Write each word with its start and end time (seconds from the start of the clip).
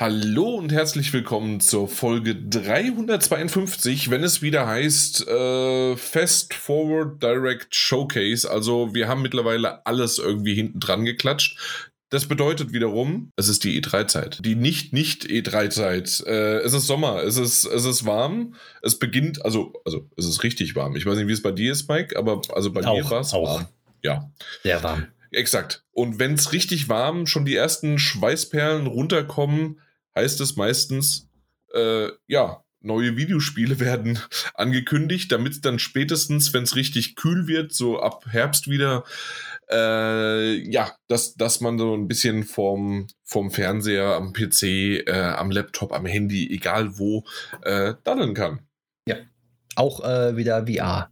Hallo 0.00 0.54
und 0.54 0.70
herzlich 0.70 1.12
willkommen 1.12 1.58
zur 1.58 1.88
Folge 1.88 2.36
352, 2.36 4.10
wenn 4.10 4.22
es 4.22 4.42
wieder 4.42 4.64
heißt 4.64 5.26
äh, 5.26 5.96
Fast 5.96 6.54
Forward 6.54 7.20
Direct 7.20 7.74
Showcase. 7.74 8.48
Also 8.48 8.94
wir 8.94 9.08
haben 9.08 9.22
mittlerweile 9.22 9.84
alles 9.86 10.18
irgendwie 10.18 10.54
hinten 10.54 10.78
dran 10.78 11.04
geklatscht. 11.04 11.58
Das 12.10 12.26
bedeutet 12.26 12.72
wiederum, 12.72 13.32
es 13.34 13.48
ist 13.48 13.64
die 13.64 13.82
E3-Zeit. 13.82 14.38
Die 14.44 14.54
nicht-nicht-E3-Zeit. 14.54 16.22
Äh, 16.28 16.58
es 16.58 16.74
ist 16.74 16.86
Sommer, 16.86 17.24
es 17.24 17.36
ist, 17.36 17.64
es 17.64 17.84
ist 17.84 18.06
warm. 18.06 18.54
Es 18.82 19.00
beginnt, 19.00 19.44
also, 19.44 19.72
also 19.84 20.08
es 20.16 20.26
ist 20.26 20.44
richtig 20.44 20.76
warm. 20.76 20.94
Ich 20.94 21.06
weiß 21.06 21.18
nicht, 21.18 21.26
wie 21.26 21.32
es 21.32 21.42
bei 21.42 21.50
dir 21.50 21.72
ist, 21.72 21.88
Mike, 21.88 22.16
aber 22.16 22.40
also 22.54 22.72
bei 22.72 22.86
auch, 22.86 22.94
mir 22.94 23.10
war 23.10 23.22
es 23.22 23.32
warm. 23.32 23.66
Ja. 24.04 24.30
Sehr 24.62 24.80
warm. 24.80 25.08
Exakt. 25.32 25.82
Und 25.90 26.20
wenn 26.20 26.34
es 26.34 26.52
richtig 26.52 26.88
warm 26.88 27.26
schon 27.26 27.44
die 27.44 27.56
ersten 27.56 27.98
Schweißperlen 27.98 28.86
runterkommen, 28.86 29.80
heißt 30.18 30.40
es 30.40 30.56
meistens, 30.56 31.28
äh, 31.74 32.08
ja, 32.26 32.64
neue 32.80 33.16
Videospiele 33.16 33.80
werden 33.80 34.18
angekündigt, 34.54 35.30
damit 35.32 35.64
dann 35.64 35.78
spätestens, 35.78 36.52
wenn 36.52 36.64
es 36.64 36.76
richtig 36.76 37.16
kühl 37.16 37.46
wird, 37.46 37.72
so 37.72 38.00
ab 38.00 38.26
Herbst 38.28 38.68
wieder, 38.68 39.04
äh, 39.70 40.54
ja, 40.70 40.92
dass, 41.08 41.34
dass 41.34 41.60
man 41.60 41.78
so 41.78 41.94
ein 41.94 42.08
bisschen 42.08 42.44
vom, 42.44 43.06
vom 43.22 43.50
Fernseher, 43.50 44.14
am 44.14 44.32
PC, 44.32 44.62
äh, 45.06 45.34
am 45.36 45.50
Laptop, 45.50 45.92
am 45.92 46.06
Handy, 46.06 46.50
egal 46.50 46.98
wo, 46.98 47.24
äh, 47.62 47.94
daddeln 48.04 48.34
kann. 48.34 48.60
Ja. 49.06 49.16
Auch 49.76 50.02
äh, 50.02 50.36
wieder 50.36 50.66
VR. 50.66 51.10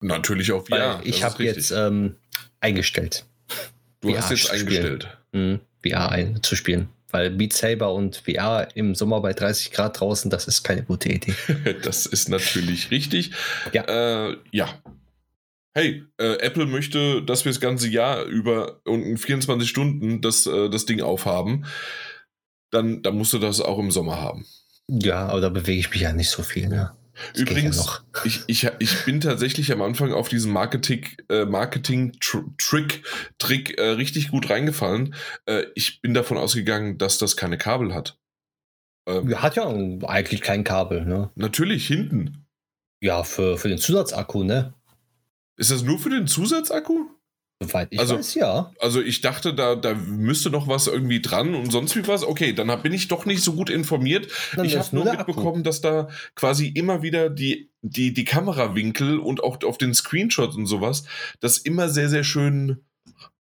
Natürlich 0.00 0.52
auch 0.52 0.66
VR. 0.66 1.00
Weil 1.00 1.08
ich 1.08 1.22
habe 1.22 1.44
jetzt 1.44 1.70
ähm, 1.72 2.16
eingestellt. 2.60 3.26
Du 4.00 4.10
VR 4.10 4.18
hast 4.18 4.30
jetzt 4.30 4.50
eingestellt. 4.50 5.18
Mhm, 5.32 5.60
VR 5.82 6.10
ein, 6.10 6.42
zu 6.42 6.56
spielen. 6.56 6.88
Weil 7.10 7.30
Beat 7.30 7.52
Saber 7.52 7.92
und 7.92 8.16
VR 8.16 8.68
im 8.74 8.94
Sommer 8.94 9.20
bei 9.20 9.32
30 9.32 9.72
Grad 9.72 10.00
draußen, 10.00 10.30
das 10.30 10.46
ist 10.46 10.62
keine 10.62 10.82
gute 10.82 11.08
Idee. 11.10 11.34
das 11.82 12.06
ist 12.06 12.28
natürlich 12.28 12.90
richtig. 12.90 13.32
Ja. 13.72 14.28
Äh, 14.28 14.36
ja. 14.52 14.68
Hey, 15.72 16.04
äh, 16.18 16.34
Apple 16.38 16.66
möchte, 16.66 17.22
dass 17.22 17.44
wir 17.44 17.52
das 17.52 17.60
ganze 17.60 17.88
Jahr 17.88 18.24
über 18.24 18.80
und 18.84 19.02
in 19.02 19.16
24 19.16 19.68
Stunden 19.68 20.20
das, 20.20 20.46
äh, 20.46 20.68
das 20.68 20.86
Ding 20.86 21.00
aufhaben. 21.00 21.64
Dann, 22.70 23.02
dann 23.02 23.16
musst 23.16 23.32
du 23.32 23.38
das 23.38 23.60
auch 23.60 23.78
im 23.78 23.90
Sommer 23.90 24.20
haben. 24.20 24.46
Ja, 24.88 25.26
aber 25.26 25.40
da 25.40 25.48
bewege 25.48 25.78
ich 25.78 25.90
mich 25.90 26.00
ja 26.00 26.12
nicht 26.12 26.30
so 26.30 26.42
viel. 26.42 26.68
Ne? 26.68 26.90
Das 27.32 27.42
Übrigens, 27.42 27.86
ja 27.86 28.24
ich, 28.24 28.42
ich, 28.46 28.70
ich 28.78 29.04
bin 29.04 29.20
tatsächlich 29.20 29.72
am 29.72 29.82
Anfang 29.82 30.12
auf 30.12 30.28
diesen 30.28 30.52
Marketing, 30.52 31.06
äh, 31.28 31.44
Marketing 31.44 32.12
Trick, 32.20 33.04
Trick 33.38 33.78
äh, 33.78 33.90
richtig 33.90 34.30
gut 34.30 34.50
reingefallen. 34.50 35.14
Äh, 35.46 35.64
ich 35.74 36.00
bin 36.00 36.14
davon 36.14 36.38
ausgegangen, 36.38 36.98
dass 36.98 37.18
das 37.18 37.36
keine 37.36 37.58
Kabel 37.58 37.94
hat. 37.94 38.18
Ähm, 39.06 39.40
hat 39.40 39.56
ja 39.56 39.66
eigentlich 40.06 40.40
kein 40.40 40.64
Kabel, 40.64 41.04
ne? 41.04 41.30
Natürlich, 41.34 41.86
hinten. 41.86 42.46
Ja, 43.00 43.24
für, 43.24 43.56
für 43.56 43.68
den 43.68 43.78
Zusatzakku, 43.78 44.44
ne? 44.44 44.74
Ist 45.56 45.70
das 45.70 45.82
nur 45.82 45.98
für 45.98 46.10
den 46.10 46.26
Zusatzakku? 46.26 47.06
Soweit 47.62 47.88
ich 47.90 48.00
also, 48.00 48.16
weiß, 48.16 48.34
ja. 48.36 48.72
Also 48.80 49.02
ich 49.02 49.20
dachte, 49.20 49.52
da, 49.52 49.74
da 49.74 49.94
müsste 49.94 50.48
noch 50.50 50.66
was 50.66 50.86
irgendwie 50.86 51.20
dran 51.20 51.54
und 51.54 51.70
sonst 51.70 51.94
wie 51.94 52.06
was. 52.08 52.24
Okay, 52.24 52.54
dann 52.54 52.82
bin 52.82 52.94
ich 52.94 53.08
doch 53.08 53.26
nicht 53.26 53.42
so 53.42 53.52
gut 53.52 53.68
informiert. 53.68 54.28
Dann 54.56 54.64
ich 54.64 54.76
habe 54.78 54.88
nur 54.92 55.04
mitbekommen, 55.04 55.48
Akku. 55.48 55.62
dass 55.62 55.82
da 55.82 56.08
quasi 56.34 56.68
immer 56.68 57.02
wieder 57.02 57.28
die, 57.28 57.70
die, 57.82 58.14
die 58.14 58.24
Kamerawinkel 58.24 59.18
und 59.18 59.42
auch 59.42 59.62
auf 59.64 59.76
den 59.76 59.92
Screenshots 59.92 60.56
und 60.56 60.66
sowas, 60.66 61.04
das 61.40 61.58
immer 61.58 61.90
sehr, 61.90 62.08
sehr 62.08 62.24
schön 62.24 62.82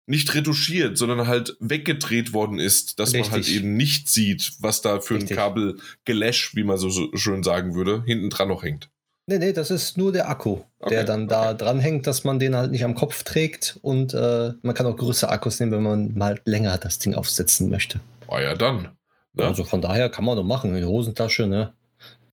nicht 0.07 0.35
retuschiert, 0.35 0.99
sondern 0.99 1.27
halt 1.27 1.57
weggedreht 1.61 2.35
worden 2.35 2.59
ist, 2.59 2.99
dass 2.99 3.15
Richtig. 3.15 3.31
man 3.31 3.33
halt 3.33 3.49
eben 3.49 3.77
nicht 3.77 4.11
sieht, 4.11 4.53
was 4.59 4.83
da 4.83 5.01
für 5.01 5.15
Richtig. 5.15 5.31
ein 5.31 5.37
Kabel 5.37 5.79
Gelash, 6.05 6.55
wie 6.55 6.65
man 6.65 6.77
so, 6.77 6.91
so 6.91 7.09
schön 7.17 7.43
sagen 7.43 7.75
würde, 7.75 8.03
hinten 8.05 8.29
dran 8.29 8.49
noch 8.49 8.63
hängt. 8.63 8.91
Nee, 9.27 9.39
nee, 9.39 9.53
das 9.53 9.71
ist 9.71 9.97
nur 9.97 10.13
der 10.13 10.29
Akku, 10.29 10.63
okay, 10.81 10.91
der 10.91 11.05
dann 11.05 11.29
da 11.29 11.51
okay. 11.51 11.59
dranhängt, 11.59 12.07
dass 12.07 12.25
man 12.25 12.41
den 12.41 12.57
halt 12.57 12.73
nicht 12.73 12.85
am 12.85 12.95
Kopf 12.95 13.23
trägt 13.23 13.79
und 13.83 14.15
äh, 14.15 14.53
man 14.63 14.75
kann 14.75 14.87
auch 14.87 14.97
größere 14.97 15.31
Akkus 15.31 15.61
nehmen, 15.61 15.73
wenn 15.73 15.83
man 15.83 16.15
mal 16.15 16.41
länger 16.45 16.77
das 16.79 16.99
Ding 16.99 17.15
aufsetzen 17.15 17.71
möchte. 17.71 18.01
Ah 18.27 18.41
ja, 18.41 18.55
dann. 18.55 18.97
Ne? 19.35 19.45
Also 19.45 19.65
von 19.65 19.81
daher 19.81 20.09
kann 20.09 20.25
man 20.25 20.37
doch 20.37 20.45
machen, 20.45 20.75
in 20.75 20.85
Hosentasche, 20.85 21.47
ne? 21.47 21.73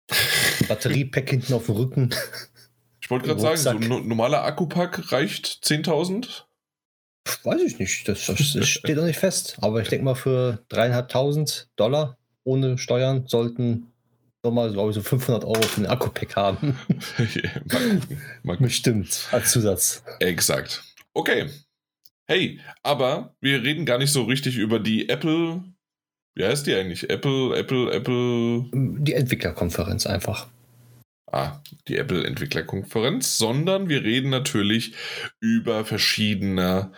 Batteriepack 0.68 1.30
hinten 1.30 1.54
auf 1.54 1.68
dem 1.68 1.76
Rücken. 1.76 2.10
Ich 3.02 3.12
wollte 3.12 3.28
gerade 3.28 3.40
sagen, 3.40 3.82
so 3.82 3.98
ein 3.98 4.08
normaler 4.08 4.44
Akkupack 4.44 5.12
reicht 5.12 5.46
10.000? 5.64 6.44
Weiß 7.44 7.62
ich 7.62 7.80
nicht, 7.80 8.08
das, 8.08 8.26
das 8.26 8.68
steht 8.68 8.98
doch 8.98 9.06
nicht 9.06 9.20
fest. 9.20 9.58
Aber 9.62 9.82
ich 9.82 9.90
denke 9.90 10.06
mal, 10.06 10.16
für 10.16 10.64
dreieinhalbtausend 10.70 11.70
Dollar 11.76 12.18
ohne 12.44 12.78
Steuern 12.78 13.26
sollten 13.28 13.92
nochmal, 14.44 14.72
glaube 14.72 14.92
ich, 14.92 14.96
so 14.96 15.02
500 15.02 15.44
Euro 15.44 15.62
für 15.62 15.82
den 15.82 15.90
Akku-Pack 15.90 16.36
haben. 16.36 16.78
mal 17.68 18.02
Mal 18.44 18.58
Bestimmt, 18.58 19.28
als 19.32 19.52
Zusatz. 19.52 20.04
Exakt. 20.20 20.84
Okay. 21.14 21.50
Hey, 22.28 22.60
aber 22.84 23.36
wir 23.42 23.64
reden 23.64 23.86
gar 23.86 23.98
nicht 23.98 24.14
so 24.14 24.24
richtig 24.24 24.58
über 24.58 24.80
die 24.80 25.10
Apple. 25.10 25.64
Wie 26.36 26.46
heißt 26.46 26.68
die 26.68 26.76
eigentlich? 26.76 27.10
Apple, 27.10 27.58
Apple, 27.58 27.92
Apple. 27.92 28.70
Die 28.72 29.14
Entwicklerkonferenz 29.14 30.06
einfach. 30.06 30.48
Ah, 31.32 31.62
die 31.88 31.98
Apple 31.98 32.26
Entwicklerkonferenz, 32.26 33.38
sondern 33.38 33.90
wir 33.90 34.04
reden 34.04 34.30
natürlich 34.30 34.96
über 35.40 35.86
verschiedene 35.86 36.92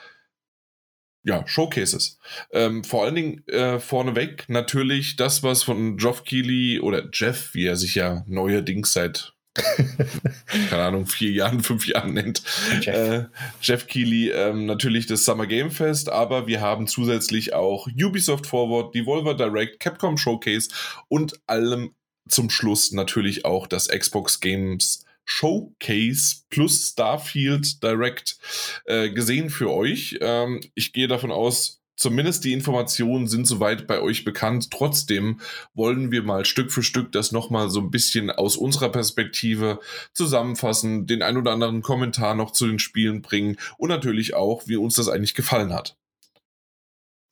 ja, 1.24 1.46
Showcases. 1.48 2.20
Ähm, 2.52 2.84
vor 2.84 3.04
allen 3.04 3.16
Dingen 3.16 3.48
äh, 3.48 3.80
vorneweg 3.80 4.46
natürlich 4.48 5.16
das, 5.16 5.44
was 5.44 5.64
von 5.64 5.98
Geoff 5.98 6.24
Keighley 6.24 6.80
oder 6.80 7.10
Jeff, 7.14 7.54
wie 7.54 7.66
er 7.66 7.76
sich 7.76 7.96
ja 7.96 8.24
neuerdings 8.28 8.94
seit 8.94 9.34
keine 10.70 10.84
Ahnung, 10.84 11.08
vier 11.08 11.32
Jahren, 11.32 11.60
fünf 11.62 11.86
Jahren 11.86 12.14
nennt. 12.14 12.42
Jeff, 12.82 12.96
äh, 12.96 13.26
Jeff 13.62 13.86
Keighley, 13.88 14.30
ähm, 14.30 14.66
natürlich 14.66 15.08
das 15.08 15.26
Summer 15.26 15.46
Game 15.46 15.72
Fest, 15.72 16.10
aber 16.10 16.48
wir 16.48 16.62
haben 16.62 16.88
zusätzlich 16.88 17.54
auch 17.54 17.88
Ubisoft 17.88 18.48
Forward, 18.48 18.96
Devolver 18.96 19.34
Direct, 19.34 19.82
Capcom 19.82 20.18
Showcase 20.18 20.70
und 21.10 21.34
allem 21.48 21.94
zum 22.30 22.50
Schluss 22.50 22.94
natürlich 22.94 23.44
auch 23.44 23.68
das 23.68 23.90
Xbox 23.90 24.40
Games 24.40 25.06
Showcase 25.32 26.44
plus 26.50 26.90
Starfield 26.90 27.82
Direct 27.82 28.38
äh, 28.86 29.10
gesehen 29.10 29.50
für 29.50 29.72
euch. 29.72 30.18
Ähm, 30.22 30.60
ich 30.76 30.94
gehe 30.94 31.08
davon 31.08 31.32
aus, 31.32 31.82
zumindest 31.96 32.44
die 32.44 32.54
Informationen 32.54 33.28
sind 33.28 33.48
soweit 33.48 33.88
bei 33.88 34.02
euch 34.02 34.26
bekannt. 34.26 34.72
Trotzdem 34.72 35.40
wollen 35.74 36.12
wir 36.12 36.24
mal 36.24 36.46
Stück 36.46 36.72
für 36.72 36.84
Stück 36.84 37.12
das 37.14 37.32
nochmal 37.32 37.70
so 37.70 37.80
ein 37.80 37.92
bisschen 37.92 38.30
aus 38.30 38.58
unserer 38.58 38.90
Perspektive 38.90 39.80
zusammenfassen, 40.14 41.08
den 41.08 41.22
ein 41.22 41.38
oder 41.38 41.54
anderen 41.54 41.82
Kommentar 41.82 42.36
noch 42.36 42.52
zu 42.52 42.68
den 42.68 42.80
Spielen 42.80 43.22
bringen 43.22 43.58
und 43.78 43.90
natürlich 43.90 44.34
auch, 44.34 44.68
wie 44.68 44.76
uns 44.76 44.96
das 44.96 45.08
eigentlich 45.08 45.36
gefallen 45.36 45.74
hat. 45.74 45.98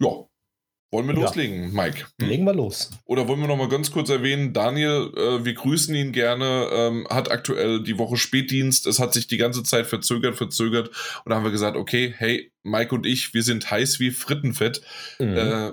Ja, 0.02 0.26
wollen 0.92 1.08
wir 1.08 1.14
ja. 1.16 1.22
loslegen, 1.22 1.72
Mike? 1.74 2.06
Hm? 2.20 2.28
Legen 2.28 2.44
wir 2.46 2.54
los. 2.54 2.90
Oder 3.06 3.28
wollen 3.28 3.40
wir 3.40 3.48
noch 3.48 3.58
mal 3.58 3.70
ganz 3.70 3.92
kurz 3.92 4.10
erwähnen, 4.10 4.54
Daniel, 4.54 5.12
äh, 5.16 5.46
wir 5.46 5.54
grüßen 5.54 5.94
ihn 5.94 6.12
gerne, 6.12 6.68
ähm, 6.72 7.08
hat 7.10 7.32
aktuell 7.32 7.84
die 7.84 7.98
Woche 7.98 8.18
Spätdienst, 8.18 8.88
es 8.88 9.00
hat 9.00 9.14
sich 9.14 9.28
die 9.28 9.38
ganze 9.38 9.64
Zeit 9.64 9.86
verzögert, 9.86 10.36
verzögert 10.36 10.90
und 11.24 11.30
da 11.30 11.36
haben 11.36 11.44
wir 11.44 11.52
gesagt, 11.52 11.78
okay, 11.78 12.14
hey, 12.18 12.52
Mike 12.64 12.94
und 12.94 13.06
ich, 13.06 13.34
wir 13.34 13.44
sind 13.44 13.70
heiß 13.70 14.00
wie 14.00 14.12
Frittenfett, 14.12 14.82
mhm. 15.20 15.38
äh, 15.38 15.72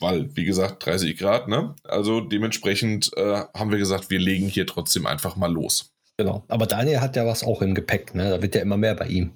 weil, 0.00 0.34
wie 0.34 0.44
gesagt, 0.44 0.84
30 0.84 1.16
Grad, 1.16 1.46
ne? 1.46 1.76
Also 1.84 2.20
dementsprechend 2.20 3.16
äh, 3.16 3.44
haben 3.54 3.70
wir 3.70 3.78
gesagt, 3.78 4.10
wir 4.10 4.18
legen 4.18 4.48
hier 4.48 4.66
trotzdem 4.66 5.06
einfach 5.06 5.36
mal 5.36 5.52
los. 5.52 5.92
Genau, 6.16 6.44
aber 6.48 6.66
Daniel 6.66 7.00
hat 7.00 7.14
ja 7.14 7.24
was 7.24 7.44
auch 7.44 7.62
im 7.62 7.74
Gepäck, 7.74 8.14
ne? 8.14 8.30
Da 8.30 8.42
wird 8.42 8.56
ja 8.56 8.60
immer 8.60 8.76
mehr 8.76 8.96
bei 8.96 9.06
ihm 9.06 9.32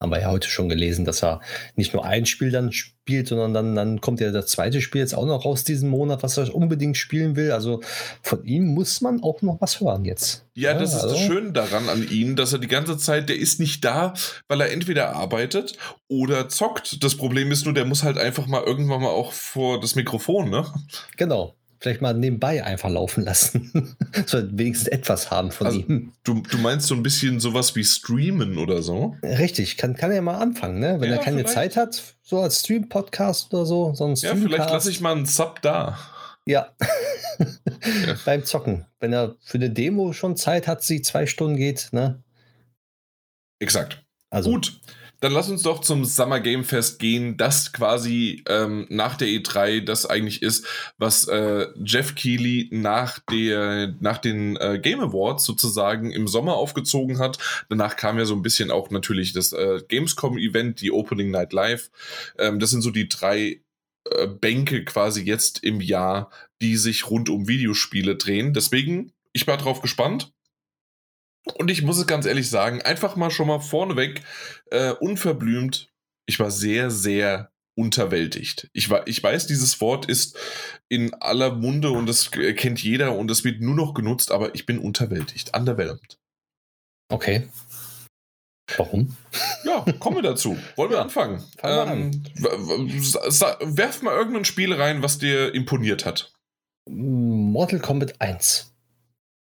haben 0.00 0.10
wir 0.10 0.20
ja 0.20 0.30
heute 0.30 0.48
schon 0.48 0.68
gelesen, 0.68 1.04
dass 1.04 1.22
er 1.24 1.40
nicht 1.74 1.92
nur 1.92 2.04
ein 2.04 2.24
Spiel 2.24 2.50
dann 2.50 2.70
spielt, 2.70 3.28
sondern 3.28 3.52
dann, 3.52 3.74
dann 3.74 4.00
kommt 4.00 4.20
ja 4.20 4.30
das 4.30 4.46
zweite 4.46 4.80
Spiel 4.80 5.00
jetzt 5.00 5.14
auch 5.14 5.26
noch 5.26 5.44
raus 5.44 5.64
diesen 5.64 5.90
Monat, 5.90 6.22
was 6.22 6.36
er 6.36 6.54
unbedingt 6.54 6.96
spielen 6.96 7.34
will. 7.34 7.50
Also 7.50 7.80
von 8.22 8.44
ihm 8.44 8.66
muss 8.66 9.00
man 9.00 9.22
auch 9.22 9.42
noch 9.42 9.60
was 9.60 9.80
hören 9.80 10.04
jetzt. 10.04 10.46
Ja, 10.54 10.74
das 10.74 10.92
ja, 10.92 10.98
ist 10.98 11.04
also. 11.04 11.16
das 11.16 11.24
Schöne 11.24 11.52
daran 11.52 11.88
an 11.88 12.08
ihm, 12.08 12.36
dass 12.36 12.52
er 12.52 12.60
die 12.60 12.68
ganze 12.68 12.96
Zeit, 12.96 13.28
der 13.28 13.36
ist 13.36 13.58
nicht 13.58 13.84
da, 13.84 14.14
weil 14.46 14.60
er 14.60 14.70
entweder 14.70 15.16
arbeitet 15.16 15.76
oder 16.06 16.48
zockt. 16.48 17.02
Das 17.02 17.16
Problem 17.16 17.50
ist 17.50 17.64
nur, 17.64 17.74
der 17.74 17.84
muss 17.84 18.04
halt 18.04 18.18
einfach 18.18 18.46
mal 18.46 18.62
irgendwann 18.62 19.02
mal 19.02 19.08
auch 19.08 19.32
vor 19.32 19.80
das 19.80 19.96
Mikrofon, 19.96 20.48
ne? 20.50 20.64
Genau 21.16 21.57
vielleicht 21.80 22.00
mal 22.00 22.14
nebenbei 22.14 22.64
einfach 22.64 22.90
laufen 22.90 23.24
lassen. 23.24 23.96
so 24.26 24.38
wenigstens 24.50 24.88
etwas 24.88 25.30
haben 25.30 25.50
von 25.50 25.66
also, 25.66 25.80
ihm. 25.80 26.12
Du, 26.24 26.42
du 26.42 26.58
meinst 26.58 26.86
so 26.86 26.94
ein 26.94 27.02
bisschen 27.02 27.40
sowas 27.40 27.74
wie 27.76 27.84
Streamen 27.84 28.58
oder 28.58 28.82
so? 28.82 29.16
Richtig, 29.22 29.76
kann, 29.76 29.96
kann 29.96 30.10
er 30.10 30.22
mal 30.22 30.38
anfangen, 30.38 30.80
ne? 30.80 31.00
Wenn 31.00 31.10
ja, 31.10 31.16
er 31.16 31.22
keine 31.22 31.38
vielleicht. 31.38 31.54
Zeit 31.54 31.76
hat, 31.76 32.02
so 32.22 32.40
als 32.40 32.60
Stream-Podcast 32.60 33.52
oder 33.54 33.66
so. 33.66 33.94
so 33.94 34.08
ja, 34.08 34.34
vielleicht 34.34 34.70
lasse 34.70 34.90
ich 34.90 35.00
mal 35.00 35.12
einen 35.12 35.26
Sub 35.26 35.62
da. 35.62 35.98
Ja. 36.46 36.72
ja. 37.38 38.16
Beim 38.24 38.44
Zocken. 38.44 38.86
Wenn 39.00 39.12
er 39.12 39.36
für 39.40 39.58
eine 39.58 39.70
Demo 39.70 40.12
schon 40.12 40.36
Zeit 40.36 40.66
hat, 40.66 40.82
sie 40.82 41.02
zwei 41.02 41.26
Stunden 41.26 41.56
geht, 41.56 41.88
ne? 41.92 42.22
Exakt. 43.60 44.02
Also. 44.30 44.52
Gut. 44.52 44.80
Dann 45.20 45.32
lass 45.32 45.48
uns 45.50 45.62
doch 45.62 45.80
zum 45.80 46.04
Summer 46.04 46.40
Game 46.40 46.64
Fest 46.64 46.98
gehen, 46.98 47.36
das 47.36 47.72
quasi 47.72 48.44
ähm, 48.48 48.86
nach 48.88 49.16
der 49.16 49.28
E3 49.28 49.80
das 49.80 50.06
eigentlich 50.06 50.42
ist, 50.42 50.64
was 50.96 51.26
äh, 51.26 51.66
Jeff 51.84 52.14
Keighley 52.14 52.68
nach, 52.70 53.18
der, 53.30 53.94
nach 54.00 54.18
den 54.18 54.56
äh, 54.56 54.78
Game 54.80 55.00
Awards 55.00 55.44
sozusagen 55.44 56.12
im 56.12 56.28
Sommer 56.28 56.54
aufgezogen 56.54 57.18
hat. 57.18 57.38
Danach 57.68 57.96
kam 57.96 58.18
ja 58.18 58.24
so 58.24 58.34
ein 58.34 58.42
bisschen 58.42 58.70
auch 58.70 58.90
natürlich 58.90 59.32
das 59.32 59.52
äh, 59.52 59.80
Gamescom-Event, 59.88 60.80
die 60.80 60.92
Opening 60.92 61.30
Night 61.30 61.52
Live. 61.52 61.90
Ähm, 62.38 62.60
das 62.60 62.70
sind 62.70 62.82
so 62.82 62.90
die 62.90 63.08
drei 63.08 63.60
äh, 64.10 64.26
Bänke 64.26 64.84
quasi 64.84 65.22
jetzt 65.22 65.64
im 65.64 65.80
Jahr, 65.80 66.30
die 66.62 66.76
sich 66.76 67.10
rund 67.10 67.28
um 67.28 67.48
Videospiele 67.48 68.16
drehen. 68.16 68.54
Deswegen, 68.54 69.12
ich 69.32 69.46
war 69.46 69.56
drauf 69.56 69.80
gespannt. 69.80 70.32
Und 71.52 71.70
ich 71.70 71.82
muss 71.82 71.98
es 71.98 72.06
ganz 72.06 72.26
ehrlich 72.26 72.50
sagen, 72.50 72.82
einfach 72.82 73.16
mal 73.16 73.30
schon 73.30 73.48
mal 73.48 73.60
vorneweg, 73.60 74.22
äh, 74.70 74.92
unverblümt, 74.92 75.90
ich 76.26 76.38
war 76.38 76.50
sehr, 76.50 76.90
sehr 76.90 77.50
unterwältigt. 77.76 78.68
Ich, 78.72 78.90
war, 78.90 79.06
ich 79.06 79.22
weiß, 79.22 79.46
dieses 79.46 79.80
Wort 79.80 80.06
ist 80.06 80.36
in 80.88 81.14
aller 81.14 81.54
Munde 81.54 81.90
und 81.90 82.06
das 82.06 82.30
kennt 82.30 82.82
jeder 82.82 83.16
und 83.16 83.30
es 83.30 83.44
wird 83.44 83.60
nur 83.60 83.76
noch 83.76 83.94
genutzt, 83.94 84.32
aber 84.32 84.54
ich 84.54 84.66
bin 84.66 84.78
unterwältigt, 84.78 85.56
underwhelmed. 85.56 86.18
Okay. 87.08 87.48
Warum? 88.76 89.16
Ja, 89.64 89.84
kommen 89.98 90.16
wir 90.16 90.22
dazu. 90.22 90.58
Wollen 90.76 90.90
wir 90.90 90.98
ja, 90.98 91.02
anfangen? 91.02 91.42
Ähm. 91.62 92.24
Werf 92.34 94.02
mal 94.02 94.14
irgendein 94.14 94.44
Spiel 94.44 94.74
rein, 94.74 95.02
was 95.02 95.18
dir 95.18 95.54
imponiert 95.54 96.04
hat. 96.04 96.32
Mortal 96.88 97.80
Kombat 97.80 98.20
1. 98.20 98.74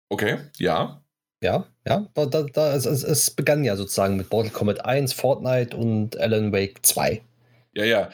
Okay, 0.09 0.39
ja. 0.59 1.03
Ja, 1.43 1.67
ja. 1.87 2.07
Da, 2.15 2.27
da, 2.27 2.43
da, 2.45 2.75
es, 2.75 2.87
es, 2.87 3.31
begann 3.31 3.63
ja 3.63 3.77
sozusagen 3.77 4.17
mit 4.17 4.31
Mortal 4.31 4.51
Kombat 4.51 4.85
1, 4.85 5.13
Fortnite 5.13 5.77
und 5.77 6.19
Alan 6.19 6.53
Wake 6.53 6.79
2. 6.83 7.21
Ja, 7.77 7.85
ja. 7.85 8.11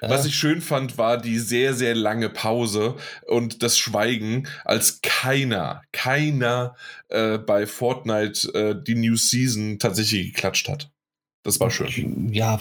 Was 0.00 0.22
ja. 0.22 0.28
ich 0.28 0.34
schön 0.34 0.60
fand, 0.60 0.98
war 0.98 1.16
die 1.16 1.38
sehr, 1.38 1.74
sehr 1.74 1.94
lange 1.94 2.28
Pause 2.28 2.96
und 3.26 3.62
das 3.62 3.78
Schweigen, 3.78 4.48
als 4.64 5.00
keiner, 5.00 5.82
keiner 5.92 6.74
äh, 7.08 7.38
bei 7.38 7.68
Fortnite 7.68 8.52
äh, 8.52 8.74
die 8.82 8.96
New 8.96 9.14
Season 9.14 9.78
tatsächlich 9.78 10.34
geklatscht 10.34 10.68
hat. 10.68 10.90
Das 11.44 11.60
war 11.60 11.70
schön. 11.70 12.32
Ja, 12.32 12.58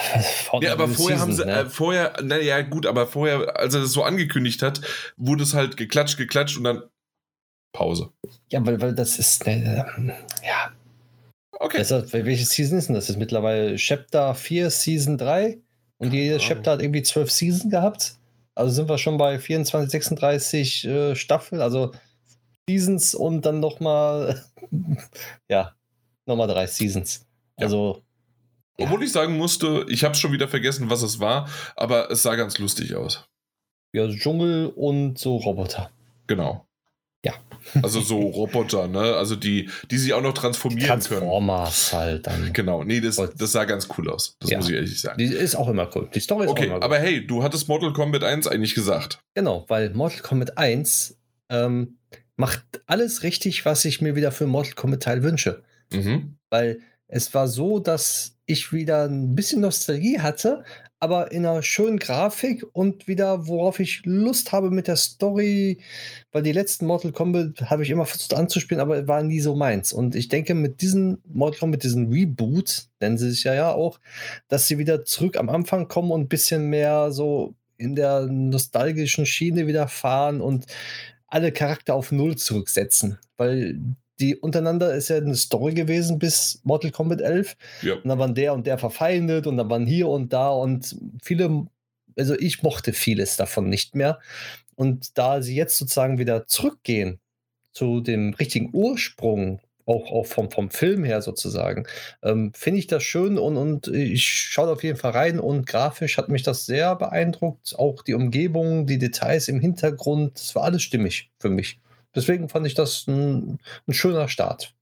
ja 0.62 0.72
aber 0.72 0.88
vorher 0.88 1.18
Season, 1.18 1.20
haben 1.20 1.32
sie, 1.34 1.44
ne? 1.44 1.52
äh, 1.52 1.66
vorher, 1.66 2.14
naja, 2.22 2.62
gut, 2.62 2.86
aber 2.86 3.06
vorher, 3.06 3.58
als 3.58 3.74
er 3.74 3.82
das 3.82 3.92
so 3.92 4.02
angekündigt 4.02 4.62
hat, 4.62 4.80
wurde 5.18 5.42
es 5.42 5.52
halt 5.52 5.76
geklatscht, 5.76 6.16
geklatscht 6.16 6.56
und 6.56 6.64
dann 6.64 6.84
Pause. 7.72 8.10
Ja, 8.50 8.64
weil, 8.64 8.80
weil 8.80 8.94
das 8.94 9.18
ist, 9.18 9.46
äh, 9.46 9.84
ja. 10.44 10.72
Okay. 11.58 11.78
Deshalb, 11.78 12.12
welche 12.12 12.44
Season 12.44 12.78
ist 12.78 12.88
denn 12.88 12.94
das? 12.94 13.06
Das 13.06 13.16
ist 13.16 13.18
mittlerweile 13.18 13.76
Chapter 13.76 14.34
4, 14.34 14.70
Season 14.70 15.16
3 15.16 15.58
und 15.98 16.12
jeder 16.12 16.38
Chapter 16.38 16.72
hat 16.72 16.82
irgendwie 16.82 17.02
12 17.02 17.30
Season 17.30 17.70
gehabt. 17.70 18.16
Also 18.54 18.74
sind 18.74 18.88
wir 18.88 18.98
schon 18.98 19.16
bei 19.16 19.38
24, 19.38 19.90
36 19.90 20.84
äh, 20.84 21.14
Staffel, 21.14 21.62
also 21.62 21.92
Seasons 22.68 23.14
und 23.14 23.46
dann 23.46 23.60
nochmal, 23.60 24.44
ja, 25.48 25.74
nochmal 26.26 26.48
drei 26.48 26.66
Seasons. 26.66 27.26
Also. 27.56 28.02
Ja. 28.78 28.86
Obwohl 28.86 29.04
ich 29.04 29.12
sagen 29.12 29.36
musste, 29.36 29.86
ich 29.88 30.02
habe 30.02 30.14
schon 30.14 30.32
wieder 30.32 30.48
vergessen, 30.48 30.90
was 30.90 31.02
es 31.02 31.20
war, 31.20 31.48
aber 31.76 32.10
es 32.10 32.22
sah 32.22 32.34
ganz 32.34 32.58
lustig 32.58 32.94
aus. 32.94 33.28
Ja, 33.94 34.08
Dschungel 34.08 34.68
und 34.74 35.18
so 35.18 35.36
Roboter. 35.36 35.90
Genau. 36.26 36.66
Also 37.82 38.00
so 38.00 38.18
Roboter, 38.20 38.88
ne? 38.88 39.16
Also 39.16 39.36
die, 39.36 39.68
die 39.90 39.98
sich 39.98 40.12
auch 40.12 40.22
noch 40.22 40.34
transformieren 40.34 40.88
Transformers 40.88 41.20
können. 41.20 41.30
Transformers 41.30 41.92
halt 41.92 42.26
dann. 42.26 42.52
Genau, 42.52 42.84
nee, 42.84 43.00
das, 43.00 43.16
das 43.16 43.52
sah 43.52 43.64
ganz 43.64 43.88
cool 43.96 44.10
aus. 44.10 44.36
Das 44.40 44.50
ja. 44.50 44.58
muss 44.58 44.68
ich 44.68 44.74
ehrlich 44.74 45.00
sagen. 45.00 45.18
Die 45.18 45.26
ist 45.26 45.54
auch 45.54 45.68
immer 45.68 45.88
cool. 45.94 46.08
Die 46.14 46.20
Story 46.20 46.44
ist 46.44 46.50
okay, 46.50 46.62
auch 46.62 46.66
immer 46.66 46.76
cool. 46.76 46.82
aber 46.82 46.98
hey, 46.98 47.26
du 47.26 47.42
hattest 47.42 47.68
Mortal 47.68 47.92
Kombat 47.92 48.24
1 48.24 48.46
eigentlich 48.46 48.74
gesagt. 48.74 49.20
Genau, 49.34 49.64
weil 49.68 49.90
Mortal 49.90 50.20
Kombat 50.20 50.58
1 50.58 51.18
ähm, 51.50 51.98
macht 52.36 52.64
alles 52.86 53.22
richtig, 53.22 53.64
was 53.64 53.84
ich 53.84 54.00
mir 54.00 54.16
wieder 54.16 54.32
für 54.32 54.46
Mortal 54.46 54.74
Kombat 54.74 55.02
Teil 55.02 55.22
wünsche. 55.22 55.62
Mhm. 55.92 56.36
Weil 56.50 56.80
es 57.08 57.34
war 57.34 57.48
so, 57.48 57.78
dass 57.78 58.36
ich 58.46 58.72
wieder 58.72 59.04
ein 59.04 59.34
bisschen 59.34 59.60
Nostalgie 59.60 60.20
hatte, 60.20 60.64
aber 61.02 61.32
in 61.32 61.44
einer 61.44 61.64
schönen 61.64 61.98
Grafik 61.98 62.64
und 62.72 63.08
wieder, 63.08 63.48
worauf 63.48 63.80
ich 63.80 64.02
Lust 64.04 64.52
habe 64.52 64.70
mit 64.70 64.86
der 64.86 64.94
Story, 64.94 65.78
weil 66.30 66.44
die 66.44 66.52
letzten 66.52 66.86
Mortal 66.86 67.10
Kombat 67.10 67.68
habe 67.68 67.82
ich 67.82 67.90
immer 67.90 68.06
versucht 68.06 68.34
anzuspielen, 68.34 68.80
aber 68.80 69.08
war 69.08 69.24
nie 69.24 69.40
so 69.40 69.56
meins. 69.56 69.92
Und 69.92 70.14
ich 70.14 70.28
denke, 70.28 70.54
mit 70.54 70.80
diesem 70.80 71.18
Mortal 71.24 71.58
Kombat, 71.58 71.82
diesen 71.82 72.12
Reboot, 72.12 72.86
nennen 73.00 73.18
sie 73.18 73.32
sich 73.32 73.42
ja 73.42 73.52
ja 73.52 73.72
auch, 73.72 73.98
dass 74.46 74.68
sie 74.68 74.78
wieder 74.78 75.04
zurück 75.04 75.36
am 75.38 75.48
Anfang 75.48 75.88
kommen 75.88 76.12
und 76.12 76.20
ein 76.20 76.28
bisschen 76.28 76.70
mehr 76.70 77.10
so 77.10 77.56
in 77.78 77.96
der 77.96 78.26
nostalgischen 78.26 79.26
Schiene 79.26 79.66
wieder 79.66 79.88
fahren 79.88 80.40
und 80.40 80.66
alle 81.26 81.50
Charakter 81.50 81.94
auf 81.96 82.12
Null 82.12 82.36
zurücksetzen. 82.36 83.18
Weil 83.36 83.96
die 84.20 84.36
untereinander 84.36 84.94
ist 84.94 85.08
ja 85.08 85.16
eine 85.16 85.34
Story 85.34 85.74
gewesen 85.74 86.18
bis 86.18 86.60
Mortal 86.64 86.90
Kombat 86.90 87.20
11. 87.20 87.56
Ja. 87.82 87.94
Und 87.94 88.08
dann 88.08 88.18
waren 88.18 88.34
der 88.34 88.54
und 88.54 88.66
der 88.66 88.78
verfeindet 88.78 89.46
und 89.46 89.56
dann 89.56 89.70
waren 89.70 89.86
hier 89.86 90.08
und 90.08 90.32
da 90.32 90.50
und 90.50 90.96
viele, 91.22 91.66
also 92.16 92.38
ich 92.38 92.62
mochte 92.62 92.92
vieles 92.92 93.36
davon 93.36 93.68
nicht 93.68 93.94
mehr. 93.94 94.20
Und 94.74 95.18
da 95.18 95.42
sie 95.42 95.54
jetzt 95.54 95.76
sozusagen 95.76 96.18
wieder 96.18 96.46
zurückgehen 96.46 97.20
zu 97.72 98.00
dem 98.00 98.34
richtigen 98.34 98.70
Ursprung, 98.72 99.60
auch, 99.86 100.12
auch 100.12 100.26
vom, 100.26 100.50
vom 100.50 100.70
Film 100.70 101.04
her 101.04 101.22
sozusagen, 101.22 101.86
ähm, 102.22 102.52
finde 102.54 102.78
ich 102.78 102.86
das 102.86 103.02
schön 103.02 103.38
und, 103.38 103.56
und 103.56 103.88
ich 103.88 104.24
schaue 104.24 104.70
auf 104.70 104.84
jeden 104.84 104.96
Fall 104.96 105.10
rein 105.10 105.40
und 105.40 105.66
grafisch 105.66 106.18
hat 106.18 106.28
mich 106.28 106.42
das 106.42 106.66
sehr 106.66 106.94
beeindruckt. 106.94 107.74
Auch 107.76 108.02
die 108.02 108.14
Umgebung, 108.14 108.86
die 108.86 108.98
Details 108.98 109.48
im 109.48 109.60
Hintergrund, 109.60 110.38
das 110.38 110.54
war 110.54 110.64
alles 110.64 110.82
stimmig 110.82 111.30
für 111.40 111.50
mich. 111.50 111.80
Deswegen 112.14 112.48
fand 112.48 112.66
ich 112.66 112.74
das 112.74 113.06
ein, 113.06 113.58
ein 113.86 113.94
schöner 113.94 114.28
Start. 114.28 114.74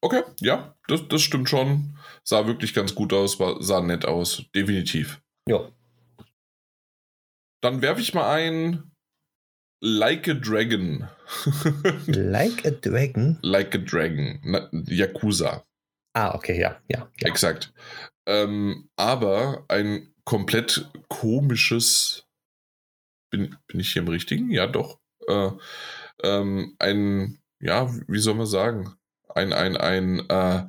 Okay, 0.00 0.22
ja, 0.40 0.74
das, 0.88 1.06
das 1.08 1.22
stimmt 1.22 1.48
schon. 1.48 1.96
Sah 2.24 2.46
wirklich 2.46 2.74
ganz 2.74 2.94
gut 2.94 3.12
aus, 3.12 3.38
war, 3.38 3.62
sah 3.62 3.80
nett 3.80 4.04
aus, 4.04 4.44
definitiv. 4.54 5.20
Ja. 5.48 5.70
Dann 7.60 7.82
werfe 7.82 8.00
ich 8.00 8.12
mal 8.12 8.28
ein 8.32 8.92
Like 9.80 10.28
a 10.28 10.34
Dragon. 10.34 11.08
like 12.06 12.64
a 12.64 12.70
Dragon? 12.70 13.38
Like 13.42 13.74
a 13.74 13.78
Dragon. 13.78 14.40
Na, 14.44 14.68
Yakuza. 14.72 15.64
Ah, 16.14 16.34
okay, 16.34 16.60
ja, 16.60 16.80
ja. 16.88 17.08
ja. 17.18 17.28
Exakt. 17.28 17.72
Ähm, 18.26 18.88
aber 18.96 19.64
ein 19.68 20.14
komplett 20.24 20.88
komisches. 21.08 22.26
Bin, 23.30 23.56
bin 23.66 23.80
ich 23.80 23.92
hier 23.92 24.02
im 24.02 24.08
Richtigen? 24.08 24.50
Ja, 24.50 24.66
doch. 24.66 25.00
Äh, 25.26 25.50
ähm, 26.22 26.74
ein, 26.78 27.38
ja, 27.60 27.90
wie 28.08 28.18
soll 28.18 28.34
man 28.34 28.46
sagen? 28.46 28.94
Ein, 29.34 29.52
ein, 29.52 29.76
ein, 29.76 30.28
äh, 30.28 30.66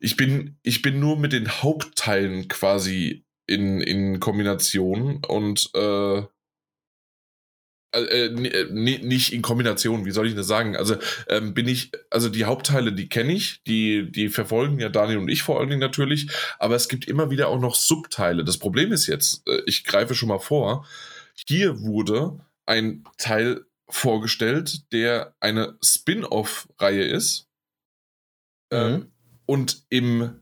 ich 0.00 0.16
bin, 0.16 0.58
ich 0.62 0.82
bin 0.82 1.00
nur 1.00 1.18
mit 1.18 1.32
den 1.32 1.48
Hauptteilen 1.48 2.48
quasi 2.48 3.24
in, 3.46 3.80
in 3.80 4.20
Kombination 4.20 5.22
und 5.26 5.70
äh, 5.74 6.18
äh, 7.94 8.26
äh 8.26 8.70
nicht 8.70 9.32
in 9.32 9.42
Kombination, 9.42 10.04
wie 10.04 10.10
soll 10.10 10.28
ich 10.28 10.34
das 10.34 10.46
sagen? 10.46 10.76
Also 10.76 10.96
ähm, 11.28 11.54
bin 11.54 11.68
ich, 11.68 11.92
also 12.10 12.28
die 12.28 12.44
Hauptteile, 12.44 12.92
die 12.92 13.08
kenne 13.08 13.32
ich, 13.32 13.62
die, 13.64 14.10
die 14.10 14.28
verfolgen 14.28 14.78
ja 14.78 14.88
Daniel 14.88 15.18
und 15.18 15.28
ich 15.28 15.42
vor 15.42 15.58
allen 15.58 15.68
Dingen 15.68 15.80
natürlich, 15.80 16.28
aber 16.58 16.76
es 16.76 16.88
gibt 16.88 17.06
immer 17.06 17.30
wieder 17.30 17.48
auch 17.48 17.60
noch 17.60 17.74
Subteile. 17.74 18.44
Das 18.44 18.58
Problem 18.58 18.92
ist 18.92 19.06
jetzt, 19.06 19.46
äh, 19.48 19.62
ich 19.66 19.84
greife 19.84 20.14
schon 20.14 20.28
mal 20.28 20.38
vor, 20.38 20.86
hier 21.46 21.80
wurde 21.80 22.38
ein 22.66 23.04
Teil 23.18 23.64
vorgestellt, 23.88 24.92
der 24.92 25.34
eine 25.40 25.78
Spin-off-Reihe 25.82 27.04
ist. 27.04 27.48
Mhm. 28.72 28.78
Ähm, 28.78 29.12
und 29.46 29.84
im, 29.90 30.40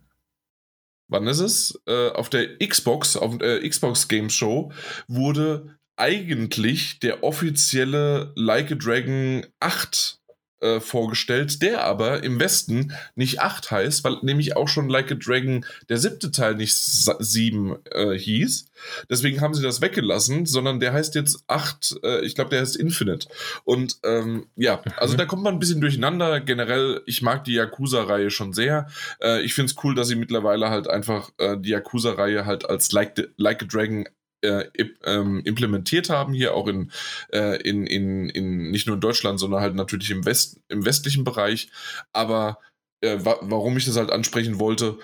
wann 1.09 1.27
ist 1.27 1.41
es? 1.41 1.81
Äh, 1.87 2.11
auf 2.11 2.31
der 2.31 2.59
Xbox, 2.59 3.17
auf 3.17 3.39
der 3.39 3.69
Xbox 3.69 4.09
Game 4.09 4.31
Show 4.31 4.73
wurde 5.09 5.79
eigentlich 5.97 7.01
der 7.01 7.23
offizielle 7.23 8.33
Like 8.37 8.73
a 8.73 8.75
Dragon 8.77 9.47
8 9.61 10.22
äh, 10.63 10.81
vorgestellt, 10.81 11.63
der 11.63 11.85
aber 11.85 12.23
im 12.23 12.41
Westen 12.41 12.93
nicht 13.15 13.41
8 13.41 13.71
heißt, 13.71 14.05
weil 14.05 14.19
nämlich 14.23 14.57
auch 14.57 14.69
schon 14.69 14.89
Like 14.89 15.13
a 15.13 15.15
Dragon 15.15 15.65
der 15.89 15.99
siebte 15.99 16.31
Teil 16.31 16.55
nicht 16.55 16.75
7 16.75 17.77
äh, 17.91 18.13
hieß. 18.17 18.67
Deswegen 19.11 19.41
haben 19.41 19.55
sie 19.55 19.63
das 19.63 19.81
weggelassen, 19.81 20.47
sondern 20.47 20.81
der 20.81 20.93
heißt 20.93 21.15
jetzt 21.15 21.45
8, 21.49 22.01
äh, 22.03 22.25
ich 22.25 22.35
glaube, 22.35 22.51
der 22.51 22.61
heißt 22.61 22.77
Infinite. 22.77 23.29
Und 23.65 23.99
ähm, 24.05 24.47
ja, 24.57 24.83
also 24.97 25.17
da 25.17 25.25
kommt 25.27 25.43
man 25.43 25.55
ein 25.55 25.61
bisschen 25.61 25.81
durcheinander. 25.81 26.41
Generell, 26.41 27.03
ich 27.07 27.23
mag 27.23 27.45
die 27.45 27.55
Yakuza-Reihe 27.55 28.31
schon 28.31 28.53
sehr. 28.53 28.89
Äh, 29.21 29.43
ich 29.43 29.55
finde 29.55 29.73
es 29.73 29.85
cool, 29.85 29.95
dass 29.95 30.09
sie 30.09 30.17
mittlerweile 30.17 30.71
halt 30.71 30.89
einfach 30.89 31.31
äh, 31.39 31.57
die 31.59 31.71
Yakuza-Reihe 31.71 32.47
halt 32.47 32.69
als 32.69 32.93
like, 32.93 33.29
like 33.37 33.63
a 33.63 33.67
Dragon 33.67 34.07
äh, 34.43 34.65
ähm, 35.05 35.43
implementiert 35.45 36.11
haben, 36.11 36.33
hier 36.33 36.55
auch 36.55 36.67
in, 36.69 36.91
äh, 37.33 37.61
in, 37.63 37.87
in, 37.87 38.29
in 38.29 38.71
nicht 38.71 38.87
nur 38.87 38.95
in 38.97 39.01
Deutschland, 39.01 39.41
sondern 39.41 39.61
halt 39.61 39.75
natürlich 39.75 40.11
im, 40.11 40.25
West, 40.25 40.61
im 40.69 40.85
westlichen 40.85 41.25
Bereich. 41.25 41.71
Aber 42.13 42.59
äh, 43.01 43.19
wa 43.25 43.39
warum 43.43 43.77
ich 43.77 43.85
das 43.85 43.97
halt 43.97 44.11
ansprechen 44.11 44.59
wollte, 44.59 44.99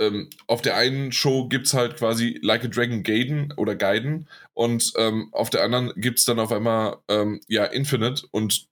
ähm, 0.00 0.30
auf 0.46 0.62
der 0.62 0.76
einen 0.76 1.12
Show 1.12 1.48
gibt 1.48 1.66
es 1.66 1.74
halt 1.74 1.96
quasi 1.96 2.38
Like 2.42 2.64
a 2.64 2.68
Dragon 2.68 3.02
Gaiden 3.02 3.52
oder 3.56 3.76
Gaiden 3.76 4.28
und 4.54 4.92
ähm, 4.96 5.28
auf 5.32 5.50
der 5.50 5.62
anderen 5.62 5.92
gibt 5.96 6.18
es 6.18 6.24
dann 6.24 6.38
auf 6.38 6.52
einmal 6.52 6.96
ähm, 7.08 7.40
ja 7.48 7.64
Infinite 7.66 8.26
und 8.30 8.68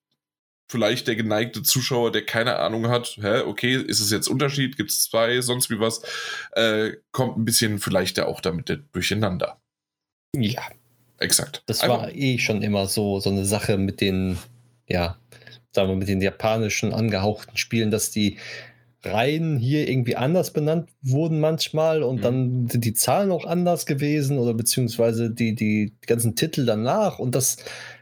vielleicht 0.70 1.06
der 1.08 1.16
geneigte 1.16 1.62
Zuschauer, 1.62 2.12
der 2.12 2.24
keine 2.24 2.56
Ahnung 2.56 2.88
hat, 2.88 3.18
hä, 3.20 3.40
okay, 3.40 3.74
ist 3.76 4.00
es 4.00 4.10
jetzt 4.10 4.28
Unterschied, 4.28 4.76
gibt 4.76 4.90
es 4.90 5.04
zwei, 5.04 5.40
sonst 5.40 5.70
wie 5.70 5.80
was, 5.80 6.02
äh, 6.52 6.92
kommt 7.12 7.38
ein 7.38 7.44
bisschen 7.44 7.78
vielleicht 7.78 8.20
auch 8.20 8.40
damit 8.40 8.82
durcheinander. 8.92 9.60
Ja. 10.34 10.62
Exakt. 11.18 11.62
Das 11.66 11.80
Einfach. 11.80 12.02
war 12.02 12.14
eh 12.14 12.38
schon 12.38 12.62
immer 12.62 12.86
so, 12.86 13.18
so 13.20 13.30
eine 13.30 13.44
Sache 13.44 13.76
mit 13.76 14.00
den, 14.00 14.38
ja, 14.86 15.16
sagen 15.72 15.88
wir, 15.88 15.96
mit 15.96 16.08
den 16.08 16.20
japanischen 16.20 16.92
angehauchten 16.92 17.56
Spielen, 17.56 17.90
dass 17.90 18.10
die 18.10 18.38
Reihen 19.04 19.58
hier 19.58 19.88
irgendwie 19.88 20.16
anders 20.16 20.52
benannt 20.52 20.90
wurden 21.02 21.40
manchmal 21.40 22.02
und 22.02 22.16
mhm. 22.16 22.22
dann 22.22 22.68
sind 22.68 22.84
die 22.84 22.94
Zahlen 22.94 23.30
auch 23.30 23.44
anders 23.44 23.86
gewesen 23.86 24.38
oder 24.38 24.54
beziehungsweise 24.54 25.30
die, 25.30 25.54
die 25.54 25.92
ganzen 26.06 26.34
Titel 26.34 26.66
danach 26.66 27.18
und 27.18 27.34
das 27.34 27.58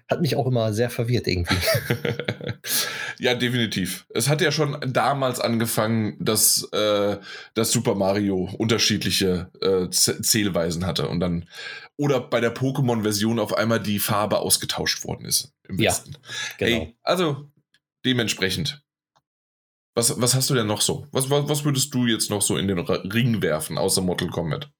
hat 0.08 0.20
mich 0.20 0.36
auch 0.36 0.46
immer 0.46 0.72
sehr 0.72 0.90
verwirrt 0.90 1.26
irgendwie. 1.26 1.56
ja, 3.18 3.34
definitiv. 3.34 4.06
Es 4.10 4.28
hat 4.28 4.40
ja 4.40 4.52
schon 4.52 4.78
damals 4.86 5.40
angefangen, 5.40 6.16
dass, 6.20 6.68
äh, 6.72 7.16
dass 7.54 7.72
Super 7.72 7.94
Mario 7.94 8.48
unterschiedliche 8.58 9.50
äh, 9.60 9.90
Zählweisen 9.90 10.86
hatte 10.86 11.08
und 11.08 11.20
dann 11.20 11.46
oder 11.96 12.20
bei 12.20 12.40
der 12.40 12.54
Pokémon-Version 12.54 13.38
auf 13.38 13.54
einmal 13.54 13.80
die 13.80 13.98
Farbe 13.98 14.38
ausgetauscht 14.38 15.04
worden 15.04 15.24
ist 15.24 15.52
im 15.66 15.78
Westen. 15.78 16.12
Ja, 16.12 16.66
genau. 16.66 16.82
Ey, 16.82 16.96
also 17.02 17.50
dementsprechend. 18.04 18.82
Was, 19.94 20.20
was 20.20 20.34
hast 20.34 20.50
du 20.50 20.54
denn 20.54 20.66
noch 20.66 20.82
so? 20.82 21.06
Was, 21.10 21.30
was, 21.30 21.48
was 21.48 21.64
würdest 21.64 21.94
du 21.94 22.06
jetzt 22.06 22.28
noch 22.28 22.42
so 22.42 22.58
in 22.58 22.68
den 22.68 22.78
Ring 22.78 23.40
werfen, 23.40 23.78
außer 23.78 24.02
Mortal 24.02 24.28
Kombat? 24.28 24.70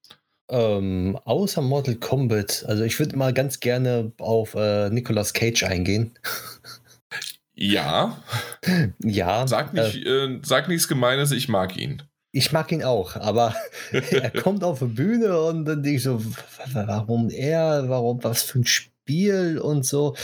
Ähm, 0.49 1.19
außer 1.25 1.61
Mortal 1.61 1.97
Kombat, 1.97 2.65
also 2.69 2.85
ich 2.85 2.99
würde 3.01 3.17
mal 3.17 3.33
ganz 3.33 3.59
gerne 3.61 4.13
auf 4.19 4.55
äh, 4.55 4.91
Nicolas 4.91 5.33
Cage 5.33 5.65
eingehen. 5.65 6.13
Ja. 7.55 8.23
Ja. 8.99 9.47
Sag, 9.47 9.73
nicht, 9.73 10.05
äh, 10.05 10.25
äh, 10.25 10.41
sag 10.43 10.69
nichts 10.69 10.89
Gemeines, 10.89 11.31
ich 11.31 11.49
mag 11.49 11.77
ihn. 11.77 12.03
Ich 12.33 12.53
mag 12.53 12.71
ihn 12.71 12.83
auch, 12.83 13.17
aber 13.17 13.55
er 13.93 14.31
kommt 14.43 14.63
auf 14.63 14.81
die 14.81 14.87
Bühne 14.87 15.41
und 15.41 15.65
dann 15.65 15.83
denke 15.83 15.97
ich 15.97 16.03
so, 16.03 16.21
warum 16.73 17.31
er, 17.31 17.89
warum, 17.89 18.23
was 18.23 18.43
für 18.43 18.59
ein 18.59 18.67
Spiel 18.67 19.59
und 19.59 19.87
so. 19.87 20.15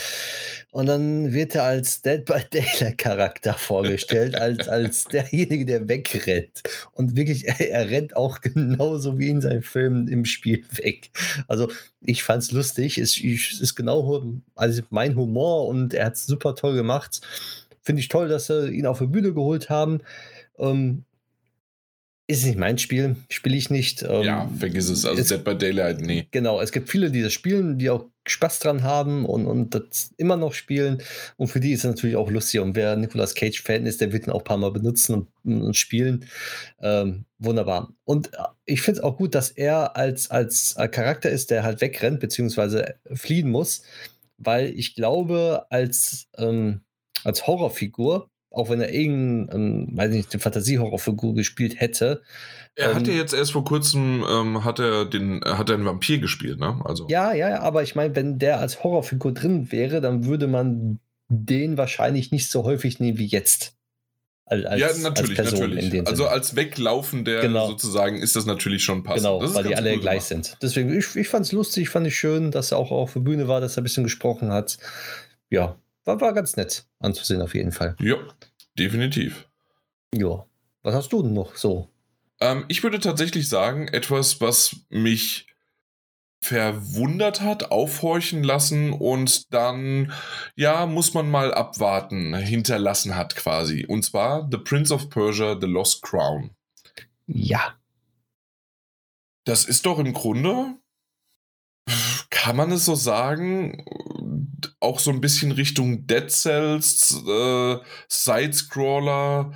Und 0.73 0.87
dann 0.87 1.35
wird 1.35 1.55
er 1.55 1.65
als 1.65 2.01
Dead 2.01 2.25
by 2.25 2.41
Daylight 2.51 2.97
Charakter 2.97 3.53
vorgestellt, 3.53 4.37
als, 4.37 4.71
als 4.71 5.05
derjenige, 5.05 5.67
der 5.67 5.87
wegrennt. 5.87 6.63
Und 6.93 7.15
wirklich, 7.15 7.47
er, 7.49 7.61
er 7.61 7.91
rennt 7.91 8.17
auch 8.17 8.41
genauso 8.41 9.19
wie 9.19 9.29
in 9.29 9.43
seinen 9.43 9.63
Filmen 9.63 10.09
im 10.09 10.25
Spiel 10.25 10.65
weg. 10.83 11.11
Also, 11.47 11.71
ich 12.01 12.23
fand 12.23 12.43
es 12.43 12.53
lustig. 12.53 12.97
Es 12.97 13.19
ist 13.21 13.75
genau 13.77 14.41
also 14.55 14.83
mein 14.89 15.15
Humor 15.15 15.69
und 15.69 15.93
er 15.93 16.07
hat 16.07 16.15
es 16.15 16.25
super 16.25 16.55
toll 16.55 16.75
gemacht. 16.75 17.21
Finde 17.83 18.01
ich 18.01 18.09
toll, 18.09 18.29
dass 18.29 18.47
sie 18.47 18.71
ihn 18.71 18.87
auf 18.87 18.99
die 18.99 19.07
Bühne 19.07 19.35
geholt 19.35 19.69
haben. 19.69 20.01
Ähm, 20.59 21.05
ist 22.29 22.47
nicht 22.47 22.59
mein 22.59 22.79
Spiel, 22.79 23.17
spiele 23.29 23.57
ich 23.57 23.69
nicht. 23.69 24.05
Ähm, 24.05 24.23
ja, 24.23 24.51
vergiss 24.59 24.89
es. 24.89 25.05
Also 25.05 25.21
es, 25.21 25.29
Dead 25.29 25.45
by 25.45 25.55
Daylight, 25.55 26.01
nee. 26.01 26.29
Genau, 26.31 26.63
es 26.63 26.73
gibt 26.73 26.89
viele, 26.89 27.11
die 27.11 27.21
das 27.21 27.35
spielen, 27.35 27.79
die 27.79 27.91
auch 27.91 28.07
Spaß 28.27 28.61
dran 28.61 28.83
haben 28.83 29.25
und, 29.25 29.47
und 29.47 29.75
das 29.75 30.13
immer 30.17 30.37
noch 30.37 30.55
spielen. 30.55 31.03
Und 31.37 31.49
für 31.49 31.61
die 31.61 31.73
ist 31.73 31.81
es 31.81 31.91
natürlich 31.91 32.17
auch 32.17 32.31
lustig. 32.31 32.61
Und 32.61 32.77
wer 32.77 32.97
Nicolas 32.97 33.35
Cage-Fan 33.35 33.87
ist, 33.87 34.01
der 34.01 34.13
wird 34.13 34.27
ihn 34.27 34.33
auch 34.33 34.41
ein 34.41 34.45
paar 34.45 34.57
Mal 34.59 34.71
benutzen 34.71 35.29
und, 35.45 35.63
und 35.63 35.77
spielen. 35.77 36.27
Ähm, 36.81 37.25
wunderbar. 37.39 37.93
Und 38.05 38.33
äh, 38.35 38.39
ich 38.65 38.83
finde 38.83 39.01
es 39.01 39.05
auch 39.05 39.17
gut, 39.17 39.35
dass 39.35 39.51
er 39.51 39.97
als, 39.97 40.31
als 40.31 40.77
Charakter 40.91 41.31
ist, 41.31 41.51
der 41.51 41.63
halt 41.65 41.81
wegrennt, 41.81 42.21
beziehungsweise 42.21 42.95
fliehen 43.13 43.51
muss. 43.51 43.83
Weil 44.39 44.67
ich 44.79 44.95
glaube, 44.95 45.67
als, 45.71 46.29
ähm, 46.37 46.83
als 47.25 47.47
Horrorfigur 47.47 48.32
auch 48.53 48.71
wenn 48.71 48.81
er 48.81 48.93
irgendeinen, 48.93 49.89
ähm, 49.89 49.97
weiß 49.97 50.11
nicht, 50.11 50.33
den 50.33 50.41
Fantasiehorrorfigur 50.41 51.35
gespielt 51.35 51.81
hätte. 51.81 52.23
Er 52.75 52.91
ähm, 52.91 52.97
hatte 52.97 53.13
jetzt 53.13 53.35
erst 53.35 53.53
vor 53.53 53.65
kurzem, 53.65 54.25
ähm, 54.29 54.65
hat 54.65 54.79
er 54.79 55.05
den, 55.05 55.43
hat 55.45 55.71
er 55.71 55.77
einen 55.77 55.85
Vampir 55.85 56.19
gespielt, 56.19 56.59
ne? 56.59 56.81
Also. 56.85 57.07
Ja, 57.09 57.33
ja, 57.33 57.61
aber 57.61 57.83
ich 57.83 57.95
meine, 57.95 58.15
wenn 58.17 58.39
der 58.39 58.61
als 58.61 58.83
Horrorfigur 58.83 59.33
drin 59.33 59.73
wäre, 59.73 60.01
dann 60.01 60.25
würde 60.27 60.47
man 60.47 61.01
den 61.29 61.79
wahrscheinlich 61.79 62.31
nicht 62.31 62.51
so 62.51 62.65
häufig 62.65 63.01
nehmen 63.01 63.19
wie 63.19 63.27
jetzt. 63.27 63.75
Als, 64.45 64.81
ja, 64.81 64.89
natürlich, 65.09 65.39
als 65.39 65.53
natürlich. 65.53 66.07
Also 66.07 66.27
als 66.27 66.57
Weglaufender 66.57 67.41
genau. 67.41 67.69
sozusagen 67.69 68.21
ist 68.21 68.37
das 68.37 68.45
natürlich 68.45 68.85
schon 68.85 69.03
passend. 69.03 69.25
Genau, 69.25 69.55
weil 69.55 69.65
die 69.65 69.77
alle 69.77 69.93
cool 69.93 70.01
gleich 70.01 70.29
gemacht. 70.29 70.45
sind. 70.45 70.59
Deswegen, 70.61 70.97
ich, 70.97 71.17
ich 71.17 71.29
fand 71.29 71.47
es 71.47 71.53
lustig, 71.53 71.89
fand 71.89 72.07
ich 72.07 72.19
schön, 72.19 72.51
dass 72.51 72.73
er 72.73 72.79
auch 72.79 72.91
auf 72.91 73.15
der 73.15 73.21
Bühne 73.21 73.49
war, 73.49 73.63
dass 73.63 73.79
er 73.79 73.81
ein 73.81 73.85
bisschen 73.85 74.05
gesprochen 74.05 74.53
hat. 74.53 74.77
Ja, 75.49 75.77
war, 76.05 76.21
war 76.21 76.33
ganz 76.33 76.57
nett 76.57 76.87
anzusehen 76.99 77.43
auf 77.43 77.55
jeden 77.55 77.73
Fall. 77.73 77.97
Ja, 78.01 78.17
definitiv. 78.79 79.49
Ja. 80.15 80.47
Was 80.83 80.95
hast 80.95 81.13
du 81.13 81.23
denn 81.23 81.33
noch 81.33 81.57
so? 81.57 81.89
Ähm, 82.41 82.65
ich 82.69 82.83
würde 82.83 82.99
tatsächlich 82.99 83.49
sagen, 83.49 83.89
etwas, 83.89 84.41
was 84.41 84.77
mich 84.89 85.47
verwundert 86.43 87.41
hat, 87.41 87.71
aufhorchen 87.71 88.43
lassen 88.43 88.93
und 88.93 89.55
dann, 89.55 90.13
ja, 90.57 90.87
muss 90.87 91.15
man 91.15 91.31
mal 91.31 91.55
abwarten, 91.55 92.35
hinterlassen 92.35 93.17
hat 93.17 93.37
quasi. 93.37 93.87
Und 93.87 94.05
zwar 94.05 94.49
The 94.51 94.59
Prince 94.59 94.93
of 94.93 95.09
Persia, 95.09 95.57
The 95.61 95.69
Lost 95.69 96.03
Crown. 96.03 96.51
Ja. 97.27 97.77
Das 99.45 99.65
ist 99.65 99.87
doch 99.87 100.01
im 100.01 100.13
Grunde, 100.13 100.75
kann 102.31 102.57
man 102.57 102.73
es 102.73 102.87
so 102.87 102.97
sagen, 102.97 103.85
auch 104.81 104.99
so 104.99 105.11
ein 105.11 105.21
bisschen 105.21 105.53
Richtung 105.53 106.07
Dead 106.07 106.31
Cells, 106.31 107.23
äh, 107.27 107.77
Sidescroller 108.09 109.53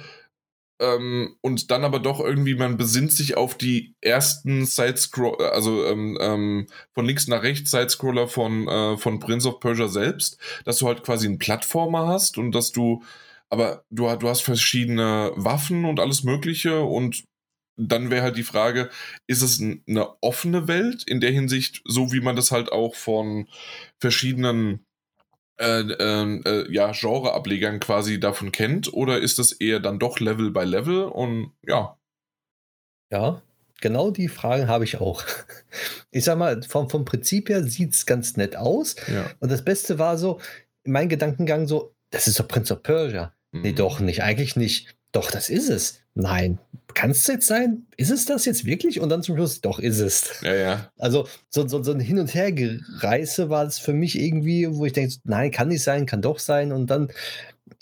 ähm, 0.78 1.36
und 1.40 1.70
dann 1.70 1.84
aber 1.84 2.00
doch 2.00 2.20
irgendwie, 2.20 2.54
man 2.54 2.76
besinnt 2.76 3.12
sich 3.12 3.36
auf 3.36 3.56
die 3.56 3.94
ersten 4.02 4.66
Sidescroller, 4.66 5.52
also 5.52 5.86
ähm, 5.86 6.18
ähm, 6.20 6.66
von 6.92 7.06
links 7.06 7.28
nach 7.28 7.42
rechts 7.42 7.70
Sidescroller 7.70 8.28
von, 8.28 8.68
äh, 8.68 8.98
von 8.98 9.18
Prince 9.18 9.48
of 9.48 9.60
Persia 9.60 9.88
selbst, 9.88 10.38
dass 10.64 10.78
du 10.78 10.86
halt 10.86 11.02
quasi 11.02 11.26
einen 11.26 11.38
Plattformer 11.38 12.06
hast 12.08 12.36
und 12.36 12.52
dass 12.52 12.72
du, 12.72 13.02
aber 13.48 13.84
du, 13.90 14.14
du 14.16 14.28
hast 14.28 14.42
verschiedene 14.42 15.32
Waffen 15.36 15.86
und 15.86 15.98
alles 15.98 16.24
Mögliche 16.24 16.82
und 16.82 17.24
dann 17.78 18.10
wäre 18.10 18.22
halt 18.22 18.36
die 18.36 18.42
Frage, 18.42 18.90
ist 19.26 19.42
es 19.42 19.60
eine 19.60 20.22
offene 20.22 20.66
Welt 20.68 21.04
in 21.06 21.20
der 21.20 21.30
Hinsicht, 21.30 21.82
so 21.84 22.12
wie 22.12 22.20
man 22.20 22.36
das 22.36 22.50
halt 22.50 22.72
auch 22.72 22.94
von 22.94 23.48
verschiedenen 24.00 24.85
äh, 25.58 25.80
ähm, 25.80 26.42
äh, 26.44 26.70
ja, 26.72 26.92
Genre-Ablegern 26.92 27.80
quasi 27.80 28.20
davon 28.20 28.52
kennt, 28.52 28.92
oder 28.92 29.20
ist 29.20 29.38
das 29.38 29.52
eher 29.52 29.80
dann 29.80 29.98
doch 29.98 30.20
Level 30.20 30.50
by 30.50 30.64
Level 30.64 31.04
und 31.04 31.52
ja. 31.66 31.98
Ja, 33.10 33.42
genau 33.80 34.10
die 34.10 34.28
Fragen 34.28 34.68
habe 34.68 34.84
ich 34.84 35.00
auch. 35.00 35.24
Ich 36.10 36.24
sag 36.24 36.38
mal, 36.38 36.62
vom, 36.62 36.88
vom 36.88 37.04
Prinzip 37.04 37.50
her 37.50 37.62
sieht 37.62 37.92
es 37.92 38.06
ganz 38.06 38.38
nett 38.38 38.56
aus. 38.56 38.96
Ja. 39.06 39.30
Und 39.38 39.52
das 39.52 39.62
Beste 39.62 39.98
war 39.98 40.16
so, 40.16 40.40
mein 40.84 41.10
Gedankengang 41.10 41.66
so, 41.66 41.94
das 42.08 42.26
ist 42.26 42.40
doch 42.40 42.48
Prince 42.48 42.72
of 42.72 42.82
Persia. 42.82 43.34
Mhm. 43.52 43.60
Nee, 43.60 43.72
doch 43.72 44.00
nicht, 44.00 44.22
eigentlich 44.22 44.56
nicht. 44.56 44.96
Doch, 45.12 45.30
das 45.30 45.50
ist 45.50 45.68
es. 45.68 46.00
Nein, 46.18 46.58
kann 46.94 47.10
es 47.10 47.26
jetzt 47.26 47.46
sein? 47.46 47.86
Ist 47.98 48.10
es 48.10 48.24
das 48.24 48.46
jetzt 48.46 48.64
wirklich? 48.64 49.00
Und 49.00 49.10
dann 49.10 49.22
zum 49.22 49.36
Schluss, 49.36 49.60
doch, 49.60 49.78
ist 49.78 50.00
es. 50.00 50.40
Ja, 50.40 50.54
ja. 50.54 50.90
Also 50.96 51.28
so, 51.50 51.68
so, 51.68 51.82
so 51.82 51.92
ein 51.92 52.00
Hin- 52.00 52.18
und 52.18 52.32
Hergereise 52.32 53.50
war 53.50 53.66
es 53.66 53.78
für 53.78 53.92
mich 53.92 54.18
irgendwie, 54.18 54.66
wo 54.74 54.86
ich 54.86 54.94
denke, 54.94 55.14
nein, 55.24 55.50
kann 55.50 55.68
nicht 55.68 55.82
sein, 55.82 56.06
kann 56.06 56.22
doch 56.22 56.38
sein. 56.38 56.72
Und 56.72 56.86
dann, 56.86 57.12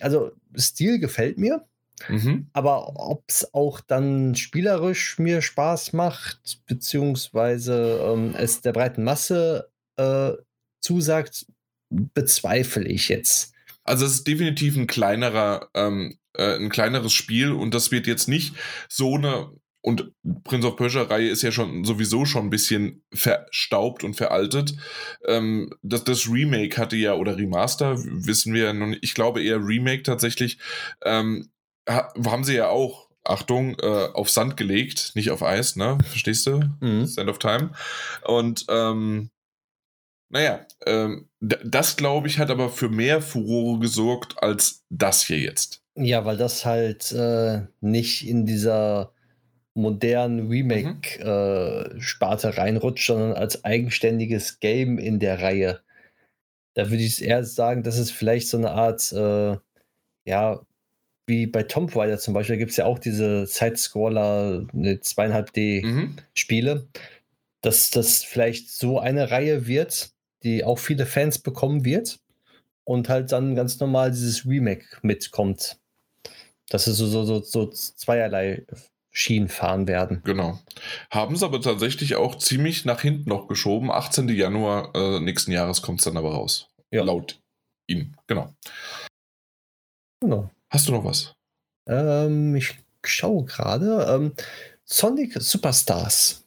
also 0.00 0.32
Stil 0.56 0.98
gefällt 0.98 1.38
mir. 1.38 1.64
Mhm. 2.08 2.48
Aber 2.52 2.96
ob 2.96 3.22
es 3.28 3.54
auch 3.54 3.80
dann 3.80 4.34
spielerisch 4.34 5.20
mir 5.20 5.40
Spaß 5.40 5.92
macht, 5.92 6.58
beziehungsweise 6.66 8.00
ähm, 8.04 8.34
es 8.36 8.62
der 8.62 8.72
breiten 8.72 9.04
Masse 9.04 9.70
äh, 9.96 10.32
zusagt, 10.80 11.46
bezweifle 11.88 12.88
ich 12.88 13.08
jetzt. 13.08 13.52
Also 13.84 14.06
es 14.06 14.14
ist 14.14 14.26
definitiv 14.26 14.76
ein 14.76 14.88
kleinerer 14.88 15.68
ähm, 15.74 16.18
äh, 16.34 16.56
ein 16.56 16.68
kleineres 16.68 17.12
Spiel 17.12 17.52
und 17.52 17.74
das 17.74 17.90
wird 17.90 18.06
jetzt 18.06 18.28
nicht 18.28 18.54
so 18.88 19.14
eine 19.14 19.50
und 19.84 20.12
Prince 20.44 20.66
of 20.66 20.76
Persia-Reihe 20.76 21.28
ist 21.28 21.42
ja 21.42 21.52
schon 21.52 21.84
sowieso 21.84 22.24
schon 22.24 22.46
ein 22.46 22.50
bisschen 22.50 23.04
verstaubt 23.12 24.02
und 24.02 24.14
veraltet. 24.14 24.74
Ähm, 25.26 25.74
das, 25.82 26.04
das 26.04 26.26
Remake 26.26 26.78
hatte 26.78 26.96
ja, 26.96 27.12
oder 27.12 27.36
Remaster, 27.36 27.98
wissen 27.98 28.54
wir 28.54 28.64
ja 28.64 28.72
noch 28.72 28.86
nicht, 28.86 29.04
ich 29.04 29.12
glaube 29.12 29.42
eher 29.42 29.58
Remake 29.58 30.02
tatsächlich, 30.02 30.58
ähm, 31.04 31.50
haben 31.86 32.44
sie 32.44 32.54
ja 32.54 32.68
auch, 32.68 33.10
Achtung, 33.24 33.76
äh, 33.78 34.08
auf 34.14 34.30
Sand 34.30 34.56
gelegt, 34.56 35.12
nicht 35.16 35.30
auf 35.30 35.42
Eis, 35.42 35.76
ne? 35.76 35.98
Verstehst 36.06 36.46
du? 36.46 36.60
Mhm. 36.80 37.04
Sand 37.06 37.28
of 37.28 37.38
Time. 37.38 37.72
Und 38.22 38.64
ähm, 38.70 39.30
naja, 40.30 40.66
ähm, 40.86 41.28
das 41.40 41.96
glaube 41.96 42.28
ich 42.28 42.38
hat 42.38 42.50
aber 42.50 42.70
für 42.70 42.88
mehr 42.88 43.20
Furore 43.20 43.80
gesorgt 43.80 44.42
als 44.42 44.82
das 44.88 45.22
hier 45.22 45.38
jetzt. 45.38 45.83
Ja, 45.96 46.24
weil 46.24 46.36
das 46.36 46.64
halt 46.64 47.12
äh, 47.12 47.62
nicht 47.80 48.26
in 48.26 48.46
dieser 48.46 49.12
modernen 49.74 50.48
Remake-Sparte 50.48 52.46
mhm. 52.48 52.52
äh, 52.52 52.56
reinrutscht, 52.56 53.06
sondern 53.06 53.32
als 53.32 53.64
eigenständiges 53.64 54.60
Game 54.60 54.98
in 54.98 55.18
der 55.18 55.40
Reihe. 55.42 55.80
Da 56.74 56.90
würde 56.90 57.02
ich 57.02 57.22
eher 57.22 57.44
sagen, 57.44 57.82
dass 57.82 57.98
es 57.98 58.10
vielleicht 58.10 58.48
so 58.48 58.56
eine 58.56 58.72
Art, 58.72 59.12
äh, 59.12 59.56
ja, 60.24 60.60
wie 61.26 61.46
bei 61.46 61.62
Tomb 61.62 61.94
Raider 61.96 62.18
zum 62.18 62.34
Beispiel, 62.34 62.56
da 62.56 62.58
gibt 62.58 62.72
es 62.72 62.76
ja 62.76 62.84
auch 62.86 62.98
diese 62.98 63.46
Side-Scroller, 63.46 64.66
eine 64.72 64.94
2,5D-Spiele, 64.96 66.74
mhm. 66.74 66.88
dass 67.62 67.90
das 67.90 68.22
vielleicht 68.24 68.70
so 68.70 68.98
eine 68.98 69.30
Reihe 69.30 69.66
wird, 69.66 70.10
die 70.42 70.64
auch 70.64 70.78
viele 70.78 71.06
Fans 71.06 71.38
bekommen 71.38 71.84
wird 71.84 72.20
und 72.84 73.08
halt 73.08 73.32
dann 73.32 73.54
ganz 73.54 73.80
normal 73.80 74.10
dieses 74.10 74.46
Remake 74.46 74.98
mitkommt. 75.02 75.78
Dass 76.70 76.86
es 76.86 76.96
so, 76.96 77.06
so, 77.06 77.24
so, 77.24 77.40
so 77.40 77.66
zweierlei 77.66 78.64
Schienen 79.10 79.48
fahren 79.48 79.86
werden. 79.86 80.22
Genau. 80.24 80.58
Haben 81.10 81.36
sie 81.36 81.44
aber 81.44 81.60
tatsächlich 81.60 82.16
auch 82.16 82.36
ziemlich 82.36 82.84
nach 82.84 83.00
hinten 83.00 83.28
noch 83.28 83.46
geschoben. 83.46 83.90
18. 83.90 84.28
Januar 84.30 84.94
äh, 84.94 85.20
nächsten 85.20 85.52
Jahres 85.52 85.82
kommt 85.82 86.00
es 86.00 86.04
dann 86.04 86.16
aber 86.16 86.32
raus. 86.32 86.68
Ja. 86.90 87.04
Laut 87.04 87.38
ihm. 87.86 88.14
Genau. 88.26 88.52
Genau. 90.20 90.50
Hast 90.68 90.88
du 90.88 90.92
noch 90.92 91.04
was? 91.04 91.34
Ähm, 91.88 92.56
ich 92.56 92.74
schaue 93.04 93.44
gerade. 93.44 94.06
Ähm, 94.08 94.32
Sonic 94.84 95.40
Superstars. 95.40 96.43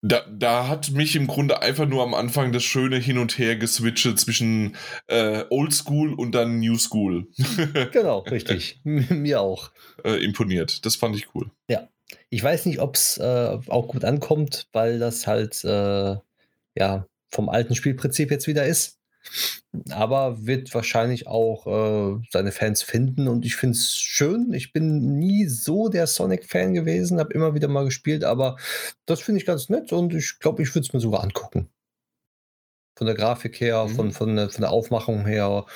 Da, 0.00 0.24
da 0.30 0.68
hat 0.68 0.90
mich 0.90 1.16
im 1.16 1.26
Grunde 1.26 1.60
einfach 1.60 1.86
nur 1.86 2.04
am 2.04 2.14
Anfang 2.14 2.52
das 2.52 2.62
schöne 2.62 2.98
Hin 2.98 3.18
und 3.18 3.36
Her 3.36 3.56
geswitcht 3.56 4.18
zwischen 4.18 4.76
äh, 5.08 5.44
Old 5.50 5.72
School 5.72 6.14
und 6.14 6.32
dann 6.36 6.60
New 6.60 6.78
School. 6.78 7.26
genau, 7.92 8.20
richtig. 8.20 8.80
Mir 8.84 9.40
auch. 9.40 9.72
Äh, 10.04 10.22
imponiert. 10.24 10.86
Das 10.86 10.94
fand 10.94 11.16
ich 11.16 11.34
cool. 11.34 11.50
Ja. 11.68 11.88
Ich 12.30 12.42
weiß 12.42 12.66
nicht, 12.66 12.80
ob 12.80 12.94
es 12.94 13.18
äh, 13.18 13.58
auch 13.66 13.88
gut 13.88 14.04
ankommt, 14.04 14.68
weil 14.72 14.98
das 14.98 15.26
halt 15.26 15.62
äh, 15.64 16.16
ja 16.74 17.06
vom 17.30 17.48
alten 17.48 17.74
Spielprinzip 17.74 18.30
jetzt 18.30 18.46
wieder 18.46 18.66
ist 18.66 18.97
aber 19.90 20.46
wird 20.46 20.74
wahrscheinlich 20.74 21.26
auch 21.26 21.66
äh, 21.66 22.20
seine 22.30 22.52
Fans 22.52 22.82
finden 22.82 23.28
und 23.28 23.44
ich 23.44 23.56
finde 23.56 23.76
es 23.76 23.96
schön. 23.96 24.52
Ich 24.52 24.72
bin 24.72 25.18
nie 25.18 25.46
so 25.46 25.88
der 25.88 26.06
Sonic-Fan 26.06 26.74
gewesen, 26.74 27.20
habe 27.20 27.34
immer 27.34 27.54
wieder 27.54 27.68
mal 27.68 27.84
gespielt, 27.84 28.24
aber 28.24 28.56
das 29.06 29.20
finde 29.20 29.40
ich 29.40 29.46
ganz 29.46 29.68
nett 29.68 29.92
und 29.92 30.14
ich 30.14 30.38
glaube, 30.38 30.62
ich 30.62 30.74
würde 30.74 30.86
es 30.86 30.92
mir 30.92 31.00
sogar 31.00 31.22
angucken. 31.22 31.68
Von 32.96 33.06
der 33.06 33.16
Grafik 33.16 33.60
her, 33.60 33.86
mhm. 33.86 33.94
von, 33.94 34.12
von, 34.12 34.36
der, 34.36 34.50
von 34.50 34.62
der 34.62 34.70
Aufmachung 34.70 35.26
her 35.26 35.66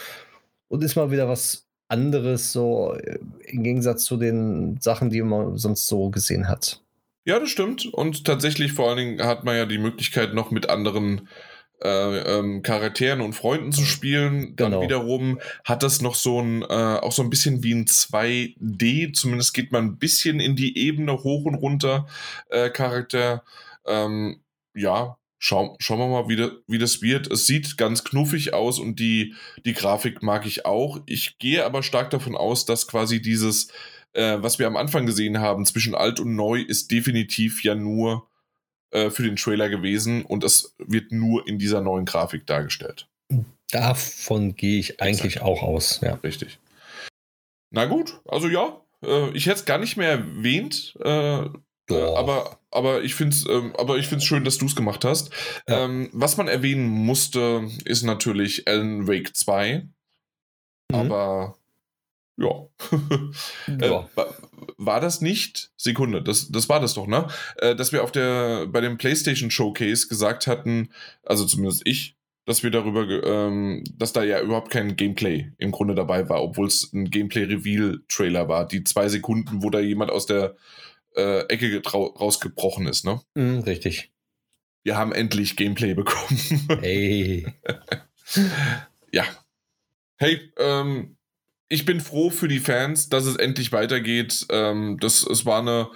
und 0.69 0.83
ist 0.83 0.97
mal 0.97 1.11
wieder 1.11 1.29
was 1.29 1.67
anderes, 1.89 2.53
so 2.53 2.95
äh, 2.95 3.19
im 3.45 3.63
Gegensatz 3.63 4.05
zu 4.05 4.17
den 4.17 4.81
Sachen, 4.81 5.11
die 5.11 5.23
man 5.23 5.59
sonst 5.59 5.87
so 5.87 6.09
gesehen 6.09 6.49
hat. 6.49 6.83
Ja, 7.25 7.39
das 7.39 7.51
stimmt. 7.51 7.87
Und 7.87 8.25
tatsächlich 8.25 8.73
vor 8.73 8.89
allen 8.89 8.97
Dingen 8.97 9.23
hat 9.23 9.45
man 9.45 9.55
ja 9.55 9.67
die 9.67 9.79
Möglichkeit, 9.79 10.35
noch 10.35 10.51
mit 10.51 10.69
anderen 10.71 11.19
äh, 11.19 11.52
ähm, 11.85 12.63
Charakteren 12.63 13.21
und 13.21 13.33
Freunden 13.35 13.73
zu 13.73 13.85
spielen. 13.85 14.55
Dann 14.57 14.73
genau. 14.73 14.83
wiederum 14.83 15.41
hat 15.65 15.83
das 15.83 16.01
noch 16.01 16.15
so 16.15 16.41
ein, 16.41 16.63
äh, 16.63 16.65
auch 16.65 17.13
so 17.13 17.23
ein 17.23 17.31
bisschen 17.31 17.63
wie 17.63 17.75
ein 17.75 17.87
2D, 17.87 19.13
zumindest 19.13 19.55
geht 19.55 19.73
man 19.73 19.85
ein 19.85 19.99
bisschen 19.99 20.41
in 20.41 20.57
die 20.57 20.79
Ebene 20.79 21.25
hoch 21.25 21.45
und 21.45 21.55
runter 21.55 22.07
äh, 22.51 22.71
Charakter. 22.71 23.43
Ähm, 23.87 24.41
ja, 24.75 25.17
Schau, 25.45 25.75
schauen 25.81 25.99
wir 25.99 26.07
mal, 26.07 26.29
wie, 26.29 26.37
das, 26.37 26.53
wie 26.69 26.79
das 26.79 27.03
wird. 27.03 27.29
Es 27.29 27.49
sieht 27.49 27.77
ganz 27.77 28.05
knuffig 28.05 28.55
aus 28.55 28.79
und 28.79 29.01
die, 29.01 29.35
die 29.65 29.73
Grafik 29.73 30.23
mag 30.23 30.47
ich 30.47 30.65
auch. 30.67 31.01
Ich 31.07 31.37
gehe 31.41 31.67
aber 31.67 31.83
stark 31.83 32.11
davon 32.11 32.37
aus, 32.37 32.65
dass 32.65 32.87
quasi 32.87 33.21
dieses, 33.21 33.67
äh, 34.13 34.37
was 34.39 34.61
wir 34.61 34.69
am 34.69 34.77
Anfang 34.77 35.05
gesehen 35.05 35.41
haben, 35.41 35.67
zwischen 35.67 35.97
alt 35.97 36.21
und 36.21 36.37
neu, 36.37 36.61
ist 36.61 36.93
definitiv 36.93 37.65
ja 37.65 37.75
nur 37.75 38.29
äh, 38.93 39.11
für 39.11 39.23
den 39.23 39.37
Trailer 39.37 39.69
gewesen 39.69 40.25
und 40.25 40.45
es 40.45 40.75
wird 40.79 41.13
nur 41.13 41.47
in 41.49 41.59
dieser 41.59 41.81
neuen 41.81 42.05
Grafik 42.05 42.47
dargestellt. 42.47 43.09
Davon 43.71 44.55
gehe 44.55 44.79
ich 44.79 45.01
eigentlich 45.01 45.37
Exakt. 45.37 45.47
auch 45.47 45.63
aus. 45.63 46.01
Ja. 46.03 46.15
Richtig. 46.23 46.59
Na 47.71 47.87
gut, 47.87 48.21
also 48.29 48.49
ja, 48.49 48.81
äh, 49.03 49.31
ich 49.31 49.47
hätte 49.47 49.61
es 49.61 49.65
gar 49.65 49.79
nicht 49.79 49.97
mehr 49.97 50.11
erwähnt, 50.11 50.95
äh, 51.03 51.45
aber, 51.91 52.59
aber 52.71 53.03
ich 53.03 53.15
finde 53.15 53.35
es 53.35 53.47
ähm, 53.49 54.21
schön, 54.21 54.45
dass 54.45 54.59
du 54.59 54.67
es 54.67 54.77
gemacht 54.77 55.05
hast. 55.05 55.31
Ja. 55.69 55.85
Ähm, 55.85 56.11
was 56.13 56.37
man 56.37 56.49
erwähnen 56.49 56.87
musste, 56.87 57.69
ist 57.85 58.03
natürlich 58.03 58.69
Alan 58.69 59.09
Wake 59.09 59.35
2. 59.35 59.89
Mhm. 60.91 60.95
Aber 60.95 61.57
ja. 62.37 62.49
Ja. 63.69 63.87
Äh, 63.87 63.91
war, 64.15 64.35
war, 64.79 65.01
das 65.01 65.21
nicht? 65.21 65.71
Sekunde, 65.77 66.23
das, 66.23 66.51
das 66.51 66.69
war 66.69 66.81
das 66.81 66.95
doch, 66.95 67.07
ne? 67.07 67.29
Äh, 67.57 67.77
dass 67.77 67.93
wir 67.93 68.03
auf 68.03 68.13
der, 68.13 68.67
bei 68.67 68.81
dem 68.81 68.99
PlayStation 68.99 69.51
Showcase 69.51 70.09
gesagt 70.09 70.47
hatten, 70.47 70.91
also 71.25 71.45
zumindest 71.45 71.83
ich, 71.85 72.17
dass 72.45 72.63
wir 72.63 72.71
darüber, 72.71 73.09
ähm, 73.25 73.85
dass 73.97 74.13
da 74.13 74.25
ja 74.25 74.41
überhaupt 74.41 74.71
kein 74.71 74.97
Gameplay 74.97 75.53
im 75.59 75.71
Grunde 75.71 75.95
dabei 75.95 76.29
war, 76.29 76.43
obwohl 76.43 76.67
es 76.67 76.93
ein 76.93 77.11
Gameplay-Reveal-Trailer 77.11 78.49
war. 78.49 78.67
Die 78.67 78.83
zwei 78.85 79.09
Sekunden, 79.09 79.63
wo 79.63 79.71
da 79.71 79.79
jemand 79.79 80.11
aus 80.11 80.27
der 80.27 80.57
äh, 81.15 81.47
Ecke 81.47 81.83
rausgebrochen 81.85 82.87
ist, 82.87 83.05
ne? 83.05 83.21
Mm, 83.35 83.61
richtig. 83.61 84.11
Wir 84.83 84.97
haben 84.97 85.13
endlich 85.13 85.57
Gameplay 85.57 85.95
bekommen. 85.95 86.41
hey. 86.81 87.47
ja. 89.13 89.25
Hey, 90.17 90.53
ähm, 90.59 91.17
ich 91.73 91.87
bin 91.87 92.01
froh 92.01 92.29
für 92.29 92.49
die 92.49 92.59
Fans, 92.59 93.09
dass 93.09 93.25
es 93.25 93.37
endlich 93.37 93.73
weitergeht. 93.73 94.47
Ähm, 94.51 94.99
das, 95.01 95.27
es 95.27 95.47
war 95.47 95.61
eine 95.61 95.89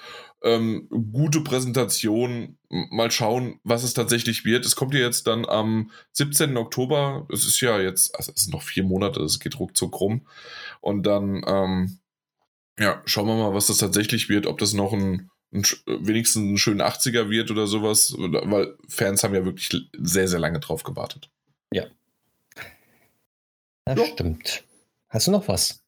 ähm, 0.42 0.88
gute 1.12 1.42
Präsentation. 1.42 2.56
Mal 2.70 3.10
schauen, 3.10 3.60
was 3.62 3.84
es 3.84 3.92
tatsächlich 3.92 4.46
wird. 4.46 4.64
Es 4.64 4.74
kommt 4.74 4.94
ja 4.94 5.00
jetzt 5.00 5.26
dann 5.26 5.44
am 5.44 5.90
17. 6.12 6.56
Oktober. 6.56 7.28
Es 7.30 7.44
ist 7.44 7.60
ja 7.60 7.78
jetzt, 7.78 8.16
also 8.16 8.32
es 8.34 8.44
sind 8.44 8.54
noch 8.54 8.62
vier 8.62 8.84
Monate, 8.84 9.20
es 9.22 9.38
geht 9.38 9.60
ruckzuck 9.60 10.00
rum. 10.00 10.26
Und 10.80 11.02
dann, 11.02 11.44
ähm, 11.46 11.98
ja, 12.78 13.02
schauen 13.04 13.26
wir 13.26 13.36
mal, 13.36 13.52
was 13.52 13.66
das 13.66 13.76
tatsächlich 13.76 14.30
wird. 14.30 14.46
Ob 14.46 14.56
das 14.56 14.72
noch 14.72 14.94
ein, 14.94 15.30
ein 15.52 15.62
wenigstens 15.86 16.42
ein 16.42 16.58
schöner 16.58 16.88
80er 16.88 17.28
wird 17.28 17.50
oder 17.50 17.66
sowas. 17.66 18.14
Weil 18.16 18.78
Fans 18.88 19.22
haben 19.22 19.34
ja 19.34 19.44
wirklich 19.44 19.68
sehr, 19.92 20.26
sehr 20.26 20.40
lange 20.40 20.60
drauf 20.60 20.84
gewartet. 20.84 21.28
Ja. 21.70 21.84
Das 23.84 23.98
ja. 23.98 24.06
stimmt. 24.06 24.64
Hast 25.08 25.26
du 25.26 25.30
noch 25.30 25.48
was? 25.48 25.84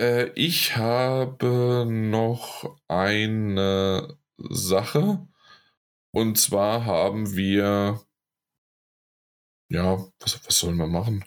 Äh, 0.00 0.30
ich 0.34 0.76
habe 0.76 1.86
noch 1.86 2.78
eine 2.88 4.18
Sache. 4.36 5.28
Und 6.12 6.38
zwar 6.38 6.84
haben 6.84 7.34
wir. 7.36 8.04
Ja, 9.70 10.04
was, 10.20 10.46
was 10.46 10.58
sollen 10.58 10.76
wir 10.76 10.86
machen? 10.86 11.24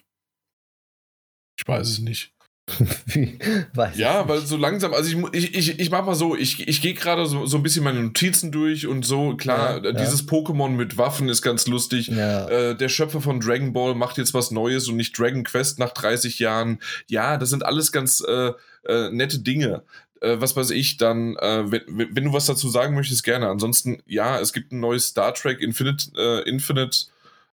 Ich 1.58 1.66
weiß 1.66 1.88
es 1.88 1.98
nicht. 1.98 2.35
ja, 3.94 4.28
weil 4.28 4.40
so 4.40 4.56
langsam, 4.56 4.92
also 4.92 5.08
ich, 5.32 5.34
ich, 5.34 5.54
ich, 5.54 5.78
ich 5.78 5.90
mach 5.90 6.04
mal 6.04 6.16
so, 6.16 6.34
ich, 6.34 6.66
ich 6.66 6.82
gehe 6.82 6.94
gerade 6.94 7.26
so, 7.26 7.46
so 7.46 7.56
ein 7.58 7.62
bisschen 7.62 7.84
meine 7.84 8.00
Notizen 8.00 8.50
durch 8.50 8.88
und 8.88 9.04
so, 9.04 9.36
klar, 9.36 9.84
ja, 9.84 9.92
dieses 9.92 10.22
ja. 10.22 10.26
Pokémon 10.26 10.70
mit 10.70 10.98
Waffen 10.98 11.28
ist 11.28 11.42
ganz 11.42 11.68
lustig. 11.68 12.08
Ja. 12.08 12.48
Äh, 12.48 12.76
der 12.76 12.88
Schöpfer 12.88 13.20
von 13.20 13.38
Dragon 13.38 13.72
Ball 13.72 13.94
macht 13.94 14.18
jetzt 14.18 14.34
was 14.34 14.50
Neues 14.50 14.88
und 14.88 14.96
nicht 14.96 15.16
Dragon 15.16 15.44
Quest 15.44 15.78
nach 15.78 15.92
30 15.92 16.40
Jahren. 16.40 16.80
Ja, 17.06 17.36
das 17.36 17.50
sind 17.50 17.64
alles 17.64 17.92
ganz 17.92 18.20
äh, 18.26 18.52
äh, 18.84 19.10
nette 19.10 19.38
Dinge. 19.38 19.84
Äh, 20.20 20.40
was 20.40 20.56
weiß 20.56 20.70
ich, 20.70 20.96
dann, 20.96 21.36
äh, 21.36 21.70
wenn, 21.70 21.82
wenn 21.86 22.24
du 22.24 22.32
was 22.32 22.46
dazu 22.46 22.68
sagen 22.68 22.96
möchtest, 22.96 23.22
gerne. 23.22 23.48
Ansonsten, 23.48 24.02
ja, 24.06 24.40
es 24.40 24.52
gibt 24.52 24.72
ein 24.72 24.80
neues 24.80 25.06
Star 25.06 25.34
Trek 25.34 25.60
Infinite, 25.60 26.10
äh, 26.16 26.48
Infinite 26.48 27.06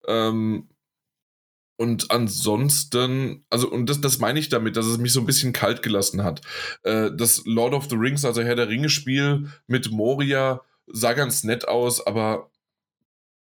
ähm, 0.06 0.68
und 1.80 2.10
ansonsten, 2.10 3.42
also, 3.48 3.70
und 3.70 3.88
das, 3.88 4.02
das 4.02 4.18
meine 4.18 4.38
ich 4.38 4.50
damit, 4.50 4.76
dass 4.76 4.84
es 4.84 4.98
mich 4.98 5.14
so 5.14 5.20
ein 5.20 5.24
bisschen 5.24 5.54
kalt 5.54 5.82
gelassen 5.82 6.22
hat. 6.22 6.42
Äh, 6.82 7.10
das 7.10 7.40
Lord 7.46 7.72
of 7.72 7.88
the 7.88 7.96
Rings, 7.96 8.26
also 8.26 8.42
Herr 8.42 8.54
der 8.54 8.68
Ringe-Spiel 8.68 9.48
mit 9.66 9.90
Moria, 9.90 10.60
sah 10.88 11.14
ganz 11.14 11.42
nett 11.42 11.66
aus, 11.66 12.06
aber 12.06 12.50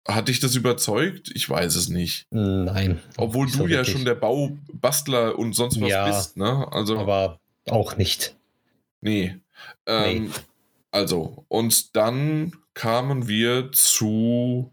hat 0.07 0.29
dich 0.29 0.39
das 0.39 0.55
überzeugt? 0.55 1.31
Ich 1.35 1.49
weiß 1.49 1.77
es 1.77 1.89
nicht. 1.89 2.27
Nein. 2.29 3.01
Obwohl 3.17 3.47
du 3.47 3.53
so 3.53 3.67
ja 3.67 3.87
schon 3.87 4.05
der 4.05 4.17
Baubastler 4.17 5.39
und 5.39 5.55
sonst 5.55 5.81
was 5.81 5.89
ja, 5.89 6.07
bist, 6.07 6.37
ne? 6.37 6.69
Also, 6.73 6.99
aber 6.99 7.41
auch 7.71 7.97
nicht. 7.97 8.37
Nee. 9.01 9.37
Ähm, 9.87 10.25
nee. 10.25 10.31
Also, 10.91 11.47
und 11.49 11.97
dann 11.97 12.53
kamen 12.75 13.29
wir 13.29 13.73
zu, 13.73 14.73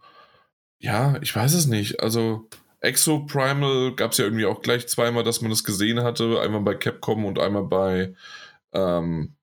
ja, 0.79 1.17
ich 1.21 1.33
weiß 1.33 1.53
es 1.53 1.67
nicht. 1.67 2.01
Also, 2.01 2.49
Exo 2.79 3.25
Primal 3.25 3.95
gab 3.95 4.11
es 4.11 4.17
ja 4.17 4.25
irgendwie 4.25 4.45
auch 4.45 4.61
gleich 4.61 4.87
zweimal, 4.87 5.23
dass 5.23 5.41
man 5.41 5.49
das 5.49 5.63
gesehen 5.63 6.03
hatte. 6.03 6.39
Einmal 6.41 6.61
bei 6.61 6.75
Capcom 6.75 7.25
und 7.25 7.39
einmal 7.39 7.63
bei, 7.63 8.15
ähm, 8.73 9.35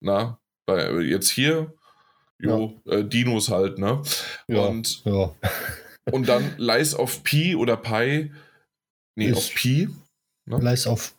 na, 0.00 0.38
bei 0.66 0.90
jetzt 1.00 1.30
hier. 1.30 1.74
Jo, 2.38 2.80
ja. 2.86 2.98
äh, 2.98 3.04
Dinos 3.04 3.50
halt, 3.50 3.78
ne? 3.78 4.02
Ja, 4.48 4.62
und, 4.62 5.04
ja. 5.04 5.34
und 6.10 6.26
dann 6.26 6.54
Lies 6.56 6.94
of 6.94 7.22
P 7.22 7.54
oder 7.54 7.76
Pi. 7.76 8.32
Nee, 9.14 9.26
ist 9.26 9.36
auf 9.36 9.54
Pi. 9.54 9.88
Ne? 10.46 10.58
Lies 10.58 10.86
of 10.86 11.14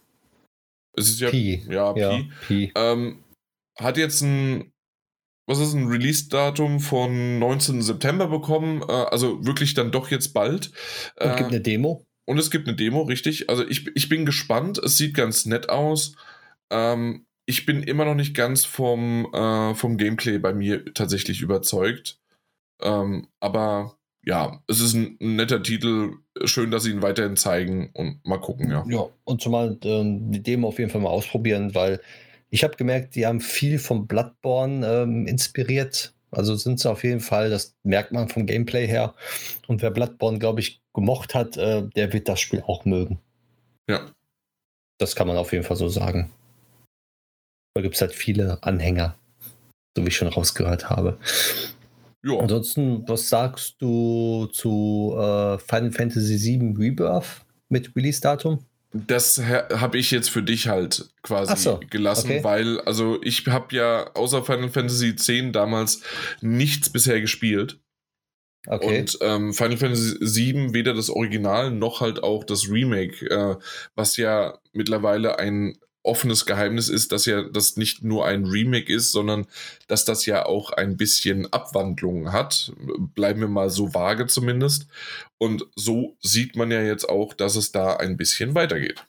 es 0.93 1.09
ist 1.09 1.19
ja, 1.21 1.29
Pi. 1.29 1.63
Ja, 1.69 1.93
Pi. 1.93 2.31
Pi. 2.47 2.71
Ähm, 2.75 3.23
hat 3.77 3.97
jetzt 3.97 4.21
ein 4.21 4.70
was 5.47 5.59
ist 5.59 5.73
ein 5.73 5.87
Release-Datum 5.87 6.79
von 6.79 7.39
19. 7.39 7.81
September 7.81 8.27
bekommen, 8.27 8.83
äh, 8.87 8.91
also 8.91 9.45
wirklich 9.45 9.73
dann 9.73 9.91
doch 9.91 10.11
jetzt 10.11 10.33
bald. 10.33 10.71
Und 11.19 11.31
äh, 11.31 11.35
gibt 11.37 11.49
eine 11.49 11.61
Demo. 11.61 12.05
Und 12.25 12.37
es 12.37 12.51
gibt 12.51 12.67
eine 12.67 12.77
Demo, 12.77 13.01
richtig. 13.01 13.49
Also 13.49 13.67
ich, 13.67 13.87
ich 13.95 14.07
bin 14.07 14.25
gespannt, 14.25 14.77
es 14.77 14.97
sieht 14.97 15.13
ganz 15.13 15.45
nett 15.45 15.69
aus. 15.69 16.15
Ähm, 16.71 17.25
ich 17.45 17.65
bin 17.65 17.83
immer 17.83 18.05
noch 18.05 18.15
nicht 18.15 18.35
ganz 18.35 18.63
vom, 18.63 19.27
äh, 19.33 19.75
vom 19.75 19.97
Gameplay 19.97 20.37
bei 20.37 20.53
mir 20.53 20.85
tatsächlich 20.93 21.41
überzeugt. 21.41 22.19
Ähm, 22.81 23.27
aber 23.39 23.97
ja, 24.23 24.61
es 24.67 24.79
ist 24.79 24.93
ein, 24.93 25.17
ein, 25.19 25.35
netter 25.35 25.63
Titel. 25.63 26.13
Schön, 26.45 26.71
dass 26.71 26.83
sie 26.83 26.91
ihn 26.91 27.01
weiterhin 27.01 27.35
zeigen 27.35 27.89
und 27.93 28.25
mal 28.25 28.39
gucken, 28.39 28.69
ja. 28.69 28.85
Ja, 28.87 29.07
und 29.23 29.41
zumal 29.41 29.77
äh, 29.83 30.03
die 30.05 30.43
Demo 30.43 30.67
auf 30.67 30.79
jeden 30.79 30.91
Fall 30.91 31.01
mal 31.01 31.09
ausprobieren, 31.09 31.73
weil 31.73 31.99
ich 32.51 32.63
habe 32.63 32.75
gemerkt, 32.75 33.15
die 33.15 33.25
haben 33.25 33.39
viel 33.39 33.79
vom 33.79 34.07
Bloodborne 34.07 34.85
ähm, 34.85 35.25
inspiriert. 35.25 36.13
Also 36.31 36.55
sind 36.55 36.79
sie 36.79 36.89
auf 36.89 37.03
jeden 37.03 37.21
Fall, 37.21 37.49
das 37.49 37.75
merkt 37.83 38.11
man 38.11 38.29
vom 38.29 38.45
Gameplay 38.45 38.85
her. 38.87 39.15
Und 39.67 39.81
wer 39.81 39.89
Bloodborne, 39.89 40.37
glaube 40.37 40.59
ich, 40.59 40.81
gemocht 40.93 41.33
hat, 41.33 41.57
äh, 41.57 41.87
der 41.95 42.13
wird 42.13 42.27
das 42.27 42.39
Spiel 42.39 42.61
auch 42.67 42.85
mögen. 42.85 43.19
Ja. 43.89 44.11
Das 44.99 45.15
kann 45.15 45.27
man 45.27 45.37
auf 45.37 45.51
jeden 45.53 45.63
Fall 45.63 45.77
so 45.77 45.87
sagen. 45.87 46.29
Da 47.73 47.81
gibt 47.81 47.95
es 47.95 48.01
halt 48.01 48.13
viele 48.13 48.61
Anhänger, 48.63 49.15
so 49.95 50.03
wie 50.03 50.09
ich 50.09 50.15
schon 50.15 50.27
rausgehört 50.27 50.89
habe. 50.89 51.17
Ja. 52.23 52.37
Ansonsten, 52.37 53.07
was 53.07 53.29
sagst 53.29 53.75
du 53.79 54.47
zu 54.47 55.15
äh, 55.17 55.57
Final 55.57 55.91
Fantasy 55.91 56.37
VII 56.37 56.75
Rebirth 56.77 57.45
mit 57.69 57.95
Release-Datum? 57.95 58.59
Das 58.93 59.41
habe 59.41 59.97
ich 59.97 60.11
jetzt 60.11 60.29
für 60.29 60.43
dich 60.43 60.67
halt 60.67 61.09
quasi 61.21 61.55
so, 61.55 61.79
gelassen, 61.89 62.31
okay. 62.31 62.43
weil, 62.43 62.81
also 62.81 63.21
ich 63.23 63.47
habe 63.47 63.73
ja 63.75 64.11
außer 64.13 64.43
Final 64.43 64.69
Fantasy 64.69 65.09
X 65.09 65.31
damals 65.53 66.01
nichts 66.41 66.89
bisher 66.89 67.21
gespielt. 67.21 67.79
Okay. 68.67 68.99
Und 68.99 69.17
ähm, 69.21 69.53
Final 69.53 69.77
Fantasy 69.77 70.17
VII, 70.19 70.73
weder 70.73 70.93
das 70.93 71.09
Original 71.09 71.71
noch 71.71 72.01
halt 72.01 72.21
auch 72.21 72.43
das 72.43 72.69
Remake, 72.69 73.25
äh, 73.29 73.55
was 73.95 74.17
ja 74.17 74.59
mittlerweile 74.71 75.39
ein 75.39 75.77
offenes 76.03 76.45
Geheimnis 76.45 76.89
ist, 76.89 77.11
dass 77.11 77.25
ja 77.25 77.43
das 77.43 77.77
nicht 77.77 78.03
nur 78.03 78.25
ein 78.25 78.45
Remake 78.45 78.91
ist, 78.93 79.11
sondern 79.11 79.45
dass 79.87 80.05
das 80.05 80.25
ja 80.25 80.45
auch 80.45 80.71
ein 80.71 80.97
bisschen 80.97 81.51
Abwandlungen 81.53 82.31
hat. 82.31 82.73
Bleiben 83.15 83.41
wir 83.41 83.47
mal 83.47 83.69
so 83.69 83.93
vage 83.93 84.27
zumindest. 84.27 84.87
Und 85.37 85.65
so 85.75 86.17
sieht 86.21 86.55
man 86.55 86.71
ja 86.71 86.81
jetzt 86.81 87.07
auch, 87.07 87.33
dass 87.33 87.55
es 87.55 87.71
da 87.71 87.95
ein 87.97 88.17
bisschen 88.17 88.55
weitergeht. 88.55 89.05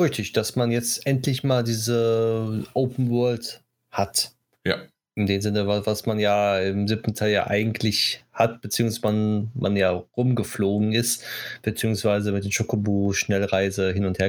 Richtig, 0.00 0.32
dass 0.32 0.56
man 0.56 0.70
jetzt 0.70 1.06
endlich 1.06 1.42
mal 1.42 1.64
diese 1.64 2.64
Open 2.74 3.10
World 3.10 3.62
hat. 3.90 4.32
Ja. 4.66 4.82
In 5.18 5.26
dem 5.26 5.40
Sinne, 5.40 5.66
was 5.66 6.04
man 6.04 6.18
ja 6.18 6.60
im 6.60 6.86
siebten 6.86 7.14
Teil 7.14 7.32
ja 7.32 7.46
eigentlich 7.46 8.22
hat, 8.32 8.60
beziehungsweise 8.60 9.00
man, 9.00 9.50
man 9.54 9.74
ja 9.74 9.90
rumgeflogen 10.14 10.92
ist, 10.92 11.24
beziehungsweise 11.62 12.32
mit 12.32 12.44
den 12.44 12.52
Chocobo 12.52 13.14
Schnellreise 13.14 13.92
hin 13.92 14.04
und 14.04 14.18
her 14.18 14.28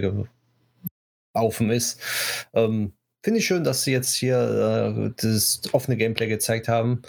laufen 1.37 1.69
ist. 1.69 1.99
Ähm, 2.53 2.93
Finde 3.23 3.39
ich 3.39 3.45
schön, 3.45 3.63
dass 3.63 3.83
sie 3.83 3.91
jetzt 3.91 4.15
hier 4.15 4.37
äh, 4.37 5.11
das 5.17 5.61
offene 5.73 5.97
Gameplay 5.97 6.27
gezeigt 6.27 6.67
haben. 6.67 7.01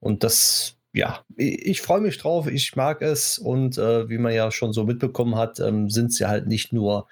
Und 0.00 0.24
das, 0.24 0.76
ja, 0.92 1.24
ich, 1.36 1.66
ich 1.66 1.82
freue 1.82 2.00
mich 2.00 2.18
drauf, 2.18 2.46
ich 2.46 2.76
mag 2.76 3.02
es. 3.02 3.38
Und 3.38 3.78
äh, 3.78 4.08
wie 4.08 4.18
man 4.18 4.32
ja 4.32 4.50
schon 4.50 4.72
so 4.72 4.84
mitbekommen 4.84 5.36
hat, 5.36 5.60
ähm, 5.60 5.90
sind 5.90 6.12
sie 6.12 6.26
halt 6.26 6.46
nicht 6.46 6.72
nur 6.72 7.08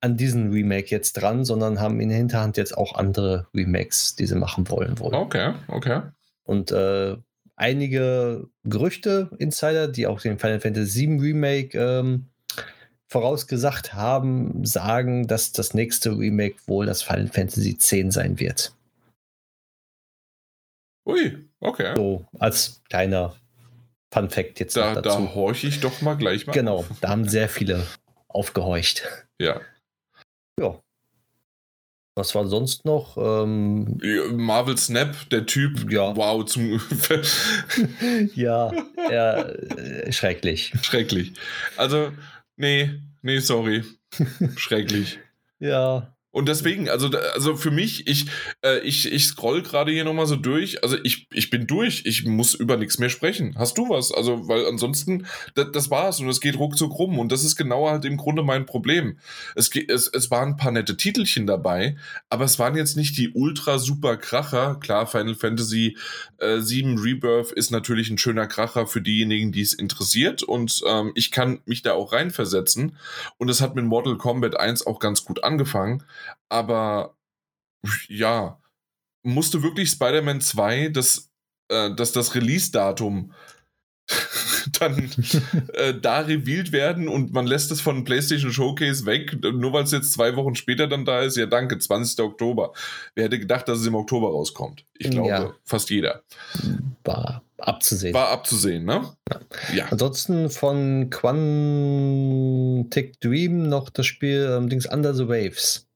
an 0.00 0.16
diesem 0.16 0.50
Remake 0.50 0.90
jetzt 0.90 1.14
dran, 1.14 1.44
sondern 1.44 1.80
haben 1.80 2.00
in 2.00 2.08
der 2.08 2.18
Hinterhand 2.18 2.56
jetzt 2.56 2.76
auch 2.76 2.96
andere 2.96 3.46
Remakes, 3.54 4.16
die 4.16 4.26
sie 4.26 4.34
machen 4.34 4.68
wollen. 4.68 4.98
Wohl. 4.98 5.14
Okay, 5.14 5.54
okay. 5.68 6.02
Und 6.42 6.72
äh, 6.72 7.16
einige 7.54 8.48
Gerüchte, 8.64 9.30
Insider, 9.38 9.86
die 9.86 10.08
auch 10.08 10.20
den 10.20 10.38
Final 10.38 10.60
Fantasy 10.60 11.06
VII 11.06 11.20
Remake 11.20 11.78
ähm, 11.78 12.31
vorausgesagt 13.12 13.94
haben, 13.94 14.64
sagen, 14.64 15.26
dass 15.28 15.52
das 15.52 15.74
nächste 15.74 16.18
Remake 16.18 16.56
wohl 16.66 16.86
das 16.86 17.02
Final 17.02 17.28
Fantasy 17.28 17.70
X 17.70 17.90
sein 18.14 18.40
wird. 18.40 18.74
Ui, 21.06 21.48
okay. 21.60 21.94
So 21.96 22.24
als 22.38 22.82
kleiner 22.88 23.36
Fun 24.12 24.30
Fact 24.30 24.60
jetzt 24.60 24.76
da, 24.76 24.94
dazu. 24.94 25.08
Da 25.08 25.34
horche 25.34 25.66
ich 25.66 25.80
doch 25.80 26.00
mal 26.00 26.14
gleich 26.14 26.46
mal. 26.46 26.52
Genau, 26.52 26.84
da 27.00 27.08
haben 27.10 27.28
sehr 27.28 27.48
viele 27.48 27.86
aufgehorcht. 28.28 29.02
Ja. 29.40 29.60
Ja. 30.58 30.80
Was 32.14 32.34
war 32.34 32.46
sonst 32.46 32.84
noch? 32.84 33.16
Ähm, 33.16 33.98
Marvel 34.32 34.76
Snap, 34.76 35.16
der 35.30 35.46
Typ, 35.46 35.90
ja. 35.90 36.14
wow, 36.14 36.44
zum. 36.44 36.78
ja, 38.34 38.70
ja, 39.10 39.38
äh, 39.40 40.12
schrecklich. 40.12 40.74
Schrecklich. 40.82 41.32
Also, 41.78 42.12
Nee, 42.62 43.02
nee, 43.22 43.40
sorry. 43.40 43.82
Schrecklich. 44.56 45.18
Ja. 45.58 46.16
Und 46.32 46.48
deswegen, 46.48 46.88
also, 46.88 47.10
also 47.34 47.56
für 47.56 47.70
mich, 47.70 48.06
ich, 48.06 48.26
äh, 48.64 48.78
ich, 48.80 49.12
ich 49.12 49.26
scroll 49.26 49.62
gerade 49.62 49.92
hier 49.92 50.04
nochmal 50.04 50.26
so 50.26 50.36
durch. 50.36 50.82
Also 50.82 50.96
ich, 51.04 51.28
ich 51.30 51.50
bin 51.50 51.66
durch. 51.66 52.04
Ich 52.06 52.24
muss 52.24 52.54
über 52.54 52.78
nichts 52.78 52.98
mehr 52.98 53.10
sprechen. 53.10 53.54
Hast 53.58 53.76
du 53.76 53.90
was? 53.90 54.12
Also, 54.12 54.48
weil 54.48 54.66
ansonsten, 54.66 55.26
das, 55.54 55.72
das 55.72 55.90
war's 55.90 56.20
und 56.20 56.30
es 56.30 56.40
geht 56.40 56.58
ruckzuck 56.58 56.98
rum. 56.98 57.18
Und 57.18 57.30
das 57.32 57.44
ist 57.44 57.56
genau 57.56 57.88
halt 57.90 58.06
im 58.06 58.16
Grunde 58.16 58.42
mein 58.42 58.64
Problem. 58.64 59.18
Es, 59.54 59.70
es, 59.76 60.08
es 60.08 60.30
waren 60.30 60.50
ein 60.50 60.56
paar 60.56 60.72
nette 60.72 60.96
Titelchen 60.96 61.46
dabei, 61.46 61.96
aber 62.30 62.46
es 62.46 62.58
waren 62.58 62.76
jetzt 62.76 62.96
nicht 62.96 63.18
die 63.18 63.32
ultra 63.34 63.78
super 63.78 64.16
Kracher. 64.16 64.76
Klar, 64.80 65.06
Final 65.06 65.34
Fantasy 65.34 65.98
äh, 66.38 66.60
7 66.60 66.96
Rebirth 66.98 67.52
ist 67.52 67.70
natürlich 67.70 68.08
ein 68.08 68.16
schöner 68.16 68.46
Kracher 68.46 68.86
für 68.86 69.02
diejenigen, 69.02 69.52
die 69.52 69.60
es 69.60 69.74
interessiert. 69.74 70.42
Und 70.42 70.82
ähm, 70.88 71.12
ich 71.14 71.30
kann 71.30 71.60
mich 71.66 71.82
da 71.82 71.92
auch 71.92 72.14
reinversetzen. 72.14 72.96
Und 73.36 73.50
es 73.50 73.60
hat 73.60 73.74
mit 73.74 73.84
Mortal 73.84 74.16
Kombat 74.16 74.58
1 74.58 74.86
auch 74.86 74.98
ganz 74.98 75.26
gut 75.26 75.44
angefangen. 75.44 76.02
Aber 76.48 77.16
ja, 78.08 78.60
musste 79.22 79.62
wirklich 79.62 79.90
Spider-Man 79.90 80.40
2 80.40 80.88
das, 80.88 81.30
äh, 81.68 81.94
das, 81.94 82.12
das 82.12 82.34
Release-Datum 82.34 83.32
dann 84.80 85.10
äh, 85.74 85.94
da 85.94 86.20
revealed 86.20 86.72
werden 86.72 87.08
und 87.08 87.32
man 87.32 87.46
lässt 87.46 87.70
es 87.72 87.80
von 87.80 88.04
PlayStation 88.04 88.52
Showcase 88.52 89.06
weg, 89.06 89.38
nur 89.42 89.72
weil 89.72 89.84
es 89.84 89.92
jetzt 89.92 90.12
zwei 90.12 90.36
Wochen 90.36 90.54
später 90.54 90.86
dann 90.86 91.04
da 91.04 91.20
ist. 91.20 91.36
Ja, 91.36 91.46
danke, 91.46 91.78
20. 91.78 92.20
Oktober. 92.20 92.72
Wer 93.14 93.24
hätte 93.24 93.38
gedacht, 93.38 93.68
dass 93.68 93.78
es 93.80 93.86
im 93.86 93.94
Oktober 93.94 94.28
rauskommt? 94.28 94.84
Ich 94.98 95.10
glaube, 95.10 95.28
ja. 95.28 95.54
fast 95.64 95.90
jeder. 95.90 96.22
War 97.04 97.42
abzusehen. 97.58 98.14
War 98.14 98.28
abzusehen, 98.28 98.84
ne? 98.84 99.14
Ja. 99.30 99.40
ja. 99.74 99.86
Ansonsten 99.90 100.50
von 100.50 101.10
Quantic 101.10 102.90
Dream 103.20 103.68
noch 103.68 103.88
das 103.90 104.06
Spiel 104.06 104.52
ähm, 104.56 104.68
Dings 104.68 104.86
Under 104.86 105.14
the 105.14 105.28
Waves 105.28 105.86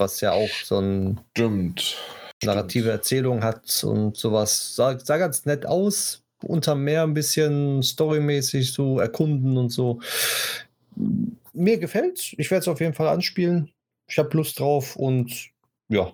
was 0.00 0.20
ja 0.20 0.32
auch 0.32 0.50
so 0.64 0.78
ein 0.78 1.20
Stimmt. 1.36 1.96
narrative 2.42 2.84
Stimmt. 2.84 2.94
Erzählung 2.94 3.44
hat 3.44 3.84
und 3.84 4.16
sowas. 4.16 4.74
Sah, 4.74 4.98
sah 4.98 5.18
ganz 5.18 5.44
nett 5.44 5.66
aus. 5.66 6.22
Unter 6.42 6.74
Meer 6.74 7.02
ein 7.02 7.14
bisschen 7.14 7.82
storymäßig 7.82 8.72
so 8.72 8.98
erkunden 8.98 9.58
und 9.58 9.68
so. 9.68 10.00
Mir 11.52 11.78
gefällt. 11.78 12.34
Ich 12.38 12.50
werde 12.50 12.62
es 12.62 12.68
auf 12.68 12.80
jeden 12.80 12.94
Fall 12.94 13.08
anspielen. 13.08 13.70
Ich 14.08 14.18
habe 14.18 14.34
Lust 14.36 14.58
drauf 14.58 14.96
und 14.96 15.50
ja, 15.88 16.10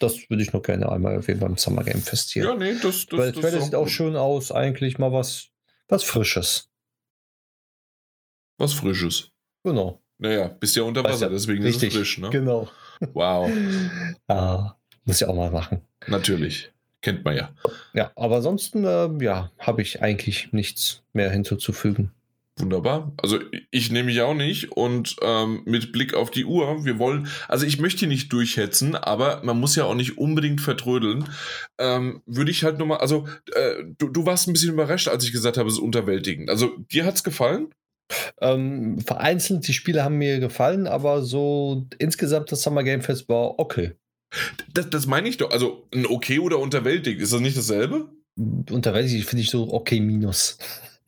das 0.00 0.28
würde 0.28 0.42
ich 0.42 0.52
noch 0.52 0.62
gerne 0.62 0.90
einmal 0.90 1.18
auf 1.18 1.28
jeden 1.28 1.40
Fall 1.40 1.50
im 1.50 1.56
Summer 1.56 1.84
Game 1.84 2.02
Fest 2.02 2.30
hier. 2.32 2.44
Ja, 2.44 2.54
nee, 2.54 2.74
das, 2.82 3.06
das, 3.06 3.18
Weil 3.18 3.32
das, 3.32 3.52
das 3.52 3.64
sieht 3.64 3.74
auch 3.74 3.88
schön 3.88 4.16
aus. 4.16 4.50
Eigentlich 4.50 4.98
mal 4.98 5.12
was, 5.12 5.48
was 5.88 6.02
Frisches. 6.02 6.68
Was 8.58 8.72
Frisches. 8.72 9.30
Genau. 9.62 10.00
Naja, 10.18 10.48
bist 10.48 10.76
ja 10.76 10.82
unter 10.82 11.02
Wasser, 11.04 11.26
ja, 11.26 11.32
deswegen 11.32 11.62
richtig, 11.62 11.88
ist 11.88 11.94
es 11.94 11.98
frisch, 11.98 12.18
ne? 12.18 12.30
Genau. 12.30 12.68
Wow. 13.12 13.50
ja, 14.28 14.76
muss 15.04 15.20
ich 15.20 15.26
auch 15.26 15.34
mal 15.34 15.50
machen. 15.50 15.80
Natürlich. 16.06 16.70
Kennt 17.02 17.24
man 17.24 17.34
ja. 17.34 17.50
Ja, 17.94 18.12
aber 18.14 18.36
ansonsten, 18.36 18.84
äh, 18.84 19.08
ja, 19.24 19.50
habe 19.58 19.80
ich 19.80 20.02
eigentlich 20.02 20.52
nichts 20.52 21.02
mehr 21.12 21.30
hinzuzufügen. 21.30 22.12
Wunderbar. 22.60 23.12
Also 23.16 23.38
ich 23.70 23.90
nehme 23.90 24.06
mich 24.06 24.20
auch 24.20 24.34
nicht 24.34 24.72
und 24.72 25.16
ähm, 25.22 25.62
mit 25.64 25.92
Blick 25.92 26.14
auf 26.14 26.30
die 26.30 26.44
Uhr, 26.44 26.84
wir 26.84 26.98
wollen, 26.98 27.28
also 27.48 27.64
ich 27.64 27.80
möchte 27.80 28.00
hier 28.00 28.08
nicht 28.08 28.32
durchhetzen, 28.32 28.94
aber 28.96 29.40
man 29.44 29.58
muss 29.58 29.76
ja 29.76 29.84
auch 29.84 29.94
nicht 29.94 30.18
unbedingt 30.18 30.60
vertrödeln. 30.60 31.24
Ähm, 31.78 32.22
würde 32.26 32.50
ich 32.50 32.64
halt 32.64 32.78
nochmal, 32.78 32.98
also 32.98 33.26
äh, 33.54 33.82
du, 33.98 34.08
du 34.08 34.26
warst 34.26 34.46
ein 34.46 34.52
bisschen 34.52 34.74
überrascht, 34.74 35.08
als 35.08 35.24
ich 35.24 35.32
gesagt 35.32 35.56
habe, 35.56 35.68
es 35.68 35.76
ist 35.76 35.80
unterwältigend. 35.80 36.50
Also 36.50 36.76
dir 36.92 37.06
hat 37.06 37.14
es 37.14 37.24
gefallen? 37.24 37.68
Ähm, 38.40 38.98
vereinzelt, 39.00 39.66
die 39.68 39.72
Spiele 39.72 40.04
haben 40.04 40.18
mir 40.18 40.40
gefallen, 40.40 40.86
aber 40.86 41.22
so 41.22 41.86
insgesamt 41.98 42.50
das 42.52 42.62
Summer 42.62 42.82
Game 42.82 43.02
Fest 43.02 43.28
war 43.28 43.58
okay. 43.58 43.92
Das, 44.72 44.90
das 44.90 45.06
meine 45.06 45.28
ich 45.28 45.36
doch. 45.36 45.50
Also 45.50 45.88
ein 45.94 46.06
okay 46.06 46.38
oder 46.38 46.58
unterwältigt, 46.58 47.20
ist 47.20 47.32
das 47.32 47.40
nicht 47.40 47.56
dasselbe? 47.56 48.08
Unterwältigt 48.36 49.28
finde 49.28 49.42
ich 49.42 49.50
so 49.50 49.72
okay 49.72 50.00
minus. 50.00 50.58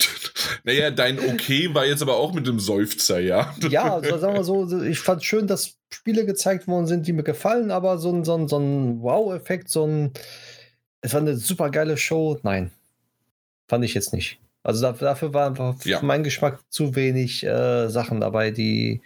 naja, 0.65 0.91
dein 0.91 1.19
okay 1.19 1.73
war 1.75 1.87
jetzt 1.87 2.03
aber 2.03 2.17
auch 2.17 2.33
mit 2.33 2.47
dem 2.47 2.59
Seufzer, 2.59 3.21
ja? 3.21 3.55
ja, 3.69 3.95
also 3.95 4.19
sagen 4.19 4.35
wir 4.35 4.45
so, 4.45 4.83
ich 4.83 4.99
fand 4.99 5.23
schön, 5.25 5.47
dass 5.47 5.77
Spiele 5.93 6.27
gezeigt 6.27 6.67
worden 6.67 6.87
sind, 6.87 7.07
die 7.07 7.12
mir 7.12 7.23
gefallen, 7.23 7.71
aber 7.71 7.99
so 7.99 8.12
ein, 8.12 8.25
so 8.25 8.35
ein, 8.37 8.49
so 8.49 8.59
ein 8.59 9.03
Wow-Effekt, 9.03 9.69
so 9.69 9.87
ein 9.87 10.12
es 11.03 11.12
war 11.12 11.21
eine 11.21 11.37
super 11.37 11.71
geile 11.71 11.97
Show. 11.97 12.38
Nein, 12.43 12.71
fand 13.69 13.85
ich 13.85 13.93
jetzt 13.93 14.15
nicht. 14.15 14.38
Also 14.62 14.92
dafür 14.92 15.35
war 15.35 15.48
einfach 15.48 15.85
ja. 15.85 15.98
für 15.98 16.07
meinen 16.07 16.25
Geschmack 16.25 16.61
zu 16.70 16.94
wenig 16.94 17.44
äh, 17.44 17.88
Sachen 17.88 18.20
dabei, 18.20 18.51
die 18.51 19.03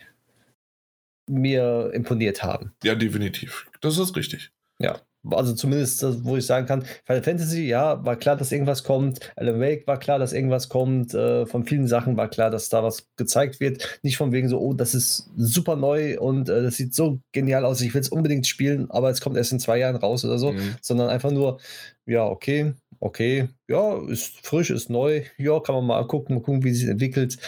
mir 1.28 1.90
imponiert 1.92 2.42
haben. 2.42 2.72
Ja, 2.82 2.94
definitiv. 2.94 3.66
Das 3.80 3.98
ist 3.98 4.16
richtig. 4.16 4.50
Ja. 4.78 5.00
Also 5.28 5.54
zumindest, 5.54 6.04
wo 6.24 6.36
ich 6.36 6.46
sagen 6.46 6.66
kann, 6.66 6.84
Final 7.04 7.22
Fantasy, 7.22 7.62
ja, 7.62 8.04
war 8.04 8.14
klar, 8.14 8.36
dass 8.36 8.52
irgendwas 8.52 8.84
kommt. 8.84 9.32
Alan 9.34 9.60
Wake 9.60 9.84
war 9.86 9.98
klar, 9.98 10.20
dass 10.20 10.32
irgendwas 10.32 10.68
kommt. 10.68 11.14
Äh, 11.14 11.46
von 11.46 11.64
vielen 11.64 11.88
Sachen 11.88 12.16
war 12.16 12.28
klar, 12.28 12.50
dass 12.50 12.68
da 12.68 12.84
was 12.84 13.08
gezeigt 13.16 13.58
wird. 13.58 13.98
Nicht 14.02 14.16
von 14.18 14.30
wegen 14.30 14.48
so, 14.48 14.60
oh, 14.60 14.72
das 14.72 14.94
ist 14.94 15.28
super 15.36 15.74
neu 15.74 16.18
und 16.20 16.48
äh, 16.48 16.62
das 16.62 16.76
sieht 16.76 16.94
so 16.94 17.18
genial 17.32 17.64
aus, 17.64 17.80
ich 17.80 17.92
will 17.92 18.00
es 18.00 18.08
unbedingt 18.08 18.46
spielen, 18.46 18.88
aber 18.90 19.10
es 19.10 19.20
kommt 19.20 19.36
erst 19.36 19.50
in 19.50 19.58
zwei 19.58 19.78
Jahren 19.78 19.96
raus 19.96 20.24
oder 20.24 20.38
so, 20.38 20.52
mhm. 20.52 20.76
sondern 20.80 21.08
einfach 21.08 21.32
nur, 21.32 21.58
ja, 22.06 22.24
okay, 22.24 22.74
okay, 23.00 23.48
ja, 23.68 23.98
ist 24.08 24.44
frisch, 24.46 24.70
ist 24.70 24.90
neu, 24.90 25.24
ja, 25.38 25.60
kann 25.60 25.74
man 25.74 25.86
mal 25.86 26.06
gucken, 26.06 26.36
mal 26.36 26.42
gucken, 26.42 26.64
wie 26.64 26.72
sich 26.72 26.88
entwickelt. 26.88 27.38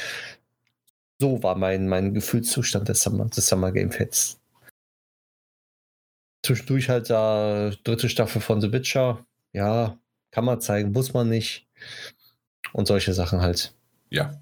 So 1.21 1.43
war 1.43 1.57
mein, 1.57 1.89
mein 1.89 2.15
Gefühlszustand 2.15 2.89
des 2.89 3.03
Summer, 3.03 3.27
des 3.27 3.47
Summer 3.47 3.73
Game 3.73 3.91
Fest. 3.91 4.41
Zwischendurch 6.45 6.89
halt 6.89 7.11
da 7.11 7.71
dritte 7.83 8.09
Staffel 8.09 8.41
von 8.41 8.61
The 8.61 8.73
Witcher. 8.73 9.27
Ja, 9.53 9.99
kann 10.31 10.45
man 10.45 10.61
zeigen, 10.61 10.93
muss 10.93 11.13
man 11.13 11.29
nicht. 11.29 11.67
Und 12.73 12.87
solche 12.87 13.13
Sachen 13.13 13.41
halt. 13.41 13.75
Ja. 14.11 14.41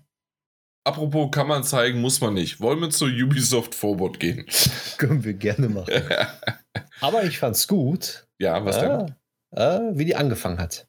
Apropos 0.84 1.30
kann 1.32 1.48
man 1.48 1.64
zeigen, 1.64 2.00
muss 2.00 2.20
man 2.20 2.34
nicht. 2.34 2.60
Wollen 2.60 2.80
wir 2.80 2.90
zu 2.90 3.06
Ubisoft 3.06 3.74
Forward 3.74 4.20
gehen? 4.20 4.46
Können 4.98 5.24
wir 5.24 5.34
gerne 5.34 5.68
machen. 5.68 5.92
Aber 7.00 7.24
ich 7.24 7.38
fand's 7.38 7.66
gut. 7.66 8.26
Ja, 8.38 8.64
was 8.64 8.76
äh, 8.76 8.80
denn? 8.80 9.14
Äh, 9.56 9.80
wie 9.92 10.04
die 10.04 10.16
angefangen 10.16 10.58
hat. 10.58 10.86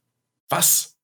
Was? 0.50 0.98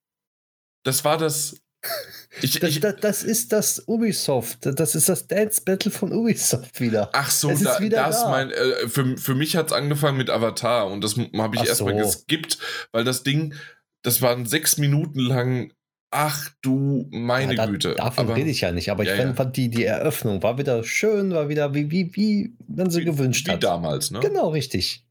Das 0.84 1.04
war 1.04 1.18
das 1.18 1.64
ich, 2.42 2.60
das, 2.60 2.70
ich, 2.70 2.80
das, 2.80 2.96
das, 3.02 3.24
ist 3.24 3.52
das 3.52 3.88
Ubisoft. 3.88 4.60
Das 4.62 4.96
ist 4.96 5.10
das 5.10 5.28
Dance 5.28 5.62
Battle 5.64 5.92
von 5.92 6.14
Ubisoft 6.14 6.80
wieder. 6.80 7.10
Ach 7.14 7.30
so, 7.30 7.50
da, 7.50 7.80
das 7.80 8.22
da. 8.22 8.30
mein. 8.30 8.52
Äh, 8.52 8.88
für, 8.88 9.18
für 9.18 9.36
mich 9.36 9.56
hat 9.56 9.68
es 9.68 9.74
angefangen 9.74 10.18
mit 10.18 10.30
Avatar 10.30 10.88
und 10.88 11.04
das 11.04 11.16
habe 11.18 11.56
ich 11.56 11.68
erstmal 11.68 11.98
so. 11.98 12.06
geskippt, 12.06 12.58
weil 12.92 13.04
das 13.04 13.24
Ding, 13.24 13.54
das 14.02 14.22
waren 14.22 14.46
sechs 14.46 14.78
Minuten 14.78 15.20
lang. 15.20 15.72
Ach 16.16 16.50
du 16.62 17.08
meine 17.10 17.56
ja, 17.56 17.66
da, 17.66 17.72
Güte. 17.72 17.96
Davon 17.96 18.26
aber, 18.26 18.36
rede 18.36 18.52
ich 18.52 18.62
ja 18.62 18.72
nicht, 18.72 18.92
aber 18.92 19.04
ja, 19.04 19.16
ich 19.16 19.22
fand, 19.22 19.40
ja. 19.40 19.46
die, 19.46 19.70
die 19.70 19.84
Eröffnung 19.84 20.44
war 20.44 20.60
wieder 20.60 20.84
schön, 20.84 21.32
war 21.32 21.50
wieder 21.50 21.74
wie, 21.74 21.90
wie, 21.90 22.16
wie 22.16 22.56
man 22.68 22.92
sie 22.92 23.02
wie, 23.02 23.06
gewünscht 23.06 23.48
wie 23.48 23.52
hat. 23.52 23.58
Wie 23.58 23.66
damals, 23.66 24.12
ne? 24.12 24.20
Genau, 24.20 24.50
richtig. 24.50 25.04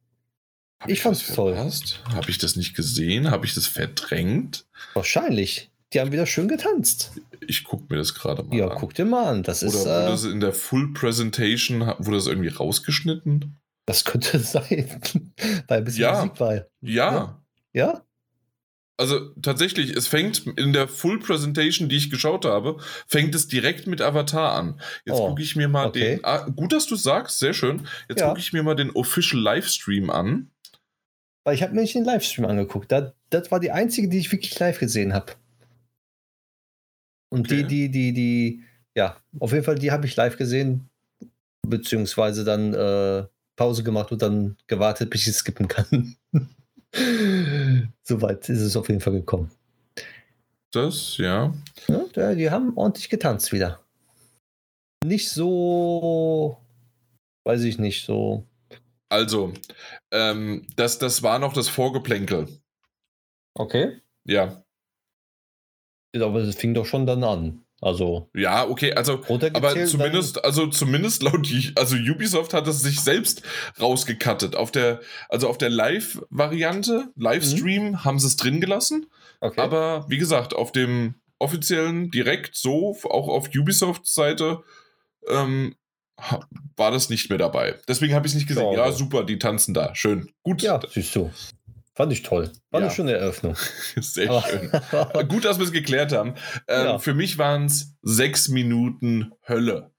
Hab 0.83 0.91
ich, 0.91 1.01
fand's 1.01 1.33
toll. 1.33 1.57
Habe 1.57 2.29
ich 2.31 2.39
das 2.39 2.57
nicht 2.57 2.75
gesehen? 2.75 3.31
Habe 3.31 3.47
ich 3.47 3.55
das 3.55 3.69
verdrängt? 3.69 4.67
Wahrscheinlich. 4.95 5.71
Die 5.93 6.01
haben 6.01 6.11
wieder 6.11 6.27
schön 6.27 6.49
getanzt. 6.49 7.13
Ich 7.47 7.63
gucke 7.63 7.85
mir 7.89 7.99
das 7.99 8.15
gerade 8.15 8.43
mal 8.43 8.57
ja, 8.57 8.65
an. 8.65 8.71
Ja, 8.71 8.77
guck 8.77 8.93
dir 8.95 9.05
mal 9.05 9.27
an. 9.27 9.43
Das 9.45 9.63
Oder 9.63 9.73
ist, 9.73 9.79
wurde 9.87 9.91
äh, 9.91 10.09
das 10.09 10.25
in 10.25 10.41
der 10.41 10.53
Full 10.53 10.93
Presentation, 10.93 11.81
wurde 11.99 12.17
das 12.17 12.27
irgendwie 12.27 12.49
rausgeschnitten? 12.49 13.61
Das 13.87 14.05
könnte 14.05 14.39
sein, 14.41 15.01
weil 15.69 15.79
ein 15.79 15.85
bisschen 15.85 16.03
ja. 16.03 16.17
Musik 16.17 16.41
war. 16.41 16.55
Ja. 16.55 16.65
Ja? 16.81 17.41
ja? 17.73 18.03
Also 18.97 19.31
tatsächlich, 19.41 19.91
es 19.97 20.09
fängt 20.09 20.47
in 20.47 20.73
der 20.73 20.89
Full 20.89 21.21
Presentation, 21.21 21.89
die 21.89 21.97
ich 21.97 22.11
geschaut 22.11 22.45
habe, 22.45 22.79
fängt 23.07 23.35
es 23.37 23.47
direkt 23.47 23.87
mit 23.87 24.01
Avatar 24.01 24.53
an. 24.53 24.81
Jetzt 25.05 25.19
oh, 25.19 25.29
gucke 25.29 25.43
ich 25.43 25.55
mir 25.55 25.69
mal 25.69 25.89
okay. 25.89 26.17
den. 26.17 26.25
Ah, 26.25 26.49
gut, 26.49 26.73
dass 26.73 26.87
du 26.87 26.97
sagst, 26.97 27.39
sehr 27.39 27.55
schön. 27.55 27.87
Jetzt 28.09 28.21
ja. 28.21 28.29
gucke 28.29 28.41
ich 28.41 28.53
mir 28.53 28.63
mal 28.65 28.75
den 28.75 28.91
Official 28.91 29.41
Livestream 29.41 30.11
an. 30.11 30.51
Weil 31.45 31.55
ich 31.55 31.63
habe 31.63 31.75
mir 31.75 31.81
nicht 31.81 31.95
den 31.95 32.05
Livestream 32.05 32.47
angeguckt. 32.47 32.93
Das, 32.93 33.13
das 33.31 33.51
war 33.51 33.61
die 33.61 33.73
einzige, 33.73 34.09
die 34.09 34.19
ich 34.19 34.31
wirklich 34.31 34.59
live 34.59 34.79
gesehen 34.79 35.13
habe. 35.13 35.33
Und 37.31 37.47
okay. 37.47 37.65
die, 37.65 37.89
die, 37.89 37.91
die, 37.91 38.13
die, 38.13 38.63
ja, 38.95 39.17
auf 39.41 39.53
jeden 39.53 39.65
Fall, 39.65 39.77
die 39.77 39.91
habe 39.91 40.07
ich 40.07 40.17
live 40.17 40.37
gesehen, 40.37 40.89
beziehungsweise 41.67 42.45
dann 42.45 42.75
äh, 42.75 43.27
Pause 43.57 43.83
gemacht 43.83 44.13
und 44.13 44.23
dann 44.23 44.57
gewartet, 44.67 45.11
bis 45.11 45.27
ich 45.27 45.35
skippen 45.35 45.67
kann. 45.67 46.17
Soweit 48.03 48.49
ist 48.49 48.61
es 48.61 48.77
auf 48.77 48.89
jeden 48.89 49.01
Fall 49.01 49.15
gekommen. 49.15 49.51
Das, 50.73 51.17
ja. 51.19 51.55
ja. 51.89 52.35
Die 52.35 52.51
haben 52.51 52.77
ordentlich 52.77 53.09
getanzt 53.09 53.53
wieder. 53.53 53.81
Nicht 55.05 55.31
so, 55.31 56.59
weiß 57.45 57.63
ich 57.65 57.79
nicht, 57.79 58.05
so. 58.05 58.45
Also, 59.13 59.53
ähm, 60.11 60.67
das, 60.75 60.99
das 60.99 61.23
war 61.23 61.39
noch 61.39 61.53
das 61.53 61.69
Vorgeplänkel. 61.69 62.49
Okay. 63.53 64.01
Ja. 64.25 64.65
Aber 66.15 66.41
es 66.41 66.57
fing 66.57 66.73
doch 66.73 66.87
schon 66.87 67.05
dann 67.05 67.23
an. 67.23 67.63
Also. 67.83 68.31
Ja, 68.35 68.67
okay, 68.67 68.95
also, 68.95 69.23
aber 69.53 69.85
zumindest, 69.85 70.43
also 70.43 70.67
zumindest 70.69 71.23
laut, 71.25 71.47
also 71.75 71.97
Ubisoft 71.97 72.55
hat 72.55 72.67
es 72.69 72.81
sich 72.81 73.01
selbst 73.01 73.43
rausgekattet. 73.79 74.57
Auf 74.57 74.71
der, 74.71 75.03
also 75.29 75.47
auf 75.47 75.59
der 75.59 75.69
Live-Variante, 75.69 77.13
Livestream, 77.15 77.89
mhm. 77.89 78.05
haben 78.07 78.19
sie 78.19 78.29
es 78.29 78.37
drin 78.37 78.63
gelassen. 78.63 79.11
Okay. 79.41 79.61
Aber 79.61 80.07
wie 80.09 80.19
gesagt, 80.19 80.55
auf 80.55 80.73
dem 80.73 81.17
offiziellen, 81.39 82.11
direkt 82.11 82.57
so, 82.57 82.97
auch 83.05 83.29
auf 83.29 83.51
Ubisoft-Seite, 83.55 84.63
ähm, 85.29 85.75
war 86.77 86.91
das 86.91 87.09
nicht 87.09 87.29
mehr 87.29 87.39
dabei. 87.39 87.77
Deswegen 87.89 88.15
habe 88.15 88.27
ich 88.27 88.33
es 88.33 88.37
nicht 88.37 88.49
gesehen. 88.49 88.73
Ja, 88.73 88.87
ja, 88.87 88.93
super, 88.93 89.25
die 89.25 89.39
tanzen 89.39 89.75
da. 89.75 89.95
Schön. 89.95 90.31
Gut. 90.43 90.63
Ja, 90.63 90.81
siehst 90.89 91.15
du. 91.17 91.31
Fand 91.95 92.13
ich 92.13 92.23
toll. 92.23 92.51
War 92.71 92.81
ja. 92.81 92.87
eine 92.87 92.95
schöne 92.95 93.13
Eröffnung. 93.13 93.57
Sehr 93.97 94.31
Aber 94.31 94.43
schön. 94.43 95.29
Gut, 95.29 95.45
dass 95.45 95.59
wir 95.59 95.67
es 95.67 95.73
geklärt 95.73 96.13
haben. 96.13 96.35
Ähm, 96.67 96.87
ja. 96.87 96.99
Für 96.99 97.13
mich 97.13 97.37
waren 97.39 97.67
es 97.67 97.95
sechs 98.03 98.49
Minuten 98.49 99.33
Hölle. 99.47 99.91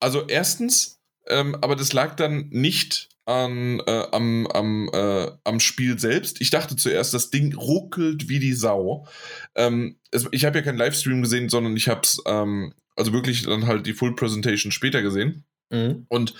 Also 0.00 0.26
erstens, 0.26 1.00
ähm, 1.28 1.56
aber 1.60 1.76
das 1.76 1.92
lag 1.92 2.16
dann 2.16 2.48
nicht 2.50 3.10
an, 3.26 3.80
äh, 3.86 4.06
am, 4.12 4.46
am, 4.48 4.90
äh, 4.92 5.30
am 5.44 5.60
Spiel 5.60 5.98
selbst. 5.98 6.40
Ich 6.40 6.50
dachte 6.50 6.74
zuerst, 6.76 7.14
das 7.14 7.30
Ding 7.30 7.54
ruckelt 7.54 8.28
wie 8.28 8.38
die 8.38 8.54
Sau. 8.54 9.06
Ähm, 9.54 9.98
es, 10.10 10.26
ich 10.32 10.44
habe 10.44 10.58
ja 10.58 10.64
keinen 10.64 10.78
Livestream 10.78 11.22
gesehen, 11.22 11.48
sondern 11.48 11.76
ich 11.76 11.88
habe 11.88 12.00
es 12.02 12.20
ähm, 12.26 12.74
also 12.96 13.12
wirklich 13.12 13.44
dann 13.44 13.66
halt 13.66 13.86
die 13.86 13.94
Full 13.94 14.14
Presentation 14.14 14.72
später 14.72 15.02
gesehen. 15.02 15.44
Mhm. 15.70 16.04
Und 16.08 16.34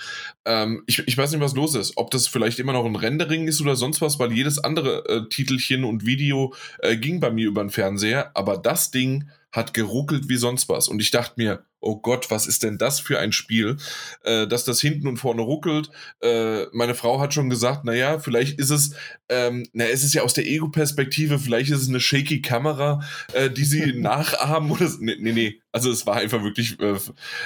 ähm, 0.45 0.83
ich, 0.85 0.99
ich 1.07 1.17
weiß 1.17 1.31
nicht, 1.31 1.41
was 1.41 1.55
los 1.55 1.75
ist. 1.75 1.97
Ob 1.97 2.11
das 2.11 2.27
vielleicht 2.27 2.59
immer 2.59 2.73
noch 2.73 2.85
ein 2.85 2.95
Rendering 2.95 3.47
ist 3.47 3.61
oder 3.61 3.75
sonst 3.75 3.99
was, 4.01 4.19
weil 4.19 4.31
jedes 4.31 4.59
andere 4.59 5.05
äh, 5.07 5.29
Titelchen 5.29 5.83
und 5.83 6.05
Video 6.05 6.53
äh, 6.79 6.95
ging 6.95 7.19
bei 7.19 7.31
mir 7.31 7.47
über 7.47 7.63
den 7.63 7.71
Fernseher. 7.71 8.31
Aber 8.35 8.57
das 8.57 8.91
Ding 8.91 9.29
hat 9.53 9.73
geruckelt 9.73 10.27
wie 10.27 10.35
sonst 10.35 10.67
was. 10.67 10.87
Und 10.87 10.99
ich 10.99 11.11
dachte 11.11 11.35
mir, 11.37 11.63
oh 11.79 11.97
Gott, 11.97 12.31
was 12.31 12.47
ist 12.47 12.63
denn 12.63 12.77
das 12.77 12.99
für 12.99 13.19
ein 13.19 13.31
Spiel, 13.31 13.77
äh, 14.23 14.47
dass 14.47 14.65
das 14.65 14.81
hinten 14.81 15.07
und 15.07 15.17
vorne 15.17 15.43
ruckelt. 15.43 15.91
Äh, 16.21 16.65
meine 16.71 16.95
Frau 16.95 17.19
hat 17.19 17.33
schon 17.33 17.51
gesagt, 17.51 17.85
naja, 17.85 18.17
vielleicht 18.17 18.59
ist 18.59 18.71
es, 18.71 18.95
ähm, 19.29 19.67
na, 19.73 19.85
es 19.85 20.03
ist 20.03 20.15
ja 20.15 20.23
aus 20.23 20.33
der 20.33 20.47
Ego-Perspektive, 20.47 21.37
vielleicht 21.37 21.69
ist 21.69 21.83
es 21.83 21.89
eine 21.89 21.99
shaky 21.99 22.41
Kamera, 22.41 23.01
äh, 23.33 23.51
die 23.51 23.63
sie 23.63 23.93
nachahmen 23.95 24.71
oder 24.71 24.89
nee, 24.99 25.17
nee, 25.19 25.33
nee, 25.33 25.61
also 25.71 25.91
es 25.91 26.07
war 26.07 26.15
einfach 26.15 26.43
wirklich 26.43 26.79
äh, 26.79 26.97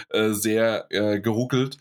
äh, 0.09 0.33
sehr 0.33 0.87
äh, 0.89 1.19
geruckelt. 1.19 1.77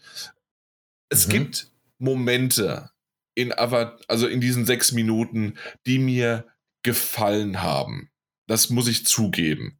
Es 1.08 1.28
mhm. 1.28 1.32
gibt 1.32 1.70
Momente 1.98 2.90
in 3.36 3.56
Avatar, 3.56 4.00
also 4.08 4.26
in 4.26 4.40
diesen 4.40 4.66
sechs 4.66 4.90
Minuten, 4.90 5.54
die 5.86 6.00
mir 6.00 6.46
gefallen 6.82 7.62
haben. 7.62 8.10
Das 8.46 8.70
muss 8.70 8.86
ich 8.86 9.04
zugeben. 9.06 9.78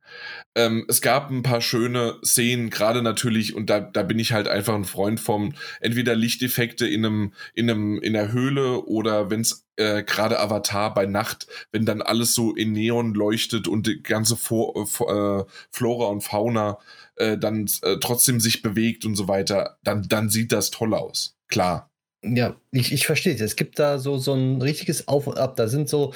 Ähm, 0.57 0.85
es 0.89 1.01
gab 1.01 1.31
ein 1.31 1.43
paar 1.43 1.61
schöne 1.61 2.17
Szenen, 2.25 2.71
gerade 2.71 3.01
natürlich, 3.01 3.55
und 3.55 3.71
da, 3.71 3.81
da 3.81 4.03
bin 4.03 4.19
ich 4.19 4.33
halt 4.33 4.49
einfach 4.49 4.75
ein 4.75 4.85
Freund 4.85 5.21
vom, 5.21 5.55
entweder 5.81 6.17
Lichteffekte 6.17 6.87
in 6.87 7.05
einem, 7.05 7.33
in 7.55 7.71
einem, 7.71 8.01
in 8.01 8.13
der 8.13 8.33
Höhle 8.33 8.85
oder 8.85 9.31
wenn 9.31 9.43
es 9.43 9.67
äh, 9.77 10.03
gerade 10.03 10.41
Avatar 10.41 10.95
bei 10.95 11.07
Nacht, 11.07 11.47
wenn 11.71 11.87
dann 11.87 12.03
alles 12.03 12.35
so 12.35 12.55
in 12.55 12.73
Neon 12.73 13.15
leuchtet 13.15 13.69
und 13.69 13.87
die 13.87 14.03
ganze 14.03 14.37
Fo 14.37 14.87
äh, 15.09 15.45
Flora 15.71 16.07
und 16.07 16.23
Fauna 16.23 16.79
äh, 17.17 17.39
dann 17.39 17.71
äh, 17.83 17.97
trotzdem 18.01 18.41
sich 18.41 18.63
bewegt 18.63 19.05
und 19.05 19.15
so 19.15 19.29
weiter, 19.29 19.79
dann, 19.85 20.03
dann 20.09 20.29
sieht 20.29 20.51
das 20.51 20.71
toll 20.71 20.95
aus. 20.95 21.37
Klar. 21.49 21.91
Ja, 22.23 22.57
ich, 22.73 22.93
ich 22.93 23.07
verstehe 23.07 23.35
es. 23.35 23.41
Es 23.41 23.57
gibt 23.57 23.79
da 23.79 23.99
so, 23.99 24.17
so 24.19 24.35
ein 24.35 24.61
richtiges 24.61 25.07
Auf 25.07 25.27
und 25.27 25.39
Ab. 25.39 25.55
Da 25.57 25.69
sind 25.69 25.89
so, 25.89 26.13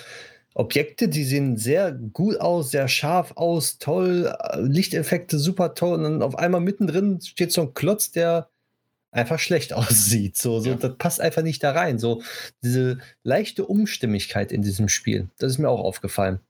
Objekte, 0.54 1.08
die 1.08 1.24
sehen 1.24 1.56
sehr 1.56 1.92
gut 1.92 2.40
aus, 2.40 2.70
sehr 2.70 2.88
scharf 2.88 3.32
aus, 3.36 3.78
toll, 3.78 4.34
äh, 4.38 4.60
Lichteffekte 4.60 5.38
super 5.38 5.74
toll. 5.74 5.94
Und 5.94 6.02
dann 6.02 6.22
auf 6.22 6.36
einmal 6.36 6.60
mittendrin 6.60 7.20
steht 7.20 7.52
so 7.52 7.62
ein 7.62 7.74
Klotz, 7.74 8.10
der 8.10 8.48
einfach 9.12 9.38
schlecht 9.38 9.72
aussieht. 9.72 10.36
So, 10.36 10.60
so, 10.60 10.70
ja. 10.70 10.76
das 10.76 10.96
passt 10.98 11.20
einfach 11.20 11.42
nicht 11.42 11.62
da 11.62 11.72
rein. 11.72 11.98
So, 11.98 12.22
diese 12.62 12.98
leichte 13.22 13.64
Umstimmigkeit 13.64 14.52
in 14.52 14.62
diesem 14.62 14.88
Spiel, 14.88 15.28
das 15.38 15.52
ist 15.52 15.58
mir 15.58 15.68
auch 15.68 15.80
aufgefallen. 15.80 16.40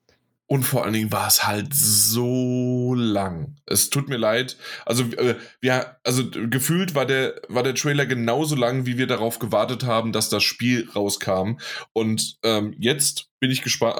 Und 0.53 0.65
vor 0.65 0.83
allen 0.83 0.95
Dingen 0.95 1.13
war 1.13 1.29
es 1.29 1.47
halt 1.47 1.73
so 1.73 2.93
lang. 2.97 3.55
Es 3.67 3.89
tut 3.89 4.09
mir 4.09 4.17
leid. 4.17 4.57
Also, 4.85 5.05
äh, 5.05 5.37
wir, 5.61 5.97
also 6.03 6.29
gefühlt 6.29 6.97
war 6.97 7.07
der, 7.07 7.41
war 7.47 7.63
der 7.63 7.77
Trailer 7.77 8.05
genauso 8.05 8.57
lang, 8.57 8.85
wie 8.85 8.99
wir 8.99 9.07
darauf 9.07 9.39
gewartet 9.39 9.85
haben, 9.85 10.11
dass 10.11 10.29
das 10.29 10.43
Spiel 10.43 10.91
rauskam. 10.91 11.61
Und 11.93 12.39
ähm, 12.43 12.75
jetzt 12.81 13.29
bin 13.39 13.53
ich 13.53 13.63
gespannt. 13.63 13.95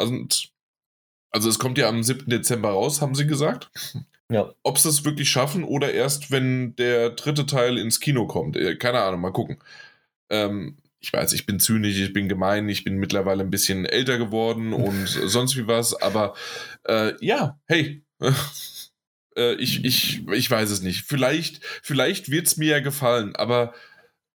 Also, 1.31 1.49
es 1.49 1.61
kommt 1.61 1.79
ja 1.79 1.89
am 1.89 2.03
7. 2.03 2.29
Dezember 2.29 2.71
raus, 2.71 3.01
haben 3.01 3.15
sie 3.15 3.29
gesagt. 3.29 3.71
Ja. 4.29 4.53
Ob 4.65 4.79
sie 4.79 4.89
es 4.89 5.05
wirklich 5.05 5.31
schaffen 5.31 5.63
oder 5.63 5.93
erst, 5.93 6.33
wenn 6.33 6.75
der 6.75 7.11
dritte 7.11 7.47
Teil 7.47 7.79
ins 7.79 8.01
Kino 8.01 8.27
kommt. 8.27 8.57
Äh, 8.57 8.75
keine 8.75 9.03
Ahnung, 9.03 9.21
mal 9.21 9.33
gucken. 9.33 9.59
Ähm, 10.31 10.79
ich 11.01 11.13
weiß, 11.13 11.33
ich 11.33 11.47
bin 11.47 11.59
zynisch, 11.59 11.99
ich 11.99 12.13
bin 12.13 12.29
gemein, 12.29 12.69
ich 12.69 12.85
bin 12.85 12.97
mittlerweile 12.97 13.43
ein 13.43 13.51
bisschen 13.51 13.87
älter 13.87 14.19
geworden 14.19 14.73
und 14.75 15.07
sonst 15.07 15.57
wie 15.57 15.67
was, 15.67 16.01
aber 16.01 16.35
äh, 16.87 17.13
ja, 17.25 17.59
hey, 17.67 18.05
äh, 19.37 19.55
ich, 19.55 19.85
ich, 19.85 20.27
ich 20.29 20.51
weiß 20.51 20.71
es 20.71 20.83
nicht. 20.83 21.05
Vielleicht, 21.07 21.65
vielleicht 21.83 22.31
wird 22.31 22.47
es 22.47 22.57
mir 22.57 22.73
ja 22.73 22.81
gefallen, 22.81 23.35
aber 23.37 23.75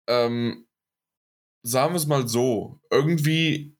ähm, 0.08 0.66
sagen 1.62 1.94
wir 1.94 1.98
es 1.98 2.06
mal 2.06 2.28
so, 2.28 2.80
irgendwie 2.90 3.76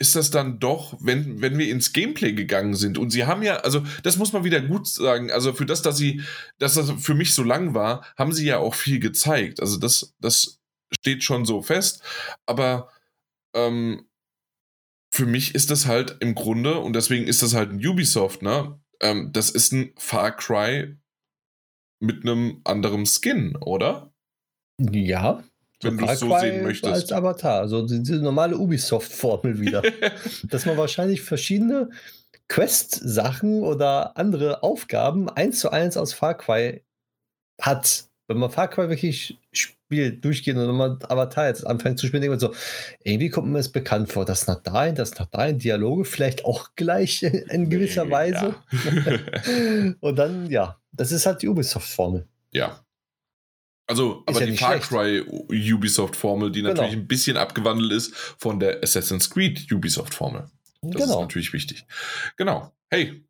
ist 0.00 0.16
das 0.16 0.30
dann 0.30 0.58
doch, 0.58 0.98
wenn, 1.00 1.40
wenn 1.40 1.56
wir 1.56 1.68
ins 1.68 1.92
Gameplay 1.92 2.32
gegangen 2.32 2.74
sind 2.74 2.98
und 2.98 3.10
sie 3.10 3.26
haben 3.26 3.42
ja, 3.42 3.56
also 3.58 3.84
das 4.02 4.16
muss 4.16 4.32
man 4.32 4.44
wieder 4.44 4.60
gut 4.60 4.88
sagen, 4.88 5.30
also 5.30 5.52
für 5.52 5.66
das, 5.66 5.82
dass 5.82 5.96
sie, 5.96 6.22
dass 6.58 6.74
das 6.74 6.90
für 6.98 7.14
mich 7.14 7.32
so 7.32 7.42
lang 7.42 7.74
war, 7.74 8.04
haben 8.16 8.32
sie 8.32 8.44
ja 8.44 8.58
auch 8.58 8.74
viel 8.74 8.98
gezeigt. 8.98 9.60
Also 9.60 9.78
das, 9.78 10.14
das 10.18 10.60
steht 10.94 11.22
schon 11.24 11.44
so 11.44 11.62
fest. 11.62 12.02
Aber 12.46 12.90
ähm, 13.54 14.06
für 15.12 15.26
mich 15.26 15.54
ist 15.54 15.70
das 15.70 15.86
halt 15.86 16.16
im 16.20 16.34
Grunde, 16.34 16.80
und 16.80 16.94
deswegen 16.94 17.26
ist 17.26 17.42
das 17.42 17.54
halt 17.54 17.70
ein 17.70 17.86
Ubisoft, 17.86 18.42
ne? 18.42 18.80
Ähm, 19.00 19.30
das 19.32 19.50
ist 19.50 19.72
ein 19.72 19.92
Far 19.96 20.36
Cry 20.36 20.96
mit 22.00 22.22
einem 22.22 22.60
anderen 22.64 23.06
Skin, 23.06 23.56
oder? 23.56 24.12
Ja. 24.78 25.44
Wenn 25.82 25.98
du 25.98 26.06
es 26.06 26.20
so 26.20 26.36
sehen 26.38 26.62
möchtest. 26.62 26.92
Als 26.92 27.12
Avatar, 27.12 27.60
also 27.60 27.86
diese 27.86 28.16
normale 28.16 28.56
Ubisoft-Formel 28.56 29.60
wieder. 29.60 29.82
Dass 30.44 30.66
man 30.66 30.76
wahrscheinlich 30.76 31.22
verschiedene 31.22 31.90
Quest-Sachen 32.48 33.62
oder 33.62 34.16
andere 34.16 34.62
Aufgaben 34.62 35.28
eins 35.28 35.60
zu 35.60 35.70
eins 35.70 35.96
aus 35.96 36.12
Far 36.12 36.36
Cry 36.36 36.82
hat. 37.60 38.08
Wenn 38.26 38.38
man 38.38 38.50
Far 38.50 38.68
Cry 38.68 38.88
wirklich 38.88 39.38
Spiel 39.94 40.16
durchgehen 40.16 40.58
und 40.58 40.76
man 40.76 40.98
Avatar 41.04 41.46
jetzt 41.46 41.66
anfängt 41.66 41.98
zu 41.98 42.06
spielen, 42.06 42.22
denkt 42.22 42.32
man 42.32 42.40
so, 42.40 42.54
irgendwie 43.04 43.30
kommt 43.30 43.48
mir 43.48 43.58
das 43.58 43.70
bekannt 43.70 44.10
vor, 44.10 44.24
das 44.24 44.46
nach 44.46 44.60
dahin, 44.62 44.94
das 44.94 45.16
nach 45.18 45.26
dahin, 45.26 45.58
Dialoge 45.58 46.04
vielleicht 46.04 46.44
auch 46.44 46.70
gleich 46.74 47.22
in 47.22 47.70
gewisser 47.70 48.10
Weise. 48.10 48.56
Ja. 48.72 49.94
und 50.00 50.16
dann, 50.16 50.50
ja, 50.50 50.80
das 50.92 51.12
ist 51.12 51.26
halt 51.26 51.42
die 51.42 51.48
Ubisoft-Formel. 51.48 52.26
Ja. 52.52 52.80
Also, 53.86 54.24
ist 54.26 54.36
aber 54.36 54.40
ja 54.40 54.46
die 54.46 54.56
Far 54.56 54.78
Cry 54.78 55.20
Ubisoft-Formel, 55.20 56.50
die 56.50 56.62
genau. 56.62 56.74
natürlich 56.74 56.94
ein 56.94 57.06
bisschen 57.06 57.36
abgewandelt 57.36 57.92
ist 57.92 58.14
von 58.14 58.58
der 58.58 58.82
Assassin's 58.82 59.30
Creed 59.30 59.70
Ubisoft-Formel. 59.70 60.46
Das 60.82 61.02
genau. 61.02 61.14
ist 61.14 61.20
natürlich 61.20 61.52
wichtig. 61.52 61.86
Genau. 62.36 62.72
Hey, 62.90 63.24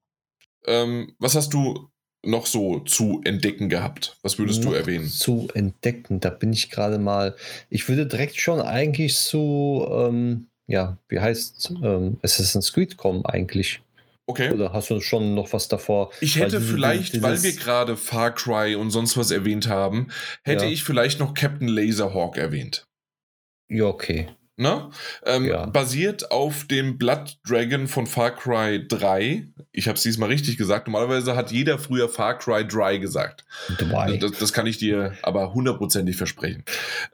ähm, 0.66 1.14
was 1.18 1.34
hast 1.34 1.52
du 1.52 1.90
noch 2.26 2.46
so 2.46 2.80
zu 2.80 3.20
entdecken 3.24 3.68
gehabt? 3.68 4.16
Was 4.22 4.38
würdest 4.38 4.64
noch 4.64 4.72
du 4.72 4.76
erwähnen? 4.76 5.08
Zu 5.08 5.48
entdecken, 5.54 6.20
da 6.20 6.30
bin 6.30 6.52
ich 6.52 6.70
gerade 6.70 6.98
mal. 6.98 7.36
Ich 7.70 7.88
würde 7.88 8.06
direkt 8.06 8.40
schon 8.40 8.60
eigentlich 8.60 9.16
zu, 9.16 9.86
ähm, 9.90 10.46
ja, 10.66 10.98
wie 11.08 11.20
heißt 11.20 11.74
ähm, 11.82 12.18
Assassin's 12.22 12.72
Creed 12.72 12.96
kommen 12.96 13.24
eigentlich. 13.24 13.80
Okay. 14.26 14.52
Oder 14.52 14.72
hast 14.72 14.90
du 14.90 15.00
schon 15.00 15.34
noch 15.34 15.52
was 15.52 15.68
davor? 15.68 16.10
Ich 16.20 16.36
hätte 16.36 16.56
weil 16.56 16.62
vielleicht, 16.62 17.12
dieses, 17.12 17.22
weil 17.22 17.42
wir 17.42 17.52
gerade 17.52 17.96
Far 17.96 18.34
Cry 18.34 18.74
und 18.74 18.90
sonst 18.90 19.16
was 19.18 19.30
erwähnt 19.30 19.68
haben, 19.68 20.08
hätte 20.42 20.64
ja. 20.64 20.70
ich 20.70 20.82
vielleicht 20.82 21.20
noch 21.20 21.34
Captain 21.34 21.68
Laserhawk 21.68 22.38
erwähnt. 22.38 22.86
Ja, 23.68 23.84
okay. 23.84 24.28
Ne? 24.56 24.90
Ähm, 25.26 25.46
ja. 25.46 25.66
Basiert 25.66 26.30
auf 26.30 26.66
dem 26.66 26.96
Blood 26.96 27.38
Dragon 27.44 27.88
von 27.88 28.06
Far 28.06 28.30
Cry 28.30 28.86
3. 28.86 29.48
Ich 29.72 29.88
habe 29.88 29.96
es 29.96 30.02
diesmal 30.02 30.28
richtig 30.28 30.56
gesagt. 30.56 30.86
Normalerweise 30.86 31.34
hat 31.34 31.50
jeder 31.50 31.76
früher 31.78 32.08
Far 32.08 32.38
Cry 32.38 32.64
3 32.64 32.98
gesagt. 32.98 33.44
Das, 34.18 34.30
das, 34.32 34.52
kann 34.52 34.66
ich 34.66 34.78
dir 34.78 35.14
aber 35.22 35.54
hundertprozentig 35.54 36.16
versprechen. 36.16 36.64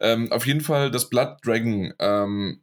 Ähm, 0.01 0.31
auf 0.31 0.47
jeden 0.47 0.61
Fall 0.61 0.91
das 0.91 1.09
Blood 1.09 1.39
Dragon. 1.43 1.95
Ähm, 1.99 2.61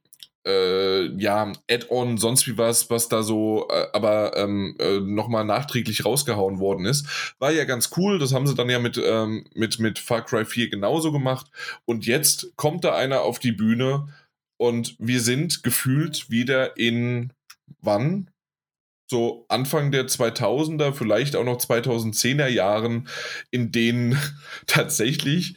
äh, 0.47 1.07
ja, 1.17 1.51
Add-on, 1.69 2.17
sonst 2.17 2.47
wie 2.47 2.57
was, 2.57 2.89
was 2.89 3.09
da 3.09 3.21
so, 3.21 3.67
äh, 3.69 3.87
aber 3.93 4.37
ähm, 4.37 4.75
äh, 4.79 4.99
nochmal 4.99 5.43
nachträglich 5.43 6.05
rausgehauen 6.05 6.59
worden 6.59 6.85
ist. 6.85 7.35
War 7.39 7.51
ja 7.51 7.65
ganz 7.65 7.89
cool, 7.97 8.17
das 8.17 8.33
haben 8.33 8.47
sie 8.47 8.55
dann 8.55 8.69
ja 8.69 8.79
mit, 8.79 9.01
ähm, 9.03 9.45
mit, 9.53 9.79
mit 9.79 9.99
Far 9.99 10.23
Cry 10.23 10.45
4 10.45 10.69
genauso 10.69 11.11
gemacht. 11.11 11.47
Und 11.85 12.05
jetzt 12.05 12.55
kommt 12.55 12.85
da 12.85 12.95
einer 12.95 13.21
auf 13.21 13.39
die 13.39 13.51
Bühne 13.51 14.07
und 14.57 14.95
wir 14.99 15.21
sind 15.21 15.63
gefühlt 15.63 16.29
wieder 16.29 16.77
in 16.77 17.33
wann? 17.81 18.29
So 19.09 19.45
Anfang 19.47 19.91
der 19.91 20.07
2000er, 20.07 20.91
vielleicht 20.91 21.35
auch 21.35 21.45
noch 21.45 21.57
2010er 21.57 22.47
Jahren, 22.47 23.07
in 23.51 23.71
denen 23.71 24.17
tatsächlich 24.67 25.55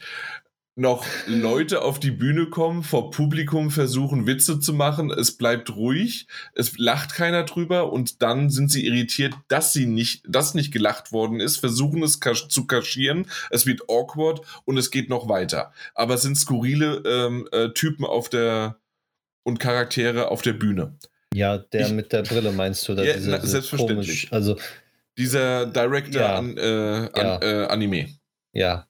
noch 0.75 1.05
Leute 1.27 1.81
auf 1.81 1.99
die 1.99 2.11
Bühne 2.11 2.47
kommen, 2.47 2.81
vor 2.81 3.11
Publikum 3.11 3.71
versuchen 3.71 4.25
Witze 4.25 4.59
zu 4.59 4.73
machen, 4.73 5.11
es 5.11 5.37
bleibt 5.37 5.75
ruhig, 5.75 6.27
es 6.55 6.77
lacht 6.77 7.13
keiner 7.13 7.43
drüber 7.43 7.91
und 7.91 8.21
dann 8.21 8.49
sind 8.49 8.71
sie 8.71 8.85
irritiert, 8.85 9.33
dass 9.49 9.73
sie 9.73 9.85
nicht, 9.85 10.23
dass 10.27 10.53
nicht 10.53 10.71
gelacht 10.71 11.11
worden 11.11 11.41
ist, 11.41 11.57
versuchen 11.57 12.03
es 12.03 12.19
zu 12.19 12.67
kaschieren, 12.67 13.27
es 13.49 13.65
wird 13.65 13.81
awkward 13.89 14.41
und 14.63 14.77
es 14.77 14.91
geht 14.91 15.09
noch 15.09 15.27
weiter. 15.27 15.73
Aber 15.93 16.13
es 16.13 16.21
sind 16.21 16.37
skurrile 16.37 17.03
ähm, 17.05 17.47
äh, 17.51 17.69
Typen 17.73 18.05
auf 18.05 18.29
der 18.29 18.80
und 19.43 19.59
Charaktere 19.59 20.29
auf 20.29 20.41
der 20.41 20.53
Bühne. 20.53 20.97
Ja, 21.33 21.57
der 21.57 21.87
ich, 21.87 21.93
mit 21.93 22.11
der 22.11 22.23
Brille 22.23 22.51
meinst 22.51 22.87
du? 22.87 22.93
Ja, 22.93 23.13
diese, 23.13 23.39
selbstverständlich. 23.47 24.29
Komisch, 24.29 24.33
also 24.33 24.57
dieser 25.17 25.65
Director 25.65 26.21
ja, 26.21 26.35
an, 26.35 26.57
äh, 26.57 27.09
ja. 27.17 27.41
äh, 27.41 27.67
Anime. 27.67 28.09
Ja, 28.53 28.87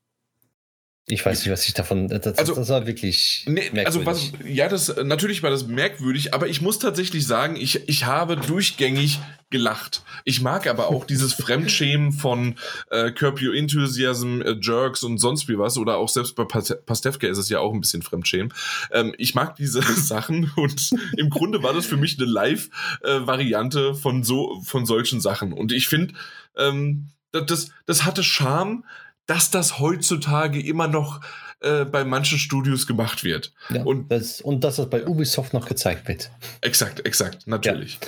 ich 1.07 1.25
weiß 1.25 1.39
nicht, 1.39 1.51
was 1.51 1.67
ich 1.67 1.73
davon. 1.73 2.07
Das, 2.07 2.37
also, 2.37 2.55
das 2.55 2.69
war 2.69 2.85
wirklich. 2.85 3.43
Nee, 3.47 3.71
also 3.85 4.05
was, 4.05 4.31
ja, 4.45 4.69
das 4.69 4.95
natürlich 5.03 5.41
war 5.41 5.49
das 5.49 5.67
merkwürdig, 5.67 6.33
aber 6.33 6.47
ich 6.47 6.61
muss 6.61 6.79
tatsächlich 6.79 7.25
sagen, 7.25 7.55
ich, 7.55 7.89
ich 7.89 8.05
habe 8.05 8.37
durchgängig 8.37 9.19
gelacht. 9.49 10.03
Ich 10.25 10.41
mag 10.41 10.67
aber 10.67 10.87
auch 10.87 11.03
dieses 11.05 11.33
Fremdschämen 11.41 12.13
von 12.13 12.55
äh, 12.91 13.11
Curb 13.11 13.41
Your 13.41 13.53
Enthusiasm, 13.55 14.41
äh, 14.41 14.55
Jerks 14.61 15.03
und 15.03 15.17
sonst 15.17 15.49
wie 15.49 15.57
was, 15.57 15.77
oder 15.77 15.97
auch 15.97 16.07
selbst 16.07 16.35
bei 16.35 16.45
Pastewka 16.45 17.27
ist 17.27 17.39
es 17.39 17.49
ja 17.49 17.59
auch 17.59 17.73
ein 17.73 17.81
bisschen 17.81 18.03
Fremdschämen. 18.03 18.53
Ähm, 18.91 19.13
ich 19.17 19.33
mag 19.33 19.55
diese 19.55 19.81
Sachen 19.95 20.51
und 20.55 20.91
im 21.17 21.29
Grunde 21.29 21.63
war 21.63 21.73
das 21.73 21.87
für 21.87 21.97
mich 21.97 22.17
eine 22.19 22.29
Live-Variante 22.29 23.89
äh, 23.89 23.93
von 23.95 24.23
so 24.23 24.61
von 24.63 24.85
solchen 24.85 25.19
Sachen. 25.19 25.51
Und 25.51 25.71
ich 25.71 25.87
finde, 25.87 26.13
ähm, 26.55 27.09
das, 27.31 27.71
das 27.85 28.05
hatte 28.05 28.23
Charme, 28.23 28.83
dass 29.31 29.49
das 29.49 29.79
heutzutage 29.79 30.61
immer 30.61 30.89
noch 30.89 31.21
äh, 31.61 31.85
bei 31.85 32.03
manchen 32.03 32.37
Studios 32.37 32.85
gemacht 32.85 33.23
wird. 33.23 33.53
Ja, 33.69 33.81
und, 33.83 34.11
das, 34.11 34.41
und 34.41 34.65
dass 34.65 34.75
das 34.75 34.89
bei 34.89 35.07
Ubisoft 35.07 35.53
noch 35.53 35.69
gezeigt 35.69 36.09
wird. 36.09 36.29
Exakt, 36.59 37.05
exakt, 37.05 37.47
natürlich. 37.47 37.97
Ja. 38.01 38.07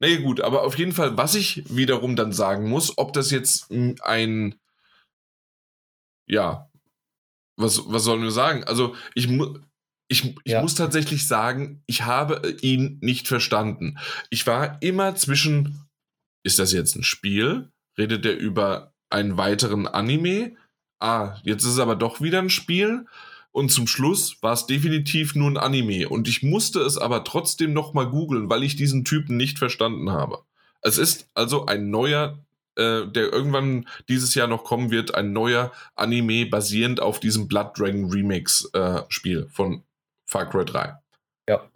Nee, 0.00 0.16
gut, 0.18 0.40
aber 0.40 0.64
auf 0.64 0.76
jeden 0.76 0.90
Fall, 0.90 1.16
was 1.16 1.36
ich 1.36 1.62
wiederum 1.72 2.16
dann 2.16 2.32
sagen 2.32 2.68
muss, 2.68 2.98
ob 2.98 3.12
das 3.12 3.30
jetzt 3.30 3.70
ein, 3.70 4.56
ja, 6.26 6.68
was, 7.56 7.82
was 7.86 8.02
sollen 8.02 8.24
wir 8.24 8.32
sagen? 8.32 8.64
Also, 8.64 8.96
ich, 9.14 9.28
mu 9.28 9.58
ich, 10.08 10.24
ich 10.24 10.52
ja. 10.52 10.60
muss 10.60 10.74
tatsächlich 10.74 11.28
sagen, 11.28 11.84
ich 11.86 12.02
habe 12.02 12.56
ihn 12.62 12.98
nicht 13.00 13.28
verstanden. 13.28 13.98
Ich 14.30 14.44
war 14.48 14.82
immer 14.82 15.14
zwischen, 15.14 15.86
ist 16.42 16.58
das 16.58 16.72
jetzt 16.72 16.96
ein 16.96 17.04
Spiel? 17.04 17.70
Redet 17.96 18.26
er 18.26 18.36
über 18.36 18.92
einen 19.10 19.36
weiteren 19.36 19.86
Anime. 19.86 20.56
Ah, 21.00 21.36
jetzt 21.42 21.64
ist 21.64 21.72
es 21.72 21.78
aber 21.78 21.96
doch 21.96 22.20
wieder 22.20 22.38
ein 22.40 22.50
Spiel. 22.50 23.06
Und 23.50 23.70
zum 23.70 23.86
Schluss 23.86 24.42
war 24.42 24.52
es 24.52 24.66
definitiv 24.66 25.34
nur 25.34 25.50
ein 25.50 25.56
Anime. 25.56 26.08
Und 26.08 26.28
ich 26.28 26.42
musste 26.42 26.80
es 26.80 26.98
aber 26.98 27.24
trotzdem 27.24 27.72
nochmal 27.72 28.08
googeln, 28.08 28.50
weil 28.50 28.62
ich 28.62 28.76
diesen 28.76 29.04
Typen 29.04 29.36
nicht 29.36 29.58
verstanden 29.58 30.10
habe. 30.10 30.42
Es 30.80 30.98
ist 30.98 31.28
also 31.34 31.66
ein 31.66 31.90
neuer, 31.90 32.38
äh, 32.76 33.06
der 33.06 33.32
irgendwann 33.32 33.88
dieses 34.08 34.34
Jahr 34.34 34.46
noch 34.46 34.64
kommen 34.64 34.90
wird, 34.90 35.14
ein 35.14 35.32
neuer 35.32 35.72
Anime 35.96 36.46
basierend 36.46 37.00
auf 37.00 37.20
diesem 37.20 37.48
Blood 37.48 37.78
Dragon 37.78 38.10
Remix 38.10 38.68
äh, 38.74 39.02
Spiel 39.08 39.48
von 39.50 39.82
Far 40.26 40.48
Cry 40.48 40.64
3. 40.64 40.94
Ja. 41.48 41.68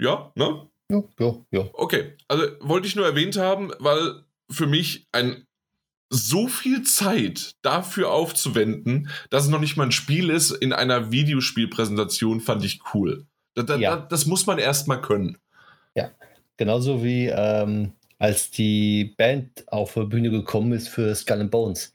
Ja, 0.00 0.32
ne? 0.34 0.68
Ja, 0.90 1.02
ja, 1.18 1.34
ja. 1.50 1.68
Okay, 1.74 2.16
also 2.28 2.44
wollte 2.60 2.86
ich 2.86 2.96
nur 2.96 3.06
erwähnt 3.06 3.36
haben, 3.36 3.72
weil 3.78 4.24
für 4.50 4.66
mich 4.66 5.06
ein 5.12 5.46
so 6.10 6.48
viel 6.48 6.82
Zeit 6.82 7.54
dafür 7.62 8.10
aufzuwenden, 8.10 9.08
dass 9.30 9.44
es 9.44 9.50
noch 9.50 9.60
nicht 9.60 9.76
mal 9.76 9.84
ein 9.84 9.92
Spiel 9.92 10.30
ist, 10.30 10.50
in 10.50 10.72
einer 10.72 11.10
Videospielpräsentation 11.10 12.40
fand 12.40 12.64
ich 12.64 12.80
cool. 12.94 13.26
Da, 13.54 13.62
da, 13.62 13.76
ja. 13.76 13.96
das 13.96 14.26
muss 14.26 14.46
man 14.46 14.58
erstmal 14.58 15.00
können. 15.00 15.38
Ja, 15.94 16.10
genauso 16.56 17.02
wie 17.04 17.26
ähm, 17.26 17.92
als 18.18 18.50
die 18.50 19.14
Band 19.16 19.64
auf 19.68 19.94
die 19.94 20.04
Bühne 20.04 20.30
gekommen 20.30 20.72
ist 20.72 20.88
für 20.88 21.14
Skull 21.14 21.40
and 21.40 21.50
Bones. 21.50 21.94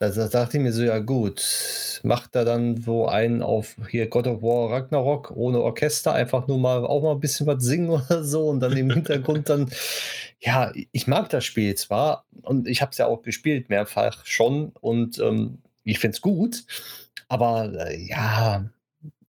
Da, 0.00 0.10
da 0.10 0.28
dachte 0.28 0.58
ich 0.58 0.62
mir 0.62 0.72
so, 0.72 0.82
ja 0.82 1.00
gut, 1.00 2.00
macht 2.04 2.36
er 2.36 2.44
dann 2.44 2.80
so 2.80 3.08
einen 3.08 3.42
auf 3.42 3.74
hier 3.90 4.08
God 4.08 4.28
of 4.28 4.42
War 4.42 4.70
Ragnarok 4.70 5.32
ohne 5.32 5.60
Orchester, 5.60 6.12
einfach 6.12 6.46
nur 6.46 6.58
mal 6.58 6.86
auch 6.86 7.02
mal 7.02 7.12
ein 7.12 7.20
bisschen 7.20 7.48
was 7.48 7.64
singen 7.64 7.90
oder 7.90 8.22
so 8.22 8.48
und 8.48 8.60
dann 8.60 8.76
im 8.76 8.90
Hintergrund 8.90 9.48
dann, 9.48 9.70
ja, 10.40 10.72
ich 10.92 11.06
mag 11.08 11.28
das 11.30 11.44
Spiel 11.44 11.74
zwar 11.74 12.24
und 12.42 12.68
ich 12.68 12.80
habe 12.80 12.92
es 12.92 12.98
ja 12.98 13.06
auch 13.06 13.22
gespielt 13.22 13.70
mehrfach 13.70 14.24
schon 14.24 14.72
und 14.80 15.18
ähm, 15.18 15.62
ich 15.82 15.98
finde 15.98 16.14
es 16.14 16.20
gut, 16.20 16.64
aber 17.28 17.88
äh, 17.88 18.00
ja, 18.00 18.70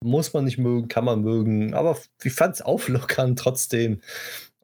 muss 0.01 0.33
man 0.33 0.45
nicht 0.45 0.59
mögen, 0.59 0.89
kann 0.89 1.05
man 1.05 1.23
mögen, 1.23 1.75
aber 1.75 1.99
ich 2.23 2.33
fand 2.33 2.55
es 2.57 2.63
auflockernd 2.63 3.39
trotzdem 3.39 4.01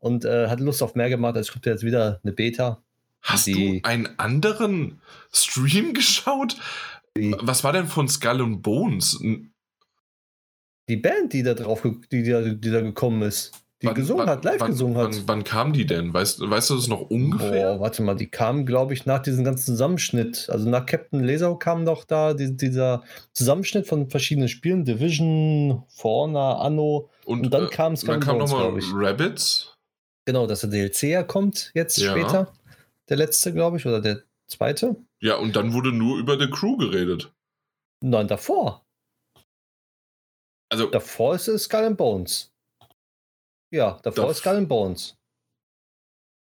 und 0.01 0.25
äh, 0.25 0.49
hat 0.49 0.61
Lust 0.61 0.83
auf 0.83 0.95
mehr 0.95 1.11
gemacht. 1.11 1.37
Es 1.37 1.53
kommt 1.53 1.67
jetzt 1.67 1.85
wieder 1.85 2.21
eine 2.23 2.33
Beta. 2.33 2.83
Hast 3.23 3.47
du 3.49 3.81
einen 3.83 4.19
anderen 4.19 5.01
Stream 5.33 5.93
geschaut? 5.95 6.57
Wie? 7.15 7.35
Was 7.41 7.65
war 7.65 7.73
denn 7.73 7.87
von 7.87 8.09
Skull 8.09 8.41
and 8.41 8.63
Bones? 8.63 9.19
Die 10.89 10.97
Band, 10.97 11.33
die 11.33 11.43
da 11.43 11.55
drauf, 11.55 11.83
die, 11.83 12.23
die, 12.23 12.61
die 12.61 12.71
da 12.71 12.81
gekommen 12.81 13.23
ist. 13.23 13.53
Die 13.81 13.87
wann, 13.87 13.95
gesungen 13.95 14.27
wann, 14.27 14.31
hat, 14.31 14.45
live 14.45 14.61
wann, 14.61 14.71
gesungen 14.73 14.97
hat. 14.97 15.23
Wann, 15.27 15.45
kam 15.45 15.73
die 15.73 15.87
denn? 15.87 16.13
Weißt, 16.13 16.41
weißt 16.41 16.71
du 16.71 16.77
das 16.77 16.89
noch 16.89 17.11
ungefähr? 17.11 17.77
Oh, 17.77 17.81
warte 17.81 18.03
mal, 18.03 18.17
die 18.17 18.27
kam, 18.27 18.67
glaube 18.67 18.93
ich, 18.93 19.07
nach 19.07 19.21
diesem 19.21 19.45
ganzen 19.45 19.67
Zusammenschnitt. 19.67 20.49
Also 20.51 20.69
nach 20.69 20.85
Captain 20.85 21.23
Laser 21.23 21.57
kam 21.57 21.85
doch 21.85 22.05
da 22.05 22.35
die, 22.35 22.57
dieser 22.57 23.05
Zusammenschnitt 23.35 23.87
von 23.87 24.11
verschiedenen 24.11 24.49
Spielen, 24.49 24.85
Division, 24.85 25.85
For 25.89 26.25
Honor, 26.25 26.61
Anno. 26.61 27.09
Und, 27.25 27.45
und 27.45 27.55
dann 27.55 27.67
äh, 27.67 27.69
kam 27.69 27.93
es 27.93 28.01
Dann 28.01 28.19
kam 28.19 28.39
nochmal 28.39 28.77
Rabbits. 28.93 29.75
Genau, 30.25 30.49
dass 30.49 30.63
der 30.63 30.71
DLC 30.71 31.05
ja 31.05 31.23
kommt 31.23 31.71
jetzt 31.75 31.99
ja. 31.99 32.11
später. 32.11 32.53
Der 33.09 33.17
letzte, 33.17 33.53
glaube 33.53 33.79
ich, 33.79 33.87
oder 33.87 34.01
der 34.01 34.23
zweite. 34.51 34.97
Ja, 35.21 35.37
und 35.37 35.57
dann 35.57 35.73
wurde 35.73 35.93
nur 35.93 36.19
über 36.19 36.39
The 36.39 36.51
Crew 36.51 36.77
geredet. 36.77 37.33
Nein, 38.03 38.29
davor. 38.29 38.85
Also. 40.71 40.87
Davor 40.91 41.35
ist 41.35 41.49
es 41.49 41.65
Skull 41.65 41.85
and 41.85 41.97
Bones. 41.97 42.53
Ja, 43.73 43.99
davor 44.03 44.31
ist 44.31 44.39
Skull 44.39 44.57
and 44.57 44.69
Bones. 44.69 45.15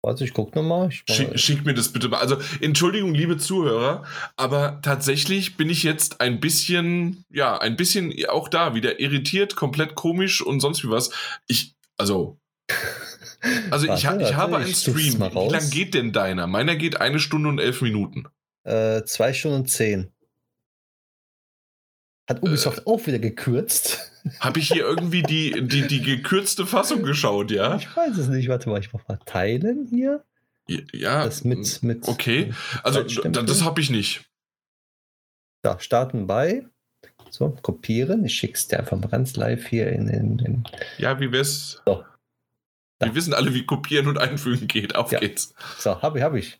Warte, 0.06 0.24
ich 0.24 0.34
guck 0.34 0.56
nochmal. 0.56 0.92
Schick, 0.92 1.40
schick 1.40 1.66
mir 1.66 1.74
das 1.74 1.92
bitte 1.92 2.10
mal. 2.10 2.20
Also, 2.20 2.38
Entschuldigung, 2.62 3.16
liebe 3.16 3.38
Zuhörer, 3.38 4.06
aber 4.36 4.80
tatsächlich 4.84 5.58
bin 5.58 5.68
ich 5.68 5.82
jetzt 5.82 6.22
ein 6.22 6.40
bisschen, 6.40 7.26
ja, 7.32 7.58
ein 7.58 7.76
bisschen 7.76 8.14
auch 8.30 8.48
da 8.48 8.76
wieder 8.76 9.00
irritiert, 9.00 9.56
komplett 9.56 9.96
komisch 9.96 10.44
und 10.44 10.60
sonst 10.60 10.84
wie 10.84 10.90
was. 10.90 11.10
Ich, 11.48 11.74
also. 11.98 12.38
Also, 13.70 13.88
warte, 13.88 14.00
ich, 14.00 14.04
ich 14.04 14.10
warte, 14.10 14.36
habe 14.36 14.58
einen 14.58 14.74
Stream. 14.74 15.20
Wie 15.20 15.52
lang 15.52 15.70
geht 15.70 15.94
denn 15.94 16.12
deiner? 16.12 16.48
Meiner 16.48 16.76
geht 16.76 17.02
eine 17.02 17.20
Stunde 17.20 17.50
und 17.50 17.60
elf 17.60 17.82
Minuten. 17.82 18.28
Äh, 18.64 19.04
zwei 19.04 19.34
Stunden 19.34 19.58
und 19.58 19.70
zehn. 19.70 20.12
Hat 22.28 22.42
Ubisoft 22.42 22.80
äh, 22.80 22.82
auch 22.86 23.06
wieder 23.06 23.20
gekürzt. 23.20 24.12
Habe 24.40 24.60
ich 24.60 24.70
hier 24.70 24.84
irgendwie 24.84 25.22
die, 25.22 25.68
die, 25.68 25.88
die 25.88 26.02
gekürzte 26.02 26.66
Fassung 26.66 27.04
geschaut, 27.04 27.52
ja? 27.52 27.76
Ich 27.76 27.96
weiß 27.96 28.18
es 28.18 28.28
nicht. 28.28 28.50
Warte 28.50 28.70
mal, 28.70 28.80
ich 28.80 28.92
mach 28.92 29.08
mal 29.08 29.20
teilen 29.26 29.88
hier. 29.88 30.24
Ja. 30.68 31.24
Das 31.24 31.44
mit, 31.44 31.84
mit 31.84 32.08
okay. 32.08 32.52
Also, 32.82 33.04
das 33.04 33.64
habe 33.64 33.82
ich 33.82 33.92
nicht. 33.92 34.26
Da, 35.62 35.80
starten 35.80 36.26
bei. 36.26 36.66
So, 37.30 37.50
kopieren. 37.62 38.26
Ich 38.26 38.34
schicke 38.34 38.54
es 38.54 38.68
dir 38.68 38.80
einfach 38.80 38.98
mal 38.98 39.08
ganz 39.08 39.36
live 39.36 39.68
hier 39.68 39.92
in 39.92 40.08
den. 40.08 40.64
Ja, 40.98 41.20
wie 41.20 41.32
wär's? 41.32 41.82
So. 41.86 42.04
Wir 43.06 43.16
wissen 43.16 43.34
alle, 43.34 43.54
wie 43.54 43.66
kopieren 43.66 44.08
und 44.08 44.18
einfügen 44.18 44.68
geht. 44.68 44.96
Auf 44.96 45.12
ja. 45.12 45.20
geht's. 45.20 45.54
So, 45.78 46.02
habe 46.02 46.20
ich, 46.20 46.24
habe 46.24 46.40
ich. 46.40 46.60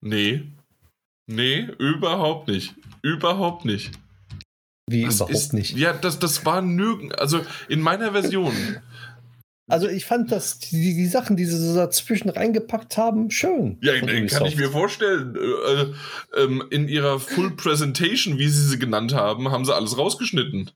Nee. 0.00 0.42
Nee, 1.26 1.68
überhaupt 1.78 2.48
nicht. 2.48 2.74
Überhaupt 3.02 3.64
nicht. 3.64 3.92
Wie 4.86 5.04
das 5.04 5.16
überhaupt 5.16 5.34
ist, 5.34 5.52
nicht? 5.54 5.76
Ja, 5.76 5.92
das, 5.94 6.18
das 6.18 6.44
war 6.44 6.60
nirgend. 6.60 7.18
Also 7.18 7.40
in 7.68 7.80
meiner 7.80 8.12
Version. 8.12 8.52
Also 9.66 9.88
ich 9.88 10.04
fand 10.04 10.30
das, 10.30 10.58
die, 10.58 10.94
die 10.94 11.06
Sachen, 11.06 11.36
die 11.36 11.46
sie 11.46 11.56
so 11.56 11.74
dazwischen 11.74 12.28
reingepackt 12.28 12.98
haben, 12.98 13.30
schön. 13.30 13.78
Ja, 13.80 13.98
kann 13.98 14.46
ich 14.46 14.56
mir 14.56 14.70
vorstellen. 14.70 15.36
Äh, 15.36 16.38
äh, 16.38 16.60
in 16.70 16.88
ihrer 16.88 17.18
Full 17.18 17.52
Presentation, 17.52 18.38
wie 18.38 18.48
sie 18.48 18.68
sie 18.68 18.78
genannt 18.78 19.14
haben, 19.14 19.50
haben 19.50 19.64
sie 19.64 19.74
alles 19.74 19.96
rausgeschnitten. 19.96 20.70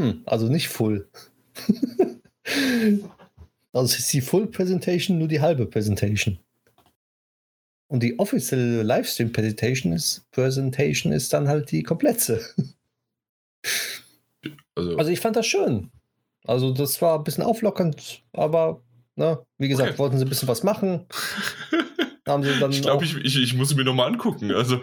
Hm, 0.00 0.22
also 0.26 0.48
nicht 0.48 0.68
full. 0.68 1.08
also 3.72 3.96
ist 3.96 4.12
die 4.12 4.20
Full 4.20 4.46
Presentation 4.48 5.18
nur 5.18 5.28
die 5.28 5.40
halbe 5.40 5.66
Präsentation. 5.66 6.38
Und 7.88 8.02
die 8.02 8.18
offizielle 8.18 8.82
Livestream 8.82 9.32
Presentation 9.32 9.92
ist, 9.92 10.30
Presentation 10.30 11.12
ist 11.12 11.32
dann 11.32 11.48
halt 11.48 11.70
die 11.70 11.82
komplette. 11.82 12.40
Also, 14.74 14.96
also 14.96 15.10
ich 15.10 15.20
fand 15.20 15.36
das 15.36 15.46
schön. 15.46 15.90
Also 16.44 16.72
das 16.72 17.00
war 17.02 17.18
ein 17.18 17.24
bisschen 17.24 17.44
auflockernd, 17.44 18.22
aber 18.32 18.82
ne, 19.16 19.44
wie 19.58 19.68
gesagt, 19.68 19.90
okay. 19.90 19.98
wollten 19.98 20.18
sie 20.18 20.24
ein 20.24 20.28
bisschen 20.28 20.48
was 20.48 20.62
machen. 20.62 21.06
Haben 22.28 22.42
sie 22.42 22.58
dann 22.60 22.70
ich 22.70 22.82
glaube, 22.82 23.04
ich, 23.04 23.16
ich, 23.16 23.42
ich 23.42 23.54
muss 23.54 23.74
mir 23.74 23.84
nochmal 23.84 24.08
angucken. 24.12 24.52
Also. 24.52 24.82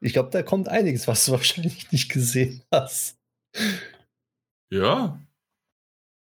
Ich 0.00 0.12
glaube, 0.12 0.30
da 0.30 0.42
kommt 0.42 0.68
einiges, 0.68 1.06
was 1.06 1.24
du 1.24 1.32
wahrscheinlich 1.32 1.90
nicht 1.92 2.10
gesehen 2.10 2.62
hast. 2.72 3.16
Ja. 4.70 5.20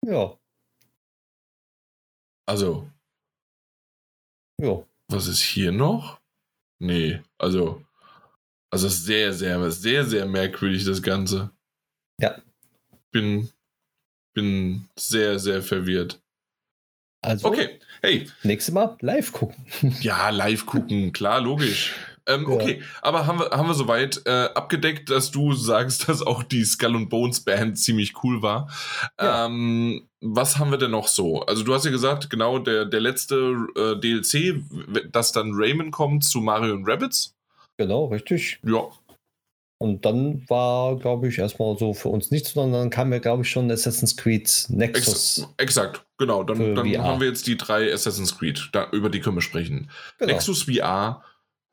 Ja. 0.05 0.38
Also. 2.49 2.89
Ja. 4.59 4.83
Was 5.07 5.27
ist 5.27 5.39
hier 5.41 5.71
noch? 5.71 6.19
Nee, 6.79 7.21
also. 7.37 7.85
Also 8.71 8.87
sehr, 8.89 9.33
sehr, 9.33 9.69
sehr, 9.69 10.03
sehr 10.03 10.25
merkwürdig, 10.25 10.83
das 10.83 11.03
Ganze. 11.03 11.51
Ja. 12.19 12.41
Bin, 13.11 13.51
bin 14.33 14.89
sehr, 14.95 15.37
sehr 15.37 15.61
verwirrt. 15.61 16.19
Also, 17.21 17.49
okay, 17.49 17.79
hey. 18.01 18.27
Nächstes 18.41 18.73
Mal 18.73 18.97
live 19.01 19.31
gucken. 19.31 19.63
ja, 20.01 20.31
live 20.31 20.65
gucken, 20.65 21.11
klar, 21.11 21.41
logisch. 21.41 21.93
Ähm, 22.29 22.45
ja. 22.47 22.55
Okay, 22.55 22.81
aber 23.01 23.25
haben 23.25 23.39
wir, 23.39 23.49
haben 23.49 23.67
wir 23.67 23.73
soweit 23.73 24.21
äh, 24.25 24.49
abgedeckt, 24.53 25.09
dass 25.09 25.31
du 25.31 25.53
sagst, 25.53 26.07
dass 26.09 26.21
auch 26.21 26.43
die 26.43 26.63
Skull 26.63 26.95
and 26.95 27.09
Bones 27.09 27.41
Band 27.41 27.77
ziemlich 27.77 28.23
cool 28.23 28.41
war. 28.41 28.69
Ja. 29.19 29.45
Ähm, 29.45 30.07
was 30.21 30.57
haben 30.57 30.71
wir 30.71 30.77
denn 30.77 30.91
noch 30.91 31.07
so? 31.07 31.41
Also 31.41 31.63
du 31.63 31.73
hast 31.73 31.85
ja 31.85 31.91
gesagt, 31.91 32.29
genau, 32.29 32.59
der, 32.59 32.85
der 32.85 32.99
letzte 32.99 33.55
äh, 33.75 33.99
DLC, 33.99 34.61
dass 35.11 35.31
dann 35.31 35.51
Rayman 35.53 35.91
kommt 35.91 36.23
zu 36.23 36.41
Mario 36.41 36.73
und 36.73 36.87
Rabbits. 36.87 37.35
Genau, 37.77 38.05
richtig. 38.05 38.59
Ja. 38.63 38.89
Und 39.81 40.03
dann 40.03 40.43
war, 40.49 40.97
glaube 40.97 41.29
ich, 41.29 41.37
erstmal 41.37 41.77
so 41.77 41.93
für 41.93 42.09
uns 42.09 42.31
nichts, 42.31 42.51
sondern 42.51 42.81
dann 42.81 42.89
kam 42.89 43.13
ja, 43.13 43.19
glaube 43.19 43.43
ich, 43.43 43.49
schon 43.49 43.71
Assassin's 43.71 44.17
Creed 44.17 44.65
Nexus. 44.67 45.37
Ex 45.37 45.53
exakt, 45.55 46.05
genau. 46.17 46.43
Dann, 46.43 46.75
dann 46.75 46.97
haben 47.01 47.21
wir 47.21 47.29
jetzt 47.29 47.47
die 47.47 47.55
drei 47.55 47.93
Assassin's 47.93 48.37
Creed, 48.37 48.69
da, 48.73 48.89
über 48.91 49.09
die 49.09 49.21
können 49.21 49.37
wir 49.37 49.41
sprechen. 49.41 49.89
Genau. 50.17 50.33
Nexus 50.33 50.63
VR 50.63 51.23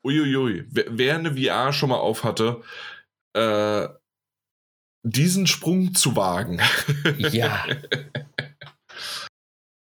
uiuiui, 0.03 0.65
wer, 0.69 0.85
wer 0.89 1.15
eine 1.15 1.35
VR 1.35 1.73
schon 1.73 1.89
mal 1.89 1.97
auf 1.97 2.23
hatte, 2.23 2.61
äh, 3.33 3.87
diesen 5.03 5.47
Sprung 5.47 5.93
zu 5.93 6.15
wagen. 6.15 6.59
ja. 7.17 7.65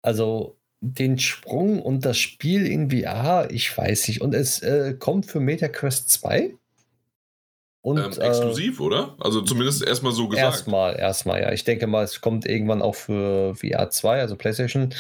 Also 0.03 0.59
den 0.81 1.19
Sprung 1.19 1.83
und 1.83 2.05
das 2.05 2.19
Spiel 2.19 2.67
in 2.67 2.91
VR, 2.91 3.49
ich 3.51 3.77
weiß 3.77 4.09
nicht. 4.09 4.21
Und 4.21 4.35
es 4.35 4.63
äh, 4.63 4.95
kommt 4.99 5.27
für 5.27 5.41
MetaQuest 5.41 6.09
2. 6.11 6.55
Und, 7.81 7.99
ähm, 7.99 8.23
exklusiv, 8.23 8.81
äh, 8.81 8.83
oder? 8.83 9.17
Also 9.21 9.41
zumindest 9.43 9.83
erstmal 9.83 10.13
so 10.13 10.29
gesagt. 10.29 10.45
Erstmal, 10.45 10.97
erstmal, 10.97 11.41
ja. 11.41 11.53
Ich 11.53 11.65
denke 11.65 11.87
mal, 11.87 12.05
es 12.05 12.21
kommt 12.21 12.45
irgendwann 12.47 12.83
auch 12.83 12.95
für 12.95 13.55
VR 13.55 13.91
2, 13.91 14.21
also 14.21 14.37
PlayStation 14.37 14.95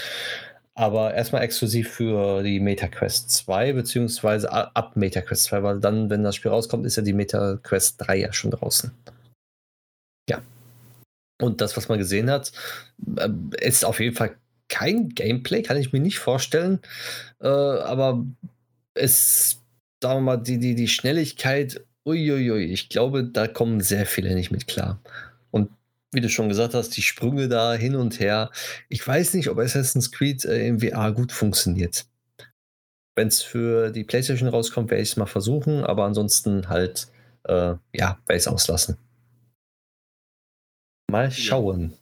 aber 0.78 1.12
erstmal 1.12 1.42
exklusiv 1.42 1.90
für 1.90 2.44
die 2.44 2.60
MetaQuest 2.60 3.30
2, 3.32 3.72
beziehungsweise 3.72 4.52
ab 4.52 4.94
MetaQuest 4.94 5.42
2, 5.44 5.62
weil 5.64 5.80
dann, 5.80 6.08
wenn 6.08 6.22
das 6.22 6.36
Spiel 6.36 6.52
rauskommt, 6.52 6.86
ist 6.86 6.94
ja 6.94 7.02
die 7.02 7.14
MetaQuest 7.14 7.96
3 7.98 8.16
ja 8.16 8.32
schon 8.32 8.52
draußen. 8.52 8.92
Ja. 10.30 10.40
Und 11.42 11.60
das, 11.60 11.76
was 11.76 11.88
man 11.88 11.98
gesehen 11.98 12.30
hat, 12.30 12.52
äh, 13.16 13.28
ist 13.60 13.84
auf 13.84 13.98
jeden 13.98 14.14
Fall 14.14 14.36
kein 14.68 15.08
Gameplay, 15.08 15.62
kann 15.62 15.78
ich 15.78 15.92
mir 15.92 15.98
nicht 15.98 16.20
vorstellen. 16.20 16.78
Äh, 17.40 17.48
aber 17.48 18.24
es, 18.94 19.60
sagen 20.00 20.18
wir 20.18 20.20
mal, 20.20 20.36
die, 20.36 20.60
die, 20.60 20.76
die 20.76 20.88
Schnelligkeit, 20.88 21.84
uiuiui, 22.06 22.66
ich 22.66 22.88
glaube, 22.88 23.24
da 23.24 23.48
kommen 23.48 23.80
sehr 23.80 24.06
viele 24.06 24.32
nicht 24.32 24.52
mit 24.52 24.68
klar. 24.68 25.00
Wie 26.12 26.20
du 26.20 26.28
schon 26.28 26.48
gesagt 26.48 26.74
hast, 26.74 26.96
die 26.96 27.02
Sprünge 27.02 27.48
da 27.48 27.74
hin 27.74 27.94
und 27.94 28.18
her. 28.18 28.50
Ich 28.88 29.06
weiß 29.06 29.34
nicht, 29.34 29.48
ob 29.48 29.58
Assassin's 29.58 30.10
Creed 30.10 30.44
äh, 30.44 30.66
im 30.66 30.80
VR 30.80 31.12
gut 31.12 31.32
funktioniert. 31.32 32.06
Wenn 33.14 33.28
es 33.28 33.42
für 33.42 33.90
die 33.90 34.04
PlayStation 34.04 34.48
rauskommt, 34.48 34.90
werde 34.90 35.02
ich 35.02 35.10
es 35.10 35.16
mal 35.16 35.26
versuchen, 35.26 35.84
aber 35.84 36.04
ansonsten 36.04 36.68
halt, 36.68 37.08
äh, 37.44 37.74
ja, 37.92 38.18
werde 38.26 38.36
ich 38.36 38.36
es 38.36 38.48
auslassen. 38.48 38.96
Mal 41.10 41.30
schauen. 41.30 41.94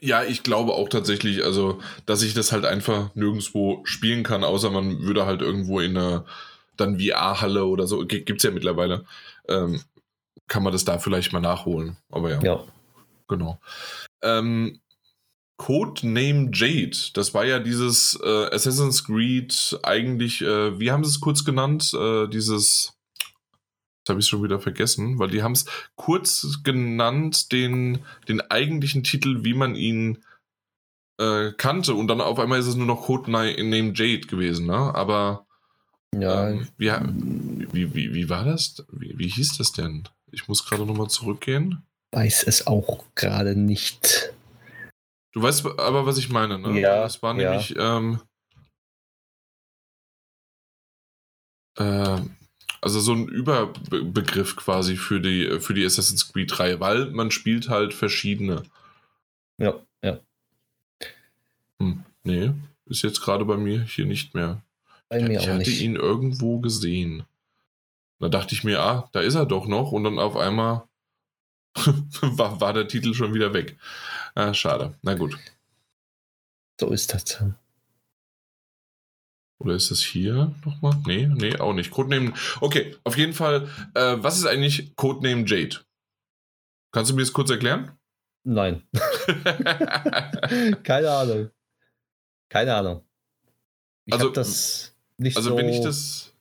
Ja, 0.00 0.24
ich 0.24 0.42
glaube 0.42 0.72
auch 0.72 0.88
tatsächlich, 0.88 1.44
also, 1.44 1.80
dass 2.04 2.22
ich 2.22 2.34
das 2.34 2.52
halt 2.52 2.64
einfach 2.64 3.14
nirgendwo 3.14 3.80
spielen 3.84 4.22
kann, 4.22 4.44
außer 4.44 4.70
man 4.70 5.00
würde 5.02 5.24
halt 5.24 5.40
irgendwo 5.40 5.80
in 5.80 5.96
einer 5.96 6.26
dann 6.76 6.98
VR-Halle 6.98 7.64
oder 7.64 7.86
so, 7.86 8.04
gibt 8.04 8.30
es 8.30 8.42
ja 8.42 8.50
mittlerweile, 8.50 9.04
ähm, 9.48 9.80
kann 10.48 10.62
man 10.62 10.72
das 10.72 10.84
da 10.84 10.98
vielleicht 10.98 11.32
mal 11.32 11.40
nachholen. 11.40 11.96
Aber 12.10 12.30
ja. 12.30 12.42
Ja. 12.42 12.64
Genau. 13.28 13.60
Ähm, 14.22 14.80
Codename 15.56 16.50
Jade, 16.52 16.96
das 17.14 17.32
war 17.32 17.44
ja 17.44 17.60
dieses 17.60 18.18
äh, 18.22 18.46
Assassin's 18.52 19.04
Creed 19.04 19.78
eigentlich, 19.82 20.42
äh, 20.42 20.78
wie 20.80 20.90
haben 20.90 21.04
sie 21.04 21.10
es 21.10 21.20
kurz 21.20 21.44
genannt? 21.44 21.94
Äh, 21.94 22.26
dieses, 22.28 22.98
das 24.04 24.12
habe 24.12 24.20
ich 24.20 24.26
schon 24.26 24.42
wieder 24.42 24.58
vergessen, 24.58 25.18
weil 25.18 25.30
die 25.30 25.42
haben 25.42 25.52
es 25.52 25.66
kurz 25.94 26.60
genannt, 26.64 27.52
den, 27.52 28.00
den 28.28 28.40
eigentlichen 28.40 29.04
Titel, 29.04 29.44
wie 29.44 29.54
man 29.54 29.76
ihn 29.76 30.24
äh, 31.18 31.52
kannte 31.52 31.94
und 31.94 32.08
dann 32.08 32.20
auf 32.20 32.40
einmal 32.40 32.58
ist 32.58 32.66
es 32.66 32.74
nur 32.74 32.86
noch 32.86 33.02
Codename 33.02 33.92
Jade 33.94 34.26
gewesen, 34.26 34.66
ne? 34.66 34.94
Aber 34.94 35.46
Ja, 36.16 36.48
ähm, 36.48 36.68
wie, 36.76 36.90
wie, 37.72 37.94
wie, 37.94 38.14
wie 38.14 38.28
war 38.28 38.44
das? 38.44 38.84
Wie, 38.90 39.16
wie 39.16 39.28
hieß 39.28 39.58
das 39.58 39.72
denn? 39.72 40.08
Ich 40.32 40.48
muss 40.48 40.66
gerade 40.66 40.84
nochmal 40.84 41.08
zurückgehen. 41.08 41.84
Weiß 42.14 42.44
es 42.44 42.66
auch 42.66 43.04
gerade 43.14 43.56
nicht. 43.56 44.32
Du 45.32 45.42
weißt 45.42 45.66
aber, 45.78 46.06
was 46.06 46.16
ich 46.18 46.28
meine, 46.28 46.58
ne? 46.58 46.80
Ja, 46.80 47.02
Das 47.02 47.22
war 47.22 47.38
ja. 47.38 47.50
nämlich, 47.50 47.74
ähm, 47.76 48.20
äh, 51.76 52.20
also 52.80 53.00
so 53.00 53.12
ein 53.14 53.26
Überbegriff 53.28 54.56
quasi 54.56 54.96
für 54.96 55.20
die, 55.20 55.58
für 55.60 55.74
die 55.74 55.84
Assassin's 55.84 56.32
Creed-Reihe, 56.32 56.80
weil 56.80 57.06
man 57.10 57.30
spielt 57.30 57.68
halt 57.68 57.94
verschiedene. 57.94 58.62
Ja, 59.58 59.80
ja. 60.02 60.20
Hm, 61.80 62.04
nee, 62.22 62.52
ist 62.86 63.02
jetzt 63.02 63.20
gerade 63.22 63.44
bei 63.44 63.56
mir 63.56 63.82
hier 63.82 64.06
nicht 64.06 64.34
mehr. 64.34 64.62
Bei 65.08 65.20
mir 65.20 65.40
ich 65.40 65.48
auch 65.48 65.54
hatte 65.54 65.58
nicht. 65.70 65.80
ihn 65.80 65.96
irgendwo 65.96 66.60
gesehen. 66.60 67.24
Da 68.20 68.28
dachte 68.28 68.54
ich 68.54 68.62
mir, 68.64 68.80
ah, 68.80 69.08
da 69.12 69.20
ist 69.20 69.34
er 69.34 69.46
doch 69.46 69.66
noch. 69.66 69.90
Und 69.92 70.04
dann 70.04 70.18
auf 70.18 70.36
einmal 70.36 70.84
war, 72.20 72.60
war 72.60 72.72
der 72.72 72.88
Titel 72.88 73.14
schon 73.14 73.34
wieder 73.34 73.52
weg. 73.52 73.76
Ah, 74.34 74.54
schade. 74.54 74.94
Na 75.02 75.14
gut. 75.14 75.36
So 76.80 76.90
ist 76.90 77.14
das. 77.14 77.42
Oder 79.58 79.74
ist 79.74 79.90
das 79.90 80.00
hier 80.00 80.54
nochmal? 80.64 81.00
Nee, 81.06 81.26
nee, 81.26 81.56
auch 81.58 81.72
nicht. 81.72 81.90
Codename. 81.90 82.34
Okay, 82.60 82.96
auf 83.04 83.16
jeden 83.16 83.32
Fall. 83.32 83.68
Äh, 83.94 84.16
was 84.18 84.38
ist 84.38 84.46
eigentlich 84.46 84.94
Codename 84.96 85.44
Jade? 85.46 85.80
Kannst 86.92 87.10
du 87.10 87.14
mir 87.14 87.22
das 87.22 87.32
kurz 87.32 87.50
erklären? 87.50 87.92
Nein, 88.46 88.86
keine 90.82 91.10
Ahnung. 91.10 91.50
Keine 92.50 92.74
Ahnung. 92.74 93.02
Ich 94.04 94.12
Also, 94.12 94.28
das 94.28 94.94
nicht 95.16 95.36
also 95.36 95.50
so. 95.50 95.56
wenn 95.56 95.68
ich 95.70 95.80
das. 95.80 96.33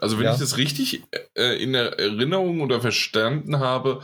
Also 0.00 0.18
wenn 0.18 0.24
Ja. 0.26 0.32
ich 0.34 0.38
das 0.40 0.56
richtig 0.56 1.02
äh, 1.34 1.62
in 1.62 1.72
der 1.72 1.98
Erinnerung 1.98 2.60
oder 2.60 2.80
verstanden 2.80 3.58
habe, 3.60 4.00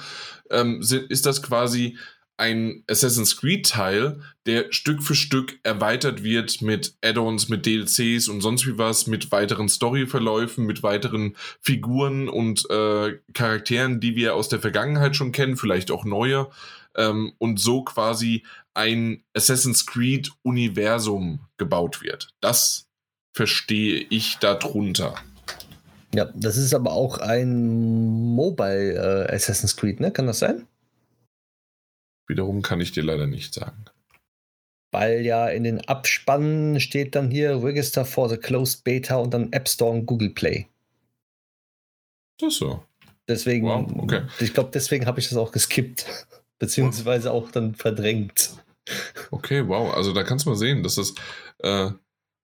ähm, 0.50 0.82
si- 0.82 1.04
ist 1.08 1.26
das 1.26 1.42
quasi 1.42 1.96
ein 2.38 2.82
Assassin's 2.88 3.36
Creed 3.36 3.68
Teil, 3.68 4.20
der 4.46 4.72
Stück 4.72 5.02
für 5.02 5.14
Stück 5.14 5.60
erweitert 5.62 6.24
wird 6.24 6.60
mit 6.62 6.94
Add-ons, 7.04 7.48
mit 7.48 7.66
DLCs 7.66 8.26
und 8.28 8.40
sonst 8.40 8.66
wie 8.66 8.78
was, 8.78 9.06
mit 9.06 9.30
weiteren 9.30 9.68
Storyverläufen, 9.68 10.64
mit 10.66 10.82
weiteren 10.82 11.36
Figuren 11.60 12.28
und 12.28 12.68
äh, 12.70 13.18
Charakteren, 13.34 14.00
die 14.00 14.16
wir 14.16 14.34
aus 14.34 14.48
der 14.48 14.58
Vergangenheit 14.60 15.14
schon 15.14 15.30
kennen, 15.30 15.56
vielleicht 15.56 15.90
auch 15.92 16.04
neue, 16.04 16.48
ähm, 16.96 17.32
und 17.38 17.60
so 17.60 17.82
quasi 17.84 18.44
ein 18.74 19.22
Assassin's 19.34 19.86
Creed 19.86 20.30
Universum 20.42 21.40
gebaut 21.58 22.02
wird. 22.02 22.30
Das 22.40 22.88
verstehe 23.34 24.04
ich 24.10 24.38
darunter. 24.38 25.14
Ja, 26.14 26.26
das 26.34 26.56
ist 26.56 26.74
aber 26.74 26.92
auch 26.92 27.18
ein 27.18 28.34
Mobile 28.34 29.26
äh, 29.28 29.34
Assassin's 29.34 29.76
Creed, 29.76 30.00
ne? 30.00 30.10
Kann 30.10 30.26
das 30.26 30.40
sein? 30.40 30.66
Wiederum 32.28 32.62
kann 32.62 32.80
ich 32.80 32.92
dir 32.92 33.02
leider 33.02 33.26
nicht 33.26 33.54
sagen. 33.54 33.84
Weil 34.92 35.22
ja 35.22 35.48
in 35.48 35.64
den 35.64 35.80
Abspannen 35.88 36.80
steht 36.80 37.14
dann 37.14 37.30
hier 37.30 37.62
Register 37.62 38.04
for 38.04 38.28
the 38.28 38.36
Closed 38.36 38.84
Beta 38.84 39.16
und 39.16 39.32
dann 39.32 39.52
App 39.52 39.68
Store 39.68 39.90
und 39.90 40.06
Google 40.06 40.30
Play. 40.30 40.66
Das 42.38 42.52
ist 42.54 42.58
so. 42.58 42.82
Deswegen, 43.28 43.66
Wow, 43.66 43.90
okay. 43.96 44.22
ich 44.40 44.52
glaube, 44.52 44.70
deswegen 44.74 45.06
habe 45.06 45.20
ich 45.20 45.28
das 45.28 45.38
auch 45.38 45.52
geskippt. 45.52 46.06
Beziehungsweise 46.58 47.32
auch 47.32 47.50
dann 47.50 47.74
verdrängt. 47.74 48.50
Okay, 49.30 49.66
wow. 49.66 49.94
Also 49.94 50.12
da 50.12 50.22
kannst 50.22 50.44
du 50.44 50.50
mal 50.50 50.56
sehen, 50.56 50.82
dass 50.82 50.96
das, 50.96 51.14
äh, 51.60 51.90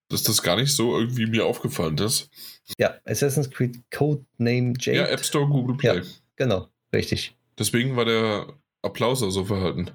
dass 0.08 0.22
das 0.22 0.42
gar 0.42 0.56
nicht 0.56 0.74
so 0.74 0.98
irgendwie 0.98 1.26
mir 1.26 1.46
aufgefallen 1.46 1.98
ist. 1.98 2.30
Ja, 2.78 2.94
Assassin's 3.04 3.50
Creed 3.50 3.78
Codename 3.90 4.74
Jade. 4.78 4.98
Ja, 4.98 5.06
App 5.06 5.24
Store, 5.24 5.46
Google 5.46 5.76
Play. 5.76 5.96
Ja. 5.98 6.02
Genau, 6.36 6.68
richtig. 6.94 7.36
Deswegen 7.58 7.96
war 7.96 8.04
der 8.04 8.46
Applaus 8.82 9.22
auch 9.22 9.30
so 9.30 9.44
verhalten. 9.44 9.90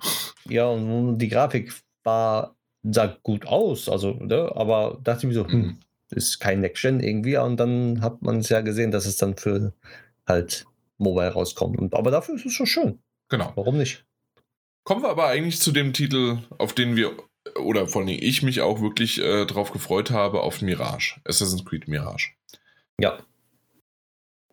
Ja, 0.49 0.67
und 0.67 1.17
die 1.17 1.29
Grafik 1.29 1.73
war, 2.03 2.55
sah 2.83 3.17
gut 3.23 3.45
aus, 3.47 3.87
also, 3.87 4.11
ne? 4.11 4.51
aber 4.55 4.99
dachte 5.03 5.19
ich 5.19 5.27
mir 5.29 5.33
so, 5.33 5.47
hm, 5.47 5.61
Mhm. 5.61 5.77
ist 6.09 6.39
kein 6.39 6.59
Next-Gen 6.59 6.99
irgendwie. 6.99 7.37
Und 7.37 7.57
dann 7.57 8.01
hat 8.01 8.21
man 8.21 8.39
es 8.39 8.49
ja 8.49 8.61
gesehen, 8.61 8.91
dass 8.91 9.05
es 9.05 9.15
dann 9.15 9.37
für 9.37 9.73
halt 10.27 10.65
Mobile 10.97 11.29
rauskommt. 11.29 11.79
Und, 11.79 11.93
aber 11.95 12.11
dafür 12.11 12.35
ist 12.35 12.45
es 12.45 12.53
schon 12.53 12.65
schön. 12.67 12.99
Genau. 13.29 13.51
Warum 13.55 13.77
nicht? 13.77 14.05
Kommen 14.83 15.01
wir 15.01 15.09
aber 15.09 15.27
eigentlich 15.27 15.59
zu 15.61 15.71
dem 15.71 15.93
Titel, 15.93 16.39
auf 16.57 16.73
den 16.73 16.97
wir, 16.97 17.13
oder 17.55 17.87
vor 17.87 18.01
allem 18.01 18.09
ich 18.09 18.43
mich 18.43 18.61
auch 18.61 18.81
wirklich 18.81 19.21
äh, 19.21 19.45
drauf 19.45 19.71
gefreut 19.71 20.11
habe, 20.11 20.41
auf 20.41 20.61
Mirage. 20.61 21.19
Assassin's 21.25 21.65
Creed 21.65 21.87
Mirage. 21.87 22.31
Ja, 22.99 23.17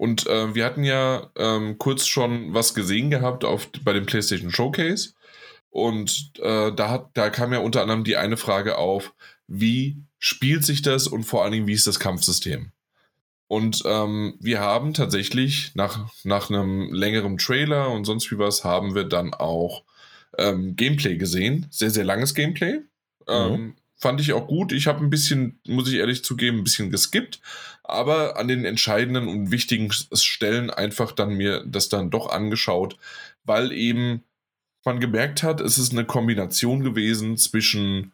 Und 0.00 0.26
äh, 0.28 0.54
wir 0.54 0.64
hatten 0.64 0.82
ja 0.82 1.30
ähm, 1.36 1.76
kurz 1.76 2.06
schon 2.06 2.54
was 2.54 2.72
gesehen 2.72 3.10
gehabt 3.10 3.44
auf, 3.44 3.68
bei 3.84 3.92
dem 3.92 4.06
PlayStation 4.06 4.50
Showcase. 4.50 5.10
Und 5.68 6.32
äh, 6.38 6.72
da, 6.72 6.88
hat, 6.88 7.10
da 7.12 7.28
kam 7.28 7.52
ja 7.52 7.58
unter 7.58 7.82
anderem 7.82 8.02
die 8.02 8.16
eine 8.16 8.38
Frage 8.38 8.78
auf, 8.78 9.12
wie 9.46 9.98
spielt 10.18 10.64
sich 10.64 10.80
das 10.80 11.06
und 11.06 11.24
vor 11.24 11.42
allen 11.44 11.52
Dingen, 11.52 11.66
wie 11.66 11.74
ist 11.74 11.86
das 11.86 12.00
Kampfsystem? 12.00 12.72
Und 13.46 13.82
ähm, 13.84 14.38
wir 14.40 14.60
haben 14.60 14.94
tatsächlich 14.94 15.72
nach, 15.74 16.08
nach 16.24 16.48
einem 16.48 16.92
längeren 16.94 17.36
Trailer 17.36 17.90
und 17.90 18.06
sonst 18.06 18.30
wie 18.30 18.38
was, 18.38 18.64
haben 18.64 18.94
wir 18.94 19.04
dann 19.04 19.34
auch 19.34 19.84
ähm, 20.38 20.76
Gameplay 20.76 21.16
gesehen. 21.16 21.66
Sehr, 21.70 21.90
sehr 21.90 22.04
langes 22.04 22.34
Gameplay. 22.34 22.80
Ähm, 23.30 23.74
fand 23.96 24.20
ich 24.20 24.32
auch 24.32 24.46
gut. 24.46 24.72
Ich 24.72 24.86
habe 24.86 25.04
ein 25.04 25.10
bisschen, 25.10 25.60
muss 25.66 25.88
ich 25.88 25.96
ehrlich 25.96 26.24
zugeben, 26.24 26.58
ein 26.58 26.64
bisschen 26.64 26.90
geskippt 26.90 27.40
aber 27.90 28.36
an 28.36 28.48
den 28.48 28.64
entscheidenden 28.64 29.28
und 29.28 29.50
wichtigen 29.50 29.90
Stellen 29.92 30.70
einfach 30.70 31.12
dann 31.12 31.34
mir 31.34 31.64
das 31.66 31.88
dann 31.88 32.10
doch 32.10 32.30
angeschaut, 32.30 32.96
weil 33.44 33.72
eben 33.72 34.22
man 34.84 35.00
gemerkt 35.00 35.42
hat, 35.42 35.60
es 35.60 35.76
ist 35.76 35.92
eine 35.92 36.04
Kombination 36.04 36.82
gewesen 36.82 37.36
zwischen 37.36 38.12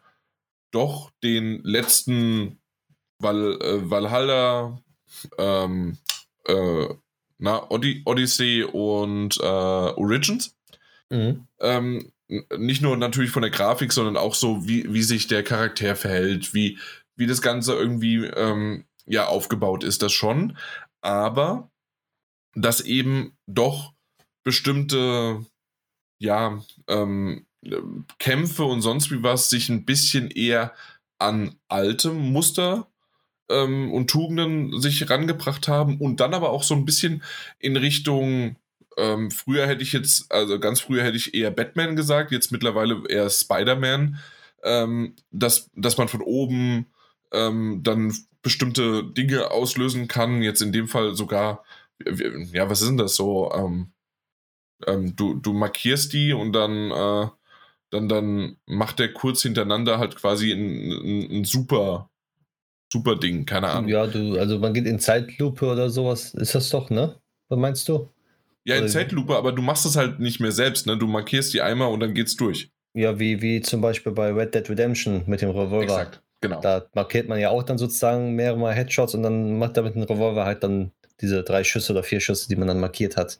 doch 0.71 1.11
den 1.23 1.63
letzten 1.63 2.59
Val 3.19 3.57
äh, 3.61 3.89
Valhalla, 3.89 4.81
ähm, 5.37 5.97
äh, 6.45 6.87
na, 7.37 7.69
Odyssey 7.69 8.63
und 8.63 9.37
äh, 9.37 9.43
Origins. 9.43 10.55
mhm. 11.09 11.47
Ähm, 11.59 12.11
nicht 12.57 12.81
nur 12.81 12.97
natürlich 12.97 13.31
von 13.31 13.41
der 13.41 13.51
Grafik, 13.51 13.93
sondern 13.93 14.17
auch 14.17 14.35
so, 14.35 14.67
wie, 14.67 14.91
wie 14.93 15.03
sich 15.03 15.27
der 15.27 15.43
Charakter 15.43 15.95
verhält, 15.95 16.53
wie, 16.53 16.77
wie 17.15 17.27
das 17.27 17.41
Ganze 17.41 17.73
irgendwie 17.73 18.25
ähm, 18.25 18.85
ja 19.05 19.27
aufgebaut 19.27 19.83
ist, 19.83 20.01
das 20.01 20.13
schon. 20.13 20.57
Aber 21.01 21.71
dass 22.53 22.81
eben 22.81 23.37
doch 23.47 23.93
bestimmte 24.43 25.45
ja, 26.19 26.63
ähm, 26.87 27.45
Kämpfe 28.19 28.63
und 28.63 28.81
sonst 28.81 29.11
wie 29.11 29.23
was 29.23 29.49
sich 29.49 29.69
ein 29.69 29.85
bisschen 29.85 30.31
eher 30.31 30.73
an 31.19 31.55
alte 31.67 32.11
Muster 32.11 32.87
ähm, 33.49 33.91
und 33.91 34.09
Tugenden 34.09 34.79
sich 34.79 35.09
rangebracht 35.09 35.67
haben 35.67 35.97
und 35.97 36.19
dann 36.19 36.33
aber 36.33 36.49
auch 36.49 36.63
so 36.63 36.75
ein 36.75 36.85
bisschen 36.85 37.23
in 37.59 37.77
Richtung 37.77 38.55
ähm, 38.97 39.31
früher 39.31 39.67
hätte 39.67 39.83
ich 39.83 39.93
jetzt, 39.93 40.31
also 40.31 40.59
ganz 40.59 40.81
früher 40.81 41.03
hätte 41.03 41.17
ich 41.17 41.33
eher 41.33 41.51
Batman 41.51 41.95
gesagt, 41.95 42.31
jetzt 42.31 42.51
mittlerweile 42.51 43.03
eher 43.07 43.29
Spider-Man, 43.29 44.19
ähm, 44.63 45.15
dass, 45.31 45.69
dass 45.75 45.97
man 45.97 46.07
von 46.07 46.21
oben 46.21 46.87
ähm, 47.31 47.81
dann 47.83 48.13
bestimmte 48.41 49.03
Dinge 49.03 49.51
auslösen 49.51 50.07
kann, 50.07 50.41
jetzt 50.41 50.61
in 50.61 50.71
dem 50.71 50.87
Fall 50.87 51.15
sogar, 51.15 51.63
ja, 52.51 52.69
was 52.69 52.81
ist 52.81 52.87
denn 52.87 52.97
das 52.97 53.15
so? 53.15 53.51
Ähm, 53.53 53.91
ähm, 54.85 55.15
du, 55.15 55.35
du 55.35 55.53
markierst 55.53 56.13
die 56.13 56.33
und 56.33 56.53
dann, 56.53 56.91
äh, 56.91 57.27
dann, 57.89 58.09
dann 58.09 58.57
macht 58.65 58.99
der 58.99 59.13
kurz 59.13 59.41
hintereinander 59.41 59.99
halt 59.99 60.15
quasi 60.15 60.51
ein, 60.51 60.91
ein, 60.91 61.31
ein 61.31 61.43
super, 61.45 62.09
super 62.91 63.15
Ding, 63.15 63.45
keine 63.45 63.69
Ahnung. 63.69 63.89
Ja, 63.89 64.07
du, 64.07 64.37
also 64.39 64.59
man 64.59 64.73
geht 64.73 64.85
in 64.85 64.99
Zeitlupe 64.99 65.67
oder 65.67 65.89
sowas, 65.89 66.33
ist 66.33 66.55
das 66.55 66.69
doch, 66.69 66.89
ne? 66.89 67.19
Was 67.49 67.59
meinst 67.59 67.89
du? 67.89 68.09
Ja, 68.67 68.75
in 68.75 68.83
Also- 68.83 68.93
Zeitlupe, 68.99 69.35
aber 69.35 69.51
du 69.53 69.61
machst 69.61 69.85
es 69.85 69.95
halt 69.95 70.19
nicht 70.19 70.39
mehr 70.39 70.51
selbst, 70.51 70.85
ne? 70.87 70.97
Du 70.97 71.07
markierst 71.07 71.53
die 71.53 71.61
einmal 71.61 71.87
und 71.91 72.01
dann 72.01 72.13
geht's 72.13 72.35
durch. 72.35 72.69
Ja, 72.93 73.17
wie, 73.19 73.41
wie 73.41 73.61
zum 73.61 73.79
Beispiel 73.81 74.11
bei 74.11 74.31
Red 74.33 74.53
Dead 74.55 74.69
Redemption 74.69 75.23
mit 75.25 75.41
dem 75.41 75.49
Revolver. 75.51 75.83
Exakt, 75.83 76.21
genau. 76.41 76.59
Da 76.61 76.85
markiert 76.95 77.29
man 77.29 77.39
ja 77.39 77.49
auch 77.49 77.63
dann 77.63 77.77
sozusagen 77.77 78.33
mehrere 78.33 78.73
Headshots 78.73 79.13
und 79.15 79.23
dann 79.23 79.57
macht 79.57 79.77
er 79.77 79.83
mit 79.83 79.95
dem 79.95 80.03
Revolver 80.03 80.45
halt 80.45 80.63
dann 80.63 80.91
diese 81.21 81.43
drei 81.43 81.63
Schüsse 81.63 81.93
oder 81.93 82.03
vier 82.03 82.19
Schüsse, 82.19 82.47
die 82.49 82.55
man 82.55 82.67
dann 82.67 82.79
markiert 82.79 83.15
hat. 83.17 83.39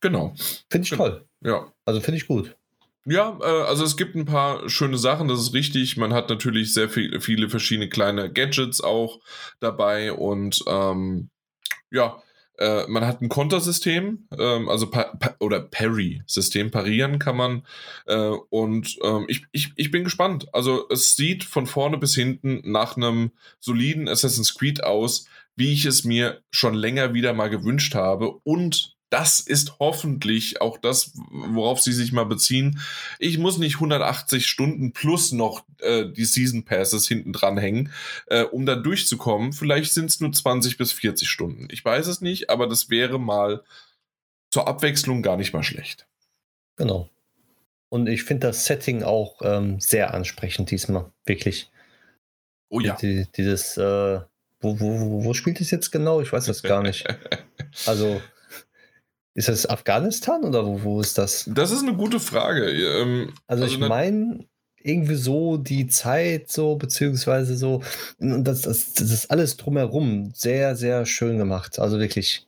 Genau. 0.00 0.34
Finde 0.70 0.84
ich 0.84 0.90
Genau. 0.90 1.08
toll. 1.08 1.24
Ja. 1.44 1.72
Also 1.84 2.00
finde 2.00 2.16
ich 2.18 2.26
gut. 2.26 2.56
Ja, 3.04 3.36
äh, 3.42 3.44
also 3.66 3.84
es 3.84 3.96
gibt 3.96 4.14
ein 4.14 4.24
paar 4.24 4.68
schöne 4.68 4.96
Sachen, 4.96 5.28
das 5.28 5.40
ist 5.40 5.54
richtig. 5.54 5.96
Man 5.96 6.12
hat 6.14 6.28
natürlich 6.30 6.72
sehr 6.72 6.88
viel, 6.88 7.20
viele 7.20 7.48
verschiedene 7.48 7.88
kleine 7.88 8.32
Gadgets 8.32 8.80
auch 8.80 9.18
dabei 9.60 10.12
und 10.12 10.62
ähm, 10.68 11.28
ja, 11.90 12.22
äh, 12.58 12.86
man 12.86 13.06
hat 13.06 13.22
ein 13.22 13.28
Kontersystem, 13.28 14.26
ähm, 14.38 14.68
also 14.68 14.90
pa 14.90 15.04
pa 15.18 15.34
oder 15.40 15.60
Parry-System, 15.60 16.70
parieren 16.70 17.18
kann 17.18 17.36
man. 17.36 17.62
Äh, 18.06 18.16
und 18.50 18.98
ähm, 19.02 19.24
ich, 19.28 19.46
ich, 19.52 19.72
ich 19.76 19.90
bin 19.90 20.04
gespannt. 20.04 20.46
Also 20.52 20.88
es 20.90 21.16
sieht 21.16 21.44
von 21.44 21.66
vorne 21.66 21.98
bis 21.98 22.14
hinten 22.14 22.60
nach 22.64 22.96
einem 22.96 23.32
soliden 23.58 24.08
Assassin's 24.08 24.54
Creed 24.54 24.84
aus, 24.84 25.26
wie 25.56 25.72
ich 25.72 25.84
es 25.84 26.04
mir 26.04 26.42
schon 26.50 26.74
länger 26.74 27.14
wieder 27.14 27.32
mal 27.32 27.50
gewünscht 27.50 27.94
habe. 27.94 28.30
Und 28.44 28.96
das 29.12 29.40
ist 29.40 29.78
hoffentlich 29.78 30.62
auch 30.62 30.78
das, 30.78 31.12
worauf 31.30 31.82
sie 31.82 31.92
sich 31.92 32.12
mal 32.12 32.24
beziehen. 32.24 32.80
Ich 33.18 33.36
muss 33.36 33.58
nicht 33.58 33.74
180 33.74 34.46
Stunden 34.46 34.92
plus 34.92 35.32
noch 35.32 35.66
äh, 35.80 36.06
die 36.06 36.24
Season 36.24 36.64
Passes 36.64 37.06
hinten 37.06 37.34
dran 37.34 37.58
hängen, 37.58 37.92
äh, 38.28 38.44
um 38.44 38.64
da 38.64 38.74
durchzukommen. 38.74 39.52
Vielleicht 39.52 39.92
sind 39.92 40.06
es 40.06 40.20
nur 40.20 40.32
20 40.32 40.78
bis 40.78 40.92
40 40.92 41.28
Stunden. 41.28 41.68
Ich 41.70 41.84
weiß 41.84 42.06
es 42.06 42.22
nicht, 42.22 42.48
aber 42.48 42.66
das 42.66 42.88
wäre 42.88 43.20
mal 43.20 43.62
zur 44.50 44.66
Abwechslung 44.66 45.20
gar 45.20 45.36
nicht 45.36 45.52
mal 45.52 45.62
schlecht. 45.62 46.06
Genau. 46.76 47.10
Und 47.90 48.08
ich 48.08 48.22
finde 48.22 48.46
das 48.46 48.64
Setting 48.64 49.02
auch 49.02 49.42
ähm, 49.42 49.78
sehr 49.78 50.14
ansprechend 50.14 50.70
diesmal. 50.70 51.12
Wirklich. 51.26 51.70
Oh 52.70 52.80
ja. 52.80 52.96
Die, 52.96 53.26
dieses, 53.36 53.76
äh, 53.76 54.20
wo, 54.60 54.80
wo, 54.80 55.24
wo 55.24 55.34
spielt 55.34 55.60
es 55.60 55.70
jetzt 55.70 55.90
genau? 55.92 56.22
Ich 56.22 56.32
weiß 56.32 56.46
das 56.46 56.62
gar 56.62 56.82
nicht. 56.82 57.06
Also, 57.86 58.20
ist 59.34 59.48
das 59.48 59.68
Afghanistan 59.68 60.44
oder 60.44 60.66
wo, 60.66 60.82
wo 60.82 61.00
ist 61.00 61.18
das? 61.18 61.48
Das 61.52 61.70
ist 61.70 61.82
eine 61.82 61.94
gute 61.94 62.20
Frage. 62.20 62.66
Ähm, 62.66 63.32
Also, 63.46 63.64
Also 63.64 63.74
ich 63.74 63.78
meine, 63.80 64.46
irgendwie 64.82 65.14
so 65.14 65.56
die 65.56 65.86
Zeit, 65.86 66.50
so, 66.50 66.76
beziehungsweise 66.76 67.56
so, 67.56 67.82
das, 68.18 68.62
das, 68.62 68.94
das 68.94 69.10
ist 69.10 69.30
alles 69.30 69.56
drumherum 69.56 70.32
sehr, 70.34 70.76
sehr 70.76 71.06
schön 71.06 71.38
gemacht. 71.38 71.78
Also 71.78 71.98
wirklich. 71.98 72.46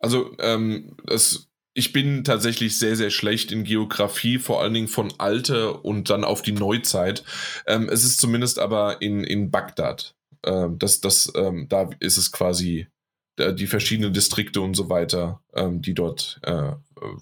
Also, 0.00 0.36
ähm, 0.38 0.96
das, 1.04 1.48
ich 1.74 1.92
bin 1.92 2.24
tatsächlich 2.24 2.78
sehr, 2.78 2.96
sehr 2.96 3.10
schlecht 3.10 3.52
in 3.52 3.64
Geografie, 3.64 4.38
vor 4.38 4.62
allen 4.62 4.74
Dingen 4.74 4.88
von 4.88 5.12
Alte 5.18 5.72
und 5.72 6.10
dann 6.10 6.24
auf 6.24 6.42
die 6.42 6.52
Neuzeit. 6.52 7.24
Ähm, 7.66 7.88
es 7.88 8.04
ist 8.04 8.20
zumindest 8.20 8.58
aber 8.58 9.00
in, 9.00 9.24
in 9.24 9.50
Bagdad. 9.50 10.14
Ähm, 10.44 10.78
das, 10.78 11.00
das, 11.00 11.32
ähm, 11.36 11.66
da 11.68 11.90
ist 12.00 12.16
es 12.16 12.32
quasi 12.32 12.88
die 13.38 13.66
verschiedenen 13.66 14.12
Distrikte 14.12 14.60
und 14.60 14.74
so 14.74 14.88
weiter, 14.88 15.40
ähm, 15.54 15.82
die 15.82 15.94
dort 15.94 16.40
äh, 16.44 16.52
äh, 16.52 16.74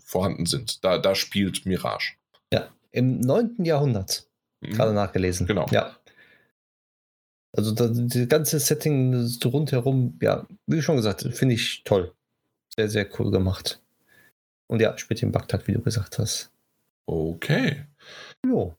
vorhanden 0.05 0.47
sind. 0.47 0.85
Da, 0.85 0.99
da 0.99 1.15
spielt 1.15 1.67
Mirage. 1.67 2.15
Ja, 2.53 2.69
im 2.93 3.21
9. 3.21 3.65
Jahrhundert. 3.65 4.27
Mhm. 4.61 4.73
Gerade 4.73 4.93
nachgelesen. 4.93 5.47
Genau. 5.47 5.67
Ja. 5.71 5.97
Also 7.53 7.73
das, 7.73 7.91
das 7.95 8.29
ganze 8.29 8.61
Setting 8.61 9.15
rundherum, 9.45 10.19
ja, 10.21 10.47
wie 10.67 10.83
schon 10.83 10.97
gesagt, 10.97 11.23
finde 11.33 11.55
ich 11.55 11.83
toll. 11.85 12.13
Sehr, 12.75 12.89
sehr 12.89 13.09
cool 13.19 13.31
gemacht. 13.31 13.81
Und 14.67 14.81
ja, 14.81 14.97
spielt 14.99 15.23
in 15.23 15.33
Bagdad, 15.33 15.67
wie 15.67 15.73
du 15.73 15.81
gesagt 15.81 16.19
hast. 16.19 16.51
Okay. 17.07 17.87
Jo. 18.45 18.77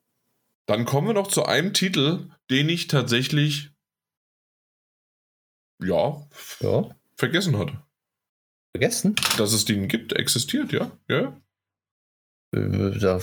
Dann 0.67 0.85
kommen 0.85 1.07
wir 1.07 1.13
noch 1.13 1.27
zu 1.27 1.45
einem 1.45 1.73
Titel, 1.73 2.29
den 2.49 2.69
ich 2.69 2.87
tatsächlich, 2.87 3.71
ja, 5.81 6.27
Ja. 6.59 6.89
Vergessen 7.17 7.57
hatte. 7.57 7.81
Vergessen? 8.75 9.15
Dass 9.37 9.53
es 9.53 9.65
den 9.65 9.87
gibt, 9.87 10.13
existiert, 10.13 10.71
ja. 10.71 10.91
ja. 11.09 11.41
Äh, 12.55 12.97
Da 12.99 13.19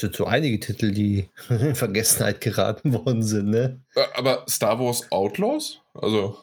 sind 0.00 0.16
so 0.16 0.26
einige 0.26 0.58
Titel, 0.60 0.92
die 0.92 1.28
in 1.48 1.74
Vergessenheit 1.74 2.40
geraten 2.40 2.92
worden 2.92 3.22
sind, 3.22 3.50
ne? 3.50 3.84
Äh, 3.94 4.06
Aber 4.14 4.44
Star 4.48 4.78
Wars 4.78 5.10
Outlaws? 5.12 5.80
Also, 5.94 6.38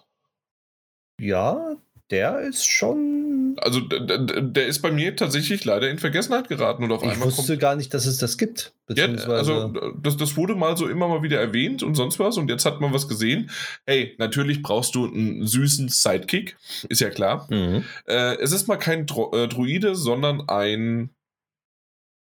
Ja, 1.20 1.76
der 2.12 2.40
ist 2.42 2.66
schon. 2.66 3.35
Also 3.58 3.82
der 3.82 4.68
ist 4.68 4.82
bei 4.82 4.92
mir 4.92 5.16
tatsächlich 5.16 5.66
leider 5.66 5.90
in 5.90 6.00
Vergessenheit 6.00 6.50
geraten 6.50 6.84
und 6.84 6.92
auf 6.92 7.04
Ich 7.04 7.10
einmal 7.10 7.28
wusste 7.28 7.58
gar 7.58 7.76
nicht, 7.76 7.94
dass 7.94 8.06
es 8.06 8.18
das 8.18 8.38
gibt. 8.38 8.74
Ja, 8.90 9.06
also 9.06 9.74
das, 10.02 10.18
das 10.18 10.38
wurde 10.38 10.56
mal 10.56 10.78
so 10.78 10.88
immer 10.88 11.08
mal 11.08 11.24
wieder 11.24 11.40
erwähnt 11.40 11.84
und 11.84 11.96
sonst 11.96 12.20
was 12.20 12.38
und 12.38 12.50
jetzt 12.50 12.66
hat 12.66 12.82
man 12.82 12.94
was 12.94 13.08
gesehen. 13.08 13.50
Hey, 13.86 14.16
natürlich 14.18 14.62
brauchst 14.62 14.96
du 14.96 15.06
einen 15.06 15.46
süßen 15.46 15.90
Sidekick, 15.90 16.58
ist 16.90 17.02
ja 17.02 17.10
klar. 17.10 17.48
Mhm. 17.50 17.84
Äh, 18.08 18.36
es 18.38 18.52
ist 18.52 18.68
mal 18.68 18.78
kein 18.78 19.06
Dro 19.06 19.32
äh, 19.36 19.48
Druide, 19.48 19.96
sondern 19.96 20.48
ein 20.48 21.10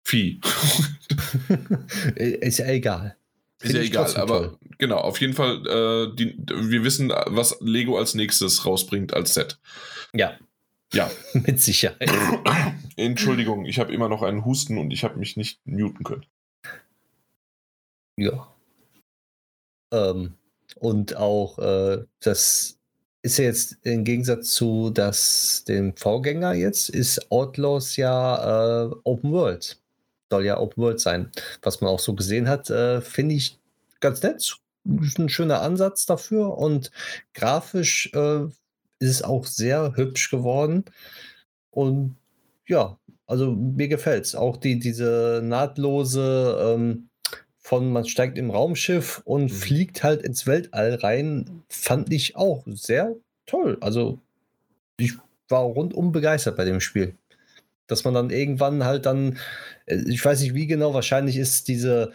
Vieh. 0.05 0.41
ist 2.17 2.59
ja 2.59 2.67
egal. 2.67 3.17
Ist 3.63 3.75
ja 3.75 3.81
ich 3.81 3.91
egal, 3.91 4.15
aber 4.17 4.39
toll. 4.39 4.59
genau, 4.79 4.99
auf 4.99 5.21
jeden 5.21 5.35
Fall, 5.35 5.67
äh, 5.67 6.17
die, 6.17 6.37
wir 6.37 6.85
wissen, 6.85 7.13
was 7.27 7.57
Lego 7.61 7.97
als 7.97 8.15
nächstes 8.15 8.67
rausbringt 8.67 9.15
als 9.15 9.35
Set. 9.35 9.59
Ja. 10.13 10.33
Ja. 10.93 11.11
Mit 11.33 11.61
Sicherheit. 11.61 12.11
Entschuldigung, 12.97 13.65
ich 13.65 13.79
habe 13.79 13.93
immer 13.93 14.09
noch 14.09 14.23
einen 14.23 14.45
Husten 14.45 14.79
und 14.79 14.91
ich 14.91 15.05
habe 15.05 15.19
mich 15.19 15.37
nicht 15.37 15.61
muten 15.67 16.05
können. 16.05 16.27
Ja. 18.17 18.55
Ähm, 19.93 20.35
und 20.77 21.17
auch 21.17 21.59
äh, 21.59 22.05
das 22.21 22.79
ist 23.23 23.39
ja 23.39 23.45
jetzt 23.45 23.79
im 23.83 24.05
Gegensatz 24.05 24.51
zu 24.51 24.91
das, 24.91 25.65
dem 25.67 25.97
Vorgänger 25.97 26.55
jetzt, 26.55 26.89
ist 26.89 27.31
Outlaws 27.31 27.97
ja 27.97 28.85
äh, 28.87 28.91
Open 29.05 29.33
World. 29.33 29.81
Soll 30.31 30.45
ja 30.45 30.59
Open 30.59 30.83
World 30.83 31.01
sein. 31.01 31.31
Was 31.63 31.81
man 31.81 31.91
auch 31.91 32.01
so 32.01 32.15
gesehen 32.15 32.49
hat, 32.49 32.69
äh, 32.71 33.01
finde 33.01 33.37
ich 33.37 33.59
ganz 34.01 34.23
nett. 34.23 34.59
Ist 35.01 35.19
ein 35.19 35.29
schöner 35.29 35.63
Ansatz 35.63 36.07
dafür 36.07 36.59
und 36.59 36.91
grafisch 37.35 38.11
äh, 38.15 38.47
ist 39.03 39.11
es 39.11 39.23
auch 39.23 39.47
sehr 39.47 39.95
hübsch 39.97 40.31
geworden. 40.31 40.85
Und 41.71 42.17
ja, 42.67 42.99
also 43.27 43.53
mir 43.53 43.89
gefällt 43.89 44.25
es. 44.27 44.35
Auch 44.35 44.57
die, 44.57 44.79
diese 44.79 45.41
nahtlose 45.45 46.75
ähm, 46.77 47.09
von 47.59 47.93
man 47.93 48.05
steigt 48.07 48.39
im 48.39 48.51
Raumschiff 48.51 49.23
und 49.25 49.45
Mhm. 49.45 49.49
fliegt 49.51 50.05
halt 50.05 50.23
ins 50.23 50.47
Weltall 50.47 50.95
rein, 50.97 51.63
fand 51.69 52.13
ich 52.13 52.37
auch 52.37 52.65
sehr 52.67 53.15
toll. 53.47 53.79
Also 53.81 54.21
ich 54.99 55.15
war 55.49 55.63
rundum 55.63 56.13
begeistert 56.13 56.57
bei 56.57 56.65
dem 56.65 56.81
Spiel. 56.81 57.17
Dass 57.89 58.05
man 58.05 58.15
dann 58.15 58.31
irgendwann 58.31 58.85
halt 58.85 59.07
dann, 59.07 59.39
äh, 59.87 59.97
ich 60.09 60.25
weiß 60.25 60.41
nicht 60.43 60.55
wie 60.55 60.67
genau, 60.67 60.95
wahrscheinlich 60.95 61.37
ist 61.37 61.69
diese 61.69 62.13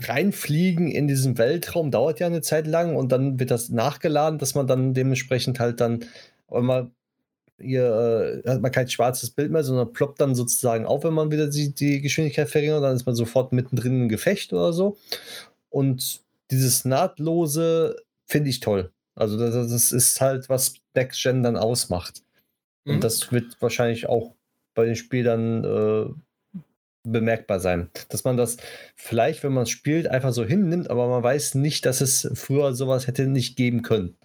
reinfliegen 0.00 0.88
in 0.88 1.06
diesem 1.06 1.38
Weltraum 1.38 1.90
dauert 1.90 2.20
ja 2.20 2.26
eine 2.26 2.42
Zeit 2.42 2.66
lang 2.66 2.96
und 2.96 3.12
dann 3.12 3.38
wird 3.38 3.50
das 3.50 3.68
nachgeladen, 3.68 4.38
dass 4.38 4.54
man 4.54 4.66
dann 4.66 4.94
dementsprechend 4.94 5.60
halt 5.60 5.80
dann 5.80 6.04
immer 6.50 6.90
hier 7.60 8.42
äh, 8.44 8.48
hat 8.48 8.60
man 8.60 8.72
kein 8.72 8.88
schwarzes 8.88 9.30
Bild 9.30 9.52
mehr, 9.52 9.62
sondern 9.62 9.92
ploppt 9.92 10.20
dann 10.20 10.34
sozusagen 10.34 10.86
auf, 10.86 11.04
wenn 11.04 11.14
man 11.14 11.30
wieder 11.30 11.48
die, 11.48 11.72
die 11.72 12.00
Geschwindigkeit 12.00 12.48
verringert, 12.48 12.82
dann 12.82 12.96
ist 12.96 13.06
man 13.06 13.14
sofort 13.14 13.52
mittendrin 13.52 14.02
im 14.02 14.08
Gefecht 14.08 14.52
oder 14.52 14.72
so. 14.72 14.96
Und 15.70 16.22
dieses 16.50 16.84
nahtlose 16.84 17.96
finde 18.26 18.50
ich 18.50 18.60
toll. 18.60 18.92
Also 19.14 19.38
das, 19.38 19.70
das 19.70 19.92
ist 19.92 20.20
halt, 20.20 20.48
was 20.48 20.74
Next 20.94 21.22
Gen 21.22 21.42
dann 21.42 21.56
ausmacht. 21.56 22.22
Mhm. 22.84 22.94
Und 22.94 23.04
das 23.04 23.30
wird 23.30 23.56
wahrscheinlich 23.60 24.08
auch 24.08 24.34
bei 24.74 24.84
den 24.84 24.96
Spielern 24.96 25.64
äh, 25.64 26.06
bemerkbar 27.04 27.60
sein. 27.60 27.90
Dass 28.08 28.24
man 28.24 28.36
das 28.36 28.56
vielleicht, 28.96 29.44
wenn 29.44 29.52
man 29.52 29.64
es 29.64 29.70
spielt, 29.70 30.08
einfach 30.08 30.32
so 30.32 30.44
hinnimmt, 30.44 30.90
aber 30.90 31.08
man 31.08 31.22
weiß 31.22 31.54
nicht, 31.54 31.86
dass 31.86 32.00
es 32.00 32.30
früher 32.34 32.74
sowas 32.74 33.06
hätte 33.06 33.26
nicht 33.26 33.56
geben 33.56 33.82
können. 33.82 34.16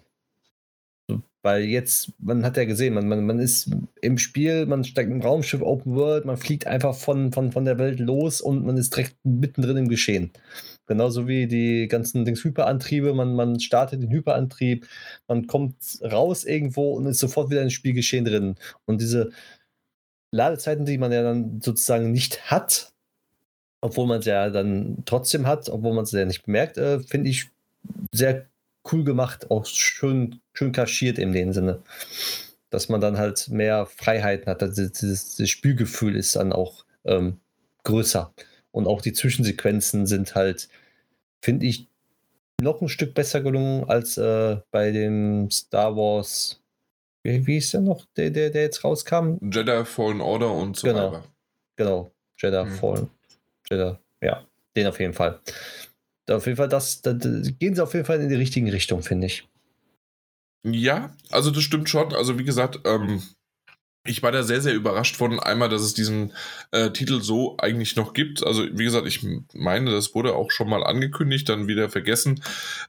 Weil 1.42 1.64
jetzt, 1.64 2.12
man 2.18 2.44
hat 2.44 2.58
ja 2.58 2.66
gesehen, 2.66 2.92
man, 2.92 3.08
man, 3.08 3.24
man 3.24 3.38
ist 3.38 3.70
im 4.02 4.18
Spiel, 4.18 4.66
man 4.66 4.84
steigt 4.84 5.10
im 5.10 5.22
Raumschiff 5.22 5.62
Open 5.62 5.94
World, 5.94 6.26
man 6.26 6.36
fliegt 6.36 6.66
einfach 6.66 6.94
von, 6.94 7.32
von, 7.32 7.50
von 7.50 7.64
der 7.64 7.78
Welt 7.78 7.98
los 7.98 8.42
und 8.42 8.66
man 8.66 8.76
ist 8.76 8.94
direkt 8.94 9.16
mittendrin 9.24 9.78
im 9.78 9.88
Geschehen. 9.88 10.32
Genauso 10.86 11.28
wie 11.28 11.46
die 11.46 11.88
ganzen 11.88 12.26
Dings 12.26 12.44
Hyperantriebe, 12.44 13.14
man, 13.14 13.34
man 13.34 13.58
startet 13.58 14.02
den 14.02 14.10
Hyperantrieb, 14.10 14.86
man 15.28 15.46
kommt 15.46 15.76
raus 16.02 16.44
irgendwo 16.44 16.92
und 16.92 17.06
ist 17.06 17.20
sofort 17.20 17.50
wieder 17.50 17.62
im 17.62 17.70
Spielgeschehen 17.70 18.26
drin. 18.26 18.56
Und 18.84 19.00
diese 19.00 19.30
Ladezeiten, 20.32 20.84
die 20.84 20.98
man 20.98 21.12
ja 21.12 21.22
dann 21.22 21.60
sozusagen 21.60 22.12
nicht 22.12 22.50
hat, 22.50 22.92
obwohl 23.80 24.06
man 24.06 24.22
sie 24.22 24.30
ja 24.30 24.50
dann 24.50 25.02
trotzdem 25.06 25.46
hat, 25.46 25.68
obwohl 25.68 25.94
man 25.94 26.06
sie 26.06 26.18
ja 26.18 26.24
nicht 26.24 26.44
bemerkt, 26.44 26.78
äh, 26.78 27.00
finde 27.00 27.30
ich 27.30 27.50
sehr 28.12 28.46
cool 28.92 29.04
gemacht, 29.04 29.50
auch 29.50 29.66
schön, 29.66 30.40
schön 30.52 30.72
kaschiert 30.72 31.18
in 31.18 31.32
dem 31.32 31.52
Sinne. 31.52 31.82
Dass 32.70 32.88
man 32.88 33.00
dann 33.00 33.18
halt 33.18 33.48
mehr 33.48 33.86
Freiheiten 33.86 34.46
hat. 34.46 34.62
Also 34.62 34.86
dieses, 34.86 35.36
dieses 35.36 35.50
Spielgefühl 35.50 36.16
ist 36.16 36.36
dann 36.36 36.52
auch 36.52 36.84
ähm, 37.04 37.40
größer. 37.84 38.32
Und 38.70 38.86
auch 38.86 39.00
die 39.02 39.12
Zwischensequenzen 39.12 40.06
sind 40.06 40.34
halt, 40.34 40.68
finde 41.42 41.66
ich, 41.66 41.88
noch 42.60 42.80
ein 42.80 42.88
Stück 42.88 43.14
besser 43.14 43.40
gelungen 43.40 43.84
als 43.88 44.18
äh, 44.18 44.58
bei 44.70 44.92
dem 44.92 45.50
Star 45.50 45.96
Wars. 45.96 46.59
Wie, 47.22 47.46
wie 47.46 47.56
ist 47.58 47.72
der 47.74 47.80
noch, 47.82 48.06
der, 48.16 48.30
der, 48.30 48.50
der 48.50 48.62
jetzt 48.62 48.82
rauskam? 48.84 49.36
Jedi 49.42 49.84
Fallen 49.84 50.20
Order 50.20 50.52
und 50.52 50.76
so 50.76 50.86
Genau. 50.88 51.12
weiter. 51.12 51.24
Genau, 51.76 52.12
Jedi 52.38 52.64
Mhm. 52.64 52.70
Fallen. 52.72 53.10
Jedi, 53.70 53.96
ja, 54.22 54.46
den 54.76 54.86
auf 54.86 54.98
jeden 55.00 55.12
Fall. 55.14 55.40
Da 56.26 56.36
auf 56.36 56.46
jeden 56.46 56.56
Fall, 56.56 56.68
das, 56.68 57.02
da, 57.02 57.12
da 57.12 57.28
gehen 57.58 57.74
sie 57.74 57.82
auf 57.82 57.92
jeden 57.94 58.06
Fall 58.06 58.20
in 58.20 58.28
die 58.28 58.34
richtigen 58.36 58.70
Richtung, 58.70 59.02
finde 59.02 59.26
ich. 59.26 59.46
Ja, 60.64 61.14
also 61.30 61.50
das 61.50 61.62
stimmt 61.62 61.88
schon. 61.88 62.14
Also 62.14 62.38
wie 62.38 62.44
gesagt, 62.44 62.80
ähm, 62.84 63.22
ich 64.06 64.22
war 64.22 64.32
da 64.32 64.42
sehr, 64.42 64.60
sehr 64.60 64.74
überrascht 64.74 65.16
von 65.16 65.40
einmal, 65.40 65.68
dass 65.68 65.82
es 65.82 65.94
diesen 65.94 66.32
äh, 66.70 66.90
Titel 66.90 67.20
so 67.20 67.56
eigentlich 67.58 67.96
noch 67.96 68.12
gibt. 68.12 68.44
Also 68.46 68.64
wie 68.78 68.84
gesagt, 68.84 69.06
ich 69.06 69.26
meine, 69.54 69.90
das 69.90 70.14
wurde 70.14 70.34
auch 70.34 70.50
schon 70.50 70.68
mal 70.68 70.84
angekündigt, 70.84 71.48
dann 71.48 71.66
wieder 71.66 71.88
vergessen. 71.90 72.42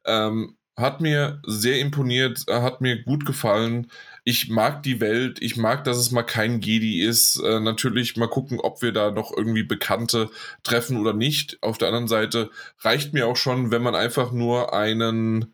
Ähm, 0.05 0.57
hat 0.77 1.01
mir 1.01 1.41
sehr 1.45 1.79
imponiert, 1.79 2.43
äh, 2.47 2.61
hat 2.61 2.81
mir 2.81 3.03
gut 3.03 3.25
gefallen. 3.25 3.91
Ich 4.23 4.49
mag 4.49 4.83
die 4.83 4.99
Welt, 4.99 5.41
ich 5.41 5.57
mag, 5.57 5.83
dass 5.83 5.97
es 5.97 6.11
mal 6.11 6.23
kein 6.23 6.61
Jedi 6.61 7.01
ist. 7.01 7.37
Äh, 7.37 7.59
natürlich 7.59 8.17
mal 8.17 8.27
gucken, 8.27 8.59
ob 8.59 8.81
wir 8.81 8.91
da 8.91 9.11
noch 9.11 9.35
irgendwie 9.35 9.63
Bekannte 9.63 10.29
treffen 10.63 10.97
oder 10.97 11.13
nicht. 11.13 11.61
Auf 11.61 11.77
der 11.77 11.89
anderen 11.89 12.07
Seite 12.07 12.49
reicht 12.79 13.13
mir 13.13 13.27
auch 13.27 13.37
schon, 13.37 13.71
wenn 13.71 13.83
man 13.83 13.95
einfach 13.95 14.31
nur 14.31 14.73
einen 14.73 15.53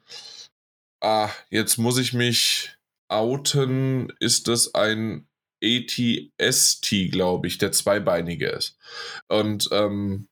Ah, 1.01 1.29
jetzt 1.49 1.77
muss 1.77 1.97
ich 1.97 2.13
mich 2.13 2.77
outen. 3.07 4.11
Ist 4.19 4.47
das 4.47 4.73
ein 4.73 5.27
ATST, 5.63 7.11
glaube 7.11 7.47
ich, 7.47 7.57
der 7.57 7.71
zweibeinige 7.71 8.47
ist. 8.49 8.77
Und, 9.27 9.69
ähm, 9.71 10.27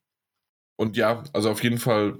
und 0.76 0.96
ja, 0.96 1.24
also 1.32 1.50
auf 1.50 1.62
jeden 1.62 1.78
Fall 1.78 2.18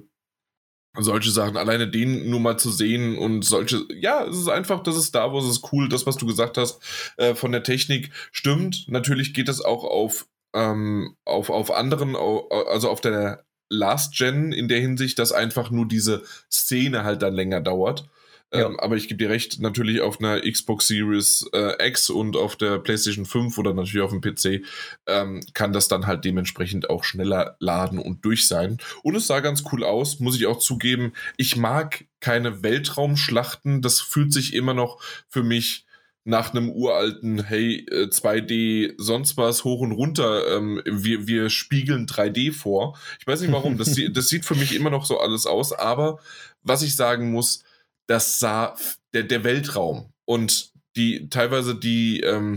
solche 0.98 1.30
Sachen, 1.30 1.56
alleine 1.56 1.88
den 1.88 2.28
nur 2.30 2.40
mal 2.40 2.58
zu 2.58 2.70
sehen 2.70 3.18
und 3.18 3.44
solche, 3.44 3.84
ja, 4.00 4.24
es 4.24 4.36
ist 4.36 4.48
einfach, 4.48 4.82
das 4.82 4.96
ist 4.96 5.06
Star 5.06 5.32
Wars, 5.32 5.44
es 5.44 5.58
ist 5.58 5.72
cool, 5.72 5.88
das, 5.88 6.06
was 6.06 6.16
du 6.16 6.26
gesagt 6.26 6.58
hast, 6.58 6.80
äh, 7.16 7.34
von 7.34 7.52
der 7.52 7.62
Technik 7.62 8.10
stimmt. 8.32 8.88
Natürlich 8.88 9.34
geht 9.34 9.48
das 9.48 9.60
auch 9.60 9.84
auf, 9.84 10.26
ähm, 10.54 11.16
auf, 11.24 11.50
auf 11.50 11.70
anderen, 11.70 12.16
also 12.16 12.90
auf 12.90 13.00
der 13.00 13.44
Last 13.68 14.16
Gen 14.16 14.52
in 14.52 14.68
der 14.68 14.80
Hinsicht, 14.80 15.18
dass 15.18 15.32
einfach 15.32 15.70
nur 15.70 15.86
diese 15.88 16.22
Szene 16.50 17.04
halt 17.04 17.22
dann 17.22 17.34
länger 17.34 17.60
dauert. 17.60 18.08
Ja. 18.52 18.66
Ähm, 18.66 18.78
aber 18.78 18.96
ich 18.96 19.08
gebe 19.08 19.18
dir 19.18 19.30
recht, 19.30 19.60
natürlich 19.60 20.00
auf 20.00 20.20
einer 20.20 20.40
Xbox 20.40 20.86
Series 20.86 21.48
äh, 21.52 21.88
X 21.88 22.10
und 22.10 22.36
auf 22.36 22.54
der 22.56 22.78
PlayStation 22.78 23.26
5 23.26 23.58
oder 23.58 23.74
natürlich 23.74 24.02
auf 24.02 24.12
dem 24.12 24.20
PC 24.20 24.64
ähm, 25.06 25.40
kann 25.52 25.72
das 25.72 25.88
dann 25.88 26.06
halt 26.06 26.24
dementsprechend 26.24 26.88
auch 26.88 27.02
schneller 27.02 27.56
laden 27.58 27.98
und 27.98 28.24
durch 28.24 28.46
sein. 28.46 28.78
Und 29.02 29.16
es 29.16 29.26
sah 29.26 29.40
ganz 29.40 29.64
cool 29.72 29.82
aus, 29.82 30.20
muss 30.20 30.36
ich 30.36 30.46
auch 30.46 30.58
zugeben. 30.58 31.12
Ich 31.36 31.56
mag 31.56 32.04
keine 32.20 32.62
Weltraumschlachten. 32.62 33.82
Das 33.82 34.00
fühlt 34.00 34.32
sich 34.32 34.54
immer 34.54 34.74
noch 34.74 35.02
für 35.28 35.42
mich 35.42 35.86
nach 36.26 36.52
einem 36.52 36.70
uralten, 36.70 37.44
hey, 37.44 37.86
äh, 37.88 38.08
2D, 38.08 38.94
sonst 38.98 39.36
was 39.36 39.62
hoch 39.62 39.80
und 39.80 39.92
runter, 39.92 40.56
ähm, 40.56 40.82
wir, 40.84 41.28
wir 41.28 41.50
spiegeln 41.50 42.06
3D 42.06 42.52
vor. 42.52 42.98
Ich 43.20 43.26
weiß 43.28 43.40
nicht 43.40 43.52
warum, 43.52 43.78
das, 43.78 43.96
das 44.12 44.28
sieht 44.28 44.44
für 44.44 44.56
mich 44.56 44.74
immer 44.74 44.90
noch 44.90 45.06
so 45.06 45.20
alles 45.20 45.46
aus, 45.46 45.72
aber 45.72 46.18
was 46.64 46.82
ich 46.82 46.96
sagen 46.96 47.30
muss, 47.30 47.62
das 48.06 48.38
sah 48.38 48.76
der, 49.14 49.24
der 49.24 49.44
Weltraum 49.44 50.12
und 50.24 50.72
die 50.96 51.28
teilweise 51.28 51.74
die, 51.74 52.20
ähm, 52.20 52.56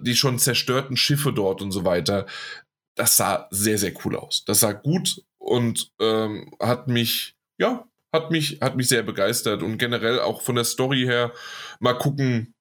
die 0.00 0.16
schon 0.16 0.38
zerstörten 0.38 0.96
Schiffe 0.96 1.32
dort 1.32 1.62
und 1.62 1.70
so 1.70 1.84
weiter, 1.84 2.26
das 2.96 3.16
sah 3.16 3.46
sehr, 3.50 3.78
sehr 3.78 3.92
cool 4.04 4.16
aus. 4.16 4.44
Das 4.44 4.60
sah 4.60 4.72
gut 4.72 5.22
und 5.38 5.92
ähm, 6.00 6.52
hat 6.60 6.88
mich, 6.88 7.36
ja, 7.58 7.86
hat 8.12 8.30
mich, 8.30 8.60
hat 8.60 8.76
mich 8.76 8.88
sehr 8.88 9.02
begeistert 9.02 9.62
und 9.62 9.78
generell 9.78 10.18
auch 10.18 10.42
von 10.42 10.56
der 10.56 10.64
Story 10.64 11.02
her 11.02 11.32
mal 11.78 11.94
gucken, 11.94 12.54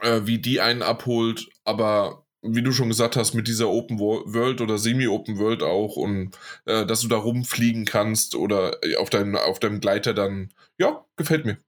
äh, 0.00 0.22
wie 0.24 0.38
die 0.38 0.60
einen 0.60 0.82
abholt, 0.82 1.48
aber 1.64 2.23
wie 2.44 2.62
du 2.62 2.72
schon 2.72 2.88
gesagt 2.88 3.16
hast, 3.16 3.34
mit 3.34 3.48
dieser 3.48 3.68
Open 3.68 3.98
Wo- 3.98 4.22
World 4.26 4.60
oder 4.60 4.78
Semi-Open 4.78 5.38
World 5.38 5.62
auch 5.62 5.96
und 5.96 6.36
äh, 6.66 6.84
dass 6.86 7.00
du 7.00 7.08
da 7.08 7.16
rumfliegen 7.16 7.84
kannst 7.84 8.34
oder 8.34 8.78
äh, 8.84 8.96
auf, 8.96 9.10
deinem 9.10 9.36
auf 9.36 9.58
deinem 9.58 9.80
Gleiter 9.80 10.14
dann, 10.14 10.50
ja, 10.78 11.04
gefällt 11.16 11.46
mir. 11.46 11.58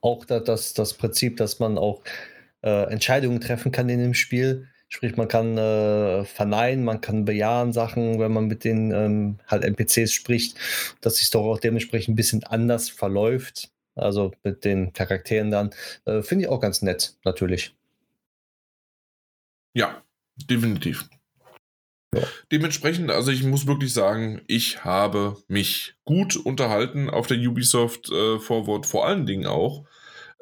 Auch 0.00 0.24
da, 0.24 0.40
das, 0.40 0.74
das 0.74 0.94
Prinzip, 0.94 1.36
dass 1.36 1.58
man 1.58 1.78
auch 1.78 2.02
äh, 2.62 2.90
Entscheidungen 2.90 3.40
treffen 3.40 3.72
kann 3.72 3.88
in 3.88 3.98
dem 4.00 4.14
Spiel. 4.14 4.68
Sprich, 4.88 5.16
man 5.16 5.28
kann 5.28 5.58
äh, 5.58 6.24
verneinen, 6.24 6.84
man 6.84 7.00
kann 7.00 7.24
bejahen 7.24 7.72
Sachen, 7.72 8.18
wenn 8.20 8.32
man 8.32 8.46
mit 8.46 8.64
den 8.64 8.92
ähm, 8.92 9.38
halt 9.46 9.64
NPCs 9.64 10.12
spricht, 10.12 10.56
dass 11.00 11.16
die 11.16 11.24
Story 11.24 11.50
auch 11.52 11.58
dementsprechend 11.60 12.12
ein 12.12 12.16
bisschen 12.16 12.44
anders 12.44 12.90
verläuft. 12.90 13.70
Also 13.96 14.32
mit 14.42 14.64
den 14.64 14.92
Charakteren 14.92 15.50
dann. 15.50 15.70
Äh, 16.04 16.22
Finde 16.22 16.44
ich 16.44 16.50
auch 16.50 16.60
ganz 16.60 16.82
nett, 16.82 17.16
natürlich. 17.24 17.74
Ja, 19.72 20.03
definitiv. 20.36 21.08
Ja. 22.14 22.22
Dementsprechend, 22.52 23.10
also 23.10 23.32
ich 23.32 23.42
muss 23.42 23.66
wirklich 23.66 23.92
sagen, 23.92 24.42
ich 24.46 24.84
habe 24.84 25.36
mich 25.48 25.96
gut 26.04 26.36
unterhalten 26.36 27.10
auf 27.10 27.26
der 27.26 27.38
Ubisoft 27.38 28.10
äh, 28.10 28.38
Forward, 28.38 28.86
vor 28.86 29.06
allen 29.06 29.26
Dingen 29.26 29.46
auch 29.46 29.84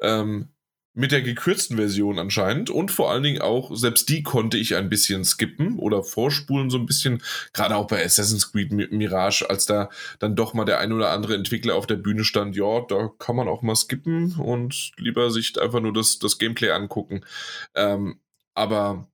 ähm, 0.01 0.49
mit 0.95 1.11
der 1.11 1.23
gekürzten 1.23 1.77
Version 1.77 2.19
anscheinend 2.19 2.69
und 2.69 2.91
vor 2.91 3.09
allen 3.09 3.23
Dingen 3.23 3.41
auch, 3.41 3.75
selbst 3.75 4.09
die 4.09 4.21
konnte 4.21 4.59
ich 4.59 4.75
ein 4.75 4.89
bisschen 4.89 5.25
skippen 5.25 5.79
oder 5.79 6.03
vorspulen 6.03 6.69
so 6.69 6.77
ein 6.77 6.85
bisschen, 6.85 7.23
gerade 7.51 7.75
auch 7.75 7.87
bei 7.87 8.05
Assassin's 8.05 8.51
Creed 8.51 8.71
Mi- 8.71 8.93
Mirage, 8.93 9.49
als 9.49 9.65
da 9.65 9.89
dann 10.19 10.35
doch 10.35 10.53
mal 10.53 10.65
der 10.65 10.77
ein 10.77 10.93
oder 10.93 11.09
andere 11.09 11.33
Entwickler 11.33 11.73
auf 11.73 11.87
der 11.87 11.95
Bühne 11.95 12.23
stand, 12.23 12.55
ja, 12.55 12.81
da 12.81 13.09
kann 13.17 13.35
man 13.35 13.47
auch 13.47 13.63
mal 13.63 13.75
skippen 13.75 14.35
und 14.35 14.91
lieber 14.97 15.31
sich 15.31 15.59
einfach 15.59 15.79
nur 15.79 15.93
das, 15.93 16.19
das 16.19 16.37
Gameplay 16.37 16.69
angucken. 16.69 17.25
Ähm, 17.73 18.19
aber 18.53 19.11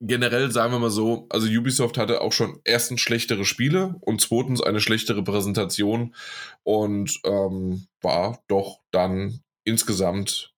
generell 0.00 0.50
sagen 0.50 0.72
wir 0.72 0.78
mal 0.78 0.90
so, 0.90 1.26
also 1.30 1.48
Ubisoft 1.48 1.98
hatte 1.98 2.20
auch 2.20 2.32
schon 2.32 2.60
erstens 2.64 3.00
schlechtere 3.00 3.44
Spiele 3.44 3.96
und 4.00 4.20
zweitens 4.20 4.62
eine 4.62 4.80
schlechtere 4.80 5.22
Präsentation 5.22 6.14
und 6.62 7.20
ähm, 7.24 7.86
war 8.00 8.42
doch 8.48 8.80
dann 8.90 9.40
insgesamt 9.64 10.54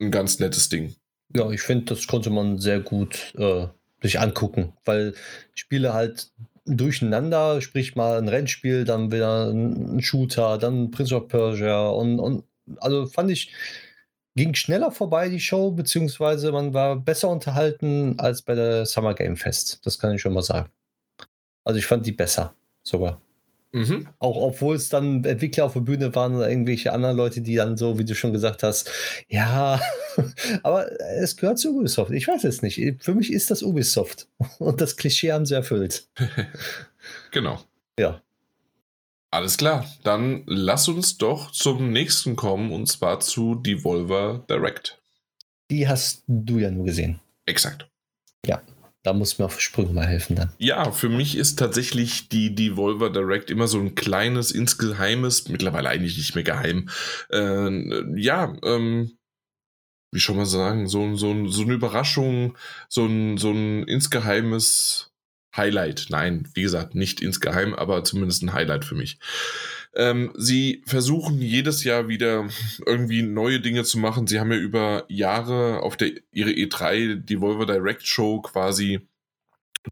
ein 0.00 0.10
ganz 0.10 0.38
nettes 0.38 0.68
Ding. 0.68 0.94
Ja, 1.34 1.50
ich 1.50 1.62
finde, 1.62 1.86
das 1.86 2.06
konnte 2.06 2.30
man 2.30 2.58
sehr 2.58 2.80
gut 2.80 3.34
äh, 3.36 3.66
sich 4.02 4.20
angucken, 4.20 4.72
weil 4.84 5.14
Spiele 5.54 5.92
halt 5.92 6.30
durcheinander, 6.66 7.60
sprich 7.60 7.94
mal 7.94 8.18
ein 8.18 8.28
Rennspiel, 8.28 8.84
dann 8.84 9.12
wieder 9.12 9.50
ein 9.50 10.00
Shooter, 10.00 10.58
dann 10.58 10.90
Prince 10.90 11.14
of 11.14 11.28
Persia 11.28 11.88
und, 11.88 12.18
und 12.18 12.44
also 12.78 13.06
fand 13.06 13.30
ich, 13.30 13.52
ging 14.34 14.54
schneller 14.54 14.90
vorbei 14.90 15.28
die 15.28 15.40
Show, 15.40 15.70
beziehungsweise 15.70 16.52
man 16.52 16.74
war 16.74 16.96
besser 16.96 17.28
unterhalten 17.28 18.18
als 18.18 18.42
bei 18.42 18.54
der 18.54 18.86
Summer 18.86 19.14
Game 19.14 19.36
Fest. 19.36 19.80
Das 19.84 19.98
kann 19.98 20.14
ich 20.14 20.20
schon 20.20 20.34
mal 20.34 20.42
sagen. 20.42 20.70
Also 21.64 21.78
ich 21.78 21.86
fand 21.86 22.04
die 22.06 22.12
besser 22.12 22.54
sogar. 22.82 23.20
Mhm. 23.72 24.06
Auch 24.20 24.36
obwohl 24.36 24.76
es 24.76 24.88
dann 24.88 25.24
Entwickler 25.24 25.64
auf 25.64 25.72
der 25.72 25.80
Bühne 25.80 26.14
waren 26.14 26.36
oder 26.36 26.48
irgendwelche 26.48 26.92
anderen 26.92 27.16
Leute, 27.16 27.40
die 27.40 27.56
dann 27.56 27.76
so, 27.76 27.98
wie 27.98 28.04
du 28.04 28.14
schon 28.14 28.32
gesagt 28.32 28.62
hast, 28.62 28.88
ja, 29.28 29.80
aber 30.62 30.88
es 31.18 31.36
gehört 31.36 31.58
zu 31.58 31.76
Ubisoft. 31.76 32.12
Ich 32.12 32.28
weiß 32.28 32.44
es 32.44 32.62
nicht. 32.62 32.80
Für 33.02 33.14
mich 33.14 33.32
ist 33.32 33.50
das 33.50 33.64
Ubisoft. 33.64 34.28
Und 34.60 34.80
das 34.80 34.96
Klischee 34.96 35.32
haben 35.32 35.46
sie 35.46 35.54
erfüllt. 35.54 36.08
Genau. 37.32 37.60
Ja. 37.98 38.22
Alles 39.34 39.56
klar, 39.56 39.84
dann 40.04 40.44
lass 40.46 40.86
uns 40.86 41.18
doch 41.18 41.50
zum 41.50 41.90
nächsten 41.90 42.36
kommen 42.36 42.70
und 42.70 42.86
zwar 42.86 43.18
zu 43.18 43.56
Devolver 43.56 44.44
Direct. 44.48 45.02
Die 45.72 45.88
hast 45.88 46.22
du 46.28 46.58
ja 46.60 46.70
nur 46.70 46.84
gesehen. 46.84 47.18
Exakt. 47.44 47.88
Da 49.04 49.12
muss 49.12 49.38
mir 49.38 49.44
auf 49.44 49.60
Sprünge 49.60 49.92
mal 49.92 50.06
helfen 50.06 50.34
dann. 50.34 50.52
Ja, 50.58 50.90
für 50.90 51.10
mich 51.10 51.36
ist 51.36 51.58
tatsächlich 51.58 52.30
die 52.30 52.54
Devolver 52.54 53.10
Direct 53.10 53.50
immer 53.50 53.66
so 53.66 53.78
ein 53.78 53.94
kleines, 53.94 54.50
insgeheimes, 54.50 55.48
mittlerweile 55.48 55.90
eigentlich 55.90 56.16
nicht 56.16 56.34
mehr 56.34 56.44
geheim, 56.44 56.88
äh, 57.30 58.18
ja, 58.18 58.56
ähm, 58.64 59.18
wie 60.10 60.20
schon 60.20 60.36
mal 60.36 60.46
sagen, 60.46 60.86
so, 60.86 61.16
so, 61.16 61.48
so 61.48 61.62
eine 61.62 61.74
Überraschung, 61.74 62.56
so 62.88 63.04
ein, 63.04 63.36
so 63.36 63.50
ein 63.50 63.82
insgeheimes 63.82 65.13
Highlight. 65.56 66.06
Nein, 66.10 66.48
wie 66.54 66.62
gesagt, 66.62 66.94
nicht 66.94 67.20
insgeheim, 67.20 67.74
aber 67.74 68.04
zumindest 68.04 68.42
ein 68.42 68.52
Highlight 68.52 68.84
für 68.84 68.94
mich. 68.94 69.18
Ähm, 69.94 70.32
sie 70.36 70.82
versuchen 70.86 71.40
jedes 71.40 71.84
Jahr 71.84 72.08
wieder 72.08 72.48
irgendwie 72.84 73.22
neue 73.22 73.60
Dinge 73.60 73.84
zu 73.84 73.98
machen. 73.98 74.26
Sie 74.26 74.40
haben 74.40 74.50
ja 74.50 74.58
über 74.58 75.04
Jahre 75.08 75.82
auf 75.82 75.96
der 75.96 76.12
ihre 76.32 76.50
E3 76.50 77.16
Devolver 77.16 77.66
Direct 77.66 78.06
Show 78.06 78.40
quasi 78.42 79.06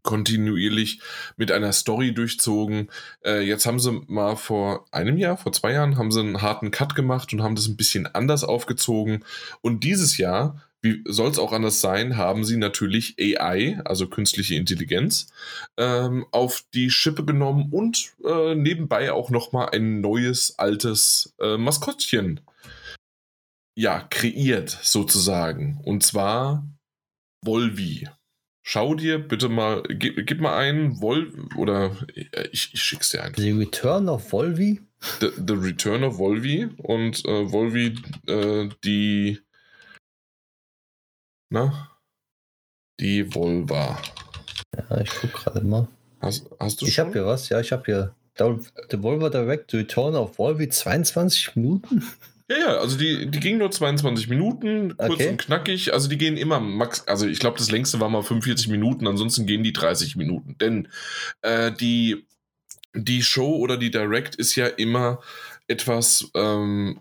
kontinuierlich 0.01 0.99
mit 1.37 1.51
einer 1.51 1.71
Story 1.71 2.13
durchzogen. 2.13 2.89
Äh, 3.23 3.41
jetzt 3.41 3.65
haben 3.65 3.79
sie 3.79 3.91
mal 4.07 4.35
vor 4.35 4.85
einem 4.91 5.17
Jahr, 5.17 5.37
vor 5.37 5.53
zwei 5.53 5.73
Jahren, 5.73 5.97
haben 5.97 6.11
sie 6.11 6.19
einen 6.19 6.41
harten 6.41 6.71
Cut 6.71 6.95
gemacht 6.95 7.31
und 7.31 7.43
haben 7.43 7.55
das 7.55 7.67
ein 7.67 7.77
bisschen 7.77 8.07
anders 8.07 8.43
aufgezogen. 8.43 9.23
Und 9.61 9.83
dieses 9.83 10.17
Jahr 10.17 10.61
wie 10.83 11.01
soll 11.07 11.31
es 11.31 11.39
auch 11.39 11.53
anders 11.53 11.79
sein, 11.79 12.17
haben 12.17 12.43
sie 12.43 12.57
natürlich 12.57 13.15
AI, 13.17 13.79
also 13.85 14.07
künstliche 14.07 14.55
Intelligenz, 14.55 15.27
ähm, 15.77 16.25
auf 16.31 16.63
die 16.73 16.89
Schippe 16.89 17.23
genommen 17.23 17.69
und 17.71 18.13
äh, 18.25 18.53
nebenbei 18.53 19.13
auch 19.13 19.29
nochmal 19.29 19.69
ein 19.71 20.01
neues, 20.01 20.59
altes 20.59 21.33
äh, 21.39 21.57
Maskottchen 21.57 22.41
ja, 23.75 24.01
kreiert, 24.09 24.77
sozusagen. 24.83 25.79
Und 25.83 26.03
zwar 26.03 26.67
Volvi. 27.43 28.07
Schau 28.65 28.95
dir 28.95 29.19
bitte 29.19 29.49
mal, 29.49 29.83
gib, 29.89 30.25
gib 30.25 30.39
mal 30.39 30.57
ein, 30.57 31.01
Vol 31.01 31.49
oder 31.57 31.97
äh, 32.15 32.47
ich, 32.51 32.73
ich 32.73 32.81
schick's 32.81 33.09
dir 33.09 33.23
einfach. 33.23 33.41
The 33.41 33.51
Return 33.51 34.07
of 34.07 34.31
Volvi? 34.31 34.81
The, 35.19 35.31
the 35.35 35.53
Return 35.53 36.03
of 36.03 36.17
Volvi 36.17 36.69
und 36.77 37.25
äh, 37.25 37.51
Volvi, 37.51 37.95
äh, 38.27 38.69
die 38.85 39.39
na? 41.53 41.89
Die 42.99 43.33
Volva. 43.33 43.99
Ja, 44.75 45.01
ich 45.01 45.09
guck 45.21 45.33
gerade 45.33 45.61
mal. 45.61 45.87
Hast, 46.19 46.49
hast 46.59 46.81
du 46.81 46.85
Ich 46.85 46.99
habe 46.99 47.11
hier 47.11 47.25
was, 47.25 47.49
ja, 47.49 47.59
ich 47.59 47.71
habe 47.71 47.83
hier 47.85 48.15
The 48.37 49.01
Volva 49.03 49.29
Direct 49.29 49.73
Return 49.73 50.15
of 50.15 50.37
Volvi 50.39 50.67
22 50.69 51.55
Minuten. 51.55 52.03
Ja, 52.49 52.57
ja, 52.57 52.77
also 52.77 52.97
die, 52.97 53.29
die 53.31 53.39
ging 53.39 53.57
nur 53.57 53.71
22 53.71 54.27
Minuten, 54.27 54.97
kurz 54.97 55.13
Okay. 55.13 55.29
und 55.29 55.37
knackig. 55.37 55.93
Also 55.93 56.09
die 56.09 56.17
gehen 56.17 56.35
immer 56.35 56.59
max, 56.59 57.07
also 57.07 57.25
ich 57.27 57.39
glaube, 57.39 57.57
das 57.57 57.71
längste 57.71 57.99
war 57.99 58.09
mal 58.09 58.21
45 58.23 58.67
Minuten, 58.67 59.07
ansonsten 59.07 59.45
gehen 59.45 59.63
die 59.63 59.73
30 59.73 60.15
Minuten. 60.17 60.57
Denn 60.59 60.87
äh, 61.41 61.71
die, 61.71 62.25
die 62.93 63.21
Show 63.23 63.55
oder 63.57 63.77
die 63.77 63.91
Direct 63.91 64.35
ist 64.35 64.55
ja 64.55 64.67
immer 64.67 65.21
etwas, 65.67 66.29
ähm, 66.35 66.99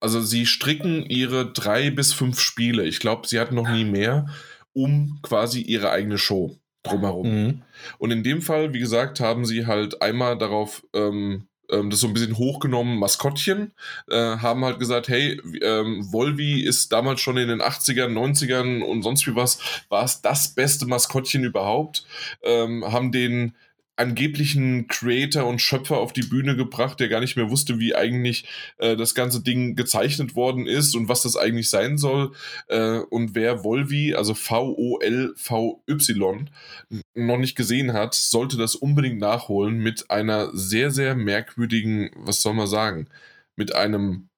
also 0.00 0.20
sie 0.20 0.46
stricken 0.46 1.04
ihre 1.06 1.52
drei 1.52 1.90
bis 1.90 2.12
fünf 2.12 2.40
Spiele. 2.40 2.84
Ich 2.84 3.00
glaube, 3.00 3.26
sie 3.26 3.40
hatten 3.40 3.54
noch 3.54 3.68
nie 3.68 3.84
mehr, 3.84 4.26
um 4.72 5.18
quasi 5.22 5.60
ihre 5.60 5.90
eigene 5.90 6.18
Show 6.18 6.58
drumherum. 6.82 7.28
Mhm. 7.28 7.62
Und 7.98 8.10
in 8.10 8.22
dem 8.22 8.42
Fall, 8.42 8.72
wie 8.72 8.78
gesagt, 8.78 9.20
haben 9.20 9.44
sie 9.44 9.66
halt 9.66 10.00
einmal 10.00 10.38
darauf 10.38 10.84
ähm, 10.94 11.48
ähm, 11.70 11.90
das 11.90 12.00
so 12.00 12.06
ein 12.06 12.14
bisschen 12.14 12.38
hochgenommen, 12.38 12.98
Maskottchen, 12.98 13.72
äh, 14.08 14.36
haben 14.38 14.64
halt 14.64 14.78
gesagt, 14.78 15.08
hey, 15.08 15.40
ähm, 15.62 16.06
Volvi 16.10 16.62
ist 16.62 16.92
damals 16.92 17.20
schon 17.20 17.36
in 17.36 17.48
den 17.48 17.60
80ern, 17.60 18.12
90ern 18.12 18.82
und 18.82 19.02
sonst 19.02 19.26
wie 19.26 19.34
was, 19.34 19.58
war 19.88 20.04
es 20.04 20.22
das 20.22 20.54
beste 20.54 20.86
Maskottchen 20.86 21.44
überhaupt, 21.44 22.06
ähm, 22.42 22.84
haben 22.90 23.12
den 23.12 23.54
angeblichen 23.98 24.86
Creator 24.86 25.44
und 25.44 25.60
Schöpfer 25.60 25.96
auf 25.98 26.12
die 26.12 26.22
Bühne 26.22 26.54
gebracht, 26.56 27.00
der 27.00 27.08
gar 27.08 27.20
nicht 27.20 27.36
mehr 27.36 27.50
wusste, 27.50 27.80
wie 27.80 27.96
eigentlich 27.96 28.46
äh, 28.78 28.96
das 28.96 29.14
ganze 29.14 29.42
Ding 29.42 29.74
gezeichnet 29.74 30.36
worden 30.36 30.66
ist 30.66 30.94
und 30.94 31.08
was 31.08 31.22
das 31.22 31.36
eigentlich 31.36 31.68
sein 31.68 31.98
soll. 31.98 32.32
Äh, 32.68 32.98
und 32.98 33.34
wer 33.34 33.64
Volvi, 33.64 34.14
also 34.14 34.34
V-O-L-V-Y, 34.34 35.80
noch 37.14 37.38
nicht 37.38 37.56
gesehen 37.56 37.92
hat, 37.92 38.14
sollte 38.14 38.56
das 38.56 38.76
unbedingt 38.76 39.18
nachholen 39.18 39.78
mit 39.78 40.10
einer 40.10 40.56
sehr, 40.56 40.92
sehr 40.92 41.16
merkwürdigen, 41.16 42.10
was 42.14 42.40
soll 42.40 42.54
man 42.54 42.68
sagen, 42.68 43.08
mit 43.56 43.74
einem 43.74 44.28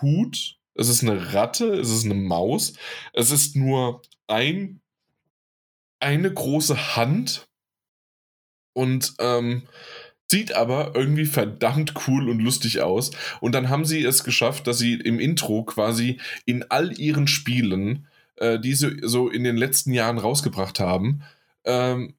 Hut. 0.00 0.56
Es 0.74 0.88
ist 0.88 1.02
eine 1.02 1.34
Ratte, 1.34 1.66
es 1.74 1.90
ist 1.90 2.04
eine 2.04 2.14
Maus, 2.14 2.74
es 3.12 3.32
ist 3.32 3.56
nur 3.56 4.02
ein, 4.28 4.80
eine 5.98 6.32
große 6.32 6.96
Hand 6.96 7.49
und 8.72 9.14
ähm, 9.18 9.62
sieht 10.30 10.54
aber 10.54 10.92
irgendwie 10.94 11.26
verdammt 11.26 11.94
cool 12.06 12.28
und 12.28 12.40
lustig 12.40 12.80
aus. 12.80 13.10
Und 13.40 13.54
dann 13.54 13.68
haben 13.68 13.84
sie 13.84 14.04
es 14.04 14.24
geschafft, 14.24 14.66
dass 14.66 14.78
sie 14.78 14.94
im 14.94 15.18
Intro 15.18 15.64
quasi 15.64 16.20
in 16.46 16.64
all 16.70 16.98
ihren 16.98 17.26
Spielen, 17.26 18.06
äh, 18.36 18.58
die 18.58 18.74
sie 18.74 18.98
so 19.02 19.28
in 19.28 19.44
den 19.44 19.56
letzten 19.56 19.92
Jahren 19.92 20.18
rausgebracht 20.18 20.78
haben, 20.78 21.22
ähm, 21.64 22.14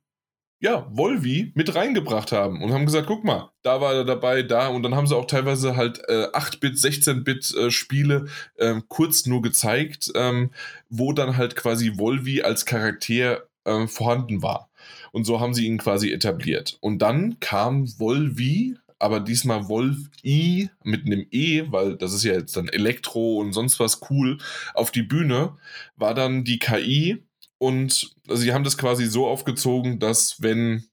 ja, 0.62 0.88
Volvi 0.91 1.52
mit 1.56 1.74
reingebracht 1.74 2.32
haben 2.32 2.62
und 2.62 2.72
haben 2.72 2.86
gesagt, 2.86 3.08
guck 3.08 3.24
mal, 3.24 3.49
da 3.64 3.82
war 3.82 3.95
er 3.95 4.06
dabei, 4.06 4.43
da 4.43 4.68
und 4.68 4.84
dann 4.84 4.93
haben 4.93 5.08
sie 5.08 5.16
auch 5.18 5.26
teilweise 5.26 5.76
halt 5.76 6.04
äh, 6.08 6.28
8-Bit, 6.34 6.76
16-Bit 6.76 7.56
äh, 7.56 7.72
Spiele 7.72 8.28
ähm, 8.60 8.84
kurz 8.88 9.26
nur 9.26 9.41
gezeigt, 9.41 10.12
ähm, 10.14 10.52
wo 10.88 11.14
dann 11.14 11.36
halt 11.36 11.56
quasi 11.56 11.97
Volvi 11.97 12.43
als 12.43 12.68
Charakter 12.68 13.41
äh, 13.66 13.88
vorhanden 13.88 14.43
war. 14.43 14.70
Und 15.12 15.26
so 15.26 15.39
haben 15.39 15.53
sie 15.53 15.66
ihn 15.68 15.78
quasi 15.78 16.12
etabliert. 16.12 16.78
Und 16.80 16.99
dann 16.99 17.39
kam 17.39 17.88
Volvi, 17.99 18.78
aber 18.97 19.20
diesmal 19.20 19.68
Wolf-I 19.68 20.70
mit 20.84 21.05
einem 21.05 21.26
E, 21.32 21.66
weil 21.72 21.97
das 21.97 22.14
ist 22.14 22.24
ja 22.24 22.34
jetzt 22.34 22.55
dann 22.55 22.70
Elektro 22.70 23.38
und 23.39 23.51
sonst 23.51 23.80
was 23.80 24.01
cool, 24.09 24.38
auf 24.74 24.91
die 24.91 25.01
Bühne, 25.01 25.57
war 25.95 26.14
dann 26.14 26.43
die 26.43 26.59
KI 26.59 27.24
und 27.57 28.16
sie 28.30 28.53
haben 28.53 28.64
das 28.64 28.78
quasi 28.78 29.05
so 29.05 29.28
aufgezogen, 29.28 29.99
dass 29.99 30.41
wenn, 30.41 30.86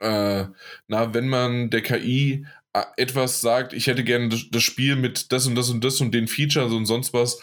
äh, 0.00 0.46
na, 0.88 1.14
wenn 1.14 1.28
man 1.28 1.70
der 1.70 1.82
KI 1.82 2.46
äh, 2.72 2.82
etwas 2.96 3.40
sagt, 3.40 3.72
ich 3.72 3.86
hätte 3.86 4.04
gerne 4.04 4.28
das 4.28 4.62
Spiel 4.62 4.96
mit 4.96 5.32
das 5.32 5.46
und 5.46 5.54
das 5.54 5.70
und 5.70 5.84
das 5.84 6.00
und 6.00 6.12
den 6.12 6.28
Features 6.28 6.72
und 6.72 6.86
sonst 6.86 7.12
was, 7.12 7.40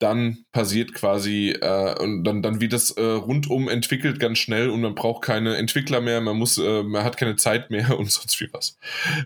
dann 0.00 0.44
passiert 0.50 0.94
quasi 0.94 1.50
äh, 1.50 1.98
und 2.00 2.24
dann, 2.24 2.42
dann 2.42 2.60
wird 2.60 2.72
das 2.72 2.90
äh, 2.92 3.02
rundum 3.02 3.68
entwickelt 3.68 4.18
ganz 4.18 4.38
schnell 4.38 4.70
und 4.70 4.80
man 4.80 4.94
braucht 4.94 5.22
keine 5.22 5.56
Entwickler 5.56 6.00
mehr, 6.00 6.20
man 6.22 6.38
muss, 6.38 6.58
äh, 6.58 6.82
man 6.82 7.04
hat 7.04 7.18
keine 7.18 7.36
Zeit 7.36 7.70
mehr 7.70 7.96
und 7.98 8.10
sonst 8.10 8.40
wie 8.40 8.48
was. 8.52 8.78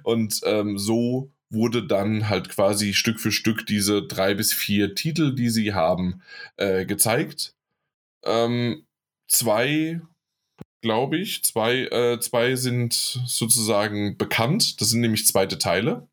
Und 0.02 0.40
ähm, 0.44 0.76
so 0.76 1.30
wurde 1.48 1.86
dann 1.86 2.28
halt 2.28 2.48
quasi 2.48 2.92
Stück 2.92 3.20
für 3.20 3.30
Stück 3.30 3.66
diese 3.66 4.02
drei 4.02 4.34
bis 4.34 4.52
vier 4.52 4.96
Titel, 4.96 5.34
die 5.34 5.48
sie 5.50 5.72
haben, 5.74 6.22
äh, 6.56 6.84
gezeigt. 6.84 7.54
Ähm, 8.24 8.84
zwei, 9.28 10.00
glaube 10.82 11.18
ich, 11.18 11.44
zwei, 11.44 11.84
äh, 11.84 12.18
zwei 12.18 12.56
sind 12.56 12.92
sozusagen 12.94 14.16
bekannt. 14.18 14.80
Das 14.80 14.90
sind 14.90 15.00
nämlich 15.00 15.26
zweite 15.26 15.58
Teile. 15.58 16.08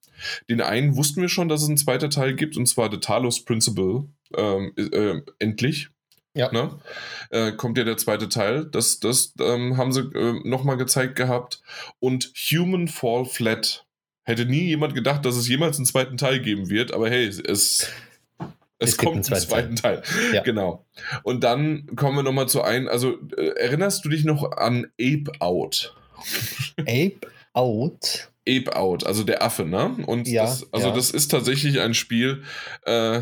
Den 0.50 0.62
einen 0.62 0.96
wussten 0.96 1.22
wir 1.22 1.30
schon, 1.30 1.50
dass 1.50 1.62
es 1.62 1.68
einen 1.68 1.78
zweiten 1.78 2.10
Teil 2.10 2.36
gibt, 2.36 2.58
und 2.58 2.66
zwar 2.68 2.92
The 2.92 3.00
Talos 3.00 3.44
Principle. 3.44 4.06
Ähm, 4.36 4.74
äh, 4.78 5.22
endlich. 5.40 5.90
Ja. 6.34 6.52
Ne? 6.52 6.80
Äh, 7.30 7.52
kommt 7.54 7.78
ja 7.78 7.84
der 7.84 7.98
zweite 7.98 8.30
Teil. 8.30 8.66
Das, 8.66 9.00
das 9.00 9.34
ähm, 9.40 9.78
haben 9.78 9.92
sie 9.92 10.02
äh, 10.02 10.48
nochmal 10.48 10.78
gezeigt 10.78 11.16
gehabt. 11.16 11.62
Und 12.00 12.32
Human 12.52 12.88
Fall 12.88 13.26
Flat. 13.26 13.86
Hätte 14.24 14.46
nie 14.46 14.62
jemand 14.62 14.94
gedacht, 14.94 15.26
dass 15.26 15.36
es 15.36 15.48
jemals 15.48 15.78
einen 15.78 15.86
zweiten 15.86 16.16
Teil 16.16 16.40
geben 16.40 16.70
wird, 16.70 16.94
aber 16.94 17.10
hey, 17.10 17.26
es, 17.26 17.40
es, 17.40 17.92
Es 18.78 18.98
kommt 18.98 19.26
einen 19.26 19.34
einen 19.34 19.42
zweiten 19.42 19.76
Teil. 19.76 20.04
Ja. 20.32 20.42
Genau. 20.44 20.86
Und 21.24 21.44
dann 21.44 21.88
kommen 21.96 22.18
wir 22.18 22.24
nochmal 22.24 22.48
zu 22.48 22.62
ein. 22.62 22.88
Also, 22.88 23.18
äh, 23.36 23.48
erinnerst 23.58 24.06
du 24.06 24.10
dich 24.10 24.24
noch 24.24 24.52
an 24.52 24.88
Ape 25.00 25.32
Out? 25.40 25.96
Ape 26.80 27.20
Out. 27.54 28.31
Ape 28.48 28.76
Out, 28.76 29.06
also 29.06 29.24
der 29.24 29.44
Affe, 29.44 29.66
ne? 29.66 29.98
Und 30.08 30.28
Ja, 30.28 30.44
das, 30.44 30.72
also 30.74 30.88
ja. 30.88 30.96
das 30.96 31.12
ist 31.12 31.30
tatsächlich 31.30 31.80
ein 31.80 31.94
Spiel, 31.94 32.44
äh, 32.86 33.22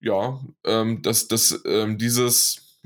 ja, 0.00 0.40
ähm, 0.64 1.02
das, 1.02 1.28
das, 1.28 1.62
ähm, 1.64 1.98
dieses, 1.98 2.78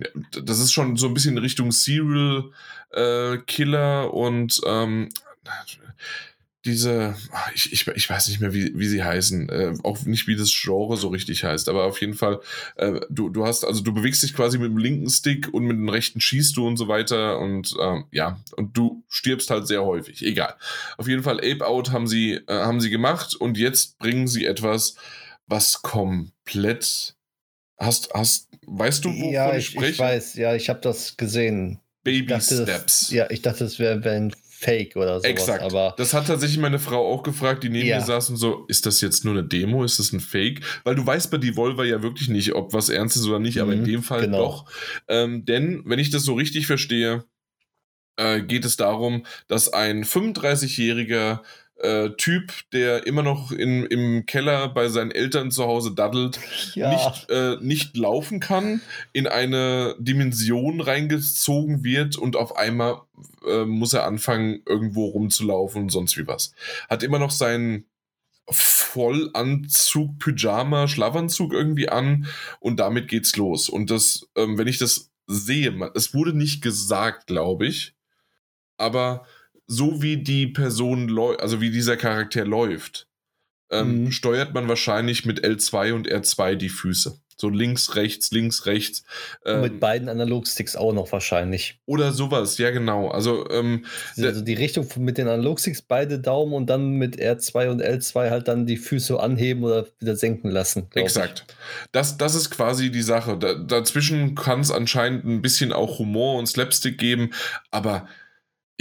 das 0.42 0.58
ist 0.58 0.72
schon 0.72 0.96
so 0.96 1.06
ein 1.08 1.14
bisschen 1.14 1.38
Richtung 1.38 1.72
Serial 1.72 2.50
äh, 2.90 3.38
Killer 3.46 4.12
und 4.14 4.60
ähm, 4.66 5.08
diese, 6.64 7.16
ah, 7.32 7.50
ich, 7.54 7.72
ich, 7.72 7.88
ich 7.88 8.08
weiß 8.08 8.28
nicht 8.28 8.40
mehr, 8.40 8.54
wie, 8.54 8.72
wie 8.78 8.86
sie 8.86 9.02
heißen, 9.02 9.48
äh, 9.48 9.74
auch 9.82 10.00
nicht, 10.04 10.28
wie 10.28 10.36
das 10.36 10.52
Genre 10.52 10.96
so 10.96 11.08
richtig 11.08 11.42
heißt, 11.42 11.68
aber 11.68 11.84
auf 11.84 12.00
jeden 12.00 12.14
Fall, 12.14 12.40
äh, 12.76 13.00
du, 13.10 13.30
du 13.30 13.44
hast, 13.44 13.64
also 13.64 13.82
du 13.82 13.92
bewegst 13.92 14.22
dich 14.22 14.34
quasi 14.34 14.58
mit 14.58 14.70
dem 14.70 14.78
linken 14.78 15.10
Stick 15.10 15.52
und 15.52 15.64
mit 15.64 15.76
dem 15.76 15.88
rechten 15.88 16.20
schießt 16.20 16.56
du 16.56 16.66
und 16.66 16.76
so 16.76 16.86
weiter 16.86 17.40
und 17.40 17.74
ähm, 17.80 18.04
ja, 18.12 18.38
und 18.56 18.76
du 18.76 19.02
stirbst 19.08 19.50
halt 19.50 19.66
sehr 19.66 19.84
häufig, 19.84 20.24
egal. 20.24 20.54
Auf 20.98 21.08
jeden 21.08 21.24
Fall, 21.24 21.38
Ape 21.38 21.66
Out 21.66 21.90
haben 21.90 22.06
sie, 22.06 22.34
äh, 22.34 22.52
haben 22.52 22.80
sie 22.80 22.90
gemacht 22.90 23.34
und 23.34 23.58
jetzt 23.58 23.98
bringen 23.98 24.28
sie 24.28 24.46
etwas, 24.46 24.94
was 25.46 25.82
komplett, 25.82 27.16
hast, 27.76 28.14
hast, 28.14 28.48
weißt 28.66 29.04
du, 29.04 29.08
wovon 29.08 29.32
ja, 29.32 29.50
ich 29.50 29.58
ich, 29.58 29.70
spreche? 29.72 29.90
ich 29.90 29.98
weiß, 29.98 30.34
ja, 30.34 30.54
ich 30.54 30.68
habe 30.68 30.80
das 30.80 31.16
gesehen. 31.16 31.80
Baby 32.04 32.26
dachte, 32.26 32.62
Steps. 32.62 33.00
Das, 33.00 33.10
ja, 33.10 33.30
ich 33.30 33.42
dachte, 33.42 33.64
das 33.64 33.78
wäre 33.78 34.02
wär 34.04 34.12
ein 34.12 34.32
Fake 34.62 34.94
oder 34.96 35.18
sowas. 35.20 35.28
Exakt. 35.30 35.64
Aber 35.64 35.94
das 35.96 36.14
hat 36.14 36.26
tatsächlich 36.28 36.58
meine 36.58 36.78
Frau 36.78 37.06
auch 37.12 37.22
gefragt, 37.22 37.64
die 37.64 37.68
neben 37.68 37.88
Ja. 37.88 37.98
mir 37.98 38.04
saß 38.04 38.30
und 38.30 38.36
so, 38.36 38.64
ist 38.68 38.86
das 38.86 39.00
jetzt 39.00 39.24
nur 39.24 39.34
eine 39.34 39.44
Demo, 39.44 39.82
ist 39.84 39.98
das 39.98 40.12
ein 40.12 40.20
Fake? 40.20 40.60
Weil 40.84 40.94
du 40.94 41.04
weißt 41.04 41.30
bei 41.30 41.38
Devolver 41.38 41.84
ja 41.84 42.02
wirklich 42.02 42.28
nicht, 42.28 42.54
ob 42.54 42.72
was 42.72 42.88
ernst 42.88 43.16
ist 43.16 43.26
oder 43.26 43.38
nicht, 43.40 43.58
aber 43.60 43.72
in 43.72 43.80
Mhm, 43.80 43.84
dem 43.84 44.02
Fall 44.02 44.22
genau. 44.22 44.38
doch. 44.38 44.66
Ähm, 45.08 45.44
denn, 45.44 45.82
wenn 45.84 45.98
ich 45.98 46.10
das 46.10 46.22
so 46.22 46.34
richtig 46.34 46.66
verstehe, 46.66 47.24
äh, 48.16 48.40
geht 48.42 48.64
es 48.64 48.76
darum, 48.76 49.24
dass 49.48 49.72
ein 49.72 50.04
35-jähriger 50.04 51.40
äh, 51.82 52.10
Typ, 52.16 52.52
der 52.72 53.06
immer 53.06 53.22
noch 53.22 53.50
in, 53.52 53.84
im 53.86 54.24
Keller 54.26 54.68
bei 54.68 54.88
seinen 54.88 55.10
Eltern 55.10 55.50
zu 55.50 55.64
Hause 55.64 55.94
daddelt, 55.94 56.38
ja, 56.74 56.90
nicht, 56.90 57.30
äh, 57.30 57.56
nicht 57.60 57.96
laufen 57.96 58.40
kann, 58.40 58.80
in 59.12 59.26
eine 59.26 59.96
Dimension 59.98 60.80
reingezogen 60.80 61.84
wird 61.84 62.16
und 62.16 62.36
auf 62.36 62.56
einmal 62.56 63.02
äh, 63.46 63.64
muss 63.64 63.92
er 63.92 64.06
anfangen, 64.06 64.62
irgendwo 64.66 65.06
rumzulaufen 65.06 65.82
und 65.82 65.88
sonst 65.90 66.16
wie 66.16 66.26
was. 66.26 66.54
Hat 66.88 67.02
immer 67.02 67.18
noch 67.18 67.30
seinen 67.30 67.84
Vollanzug, 68.48 70.18
Pyjama, 70.18 70.88
Schlafanzug 70.88 71.52
irgendwie 71.52 71.88
an 71.88 72.26
und 72.60 72.80
damit 72.80 73.08
geht's 73.08 73.36
los. 73.36 73.68
Und 73.68 73.90
das, 73.90 74.28
ähm, 74.36 74.58
wenn 74.58 74.68
ich 74.68 74.78
das 74.78 75.10
sehe, 75.26 75.90
es 75.94 76.14
wurde 76.14 76.36
nicht 76.36 76.62
gesagt, 76.62 77.26
glaube 77.26 77.66
ich, 77.66 77.94
aber 78.76 79.26
so 79.66 80.02
wie 80.02 80.18
die 80.18 80.46
Person 80.46 81.08
läuft, 81.08 81.40
also 81.40 81.60
wie 81.60 81.70
dieser 81.70 81.96
Charakter 81.96 82.44
läuft, 82.44 83.08
ähm, 83.70 84.04
mhm. 84.04 84.12
steuert 84.12 84.54
man 84.54 84.68
wahrscheinlich 84.68 85.24
mit 85.24 85.44
L2 85.44 85.94
und 85.94 86.08
R2 86.08 86.54
die 86.56 86.68
Füße. 86.68 87.18
So 87.42 87.48
links, 87.48 87.96
rechts, 87.96 88.30
links, 88.30 88.66
rechts. 88.66 89.02
Ähm, 89.44 89.62
mit 89.62 89.80
beiden 89.80 90.08
Analogsticks 90.08 90.76
auch 90.76 90.92
noch 90.92 91.10
wahrscheinlich. 91.10 91.80
Oder 91.86 92.12
sowas, 92.12 92.58
ja 92.58 92.70
genau. 92.70 93.08
Also, 93.08 93.50
ähm, 93.50 93.84
also 94.16 94.42
die 94.42 94.54
Richtung 94.54 94.86
mit 94.98 95.18
den 95.18 95.26
Analogsticks, 95.26 95.82
beide 95.82 96.20
Daumen 96.20 96.52
und 96.52 96.70
dann 96.70 96.92
mit 96.92 97.16
R2 97.18 97.70
und 97.70 97.82
L2 97.82 98.30
halt 98.30 98.46
dann 98.46 98.66
die 98.66 98.76
Füße 98.76 99.18
anheben 99.18 99.64
oder 99.64 99.86
wieder 99.98 100.14
senken 100.14 100.50
lassen. 100.50 100.86
Exakt. 100.94 101.46
Das, 101.90 102.16
das 102.16 102.36
ist 102.36 102.50
quasi 102.50 102.92
die 102.92 103.02
Sache. 103.02 103.36
Da, 103.36 103.54
dazwischen 103.54 104.36
kann 104.36 104.60
es 104.60 104.70
anscheinend 104.70 105.24
ein 105.24 105.42
bisschen 105.42 105.72
auch 105.72 105.98
Humor 105.98 106.38
und 106.38 106.46
Slapstick 106.46 106.96
geben, 106.98 107.30
aber 107.72 108.06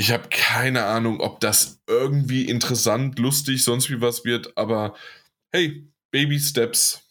ich 0.02 0.12
habe 0.12 0.30
keine 0.32 0.86
Ahnung, 0.86 1.20
ob 1.20 1.39
das 1.41 1.80
irgendwie 1.86 2.45
interessant, 2.45 3.20
lustig, 3.20 3.64
sonst 3.64 3.91
wie 3.91 4.02
was 4.02 4.26
wird, 4.26 4.58
aber 4.58 4.95
hey, 5.52 5.88
Baby 6.10 6.39
Steps 6.39 7.04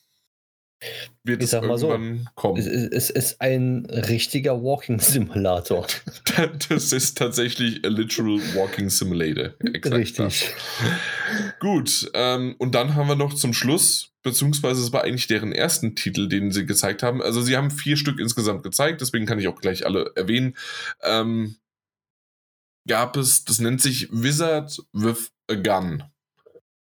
wird 1.23 1.41
ich 1.41 1.51
sag 1.51 1.65
mal 1.65 1.79
so, 1.79 1.97
kommen. 2.35 2.59
Es, 2.59 2.67
es, 2.67 3.11
ist 3.11 3.41
ein 3.41 3.87
richtiger 3.87 4.61
Walking 4.61 4.99
Simulator. 4.99 5.87
das 6.69 6.93
ist 6.93 7.17
tatsächlich 7.17 7.85
a 7.85 7.89
literal 7.89 8.41
Walking 8.57 8.91
Simulator. 8.91 9.55
Exakt 9.61 9.95
Richtig. 9.95 10.17
Das. 10.17 11.59
Gut, 11.61 12.11
ähm, 12.15 12.57
und 12.59 12.75
dann 12.75 12.97
haben 12.97 13.07
wir 13.07 13.15
noch 13.15 13.35
zum 13.35 13.53
Schluss, 13.53 14.15
beziehungsweise 14.25 14.83
es 14.83 14.93
war 14.93 15.05
eigentlich 15.05 15.29
deren 15.29 15.53
ersten 15.53 15.95
Titel, 15.95 16.29
den 16.29 16.51
sie 16.51 16.67
gezeigt 16.67 17.05
haben. 17.05 17.23
Also 17.23 17.41
sie 17.41 17.57
haben 17.57 17.71
vier 17.71 17.97
Stück 17.97 18.19
insgesamt 18.19 18.65
gezeigt, 18.65 19.01
deswegen 19.01 19.27
kann 19.27 19.39
ich 19.39 19.47
auch 19.47 19.61
gleich 19.61 19.87
alle 19.87 20.11
erwähnen. 20.17 20.57
Ähm, 21.05 21.55
gab 22.87 23.17
es, 23.17 23.45
das 23.45 23.61
nennt 23.61 23.81
sich 23.81 24.09
Wizard 24.11 24.79
with 24.93 25.33
a 25.49 25.55
Gun. 25.55 26.05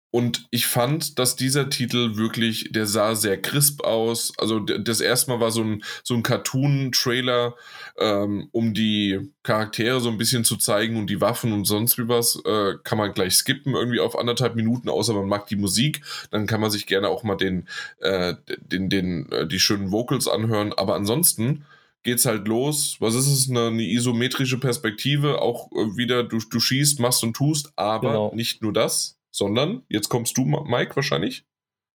Und 0.09 0.47
ich 0.51 0.67
fand, 0.67 1.19
dass 1.19 1.35
dieser 1.35 1.69
Titel 1.69 2.15
wirklich, 2.15 2.71
der 2.71 2.85
sah 2.85 3.13
sehr 3.13 3.41
crisp 3.41 3.83
aus. 3.83 4.31
Also 4.37 4.59
das 4.61 5.01
erste 5.01 5.29
Mal 5.29 5.41
war 5.41 5.51
so 5.51 5.61
ein, 5.61 5.83
so 6.01 6.13
ein 6.13 6.23
Cartoon-Trailer, 6.23 7.55
ähm, 7.99 8.47
um 8.51 8.73
die 8.73 9.29
Charaktere 9.43 9.99
so 9.99 10.09
ein 10.09 10.17
bisschen 10.17 10.45
zu 10.45 10.55
zeigen 10.55 10.97
und 10.97 11.09
die 11.09 11.19
Waffen 11.19 11.51
und 11.51 11.65
sonst 11.65 11.97
wie 11.97 12.07
was. 12.07 12.41
Äh, 12.45 12.75
kann 12.83 12.97
man 12.97 13.13
gleich 13.13 13.35
skippen, 13.35 13.75
irgendwie 13.75 13.99
auf 13.99 14.17
anderthalb 14.17 14.55
Minuten, 14.55 14.89
außer 14.89 15.13
man 15.13 15.27
mag 15.27 15.45
die 15.47 15.57
Musik. 15.57 16.01
Dann 16.31 16.47
kann 16.47 16.61
man 16.61 16.71
sich 16.71 16.87
gerne 16.87 17.09
auch 17.09 17.23
mal 17.23 17.35
den, 17.35 17.67
äh, 17.99 18.35
den, 18.59 18.89
den, 18.89 19.29
äh, 19.31 19.45
die 19.45 19.59
schönen 19.59 19.91
Vocals 19.91 20.29
anhören. 20.29 20.71
Aber 20.73 20.95
ansonsten 20.95 21.65
geht's 22.07 22.25
halt 22.25 22.47
los. 22.47 22.97
Was 22.99 23.13
ist 23.13 23.27
es? 23.27 23.49
Eine, 23.49 23.67
eine 23.67 23.83
isometrische 23.83 24.59
Perspektive. 24.59 25.41
Auch 25.41 25.71
äh, 25.73 25.95
wieder, 25.95 26.23
du, 26.23 26.39
du 26.39 26.59
schießt, 26.59 26.99
machst 26.99 27.23
und 27.23 27.35
tust, 27.35 27.71
aber 27.75 28.09
genau. 28.09 28.31
nicht 28.33 28.63
nur 28.63 28.73
das 28.73 29.17
sondern 29.37 29.83
jetzt 29.87 30.09
kommst 30.09 30.37
du, 30.37 30.45
Mike, 30.45 30.95
wahrscheinlich. 30.95 31.45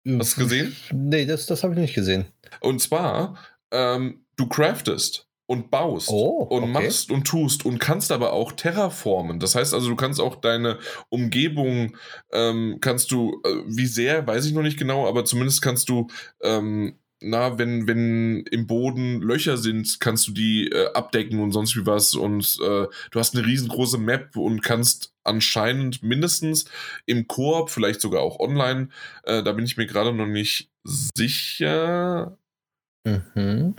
Hast 0.06 0.36
du 0.36 0.42
gesehen? 0.42 0.76
Nee, 0.92 1.26
das, 1.26 1.46
das 1.46 1.62
habe 1.62 1.74
ich 1.74 1.80
nicht 1.80 1.94
gesehen. 1.94 2.26
Und 2.60 2.80
zwar, 2.80 3.36
ähm, 3.70 4.24
du 4.36 4.48
craftest 4.48 5.28
und 5.46 5.70
baust 5.70 6.08
oh, 6.08 6.44
und 6.44 6.62
okay. 6.62 6.72
machst 6.72 7.10
und 7.10 7.24
tust 7.24 7.66
und 7.66 7.78
kannst 7.78 8.10
aber 8.12 8.32
auch 8.32 8.52
terraformen. 8.52 9.38
Das 9.38 9.54
heißt 9.54 9.74
also, 9.74 9.88
du 9.88 9.96
kannst 9.96 10.20
auch 10.20 10.36
deine 10.36 10.78
Umgebung, 11.08 11.96
ähm, 12.32 12.78
kannst 12.80 13.10
du, 13.10 13.40
äh, 13.44 13.62
wie 13.66 13.86
sehr, 13.86 14.26
weiß 14.26 14.46
ich 14.46 14.52
noch 14.52 14.62
nicht 14.62 14.78
genau, 14.78 15.06
aber 15.06 15.24
zumindest 15.24 15.62
kannst 15.62 15.88
du 15.88 16.06
ähm, 16.42 16.98
na, 17.22 17.58
wenn, 17.58 17.86
wenn 17.86 18.44
im 18.50 18.66
Boden 18.66 19.20
Löcher 19.20 19.56
sind, 19.56 20.00
kannst 20.00 20.28
du 20.28 20.32
die 20.32 20.68
äh, 20.68 20.92
abdecken 20.92 21.40
und 21.40 21.52
sonst 21.52 21.76
wie 21.76 21.86
was. 21.86 22.14
Und 22.14 22.58
äh, 22.62 22.86
du 23.10 23.18
hast 23.18 23.34
eine 23.34 23.46
riesengroße 23.46 23.98
Map 23.98 24.36
und 24.36 24.62
kannst 24.62 25.14
anscheinend 25.24 26.02
mindestens 26.02 26.64
im 27.06 27.28
Koop, 27.28 27.70
vielleicht 27.70 28.00
sogar 28.00 28.22
auch 28.22 28.40
online, 28.40 28.88
äh, 29.24 29.42
da 29.42 29.52
bin 29.52 29.64
ich 29.64 29.76
mir 29.76 29.86
gerade 29.86 30.12
noch 30.12 30.26
nicht 30.26 30.70
sicher. 30.84 32.36
Mhm. 33.04 33.76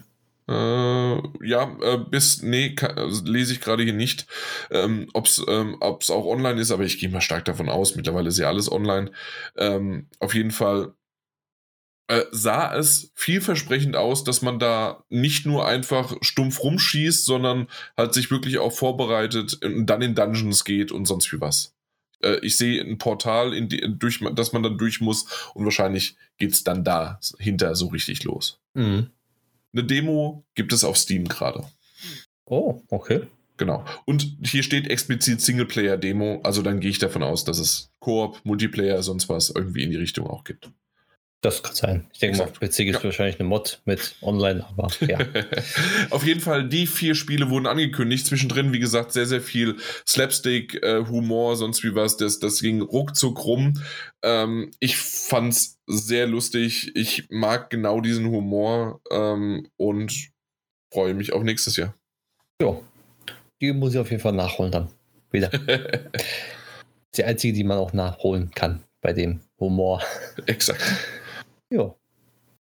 Äh, 0.48 1.48
ja, 1.48 1.78
äh, 1.82 1.98
bis, 2.10 2.42
nee, 2.42 2.76
kann, 2.76 2.96
lese 3.26 3.54
ich 3.54 3.62
gerade 3.62 3.84
hier 3.84 3.94
nicht, 3.94 4.28
ähm, 4.72 5.08
ob 5.14 5.28
es 5.28 5.42
ähm, 5.48 5.82
auch 5.82 6.26
online 6.26 6.60
ist, 6.60 6.72
aber 6.72 6.84
ich 6.84 7.00
gehe 7.00 7.10
mal 7.10 7.22
stark 7.22 7.46
davon 7.46 7.70
aus. 7.70 7.96
Mittlerweile 7.96 8.28
ist 8.28 8.40
ja 8.40 8.48
alles 8.48 8.70
online. 8.72 9.12
Ähm, 9.56 10.08
auf 10.20 10.36
jeden 10.36 10.52
Fall 10.52 10.94
äh, 12.08 12.26
sah 12.32 12.76
es 12.76 13.12
vielversprechend 13.16 13.96
aus, 13.96 14.24
dass 14.24 14.42
man 14.42 14.60
da 14.60 15.04
nicht 15.10 15.46
nur 15.46 15.66
einfach 15.66 16.16
stumpf 16.22 16.64
rumschießt, 16.64 17.26
sondern 17.26 17.68
halt 17.96 18.14
sich 18.14 18.30
wirklich 18.30 18.58
auch 18.58 18.74
vorbereitet 18.74 19.64
und 19.64 19.86
dann 19.86 20.02
in 20.02 20.16
Dungeons 20.16 20.66
geht 20.66 20.92
und 20.92 21.06
sonst 21.06 21.32
wie 21.32 21.40
was. 21.40 21.74
Äh, 22.22 22.40
ich 22.42 22.58
sehe 22.58 22.82
ein 22.82 22.98
Portal, 22.98 23.54
in 23.54 23.70
die, 23.70 23.82
durch, 23.98 24.20
das 24.34 24.54
man 24.54 24.64
dann 24.64 24.78
durch 24.78 25.02
muss 25.02 25.26
und 25.54 25.64
wahrscheinlich 25.66 26.16
geht 26.38 26.52
es 26.52 26.64
dann 26.64 26.84
da 26.84 27.20
hinter 27.40 27.76
so 27.76 27.88
richtig 27.88 28.24
los. 28.24 28.60
Mhm. 28.74 29.10
Eine 29.74 29.84
Demo 29.86 30.46
gibt 30.56 30.74
es 30.74 30.84
auf 30.84 30.98
Steam 30.98 31.28
gerade. 31.28 31.64
Oh, 32.46 32.82
okay. 32.90 33.28
Genau. 33.58 33.86
Und 34.06 34.38
hier 34.44 34.64
steht 34.64 34.88
explizit 34.88 35.40
Singleplayer-Demo, 35.40 36.42
also 36.44 36.62
dann 36.64 36.80
gehe 36.80 36.90
ich 36.90 37.00
davon 37.00 37.24
aus, 37.24 37.44
dass 37.44 37.60
es 37.60 37.92
Koop, 38.00 38.42
Multiplayer, 38.44 39.04
sonst 39.04 39.30
was 39.30 39.52
irgendwie 39.52 39.84
in 39.84 39.92
die 39.92 39.98
Richtung 39.98 40.28
auch 40.28 40.44
gibt. 40.44 40.72
Das 41.44 41.62
kann 41.62 41.76
sein. 41.76 42.08
Ich 42.14 42.20
denke 42.20 42.38
Exakt. 42.38 42.62
mal, 42.62 42.68
PC 42.70 42.80
ist 42.80 42.96
ja. 42.96 43.04
wahrscheinlich 43.04 43.38
eine 43.38 43.50
Mod 43.50 43.82
mit 43.84 44.16
online, 44.22 44.66
aber 44.66 44.88
ja. 45.06 45.20
Auf 46.10 46.26
jeden 46.26 46.40
Fall, 46.40 46.70
die 46.70 46.88
vier 46.88 47.16
Spiele 47.16 47.50
wurden 47.50 47.68
angekündigt. 47.68 48.26
Zwischendrin, 48.26 48.72
wie 48.72 48.80
gesagt, 48.80 49.12
sehr, 49.12 49.26
sehr 49.26 49.42
viel 49.42 49.76
Slapstick, 50.08 50.82
äh, 50.82 51.04
Humor, 51.06 51.58
sonst 51.58 51.84
wie 51.84 51.96
was. 51.96 52.16
Das, 52.16 52.40
das 52.40 52.62
ging 52.62 52.82
ruckzuck 52.82 53.44
rum. 53.44 53.74
Ähm, 54.24 54.72
ich 54.80 54.96
fand's 54.96 55.82
sehr 55.86 56.28
lustig. 56.28 56.96
Ich 56.96 57.28
mag 57.30 57.70
genau 57.70 58.00
diesen 58.00 58.28
Humor 58.28 59.02
ähm, 59.12 59.68
und 59.76 60.30
freue 60.94 61.14
mich 61.14 61.34
auf 61.34 61.44
nächstes 61.44 61.76
Jahr. 61.76 61.94
Ja, 62.62 62.80
die 63.62 63.74
muss 63.74 63.94
ich 63.94 64.00
auf 64.00 64.10
jeden 64.12 64.24
Fall 64.24 64.32
nachholen 64.32 64.72
dann. 64.72 64.88
Wieder. 65.30 65.50
die 67.18 67.24
einzige, 67.26 67.52
die 67.52 67.66
man 67.66 67.80
auch 67.80 67.92
nachholen 67.92 68.50
kann 68.52 68.86
bei 69.02 69.12
dem 69.12 69.42
Humor. 69.60 70.02
Exakt. 70.46 70.82
Ja. 71.70 71.96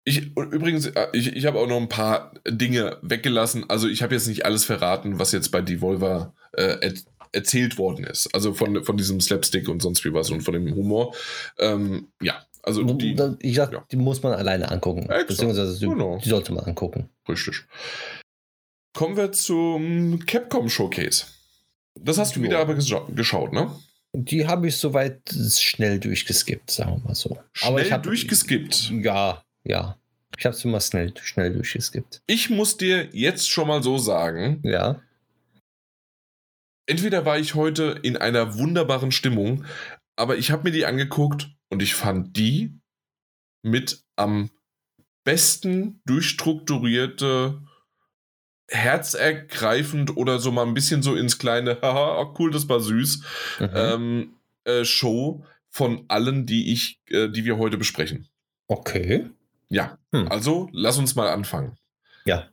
Ich, 0.05 0.35
übrigens, 0.35 0.87
äh, 0.87 1.09
ich, 1.13 1.37
ich 1.37 1.47
habe 1.47 1.59
auch 1.59 1.67
noch 1.67 1.77
ein 1.77 1.89
paar 1.89 2.33
Dinge 2.49 2.99
weggelassen. 3.03 3.69
Also 3.69 3.89
ich 3.89 4.03
habe 4.03 4.15
jetzt 4.15 4.27
nicht 4.27 4.45
alles 4.45 4.65
verraten, 4.65 5.19
was 5.19 5.33
jetzt 5.33 5.51
bei 5.51 5.61
Devolver 5.61 6.35
äh, 6.53 6.79
er, 6.81 6.95
erzählt 7.33 7.79
worden 7.79 8.05
ist. 8.05 8.35
Also 8.35 8.55
von, 8.55 8.83
von 8.85 8.97
diesem 8.97 9.21
Slapstick 9.21 9.69
und 9.69 9.83
sonst 9.83 10.05
wie 10.05 10.13
was 10.13 10.31
und 10.31 10.41
von 10.41 10.55
dem 10.55 10.75
Humor. 10.75 11.15
Ähm, 11.59 12.09
ja, 12.21 12.45
also 12.63 12.83
die, 12.83 13.17
ich 13.41 13.57
sag, 13.57 13.73
ja. 13.73 13.85
die 13.91 13.97
muss 13.97 14.23
man 14.23 14.33
alleine 14.33 14.71
angucken. 14.71 15.03
Exakt. 15.03 15.29
Beziehungsweise 15.29 15.79
die, 15.79 15.87
genau. 15.87 16.19
die, 16.19 16.29
sollte 16.29 16.53
man 16.53 16.65
angucken. 16.65 17.09
Richtig. 17.29 17.67
Kommen 18.97 19.17
wir 19.17 19.33
zum 19.33 20.19
Capcom 20.27 20.69
Showcase. 20.69 21.27
Das 21.95 22.19
hast 22.19 22.37
du 22.37 22.43
wieder 22.43 22.59
aber 22.59 22.75
geschaut, 22.75 23.53
ne? 23.53 23.71
Die 24.13 24.47
habe 24.47 24.69
ich 24.69 24.77
soweit 24.77 25.21
schnell 25.31 26.01
durchgeskippt, 26.01 26.71
sagen 26.71 26.97
wir 26.97 27.09
mal 27.09 27.15
so. 27.15 27.39
Schnell 27.53 27.71
Aber 27.71 27.83
ich 27.83 27.93
hab, 27.93 28.03
durchgeskippt? 28.03 28.91
Ja, 28.91 29.45
ja. 29.65 29.97
Ich 30.37 30.47
habe 30.47 30.57
es 30.57 30.65
immer 30.65 30.81
schnell, 30.81 31.13
schnell 31.21 31.53
durchgeskippt. 31.53 32.23
Ich 32.27 32.51
muss 32.51 32.77
dir 32.77 33.09
jetzt 33.13 33.51
schon 33.51 33.69
mal 33.69 33.83
so 33.83 33.99
sagen. 33.99 34.61
Ja. 34.65 35.01
Entweder 36.87 37.25
war 37.25 37.39
ich 37.39 37.55
heute 37.55 38.01
in 38.03 38.17
einer 38.17 38.57
wunderbaren 38.59 39.13
Stimmung, 39.13 39.65
aber 40.17 40.39
ich 40.39 40.51
habe 40.51 40.65
mir 40.65 40.73
die 40.73 40.87
angeguckt 40.87 41.51
und 41.69 41.83
ich 41.83 41.95
fand 41.95 42.37
die 42.37 42.81
mit 43.63 44.03
am 44.17 44.51
besten 45.25 46.01
durchstrukturierte 46.07 47.63
herzergreifend 48.71 50.17
oder 50.17 50.39
so 50.39 50.53
mal 50.53 50.67
ein 50.67 50.75
bisschen 50.75 51.03
so 51.03 51.15
ins 51.15 51.39
kleine, 51.39 51.79
haha, 51.83 52.21
oh 52.21 52.35
cool, 52.39 52.51
das 52.51 52.69
war 52.69 52.81
süß, 52.81 53.23
mhm. 53.61 53.71
ähm, 53.75 54.35
äh, 54.65 54.85
Show 54.85 55.45
von 55.69 56.05
allen, 56.09 56.47
die 56.47 56.73
ich, 56.73 57.01
äh, 57.09 57.29
die 57.29 57.45
wir 57.45 57.59
heute 57.59 57.77
besprechen. 57.77 58.29
Okay. 58.67 59.27
Ja, 59.69 59.99
hm. 60.13 60.29
also 60.29 60.69
lass 60.73 60.99
uns 60.99 61.15
mal 61.15 61.29
anfangen. 61.29 61.77
Ja. 62.25 62.49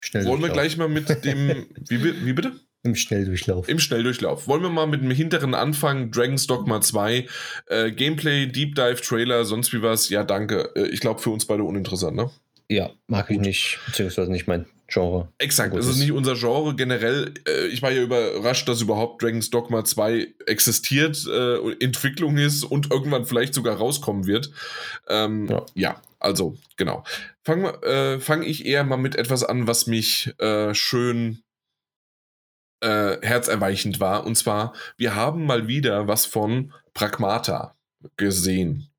Schnell 0.00 0.26
Wollen 0.26 0.42
wir 0.42 0.50
gleich 0.50 0.76
mal 0.76 0.88
mit 0.88 1.24
dem, 1.24 1.66
wie, 1.88 2.26
wie 2.26 2.32
bitte? 2.34 2.52
Im 2.82 2.94
Schnelldurchlauf. 2.94 3.66
Im 3.66 3.78
Schnelldurchlauf. 3.78 4.46
Wollen 4.46 4.62
wir 4.62 4.68
mal 4.68 4.86
mit 4.86 5.02
dem 5.02 5.10
hinteren 5.10 5.54
anfangen? 5.54 6.10
Dragon's 6.10 6.46
Dogma 6.46 6.82
2. 6.82 7.26
Äh, 7.66 7.92
Gameplay, 7.92 8.46
Deep 8.46 8.74
Dive, 8.74 9.00
Trailer, 9.00 9.46
sonst 9.46 9.72
wie 9.72 9.80
was. 9.80 10.10
Ja, 10.10 10.22
danke. 10.22 10.70
Äh, 10.76 10.88
ich 10.88 11.00
glaube, 11.00 11.20
für 11.20 11.30
uns 11.30 11.46
beide 11.46 11.64
uninteressant, 11.64 12.14
ne? 12.14 12.30
Ja, 12.68 12.90
mag 13.06 13.28
Gut. 13.28 13.36
ich 13.36 13.40
nicht, 13.40 13.78
beziehungsweise 13.86 14.30
nicht 14.30 14.46
mein 14.46 14.66
Genre. 14.94 15.28
Exakt, 15.38 15.74
es 15.74 15.88
ist 15.88 15.98
nicht 15.98 16.12
unser 16.12 16.36
Genre. 16.36 16.76
Generell, 16.76 17.34
äh, 17.48 17.66
ich 17.66 17.82
war 17.82 17.90
ja 17.90 18.00
überrascht, 18.00 18.68
dass 18.68 18.80
überhaupt 18.80 19.22
Dragon's 19.22 19.50
Dogma 19.50 19.84
2 19.84 20.34
existiert, 20.46 21.26
äh, 21.26 21.72
Entwicklung 21.82 22.38
ist 22.38 22.62
und 22.62 22.92
irgendwann 22.92 23.24
vielleicht 23.24 23.54
sogar 23.54 23.76
rauskommen 23.76 24.26
wird. 24.26 24.52
Ähm, 25.08 25.48
ja. 25.48 25.66
ja. 25.74 26.02
also, 26.20 26.56
genau. 26.76 27.02
Fange 27.42 27.82
äh, 27.82 28.20
fang 28.20 28.42
ich 28.42 28.66
eher 28.66 28.84
mal 28.84 28.96
mit 28.96 29.16
etwas 29.16 29.42
an, 29.42 29.66
was 29.66 29.88
mich 29.88 30.32
äh, 30.38 30.72
schön 30.74 31.42
äh, 32.80 33.16
herzerweichend 33.20 33.98
war. 33.98 34.24
Und 34.24 34.36
zwar, 34.36 34.74
wir 34.96 35.16
haben 35.16 35.44
mal 35.44 35.66
wieder 35.66 36.06
was 36.06 36.24
von 36.24 36.72
Pragmata 36.94 37.76
gesehen. 38.16 38.93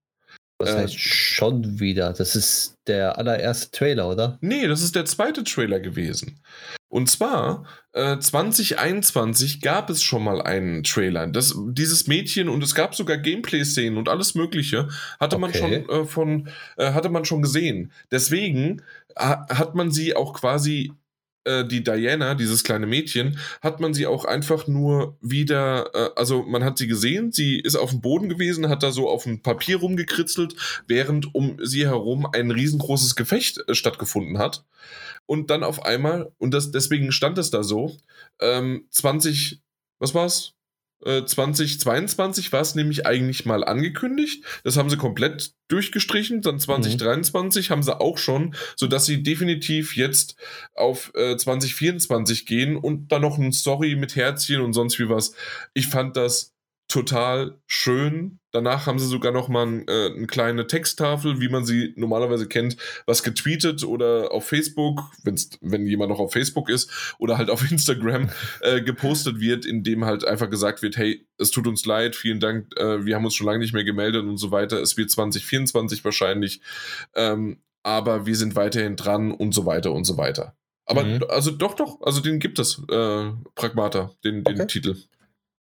Das 0.58 0.70
äh, 0.70 0.78
heißt 0.78 1.00
schon 1.00 1.80
wieder. 1.80 2.14
Das 2.14 2.36
ist 2.36 2.76
der 2.88 3.18
allererste 3.18 3.72
Trailer, 3.72 4.10
oder? 4.10 4.38
Nee, 4.42 4.68
das 4.68 4.82
ist 4.82 4.96
der 4.96 5.06
zweite 5.06 5.44
Trailer 5.44 5.80
gewesen. 5.80 6.40
Und 6.88 7.10
zwar 7.10 7.66
äh, 7.92 8.18
2021 8.18 9.60
gab 9.60 9.90
es 9.90 10.02
schon 10.02 10.24
mal 10.24 10.42
einen 10.42 10.84
Trailer. 10.84 11.28
Das, 11.28 11.54
dieses 11.70 12.08
Mädchen 12.08 12.48
und 12.48 12.64
es 12.64 12.74
gab 12.74 12.96
sogar 12.96 13.18
Gameplay-Szenen 13.18 13.98
und 13.98 14.08
alles 14.08 14.34
Mögliche 14.36 14.88
hatte 15.20 15.36
okay. 15.36 15.42
man 15.42 15.54
schon 15.54 15.90
äh, 15.90 16.06
von 16.06 16.50
äh, 16.78 16.94
hatte 16.94 17.10
man 17.10 17.26
schon 17.26 17.42
gesehen. 17.42 17.92
Deswegen 18.12 18.82
hat 19.18 19.76
man 19.76 19.92
sie 19.92 20.16
auch 20.16 20.34
quasi 20.34 20.92
äh, 21.46 21.66
die 21.66 21.84
Diana, 21.84 22.36
dieses 22.36 22.64
kleine 22.64 22.88
Mädchen, 22.88 23.40
hat 23.62 23.80
man 23.80 23.94
sie 23.94 24.08
auch 24.08 24.26
einfach 24.26 24.68
nur 24.68 25.18
wieder, 25.22 25.92
äh, 25.94 26.10
also 26.16 26.44
man 26.44 26.64
hat 26.64 26.78
sie 26.78 26.88
gesehen, 26.88 27.32
sie 27.32 27.60
ist 27.60 27.76
auf 27.76 27.92
dem 27.92 28.02
Boden 28.02 28.30
gewesen, 28.30 28.70
hat 28.70 28.84
da 28.84 28.92
so 28.92 29.10
auf 29.10 29.24
dem 29.24 29.42
Papier 29.42 29.78
rumgekritzelt, 29.78 30.56
während 30.88 31.34
um 31.34 31.58
sie 31.64 31.86
herum 31.86 32.28
ein 32.32 32.52
riesengroßes 32.52 33.16
Gefecht 33.16 33.64
äh, 33.68 33.76
stattgefunden 33.76 34.38
hat. 34.38 34.66
Und 35.26 35.50
dann 35.50 35.64
auf 35.64 35.84
einmal, 35.86 36.32
und 36.38 36.54
das, 36.54 36.72
deswegen 36.72 37.12
stand 37.12 37.38
es 37.38 37.50
da 37.50 37.64
so, 37.64 37.98
ähm, 38.40 38.86
20, 38.92 39.62
was 40.00 40.14
war's? 40.14 40.54
2022 41.04 42.52
war 42.52 42.62
es 42.62 42.74
nämlich 42.74 43.06
eigentlich 43.06 43.46
mal 43.46 43.64
angekündigt. 43.64 44.44
Das 44.64 44.78
haben 44.78 44.90
sie 44.90 44.98
komplett 44.98 45.54
durchgestrichen. 45.68 46.42
Dann 46.42 46.60
2023 46.60 47.70
mhm. 47.70 47.72
haben 47.72 47.84
sie 47.84 48.00
auch 48.00 48.18
schon, 48.18 48.56
sodass 48.76 49.06
sie 49.06 49.22
definitiv 49.22 49.96
jetzt 49.96 50.36
auf 50.74 51.12
äh, 51.16 51.38
2024 51.38 52.46
gehen 52.46 52.76
und 52.76 53.12
dann 53.12 53.22
noch 53.22 53.38
ein 53.38 53.52
Story 53.52 53.96
mit 53.96 54.16
Herzchen 54.16 54.62
und 54.62 54.74
sonst 54.74 54.98
wie 55.00 55.10
was. 55.10 55.34
Ich 55.74 55.88
fand 55.88 56.18
das 56.18 56.56
total 56.88 57.60
schön. 57.68 58.40
Danach 58.56 58.88
haben 58.88 59.00
sie 59.00 59.08
sogar 59.08 59.34
noch 59.34 59.50
mal 59.50 59.84
äh, 59.86 60.16
eine 60.16 60.28
kleine 60.28 60.66
Texttafel, 60.66 61.42
wie 61.42 61.50
man 61.50 61.66
sie 61.66 61.92
normalerweise 61.98 62.48
kennt, 62.48 62.78
was 63.06 63.22
getweetet 63.22 63.84
oder 63.84 64.32
auf 64.32 64.48
Facebook, 64.48 65.02
wenn's, 65.24 65.50
wenn 65.60 65.86
jemand 65.86 66.10
noch 66.10 66.20
auf 66.20 66.32
Facebook 66.32 66.70
ist, 66.70 66.90
oder 67.20 67.38
halt 67.38 67.50
auf 67.50 67.70
Instagram 67.70 68.30
äh, 68.62 68.80
gepostet 68.80 69.42
wird, 69.42 69.66
in 69.66 69.84
dem 69.84 70.06
halt 70.06 70.24
einfach 70.24 70.50
gesagt 70.50 70.82
wird, 70.82 70.96
hey, 70.96 71.28
es 71.38 71.52
tut 71.52 71.68
uns 71.68 71.86
leid, 71.86 72.16
vielen 72.16 72.40
Dank, 72.40 72.68
äh, 72.78 73.06
wir 73.06 73.18
haben 73.18 73.26
uns 73.26 73.36
schon 73.36 73.46
lange 73.46 73.60
nicht 73.60 73.74
mehr 73.74 73.84
gemeldet 73.84 74.24
und 74.24 74.38
so 74.38 74.52
weiter. 74.52 74.82
Es 74.82 74.96
wird 74.96 75.12
2024 75.12 76.06
wahrscheinlich, 76.06 76.62
ähm, 77.14 77.58
aber 77.84 78.26
wir 78.26 78.38
sind 78.38 78.56
weiterhin 78.56 78.96
dran 78.96 79.32
und 79.32 79.54
so 79.54 79.66
weiter 79.66 79.92
und 79.92 80.06
so 80.06 80.16
weiter. 80.16 80.56
Aber 80.86 81.04
mhm. 81.04 81.26
also 81.28 81.52
doch, 81.52 81.74
doch, 81.74 82.00
also 82.04 82.22
den 82.22 82.40
gibt 82.40 82.58
es, 82.58 82.82
äh, 82.90 83.32
Pragmata, 83.56 84.12
den, 84.24 84.46
den 84.46 84.56
okay. 84.56 84.68
Titel. 84.68 84.96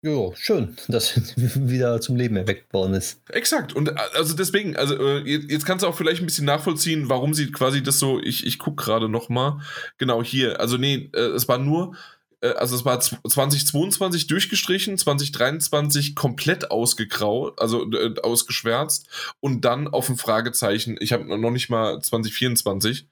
Jo, 0.00 0.32
schön, 0.36 0.76
dass 0.88 1.14
wieder 1.36 2.00
zum 2.00 2.16
Leben 2.16 2.36
erweckt 2.36 2.72
worden 2.72 2.94
ist. 2.94 3.20
Exakt. 3.30 3.74
Und 3.74 3.88
äh, 3.88 3.94
also 4.14 4.34
deswegen, 4.34 4.76
also 4.76 4.94
äh, 4.94 5.22
jetzt 5.24 5.66
kannst 5.66 5.82
du 5.82 5.88
auch 5.88 5.96
vielleicht 5.96 6.20
ein 6.20 6.26
bisschen 6.26 6.44
nachvollziehen, 6.44 7.08
warum 7.08 7.34
sie 7.34 7.50
quasi 7.50 7.82
das 7.82 7.98
so, 7.98 8.20
ich, 8.20 8.46
ich 8.46 8.58
gucke 8.58 8.84
gerade 8.84 9.08
nochmal, 9.08 9.60
genau 9.96 10.22
hier, 10.22 10.60
also 10.60 10.76
nee, 10.76 11.10
äh, 11.14 11.18
es 11.18 11.48
war 11.48 11.58
nur, 11.58 11.96
also 12.40 12.76
es 12.76 12.84
war 12.84 13.00
2022 13.00 14.28
durchgestrichen, 14.28 14.96
2023 14.96 16.14
komplett 16.14 16.70
ausgegraut, 16.70 17.60
also 17.60 17.90
ausgeschwärzt 18.22 19.08
und 19.40 19.64
dann 19.64 19.88
auf 19.88 20.08
ein 20.08 20.16
Fragezeichen, 20.16 20.96
ich 21.00 21.12
habe 21.12 21.24
noch 21.24 21.50
nicht 21.50 21.68
mal 21.68 22.00
2024, 22.00 23.08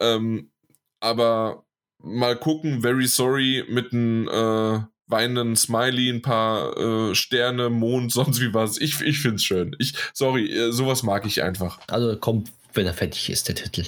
ähm, 0.00 0.50
aber 0.98 1.64
mal 2.02 2.36
gucken, 2.36 2.82
very 2.82 3.06
sorry 3.06 3.64
mit 3.68 3.92
einem 3.92 4.26
äh, 4.26 4.80
weinenden 5.10 5.56
Smiley, 5.56 6.10
ein 6.10 6.22
paar 6.22 6.76
äh, 6.76 7.14
Sterne, 7.14 7.70
Mond, 7.70 8.12
sonst 8.12 8.40
wie 8.40 8.54
was. 8.54 8.78
Ich, 8.78 9.00
ich 9.00 9.20
finde 9.20 9.36
es 9.36 9.44
schön. 9.44 9.76
Ich, 9.78 9.94
sorry, 10.12 10.50
äh, 10.50 10.72
sowas 10.72 11.02
mag 11.02 11.26
ich 11.26 11.42
einfach. 11.42 11.80
Also 11.88 12.16
kommt, 12.16 12.50
wenn 12.74 12.86
er 12.86 12.94
fertig 12.94 13.30
ist, 13.30 13.48
der 13.48 13.54
Titel. 13.56 13.86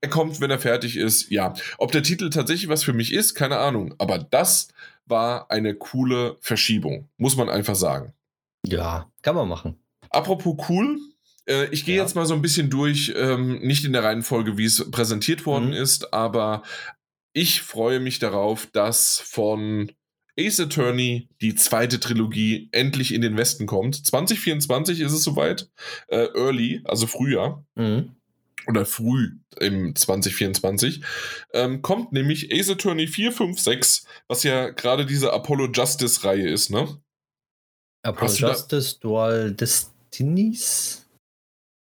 Er 0.00 0.08
kommt, 0.08 0.40
wenn 0.40 0.50
er 0.50 0.60
fertig 0.60 0.96
ist, 0.96 1.30
ja. 1.30 1.54
Ob 1.78 1.92
der 1.92 2.02
Titel 2.02 2.30
tatsächlich 2.30 2.68
was 2.68 2.84
für 2.84 2.92
mich 2.92 3.12
ist, 3.12 3.34
keine 3.34 3.58
Ahnung. 3.58 3.94
Aber 3.98 4.18
das 4.18 4.68
war 5.06 5.50
eine 5.50 5.74
coole 5.74 6.36
Verschiebung, 6.40 7.08
muss 7.16 7.36
man 7.36 7.48
einfach 7.48 7.74
sagen. 7.74 8.12
Ja, 8.64 9.10
kann 9.22 9.34
man 9.34 9.48
machen. 9.48 9.76
Apropos 10.10 10.56
cool, 10.68 10.98
äh, 11.48 11.66
ich 11.70 11.84
gehe 11.84 11.96
ja. 11.96 12.02
jetzt 12.02 12.14
mal 12.14 12.26
so 12.26 12.34
ein 12.34 12.42
bisschen 12.42 12.70
durch, 12.70 13.12
ähm, 13.16 13.58
nicht 13.60 13.84
in 13.84 13.92
der 13.92 14.04
Reihenfolge, 14.04 14.58
wie 14.58 14.64
es 14.64 14.90
präsentiert 14.90 15.46
worden 15.46 15.68
mhm. 15.68 15.74
ist, 15.74 16.12
aber 16.12 16.62
ich 17.32 17.62
freue 17.62 18.00
mich 18.00 18.18
darauf, 18.18 18.66
dass 18.66 19.18
von 19.18 19.90
Ace 20.38 20.60
Attorney, 20.60 21.28
die 21.40 21.54
zweite 21.54 22.00
Trilogie, 22.00 22.68
endlich 22.72 23.12
in 23.12 23.20
den 23.20 23.36
Westen 23.36 23.66
kommt. 23.66 24.06
2024 24.06 25.00
ist 25.00 25.12
es 25.12 25.22
soweit. 25.22 25.68
Äh, 26.08 26.28
early, 26.34 26.82
also 26.84 27.06
Frühjahr. 27.06 27.64
Mhm. 27.74 28.16
Oder 28.68 28.86
früh 28.86 29.38
im 29.58 29.94
2024. 29.96 31.02
Ähm, 31.52 31.82
kommt 31.82 32.12
nämlich 32.12 32.52
Ace 32.52 32.70
Attorney 32.70 33.08
4, 33.08 33.32
5, 33.32 33.58
6, 33.58 34.06
was 34.28 34.44
ja 34.44 34.70
gerade 34.70 35.04
diese 35.04 35.32
Apollo 35.32 35.72
Justice-Reihe 35.72 36.48
ist, 36.48 36.70
ne? 36.70 37.00
Apollo 38.04 38.32
Justice, 38.32 38.98
Dual 39.00 39.52
Destinies 39.52 41.06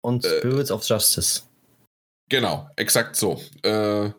und 0.02 0.24
äh, 0.24 0.38
Spirits 0.38 0.70
äh, 0.70 0.72
of 0.72 0.84
Justice. 0.84 1.42
Genau, 2.30 2.70
exakt 2.76 3.16
so. 3.16 3.42
Äh, 3.62 4.10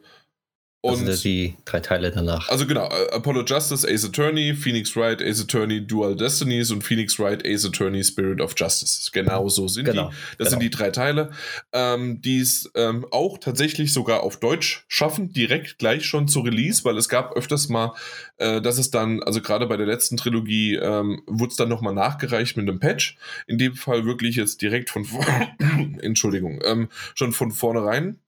und 0.84 1.08
also 1.08 1.24
die 1.24 1.56
drei 1.64 1.80
Teile 1.80 2.12
danach. 2.12 2.50
Also 2.50 2.68
genau, 2.68 2.90
äh, 2.90 3.10
Apollo 3.14 3.46
Justice, 3.46 3.88
Ace 3.90 4.04
Attorney, 4.04 4.54
Phoenix 4.54 4.98
Wright, 4.98 5.22
Ace 5.22 5.40
Attorney, 5.40 5.88
Dual 5.88 6.14
Destinies 6.14 6.72
und 6.72 6.84
Phoenix 6.84 7.18
Wright, 7.18 7.42
Ace 7.48 7.66
Attorney, 7.66 8.04
Spirit 8.04 8.42
of 8.42 8.54
Justice. 8.58 9.10
Genau 9.14 9.48
so 9.48 9.70
sind 9.70 9.86
genau, 9.86 10.10
die. 10.10 10.16
Das 10.40 10.50
genau. 10.50 10.50
sind 10.50 10.60
die 10.64 10.70
drei 10.70 10.92
Teile, 10.92 11.32
ähm, 11.72 12.22
die 12.22 12.40
es 12.40 12.70
ähm, 12.76 13.06
auch 13.12 13.38
tatsächlich 13.38 13.94
sogar 13.94 14.24
auf 14.24 14.42
Deutsch 14.42 14.84
schaffen, 14.90 15.32
direkt 15.32 15.80
gleich 15.80 16.06
schon 16.06 16.28
zu 16.28 16.42
Release, 16.42 16.84
weil 16.84 16.98
es 16.98 17.08
gab 17.08 17.38
öfters 17.38 17.70
mal, 17.70 17.94
äh, 18.36 18.60
dass 18.60 18.78
es 18.78 18.92
dann, 18.92 19.24
also 19.24 19.40
gerade 19.40 19.68
bei 19.68 19.78
der 19.78 19.88
letzten 19.88 20.18
Trilogie, 20.18 20.76
ähm, 20.76 21.24
wurde 21.28 21.52
es 21.52 21.56
dann 21.56 21.70
nochmal 21.70 21.94
nachgereicht 21.94 22.58
mit 22.58 22.68
einem 22.68 22.82
Patch. 22.82 23.16
In 23.48 23.58
dem 23.58 23.76
Fall 23.76 24.04
wirklich 24.04 24.36
jetzt 24.36 24.62
direkt 24.62 24.90
von, 24.90 25.08
Entschuldigung, 26.02 26.60
ähm, 26.66 26.90
schon 27.16 27.32
von 27.32 27.52
vornherein. 27.52 28.20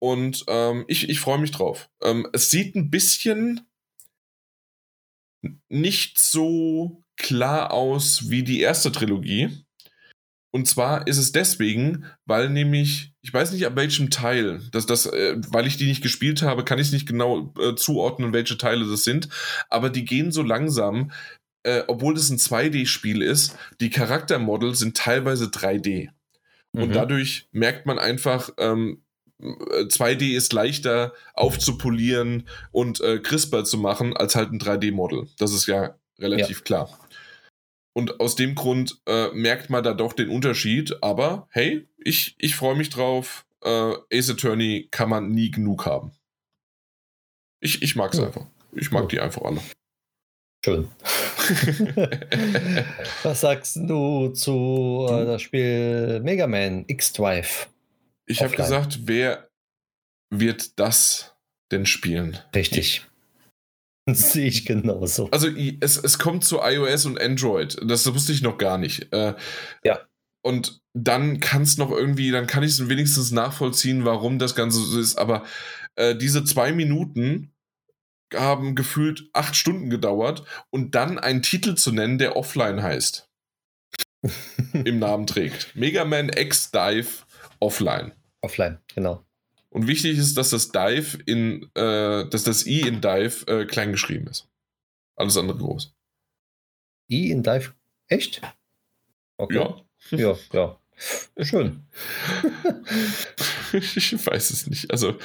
Und 0.00 0.44
ähm, 0.48 0.84
ich, 0.88 1.08
ich 1.08 1.20
freue 1.20 1.38
mich 1.38 1.50
drauf. 1.50 1.90
Ähm, 2.02 2.26
es 2.32 2.50
sieht 2.50 2.74
ein 2.74 2.90
bisschen 2.90 3.60
nicht 5.68 6.18
so 6.18 7.04
klar 7.16 7.72
aus 7.72 8.30
wie 8.30 8.42
die 8.42 8.60
erste 8.60 8.90
Trilogie. 8.90 9.64
Und 10.52 10.66
zwar 10.66 11.06
ist 11.06 11.18
es 11.18 11.32
deswegen, 11.32 12.06
weil 12.24 12.50
nämlich, 12.50 13.12
ich 13.22 13.32
weiß 13.32 13.52
nicht 13.52 13.66
ab 13.66 13.76
welchem 13.76 14.10
Teil, 14.10 14.60
dass 14.72 14.86
das, 14.86 15.06
äh, 15.06 15.36
weil 15.48 15.66
ich 15.66 15.76
die 15.76 15.86
nicht 15.86 16.02
gespielt 16.02 16.42
habe, 16.42 16.64
kann 16.64 16.80
ich 16.80 16.90
nicht 16.90 17.06
genau 17.06 17.54
äh, 17.60 17.76
zuordnen, 17.76 18.32
welche 18.32 18.58
Teile 18.58 18.88
das 18.88 19.04
sind. 19.04 19.28
Aber 19.68 19.90
die 19.90 20.04
gehen 20.04 20.32
so 20.32 20.42
langsam, 20.42 21.12
äh, 21.62 21.82
obwohl 21.86 22.14
das 22.14 22.30
ein 22.30 22.38
2D-Spiel 22.38 23.22
ist, 23.22 23.56
die 23.80 23.90
Charaktermodels 23.90 24.80
sind 24.80 24.96
teilweise 24.96 25.46
3D. 25.46 26.08
Mhm. 26.72 26.82
Und 26.82 26.94
dadurch 26.96 27.48
merkt 27.52 27.86
man 27.86 27.98
einfach, 27.98 28.50
ähm, 28.58 29.04
2D 29.40 30.36
ist 30.36 30.52
leichter 30.52 31.12
aufzupolieren 31.34 32.48
und 32.72 33.00
äh, 33.00 33.18
CRISPR 33.18 33.64
zu 33.64 33.78
machen 33.78 34.16
als 34.16 34.34
halt 34.34 34.52
ein 34.52 34.60
3D-Model. 34.60 35.28
Das 35.38 35.52
ist 35.52 35.66
ja 35.66 35.94
relativ 36.18 36.58
ja. 36.58 36.64
klar. 36.64 36.98
Und 37.92 38.20
aus 38.20 38.36
dem 38.36 38.54
Grund 38.54 39.00
äh, 39.06 39.28
merkt 39.32 39.70
man 39.70 39.82
da 39.82 39.94
doch 39.94 40.12
den 40.12 40.28
Unterschied. 40.28 41.02
Aber 41.02 41.48
hey, 41.50 41.88
ich, 41.98 42.36
ich 42.38 42.54
freue 42.54 42.76
mich 42.76 42.90
drauf. 42.90 43.46
Äh, 43.62 43.94
Ace 44.12 44.30
Attorney 44.30 44.88
kann 44.90 45.08
man 45.08 45.30
nie 45.32 45.50
genug 45.50 45.86
haben. 45.86 46.12
Ich, 47.60 47.82
ich 47.82 47.96
mag 47.96 48.12
es 48.12 48.20
ja. 48.20 48.26
einfach. 48.26 48.46
Ich 48.72 48.90
mag 48.90 49.02
ja. 49.02 49.08
die 49.08 49.20
einfach 49.20 49.42
alle. 49.42 49.60
Schön. 50.64 50.88
Was 53.22 53.40
sagst 53.40 53.76
du 53.76 54.28
zu 54.28 55.06
äh, 55.10 55.24
das 55.24 55.42
Spiel 55.42 56.20
Mega 56.20 56.46
Man 56.46 56.84
X-Drive? 56.86 57.68
Ich 58.30 58.42
habe 58.42 58.56
gesagt, 58.56 59.00
wer 59.04 59.50
wird 60.30 60.78
das 60.78 61.34
denn 61.72 61.86
spielen? 61.86 62.38
Richtig. 62.54 63.06
Das 64.06 64.32
sehe 64.32 64.46
ich 64.46 64.66
genauso. 64.66 65.28
Also 65.30 65.48
es, 65.80 65.96
es 65.96 66.18
kommt 66.18 66.44
zu 66.44 66.60
iOS 66.62 67.06
und 67.06 67.20
Android. 67.20 67.76
Das 67.84 68.12
wusste 68.12 68.32
ich 68.32 68.42
noch 68.42 68.58
gar 68.58 68.78
nicht. 68.78 69.12
Äh, 69.12 69.34
ja. 69.84 70.00
Und 70.42 70.80
dann 70.94 71.40
kann 71.40 71.62
es 71.62 71.76
noch 71.76 71.90
irgendwie, 71.90 72.30
dann 72.30 72.46
kann 72.46 72.62
ich 72.62 72.70
es 72.70 72.88
wenigstens 72.88 73.30
nachvollziehen, 73.30 74.04
warum 74.04 74.38
das 74.38 74.54
Ganze 74.54 74.80
so 74.80 74.98
ist. 74.98 75.16
Aber 75.16 75.44
Äh, 75.96 76.16
diese 76.16 76.44
zwei 76.44 76.72
Minuten 76.72 77.52
haben 78.34 78.74
gefühlt 78.74 79.28
acht 79.32 79.56
Stunden 79.56 79.90
gedauert 79.90 80.44
und 80.70 80.94
dann 80.94 81.18
einen 81.18 81.42
Titel 81.42 81.74
zu 81.74 81.92
nennen, 81.92 82.18
der 82.18 82.36
offline 82.36 82.82
heißt. 82.82 83.28
Im 84.72 84.98
Namen 84.98 85.26
trägt. 85.26 85.74
Mega 85.74 86.04
Man 86.04 86.28
X 86.28 86.70
Dive 86.70 87.24
Offline. 87.58 88.12
Offline, 88.42 88.78
genau. 88.94 89.24
Und 89.70 89.86
wichtig 89.86 90.18
ist, 90.18 90.36
dass 90.36 90.50
das 90.50 90.72
Dive 90.72 91.18
in, 91.26 91.70
äh, 91.74 92.28
dass 92.28 92.44
das 92.44 92.66
I 92.66 92.80
in 92.80 93.00
Dive 93.00 93.46
äh, 93.46 93.64
klein 93.66 93.92
geschrieben 93.92 94.26
ist. 94.26 94.48
Alles 95.16 95.36
andere 95.36 95.58
groß. 95.58 95.94
I 97.10 97.30
in 97.30 97.42
Dive? 97.42 97.74
Echt? 98.08 98.42
Okay. 99.36 99.54
Ja. 99.54 99.80
Ja, 100.10 100.36
ja. 100.52 100.80
Schön. 101.40 101.86
ich 103.72 104.26
weiß 104.26 104.50
es 104.50 104.66
nicht. 104.66 104.90
Also 104.90 105.16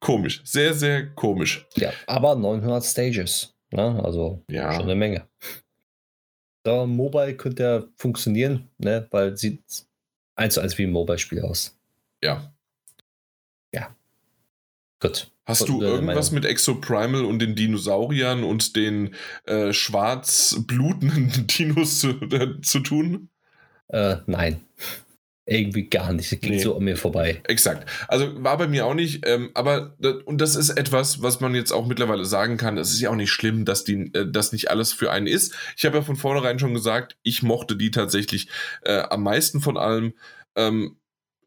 komisch. 0.00 0.40
Sehr, 0.44 0.74
sehr 0.74 1.10
komisch. 1.14 1.66
Ja, 1.76 1.92
aber 2.06 2.34
900 2.34 2.84
Stages. 2.84 3.54
Ne? 3.70 4.02
Also 4.02 4.42
ja. 4.50 4.72
schon 4.72 4.84
eine 4.84 4.94
Menge. 4.94 5.28
Da 6.64 6.86
Mobile 6.86 7.36
könnte 7.36 7.62
ja 7.62 7.84
funktionieren, 7.96 8.68
ne? 8.78 9.06
weil 9.10 9.36
sieht 9.36 9.62
eins 10.36 10.54
zu 10.54 10.60
eins 10.60 10.78
wie 10.78 10.84
ein 10.84 10.92
Mobile-Spiel 10.92 11.42
aus. 11.42 11.78
Ja. 12.22 12.54
Ja. 13.72 13.94
Gut. 15.00 15.30
Hast 15.44 15.68
du 15.68 15.82
irgendwas 15.82 16.30
mit 16.30 16.44
Exoprimal 16.44 17.24
und 17.24 17.40
den 17.40 17.56
Dinosauriern 17.56 18.44
und 18.44 18.76
den 18.76 19.14
äh, 19.44 19.72
schwarz 19.72 20.56
blutenden 20.66 21.46
Dinos 21.58 21.98
zu, 21.98 22.10
äh, 22.10 22.60
zu 22.62 22.80
tun? 22.80 23.28
Äh, 23.88 24.18
nein. 24.26 24.60
Irgendwie 25.44 25.88
gar 25.88 26.12
nicht. 26.12 26.30
Das 26.30 26.38
ging 26.38 26.52
nee. 26.52 26.60
so 26.60 26.76
an 26.76 26.84
mir 26.84 26.96
vorbei. 26.96 27.42
Exakt. 27.48 27.88
Also 28.06 28.42
war 28.44 28.56
bei 28.58 28.68
mir 28.68 28.86
auch 28.86 28.94
nicht, 28.94 29.26
ähm, 29.26 29.50
aber 29.54 29.96
und 30.24 30.40
das 30.40 30.54
ist 30.54 30.70
etwas, 30.70 31.20
was 31.20 31.40
man 31.40 31.56
jetzt 31.56 31.72
auch 31.72 31.86
mittlerweile 31.86 32.24
sagen 32.24 32.56
kann. 32.56 32.78
Es 32.78 32.92
ist 32.92 33.00
ja 33.00 33.10
auch 33.10 33.16
nicht 33.16 33.32
schlimm, 33.32 33.64
dass 33.64 33.82
die, 33.82 34.12
äh, 34.14 34.30
das 34.30 34.52
nicht 34.52 34.70
alles 34.70 34.92
für 34.92 35.10
einen 35.10 35.26
ist. 35.26 35.56
Ich 35.76 35.84
habe 35.84 35.98
ja 35.98 36.02
von 36.04 36.14
vornherein 36.14 36.60
schon 36.60 36.74
gesagt, 36.74 37.16
ich 37.24 37.42
mochte 37.42 37.76
die 37.76 37.90
tatsächlich 37.90 38.48
äh, 38.82 39.00
am 39.00 39.24
meisten 39.24 39.60
von 39.60 39.76
allem. 39.76 40.14
Ähm, 40.54 40.96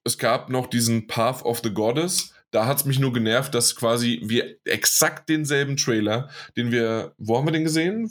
es 0.06 0.18
gab 0.18 0.50
noch 0.50 0.68
diesen 0.68 1.08
Path 1.08 1.44
of 1.44 1.60
the 1.64 1.74
Goddess 1.74 2.32
da 2.56 2.68
hat 2.68 2.78
es 2.78 2.86
mich 2.86 3.00
nur 3.00 3.12
genervt, 3.12 3.54
dass 3.54 3.76
quasi 3.76 4.22
wir 4.24 4.56
exakt 4.64 5.28
denselben 5.28 5.76
Trailer, 5.76 6.30
den 6.56 6.72
wir, 6.72 7.14
wo 7.18 7.38
haben 7.38 7.46
wir 7.46 7.52
den 7.52 7.66
gesehen? 7.66 8.10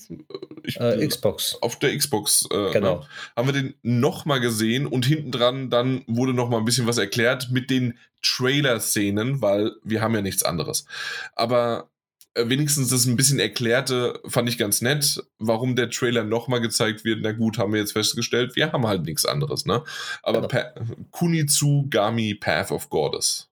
Ich, 0.63 0.79
äh, 0.79 1.07
Xbox. 1.07 1.57
Auf 1.63 1.79
der 1.79 1.97
Xbox. 1.97 2.47
Äh, 2.51 2.73
genau. 2.73 2.97
Ne? 2.97 3.07
Haben 3.37 3.49
wir 3.49 3.55
den 3.55 3.75
nochmal 3.83 4.41
gesehen 4.41 4.87
und 4.87 5.07
hinten 5.07 5.33
dran 5.33 5.71
dann 5.71 6.05
wurde 6.07 6.35
nochmal 6.35 6.59
ein 6.59 6.67
bisschen 6.67 6.87
was 6.87 6.99
erklärt 6.99 7.49
mit 7.53 7.71
den 7.71 7.99
Trailer-Szenen, 8.21 9.41
weil 9.41 9.73
wir 9.83 10.03
haben 10.03 10.15
ja 10.15 10.21
nichts 10.21 10.43
anderes. 10.43 10.85
Aber 11.35 11.89
wenigstens 12.37 12.89
das 12.89 13.07
ein 13.07 13.17
bisschen 13.17 13.39
erklärte, 13.39 14.21
fand 14.27 14.49
ich 14.49 14.59
ganz 14.59 14.81
nett, 14.81 15.23
warum 15.39 15.77
der 15.77 15.91
Trailer 15.91 16.25
nochmal 16.25 16.61
gezeigt 16.61 17.05
wird. 17.05 17.21
Na 17.23 17.33
gut, 17.33 17.59
haben 17.59 17.73
wir 17.73 17.81
jetzt 17.81 17.93
festgestellt, 17.93 18.57
wir 18.57 18.73
haben 18.73 18.87
halt 18.87 19.05
nichts 19.05 19.25
anderes, 19.25 19.67
ne? 19.67 19.83
Aber 20.23 20.49
genau. 20.49 20.87
Kunitsu 21.11 21.87
Gami 21.91 22.35
Path 22.35 22.71
of 22.71 22.91
Goddess. 22.91 23.49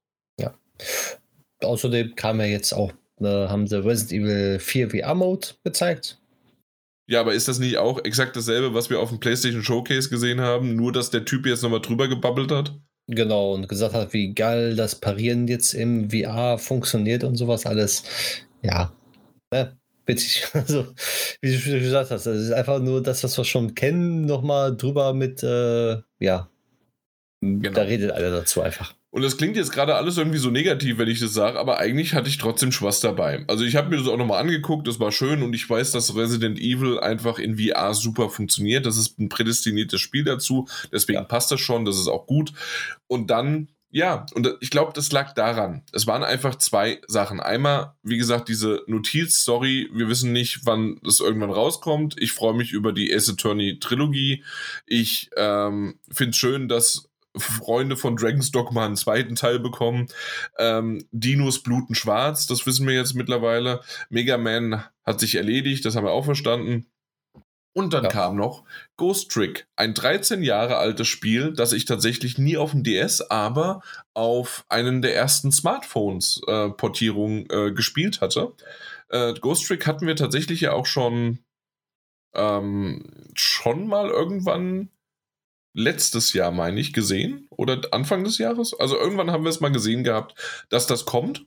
Außerdem 1.62 2.14
kam 2.16 2.40
ja 2.40 2.46
jetzt 2.46 2.72
auch, 2.72 2.92
äh, 3.20 3.26
haben 3.26 3.66
sie 3.66 3.84
Resident 3.84 4.24
Evil 4.24 4.58
4 4.58 4.90
VR-Mode 4.90 5.48
gezeigt. 5.64 6.18
Ja, 7.08 7.20
aber 7.20 7.34
ist 7.34 7.48
das 7.48 7.58
nicht 7.58 7.78
auch 7.78 8.04
exakt 8.04 8.36
dasselbe, 8.36 8.74
was 8.74 8.88
wir 8.88 9.00
auf 9.00 9.10
dem 9.10 9.20
PlayStation 9.20 9.62
Showcase 9.62 10.08
gesehen 10.08 10.40
haben, 10.40 10.76
nur 10.76 10.92
dass 10.92 11.10
der 11.10 11.24
Typ 11.24 11.46
jetzt 11.46 11.62
nochmal 11.62 11.80
drüber 11.80 12.08
gebabbelt 12.08 12.50
hat? 12.50 12.72
Genau, 13.08 13.54
und 13.54 13.68
gesagt 13.68 13.94
hat, 13.94 14.12
wie 14.12 14.32
geil 14.32 14.76
das 14.76 14.94
Parieren 14.94 15.48
jetzt 15.48 15.74
im 15.74 16.10
VR 16.10 16.58
funktioniert 16.58 17.24
und 17.24 17.36
sowas 17.36 17.66
alles. 17.66 18.04
Ja, 18.62 18.92
ne? 19.52 19.76
witzig. 20.06 20.46
Also, 20.54 20.86
wie 21.40 21.52
du 21.52 21.58
schon 21.58 21.80
gesagt 21.80 22.10
hast, 22.10 22.26
das 22.26 22.36
ist 22.36 22.52
einfach 22.52 22.78
nur 22.78 23.02
das, 23.02 23.24
was 23.24 23.36
wir 23.36 23.44
schon 23.44 23.74
kennen, 23.74 24.26
nochmal 24.26 24.76
drüber 24.76 25.12
mit, 25.12 25.42
äh, 25.42 25.98
ja. 26.20 26.48
Genau. 27.40 27.70
Da 27.70 27.82
redet 27.82 28.12
einer 28.12 28.30
dazu 28.30 28.62
einfach. 28.62 28.94
Und 29.10 29.22
das 29.22 29.36
klingt 29.36 29.56
jetzt 29.56 29.72
gerade 29.72 29.94
alles 29.94 30.16
irgendwie 30.16 30.38
so 30.38 30.50
negativ, 30.50 30.96
wenn 30.96 31.08
ich 31.08 31.20
das 31.20 31.34
sage, 31.34 31.58
aber 31.58 31.78
eigentlich 31.78 32.14
hatte 32.14 32.30
ich 32.30 32.38
trotzdem 32.38 32.72
Spaß 32.72 33.00
dabei. 33.00 33.44
Also 33.46 33.64
ich 33.64 33.76
habe 33.76 33.90
mir 33.90 33.98
das 33.98 34.08
auch 34.08 34.16
nochmal 34.16 34.40
angeguckt, 34.40 34.86
das 34.88 35.00
war 35.00 35.12
schön 35.12 35.42
und 35.42 35.52
ich 35.52 35.68
weiß, 35.68 35.90
dass 35.90 36.16
Resident 36.16 36.58
Evil 36.58 36.98
einfach 36.98 37.38
in 37.38 37.58
VR 37.58 37.92
super 37.92 38.30
funktioniert. 38.30 38.86
Das 38.86 38.96
ist 38.96 39.18
ein 39.18 39.28
prädestiniertes 39.28 40.00
Spiel 40.00 40.24
dazu, 40.24 40.66
deswegen 40.90 41.18
ja. 41.18 41.24
passt 41.24 41.50
das 41.50 41.60
schon, 41.60 41.84
das 41.84 41.98
ist 41.98 42.08
auch 42.08 42.26
gut. 42.26 42.54
Und 43.06 43.28
dann, 43.28 43.68
ja, 43.94 44.24
und 44.34 44.56
ich 44.60 44.70
glaube, 44.70 44.92
das 44.94 45.12
lag 45.12 45.34
daran. 45.34 45.82
Es 45.92 46.06
waren 46.06 46.24
einfach 46.24 46.54
zwei 46.54 47.02
Sachen. 47.08 47.40
Einmal, 47.40 47.92
wie 48.02 48.16
gesagt, 48.16 48.48
diese 48.48 48.82
Notiz, 48.86 49.44
sorry, 49.44 49.90
wir 49.92 50.08
wissen 50.08 50.32
nicht, 50.32 50.60
wann 50.64 50.98
das 51.02 51.20
irgendwann 51.20 51.50
rauskommt. 51.50 52.16
Ich 52.18 52.32
freue 52.32 52.54
mich 52.54 52.72
über 52.72 52.94
die 52.94 53.14
Ace 53.14 53.28
Attorney 53.28 53.78
Trilogie. 53.78 54.44
Ich 54.86 55.28
ähm, 55.36 55.98
finde 56.10 56.30
es 56.30 56.36
schön, 56.38 56.68
dass 56.68 57.10
Freunde 57.36 57.98
von 57.98 58.16
Dragon's 58.16 58.50
Dogma 58.50 58.86
einen 58.86 58.96
zweiten 58.96 59.34
Teil 59.34 59.58
bekommen. 59.58 60.06
Ähm, 60.58 61.04
Dinos 61.12 61.62
bluten 61.62 61.94
schwarz, 61.94 62.46
das 62.46 62.64
wissen 62.64 62.86
wir 62.86 62.94
jetzt 62.94 63.14
mittlerweile. 63.14 63.82
Mega 64.08 64.38
Man 64.38 64.84
hat 65.04 65.20
sich 65.20 65.34
erledigt, 65.34 65.84
das 65.84 65.96
haben 65.96 66.04
wir 66.04 66.12
auch 66.12 66.24
verstanden. 66.24 66.86
Und 67.74 67.94
dann 67.94 68.04
ja. 68.04 68.10
kam 68.10 68.36
noch 68.36 68.64
Ghost 68.96 69.30
Trick, 69.30 69.66
ein 69.76 69.94
13 69.94 70.42
Jahre 70.42 70.76
altes 70.76 71.08
Spiel, 71.08 71.54
das 71.54 71.72
ich 71.72 71.86
tatsächlich 71.86 72.36
nie 72.36 72.58
auf 72.58 72.72
dem 72.72 72.82
DS, 72.82 73.22
aber 73.22 73.82
auf 74.14 74.66
einen 74.68 75.00
der 75.00 75.16
ersten 75.16 75.50
Smartphones-Portierungen 75.52 77.48
äh, 77.48 77.68
äh, 77.68 77.72
gespielt 77.72 78.20
hatte. 78.20 78.52
Äh, 79.08 79.32
Ghost 79.34 79.66
Trick 79.66 79.86
hatten 79.86 80.06
wir 80.06 80.16
tatsächlich 80.16 80.60
ja 80.60 80.72
auch 80.72 80.84
schon, 80.84 81.38
ähm, 82.34 83.30
schon 83.34 83.86
mal 83.86 84.10
irgendwann 84.10 84.90
letztes 85.74 86.34
Jahr, 86.34 86.50
meine 86.50 86.80
ich, 86.80 86.92
gesehen 86.92 87.46
oder 87.50 87.80
Anfang 87.92 88.24
des 88.24 88.36
Jahres. 88.38 88.74
Also 88.74 88.98
irgendwann 88.98 89.30
haben 89.30 89.44
wir 89.44 89.50
es 89.50 89.60
mal 89.60 89.72
gesehen 89.72 90.04
gehabt, 90.04 90.34
dass 90.68 90.86
das 90.86 91.06
kommt. 91.06 91.46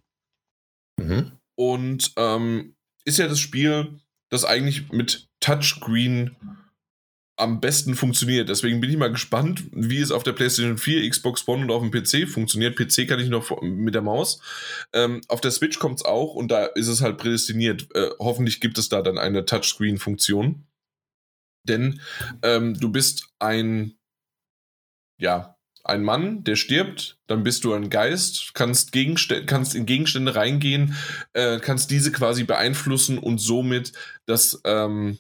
Mhm. 1.00 1.34
Und 1.56 2.14
ähm, 2.18 2.76
ist 3.06 3.20
ja 3.20 3.28
das 3.28 3.40
Spiel, 3.40 4.00
das 4.30 4.46
eigentlich 4.46 4.92
mit 4.92 5.30
Touchscreen 5.46 6.36
am 7.38 7.60
besten 7.60 7.96
funktioniert. 7.96 8.50
Deswegen 8.50 8.80
bin 8.80 8.90
ich 8.90 8.98
mal 8.98 9.12
gespannt, 9.12 9.66
wie 9.72 10.00
es 10.00 10.12
auf 10.12 10.24
der 10.24 10.32
PlayStation 10.32 10.78
4, 10.78 11.08
Xbox 11.10 11.48
One 11.48 11.64
und 11.64 11.72
auf 11.72 11.82
dem 11.82 11.92
PC 11.92 12.28
funktioniert. 12.28 12.76
PC 12.76 13.08
kann 13.08 13.20
ich 13.20 13.30
noch 13.30 13.62
mit 13.62 13.94
der 13.94 14.02
Maus. 14.02 14.40
Ähm, 14.94 15.22
auf 15.28 15.42
der 15.42 15.52
Switch 15.52 15.78
kommt 15.78 16.00
es 16.00 16.06
auch 16.06 16.34
und 16.34 16.50
da 16.50 16.66
ist 16.66 16.88
es 16.88 17.02
halt 17.02 17.18
prädestiniert. 17.18 17.94
Äh, 17.94 18.10
hoffentlich 18.20 18.60
gibt 18.60 18.78
es 18.78 18.90
da 18.90 19.02
dann 19.02 19.20
eine 19.20 19.46
Touchscreen-Funktion. 19.46 20.66
Denn 21.68 22.02
ähm, 22.42 22.80
du 22.80 22.92
bist 22.92 23.28
ein 23.40 23.96
ja, 25.18 25.56
ein 25.84 26.04
Mann, 26.04 26.44
der 26.44 26.56
stirbt, 26.56 27.20
dann 27.28 27.44
bist 27.44 27.64
du 27.64 27.74
ein 27.74 27.92
Geist, 27.92 28.56
kannst, 28.56 28.92
Gegenstände, 28.92 29.46
kannst 29.46 29.76
in 29.76 29.86
Gegenstände 29.86 30.36
reingehen, 30.36 30.96
äh, 31.34 31.60
kannst 31.60 31.92
diese 31.92 32.12
quasi 32.12 32.44
beeinflussen 32.44 33.20
und 33.20 33.38
somit 33.38 33.94
das 34.26 34.62
ähm, 34.66 35.20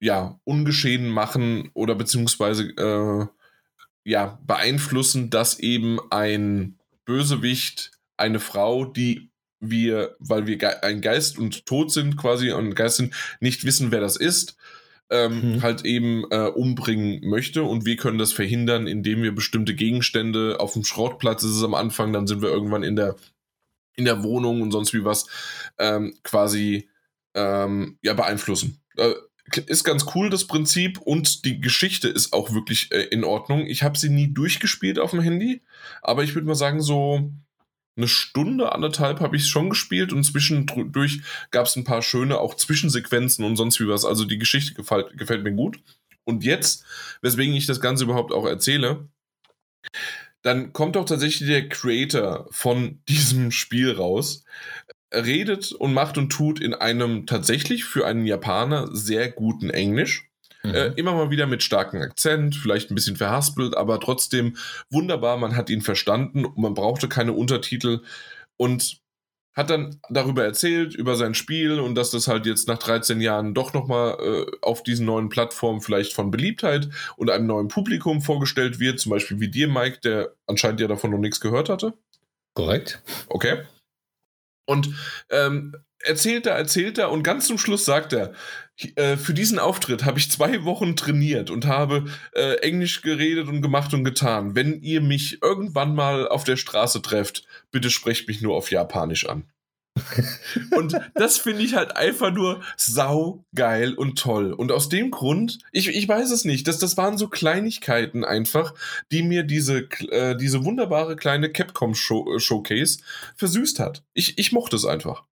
ja, 0.00 0.38
ungeschehen 0.44 1.08
machen 1.08 1.70
oder 1.74 1.94
beziehungsweise 1.94 2.64
äh, 2.76 3.26
ja, 4.04 4.38
beeinflussen, 4.46 5.30
dass 5.30 5.58
eben 5.58 5.98
ein 6.10 6.78
Bösewicht, 7.04 7.92
eine 8.16 8.40
Frau, 8.40 8.84
die 8.84 9.30
wir, 9.60 10.16
weil 10.18 10.46
wir 10.46 10.56
ge 10.56 10.68
ein 10.82 11.00
Geist 11.00 11.38
und 11.38 11.66
tot 11.66 11.92
sind, 11.92 12.16
quasi 12.16 12.52
und 12.52 12.74
Geist 12.74 12.96
sind, 12.96 13.14
nicht 13.40 13.64
wissen, 13.64 13.90
wer 13.90 14.00
das 14.00 14.16
ist, 14.16 14.56
ähm, 15.10 15.54
mhm. 15.54 15.62
halt 15.62 15.84
eben 15.84 16.24
äh, 16.30 16.48
umbringen 16.48 17.28
möchte. 17.28 17.64
Und 17.64 17.84
wir 17.84 17.96
können 17.96 18.18
das 18.18 18.32
verhindern, 18.32 18.86
indem 18.86 19.22
wir 19.22 19.34
bestimmte 19.34 19.74
Gegenstände 19.74 20.60
auf 20.60 20.74
dem 20.74 20.84
Schrottplatz 20.84 21.42
ist 21.42 21.56
es 21.56 21.64
am 21.64 21.74
Anfang, 21.74 22.12
dann 22.12 22.26
sind 22.26 22.42
wir 22.42 22.50
irgendwann 22.50 22.82
in 22.82 22.96
der, 22.96 23.16
in 23.96 24.04
der 24.04 24.22
Wohnung 24.22 24.62
und 24.62 24.70
sonst 24.70 24.94
wie 24.94 25.04
was 25.04 25.26
ähm, 25.78 26.14
quasi 26.22 26.88
ähm, 27.34 27.98
ja, 28.02 28.14
beeinflussen. 28.14 28.80
Äh, 28.96 29.12
ist 29.66 29.84
ganz 29.84 30.06
cool, 30.14 30.30
das 30.30 30.46
Prinzip, 30.46 30.98
und 30.98 31.44
die 31.44 31.60
Geschichte 31.60 32.08
ist 32.08 32.32
auch 32.32 32.52
wirklich 32.52 32.92
äh, 32.92 33.02
in 33.04 33.24
Ordnung. 33.24 33.66
Ich 33.66 33.82
habe 33.82 33.98
sie 33.98 34.08
nie 34.08 34.32
durchgespielt 34.32 34.98
auf 34.98 35.10
dem 35.10 35.20
Handy, 35.20 35.62
aber 36.02 36.24
ich 36.24 36.34
würde 36.34 36.46
mal 36.46 36.54
sagen, 36.54 36.80
so 36.80 37.30
eine 37.96 38.08
Stunde, 38.08 38.72
anderthalb 38.72 39.20
habe 39.20 39.36
ich 39.36 39.48
schon 39.48 39.70
gespielt 39.70 40.12
und 40.12 40.22
zwischendurch 40.24 41.20
gab 41.50 41.66
es 41.66 41.76
ein 41.76 41.84
paar 41.84 42.02
schöne 42.02 42.38
auch 42.38 42.54
Zwischensequenzen 42.54 43.44
und 43.44 43.56
sonst 43.56 43.80
wie 43.80 43.88
was. 43.88 44.04
Also 44.04 44.24
die 44.24 44.38
Geschichte 44.38 44.74
gefällt, 44.74 45.18
gefällt 45.18 45.42
mir 45.42 45.52
gut. 45.52 45.80
Und 46.24 46.44
jetzt, 46.44 46.84
weswegen 47.22 47.54
ich 47.54 47.66
das 47.66 47.80
Ganze 47.80 48.04
überhaupt 48.04 48.32
auch 48.32 48.46
erzähle, 48.46 49.08
dann 50.42 50.72
kommt 50.72 50.96
auch 50.96 51.04
tatsächlich 51.04 51.48
der 51.48 51.68
Creator 51.68 52.46
von 52.50 53.02
diesem 53.08 53.50
Spiel 53.50 53.92
raus, 53.92 54.44
redet 55.12 55.72
und 55.72 55.94
macht 55.94 56.18
und 56.18 56.30
tut 56.30 56.60
in 56.60 56.74
einem 56.74 57.26
tatsächlich 57.26 57.84
für 57.84 58.06
einen 58.06 58.26
Japaner 58.26 58.88
sehr 58.92 59.30
guten 59.30 59.70
Englisch. 59.70 60.28
Mhm. 60.62 60.74
Äh, 60.74 60.86
immer 60.96 61.14
mal 61.14 61.30
wieder 61.30 61.46
mit 61.46 61.62
starkem 61.62 62.02
Akzent, 62.02 62.56
vielleicht 62.56 62.90
ein 62.90 62.94
bisschen 62.94 63.16
verhaspelt, 63.16 63.76
aber 63.76 64.00
trotzdem 64.00 64.56
wunderbar. 64.90 65.36
Man 65.36 65.56
hat 65.56 65.70
ihn 65.70 65.82
verstanden 65.82 66.44
und 66.44 66.58
man 66.58 66.74
brauchte 66.74 67.08
keine 67.08 67.32
Untertitel 67.32 68.02
und 68.56 69.00
hat 69.54 69.70
dann 69.70 70.00
darüber 70.08 70.44
erzählt, 70.44 70.94
über 70.94 71.16
sein 71.16 71.34
Spiel 71.34 71.80
und 71.80 71.96
dass 71.96 72.12
das 72.12 72.28
halt 72.28 72.46
jetzt 72.46 72.68
nach 72.68 72.78
13 72.78 73.20
Jahren 73.20 73.54
doch 73.54 73.72
nochmal 73.72 74.16
äh, 74.20 74.56
auf 74.62 74.84
diesen 74.84 75.04
neuen 75.04 75.30
Plattformen 75.30 75.80
vielleicht 75.80 76.12
von 76.12 76.30
Beliebtheit 76.30 76.88
und 77.16 77.28
einem 77.28 77.46
neuen 77.46 77.66
Publikum 77.66 78.20
vorgestellt 78.22 78.78
wird, 78.78 79.00
zum 79.00 79.10
Beispiel 79.10 79.40
wie 79.40 79.48
dir, 79.48 79.66
Mike, 79.66 79.98
der 80.04 80.32
anscheinend 80.46 80.80
ja 80.80 80.86
davon 80.86 81.10
noch 81.10 81.18
nichts 81.18 81.40
gehört 81.40 81.68
hatte. 81.68 81.94
Korrekt. 82.54 83.02
Okay. 83.28 83.62
Und 84.68 84.90
ähm, 85.30 85.74
erzählt 86.00 86.46
er, 86.46 86.54
erzählt 86.54 86.98
er 86.98 87.10
und 87.10 87.22
ganz 87.22 87.46
zum 87.46 87.56
Schluss 87.56 87.86
sagt 87.86 88.12
er, 88.12 88.34
äh, 88.96 89.16
für 89.16 89.32
diesen 89.32 89.58
Auftritt 89.58 90.04
habe 90.04 90.18
ich 90.18 90.30
zwei 90.30 90.62
Wochen 90.64 90.94
trainiert 90.94 91.48
und 91.50 91.66
habe 91.66 92.04
äh, 92.34 92.56
Englisch 92.56 93.00
geredet 93.00 93.48
und 93.48 93.62
gemacht 93.62 93.94
und 93.94 94.04
getan. 94.04 94.54
Wenn 94.54 94.82
ihr 94.82 95.00
mich 95.00 95.42
irgendwann 95.42 95.94
mal 95.94 96.28
auf 96.28 96.44
der 96.44 96.56
Straße 96.56 97.00
trefft, 97.00 97.46
bitte 97.70 97.88
sprecht 97.88 98.28
mich 98.28 98.42
nur 98.42 98.56
auf 98.56 98.70
Japanisch 98.70 99.26
an. 99.26 99.44
und 100.76 100.98
das 101.14 101.38
finde 101.38 101.62
ich 101.62 101.74
halt 101.74 101.96
einfach 101.96 102.32
nur 102.32 102.62
sau 102.76 103.44
geil 103.54 103.94
und 103.94 104.18
toll. 104.18 104.52
Und 104.52 104.72
aus 104.72 104.88
dem 104.88 105.10
Grund, 105.10 105.58
ich, 105.72 105.88
ich 105.88 106.08
weiß 106.08 106.30
es 106.30 106.44
nicht, 106.44 106.68
das, 106.68 106.78
das 106.78 106.96
waren 106.96 107.18
so 107.18 107.28
Kleinigkeiten 107.28 108.24
einfach, 108.24 108.74
die 109.12 109.22
mir 109.22 109.42
diese, 109.42 109.88
äh, 110.10 110.36
diese 110.36 110.64
wunderbare 110.64 111.16
kleine 111.16 111.48
Capcom-Showcase 111.48 112.98
-Show 112.98 113.02
versüßt 113.36 113.80
hat. 113.80 114.04
Ich, 114.14 114.38
ich 114.38 114.52
mochte 114.52 114.76
es 114.76 114.84
einfach. 114.84 115.24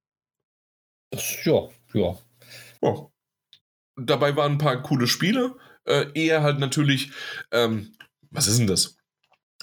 Ja, 1.44 1.68
ja. 1.92 2.18
Oh. 2.80 3.10
Dabei 3.96 4.36
waren 4.36 4.52
ein 4.52 4.58
paar 4.58 4.82
coole 4.82 5.06
Spiele. 5.06 5.56
Äh, 5.84 6.06
eher 6.14 6.42
halt 6.42 6.58
natürlich, 6.58 7.12
ähm, 7.52 7.92
was 8.30 8.48
ist 8.48 8.58
denn 8.58 8.66
das? 8.66 8.96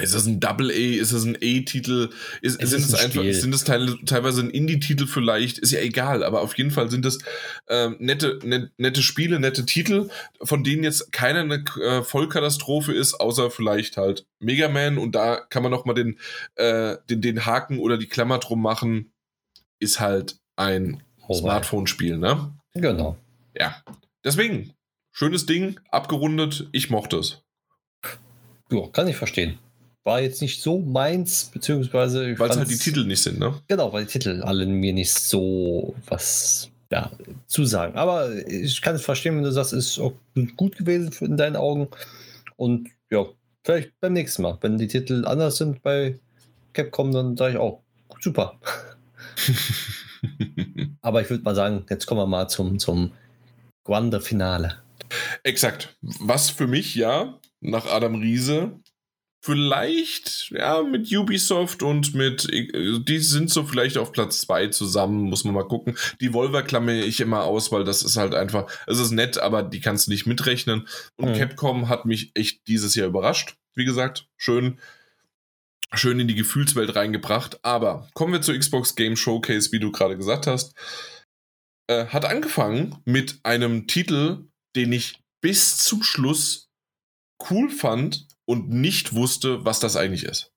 Ist 0.02 0.16
das 0.16 0.26
ein 0.26 0.40
Double 0.40 0.72
A? 0.72 0.74
Ist 0.74 1.14
das 1.14 1.24
ein 1.24 1.36
A-Titel? 1.36 2.10
Ist, 2.42 2.60
sind 2.60 2.82
es 2.82 2.96
einfach, 2.96 3.22
sind 3.22 3.54
es 3.54 3.64
teil, 3.64 3.96
teilweise 4.06 4.42
ein 4.42 4.50
Indie-Titel 4.50 5.06
vielleicht? 5.06 5.60
Ist 5.60 5.72
ja 5.72 5.82
egal, 5.82 6.24
aber 6.24 6.42
auf 6.42 6.58
jeden 6.58 6.72
Fall 6.72 6.90
sind 6.90 7.06
es 7.06 7.20
äh, 7.68 7.90
nette, 8.00 8.40
net, 8.44 8.72
nette 8.78 9.04
Spiele, 9.04 9.40
nette 9.40 9.68
Titel, 9.68 10.10
von 10.42 10.64
denen 10.64 10.84
jetzt 10.84 11.12
keiner 11.12 11.42
eine 11.42 11.64
äh, 11.80 12.02
Vollkatastrophe 12.02 12.92
ist, 12.92 13.14
außer 13.14 13.52
vielleicht 13.52 13.98
halt 13.98 14.26
Mega 14.40 14.68
Man 14.68 14.98
und 14.98 15.14
da 15.14 15.36
kann 15.36 15.62
man 15.62 15.72
noch 15.72 15.86
mal 15.86 15.94
den, 15.94 16.18
äh, 16.56 16.98
den, 17.08 17.22
den 17.22 17.46
Haken 17.46 17.78
oder 17.78 18.00
die 18.00 18.08
Klammer 18.08 18.40
drum 18.40 18.64
machen, 18.64 19.12
ist 19.78 20.00
halt 20.00 20.40
ein 20.56 21.04
oh, 21.28 21.36
Smartphone-Spiel, 21.36 22.18
ne? 22.18 22.52
Genau. 22.74 23.18
Ja. 23.56 23.84
Deswegen, 24.24 24.74
schönes 25.12 25.46
Ding, 25.46 25.80
abgerundet, 25.92 26.68
ich 26.72 26.90
mochte 26.90 27.18
es. 27.18 27.44
Ja, 28.72 28.88
kann 28.88 29.08
ich 29.08 29.18
verstehen. 29.18 29.60
War 30.04 30.20
jetzt 30.22 30.42
nicht 30.42 30.62
so 30.62 30.80
meins, 30.80 31.46
beziehungsweise. 31.46 32.38
Weil 32.38 32.50
es 32.50 32.58
halt 32.58 32.70
die 32.70 32.78
Titel 32.78 33.06
nicht 33.06 33.24
sind, 33.24 33.40
ne? 33.40 33.62
Genau, 33.68 33.94
weil 33.94 34.06
die 34.06 34.12
Titel 34.12 34.42
alle 34.44 34.66
mir 34.66 34.94
nicht 34.94 35.14
so 35.14 35.96
was 36.08 36.70
ja, 36.92 37.10
zusagen. 37.48 37.96
Aber 37.96 38.36
ich 38.48 38.82
kann 38.82 38.96
es 38.96 39.04
verstehen, 39.04 39.36
wenn 39.36 39.44
du 39.44 39.52
sagst, 39.52 39.74
ist 39.74 39.98
auch 40.00 40.14
gut 40.58 40.78
gewesen 40.78 41.12
in 41.22 41.38
deinen 41.38 41.56
Augen. 41.56 41.88
Und 42.56 42.90
ja, 43.10 43.26
vielleicht 43.64 44.00
beim 44.00 44.14
nächsten 44.14 44.44
Mal. 44.44 44.58
Wenn 44.62 44.78
die 44.78 44.88
Titel 44.88 45.26
anders 45.26 45.58
sind 45.58 45.82
bei 45.82 46.20
Capcom, 46.74 47.12
dann 47.12 47.36
sage 47.36 47.54
ich 47.54 47.60
auch, 47.60 47.82
super. 48.20 48.60
Aber 51.02 51.22
ich 51.22 51.30
würde 51.30 51.44
mal 51.44 51.56
sagen, 51.56 51.86
jetzt 51.90 52.06
kommen 52.06 52.22
wir 52.22 52.28
mal 52.28 52.48
zum, 52.48 52.78
zum 52.78 53.12
Guanda-Finale. 53.86 54.78
Exakt. 55.44 55.98
Was 56.02 56.50
für 56.50 56.68
mich 56.68 56.94
ja 56.96 57.40
nach 57.60 57.86
Adam 57.88 58.16
Riese 58.16 58.80
vielleicht 59.44 60.52
ja 60.52 60.82
mit 60.82 61.12
Ubisoft 61.12 61.84
und 61.84 62.16
mit 62.16 62.48
die 62.50 63.20
sind 63.20 63.50
so 63.50 63.66
vielleicht 63.66 63.98
auf 63.98 64.14
Platz 64.14 64.40
zwei 64.40 64.68
zusammen, 64.68 65.24
muss 65.24 65.44
man 65.44 65.54
mal 65.54 65.68
gucken. 65.68 65.98
Die 66.22 66.34
Volver 66.34 66.64
klamme 66.64 67.04
ich 67.04 67.20
immer 67.20 67.44
aus, 67.44 67.72
weil 67.72 67.84
das 67.84 68.04
ist 68.04 68.16
halt 68.16 68.34
einfach, 68.34 68.72
es 68.88 69.00
ist 69.00 69.12
nett, 69.12 69.38
aber 69.38 69.62
die 69.62 69.82
kannst 69.82 70.08
du 70.08 70.12
nicht 70.12 70.26
mitrechnen. 70.26 70.88
Und 71.18 71.32
mhm. 71.32 71.36
Capcom 71.36 71.90
hat 71.90 72.06
mich 72.06 72.32
echt 72.36 72.68
dieses 72.68 72.96
Jahr 72.96 73.08
überrascht. 73.08 73.56
Wie 73.76 73.86
gesagt, 73.86 74.28
schön 74.38 74.80
schön 75.96 76.20
in 76.20 76.28
die 76.28 76.36
Gefühlswelt 76.36 76.96
reingebracht. 76.96 77.64
Aber 77.64 78.10
kommen 78.14 78.34
wir 78.34 78.42
zur 78.42 78.58
Xbox 78.58 78.96
Game 78.96 79.16
Showcase, 79.16 79.72
wie 79.72 79.80
du 79.80 79.92
gerade 79.92 80.18
gesagt 80.18 80.48
hast. 80.48 80.74
Äh, 81.88 82.08
hat 82.08 82.26
angefangen 82.26 82.98
mit 83.06 83.40
einem 83.44 83.86
Titel, 83.86 84.48
den 84.76 84.92
ich 84.92 85.20
bis 85.42 85.78
zum 85.78 86.02
Schluss 86.02 86.70
cool 87.50 87.70
fand 87.70 88.26
und 88.46 88.70
nicht 88.70 89.14
wusste, 89.14 89.66
was 89.66 89.80
das 89.80 89.96
eigentlich 89.96 90.24
ist. 90.24 90.52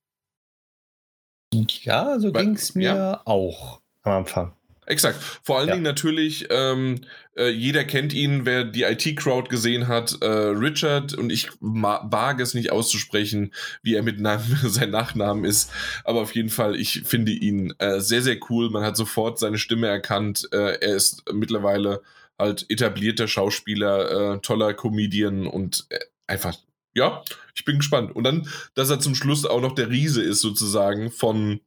Ja, 1.53 2.19
so 2.19 2.33
ging 2.33 2.55
es 2.55 2.75
mir 2.75 2.95
ja. 2.95 3.23
auch 3.25 3.81
am 4.03 4.13
Anfang. 4.13 4.53
Exakt. 4.87 5.21
Vor 5.43 5.59
allen 5.59 5.69
ja. 5.69 5.75
Dingen 5.75 5.85
natürlich, 5.85 6.47
ähm, 6.49 7.01
äh, 7.37 7.49
jeder 7.49 7.85
kennt 7.85 8.13
ihn, 8.13 8.47
wer 8.47 8.63
die 8.63 8.85
IT-Crowd 8.85 9.49
gesehen 9.49 9.89
hat. 9.89 10.23
Äh, 10.23 10.27
Richard, 10.27 11.13
und 11.13 11.31
ich 11.31 11.51
wage 11.61 12.43
es 12.43 12.55
nicht 12.55 12.71
auszusprechen, 12.71 13.53
wie 13.83 13.95
er 13.95 14.05
mit 14.05 14.21
Namen, 14.21 14.57
sein 14.63 14.91
Nachnamen 14.91 15.45
ist. 15.45 15.73
Aber 16.05 16.21
auf 16.21 16.35
jeden 16.37 16.51
Fall, 16.51 16.77
ich 16.77 17.03
finde 17.05 17.33
ihn 17.33 17.75
äh, 17.79 17.99
sehr, 18.01 18.23
sehr 18.23 18.39
cool. 18.49 18.71
Man 18.71 18.85
hat 18.85 18.97
sofort 18.97 19.41
seine 19.41 19.59
Stimme 19.59 19.89
erkannt. 19.89 20.49
Äh, 20.53 20.79
er 20.79 20.95
ist 20.95 21.25
mittlerweile 21.33 22.03
halt 22.39 22.67
etablierter 22.69 23.27
Schauspieler, 23.27 24.35
äh, 24.35 24.39
toller 24.39 24.73
Comedian 24.73 25.49
und 25.49 25.87
äh, 25.89 25.99
einfach, 26.29 26.57
ja, 26.97 27.23
ich 27.55 27.65
bin 27.65 27.77
gespannt. 27.77 28.17
Und 28.17 28.25
dann, 28.25 28.49
dass 28.75 28.91
er 28.91 28.99
zum 28.99 29.15
Schluss 29.15 29.45
auch 29.45 29.61
noch 29.61 29.75
der 29.75 29.91
Riese 29.91 30.23
ist, 30.23 30.41
sozusagen, 30.41 31.11
von 31.11 31.61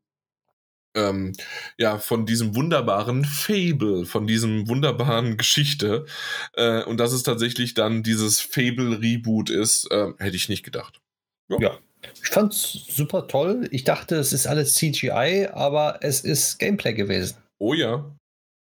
ähm, 0.95 1.33
ja, 1.77 1.99
von 1.99 2.25
diesem 2.25 2.55
wunderbaren 2.55 3.23
Fable, 3.23 4.05
von 4.05 4.25
diesem 4.25 4.67
wunderbaren 4.67 5.37
Geschichte. 5.37 6.05
Äh, 6.53 6.83
und 6.83 6.97
dass 6.97 7.13
es 7.13 7.21
tatsächlich 7.21 7.75
dann 7.75 8.01
dieses 8.01 8.41
Fable-Reboot 8.41 9.51
ist, 9.51 9.89
äh, 9.91 10.07
hätte 10.17 10.35
ich 10.35 10.49
nicht 10.49 10.63
gedacht. 10.63 10.99
Ja. 11.47 11.59
ja. 11.59 11.77
Ich 12.23 12.29
fand's 12.29 12.85
super 12.89 13.27
toll. 13.27 13.67
Ich 13.71 13.83
dachte, 13.83 14.15
es 14.15 14.33
ist 14.33 14.47
alles 14.47 14.75
CGI, 14.75 15.49
aber 15.51 15.99
es 16.01 16.21
ist 16.21 16.57
Gameplay 16.57 16.93
gewesen. 16.93 17.37
Oh 17.59 17.75
ja. 17.75 18.09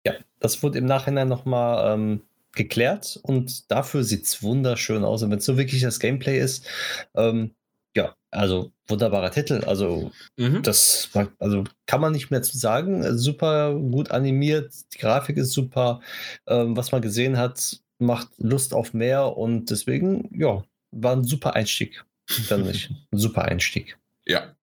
Ja, 0.05 0.15
das 0.41 0.63
wurde 0.63 0.79
im 0.79 0.87
Nachhinein 0.87 1.29
nochmal 1.29 1.95
ähm, 1.95 2.23
geklärt 2.57 3.21
und 3.23 3.71
dafür 3.71 4.03
sieht 4.03 4.25
es 4.25 4.43
wunderschön 4.43 5.05
aus. 5.05 5.23
Und 5.23 5.31
wenn 5.31 5.39
es 5.39 5.45
so 5.45 5.57
wirklich 5.57 5.83
das 5.83 6.01
Gameplay 6.01 6.41
ist, 6.41 6.67
ähm, 7.15 7.55
ja, 7.97 8.15
also 8.31 8.73
wunderbarer 8.89 9.31
Titel. 9.31 9.63
Also 9.67 10.11
mhm. 10.37 10.63
das 10.63 11.11
also 11.39 11.65
kann 11.87 12.01
man 12.01 12.13
nicht 12.13 12.31
mehr 12.31 12.43
zu 12.43 12.59
sagen. 12.59 13.17
Super 13.17 13.75
gut 13.75 14.11
animiert, 14.11 14.73
die 14.95 14.99
Grafik 14.99 15.37
ist 15.37 15.53
super. 15.53 16.01
Ähm, 16.47 16.77
was 16.77 16.93
man 16.93 17.03
gesehen 17.03 17.39
hat, 17.39 17.81
macht 17.99 18.29
Lust 18.39 18.75
auf 18.75 18.93
mehr 18.93 19.37
und 19.37 19.71
deswegen, 19.71 20.29
ja, 20.37 20.65
war 20.91 21.17
ein 21.17 21.25
super 21.25 21.55
Einstieg. 21.55 22.05
Dann 22.49 22.65
nicht. 22.65 22.91
Ein 23.13 23.19
super 23.19 23.45
Einstieg. 23.45 23.97
Ja. 24.27 24.57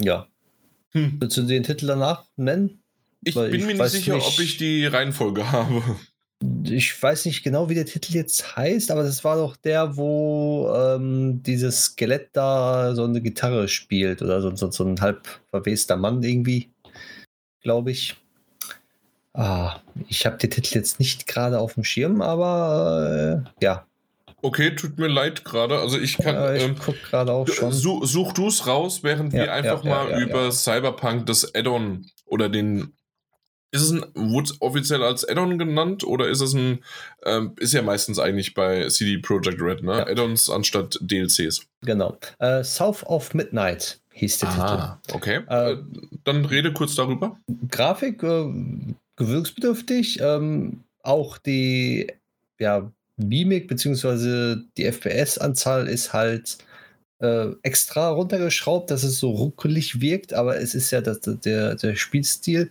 Ja. 0.00 0.28
Hm. 0.92 1.16
Willst 1.20 1.36
du 1.36 1.42
den 1.42 1.64
Titel 1.64 1.88
danach 1.88 2.24
nennen? 2.36 2.82
Ich 3.24 3.34
Weil 3.34 3.50
bin 3.50 3.60
ich 3.60 3.66
mir 3.66 3.74
nicht 3.74 3.88
sicher, 3.88 4.14
nicht, 4.14 4.26
ob 4.26 4.38
ich 4.38 4.56
die 4.58 4.86
Reihenfolge 4.86 5.50
habe 5.52 5.82
ich 6.64 7.02
weiß 7.02 7.26
nicht 7.26 7.42
genau, 7.42 7.68
wie 7.68 7.74
der 7.74 7.86
Titel 7.86 8.14
jetzt 8.14 8.56
heißt, 8.56 8.90
aber 8.90 9.02
das 9.02 9.24
war 9.24 9.36
doch 9.36 9.56
der, 9.56 9.96
wo 9.96 10.72
ähm, 10.74 11.42
dieses 11.42 11.84
Skelett 11.84 12.30
da 12.32 12.94
so 12.94 13.04
eine 13.04 13.20
Gitarre 13.20 13.68
spielt 13.68 14.22
oder 14.22 14.40
so, 14.42 14.54
so, 14.54 14.70
so 14.70 14.84
ein 14.84 15.00
halb 15.00 15.26
verwester 15.50 15.96
Mann 15.96 16.22
irgendwie, 16.22 16.70
glaube 17.60 17.90
ich. 17.90 18.16
Ah, 19.32 19.80
ich 20.08 20.26
habe 20.26 20.36
den 20.36 20.50
Titel 20.50 20.76
jetzt 20.76 21.00
nicht 21.00 21.26
gerade 21.26 21.58
auf 21.58 21.74
dem 21.74 21.84
Schirm, 21.84 22.22
aber 22.22 23.44
äh, 23.60 23.64
ja. 23.64 23.86
Okay, 24.42 24.74
tut 24.74 24.98
mir 24.98 25.08
leid 25.08 25.44
gerade. 25.44 25.78
Also 25.78 25.98
ich 25.98 26.18
kann. 26.18 26.34
Ja, 26.34 26.54
ich 26.54 26.62
ähm, 26.62 26.76
guck 26.78 27.02
gerade 27.02 27.32
auch 27.32 27.48
schon. 27.48 27.72
Such, 27.72 28.04
such 28.04 28.32
du 28.34 28.48
es 28.48 28.66
raus, 28.66 29.02
während 29.02 29.32
ja, 29.32 29.44
wir 29.44 29.52
einfach 29.52 29.82
ja, 29.82 29.90
mal 29.90 30.22
über 30.22 30.52
Cyberpunk 30.52 31.26
das 31.26 31.54
Add-on 31.54 32.06
oder 32.26 32.48
den 32.48 32.92
ist 33.74 33.82
es 33.82 33.90
ein, 33.90 34.04
wurde 34.14 34.52
offiziell 34.60 35.02
als 35.02 35.28
Add-on 35.28 35.58
genannt 35.58 36.04
oder 36.04 36.28
ist 36.28 36.40
es 36.40 36.54
ein, 36.54 36.78
ähm, 37.26 37.52
ist 37.58 37.74
ja 37.74 37.82
meistens 37.82 38.20
eigentlich 38.20 38.54
bei 38.54 38.88
CD 38.88 39.18
Projekt 39.18 39.60
Red, 39.60 39.82
ne? 39.82 39.98
Ja. 39.98 40.06
Add-ons 40.06 40.48
anstatt 40.48 40.96
DLCs. 41.00 41.66
Genau. 41.82 42.16
Uh, 42.40 42.62
South 42.62 43.02
of 43.04 43.34
Midnight 43.34 44.00
hieß 44.12 44.38
der 44.38 44.48
Aha, 44.50 45.00
Titel. 45.04 45.16
Okay. 45.16 45.40
Uh, 45.50 45.82
Dann 46.22 46.44
rede 46.44 46.72
kurz 46.72 46.94
darüber. 46.94 47.36
Grafik 47.68 48.22
äh, 48.22 48.46
gewöhnungsbedürftig. 49.16 50.20
Ähm, 50.20 50.84
auch 51.02 51.38
die 51.38 52.06
ja, 52.60 52.92
Mimik 53.16 53.66
bzw. 53.66 54.56
die 54.76 54.84
FPS-Anzahl 54.84 55.88
ist 55.88 56.12
halt 56.12 56.58
äh, 57.24 57.56
extra 57.62 58.10
runtergeschraubt, 58.10 58.90
dass 58.90 59.02
es 59.02 59.18
so 59.18 59.30
ruckelig 59.30 60.00
wirkt, 60.00 60.34
aber 60.34 60.58
es 60.58 60.74
ist 60.74 60.90
ja 60.90 61.00
das, 61.00 61.20
der, 61.22 61.74
der 61.74 61.96
Spielstil 61.96 62.70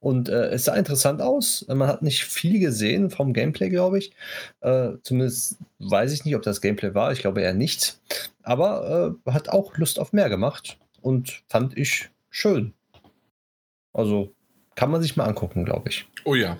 und 0.00 0.28
äh, 0.28 0.48
es 0.48 0.64
sah 0.64 0.74
interessant 0.74 1.22
aus. 1.22 1.64
Man 1.68 1.88
hat 1.88 2.02
nicht 2.02 2.24
viel 2.24 2.60
gesehen 2.60 3.10
vom 3.10 3.32
Gameplay, 3.32 3.70
glaube 3.70 3.98
ich. 3.98 4.12
Äh, 4.60 4.90
zumindest 5.02 5.56
weiß 5.78 6.12
ich 6.12 6.24
nicht, 6.24 6.36
ob 6.36 6.42
das 6.42 6.60
Gameplay 6.60 6.94
war. 6.94 7.12
Ich 7.12 7.20
glaube 7.20 7.40
eher 7.40 7.54
nicht. 7.54 7.98
Aber 8.42 9.16
äh, 9.26 9.30
hat 9.30 9.48
auch 9.48 9.76
Lust 9.78 9.98
auf 9.98 10.12
mehr 10.12 10.28
gemacht 10.28 10.76
und 11.00 11.42
fand 11.48 11.76
ich 11.78 12.10
schön. 12.28 12.74
Also 13.94 14.34
kann 14.74 14.90
man 14.90 15.00
sich 15.00 15.16
mal 15.16 15.24
angucken, 15.24 15.64
glaube 15.64 15.88
ich. 15.88 16.06
Oh 16.24 16.34
ja. 16.34 16.58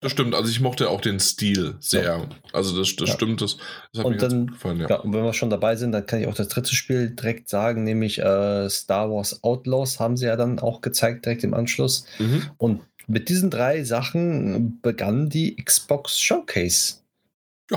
Das 0.00 0.12
stimmt, 0.12 0.34
also 0.34 0.50
ich 0.50 0.60
mochte 0.60 0.88
auch 0.88 1.02
den 1.02 1.20
Stil 1.20 1.74
sehr. 1.78 2.04
Ja. 2.04 2.28
Also 2.54 2.78
das, 2.78 2.96
das 2.96 3.10
ja. 3.10 3.14
stimmt, 3.14 3.42
das, 3.42 3.58
das 3.92 3.98
hat 3.98 4.06
und 4.06 4.12
mir 4.12 4.18
dann, 4.18 4.46
gefallen. 4.46 4.80
Ja. 4.80 4.88
ja. 4.88 4.96
und 4.96 5.12
wenn 5.12 5.22
wir 5.22 5.34
schon 5.34 5.50
dabei 5.50 5.76
sind, 5.76 5.92
dann 5.92 6.06
kann 6.06 6.20
ich 6.20 6.26
auch 6.26 6.34
das 6.34 6.48
dritte 6.48 6.74
Spiel 6.74 7.10
direkt 7.10 7.50
sagen, 7.50 7.84
nämlich 7.84 8.18
äh, 8.18 8.70
Star 8.70 9.10
Wars 9.10 9.44
Outlaws 9.44 10.00
haben 10.00 10.16
sie 10.16 10.26
ja 10.26 10.36
dann 10.36 10.58
auch 10.58 10.80
gezeigt, 10.80 11.26
direkt 11.26 11.44
im 11.44 11.52
Anschluss. 11.52 12.06
Mhm. 12.18 12.50
Und 12.56 12.80
mit 13.06 13.28
diesen 13.28 13.50
drei 13.50 13.84
Sachen 13.84 14.80
begann 14.80 15.28
die 15.28 15.56
Xbox 15.56 16.18
Showcase. 16.18 16.94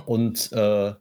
Und 0.05 0.51
äh, 0.53 0.93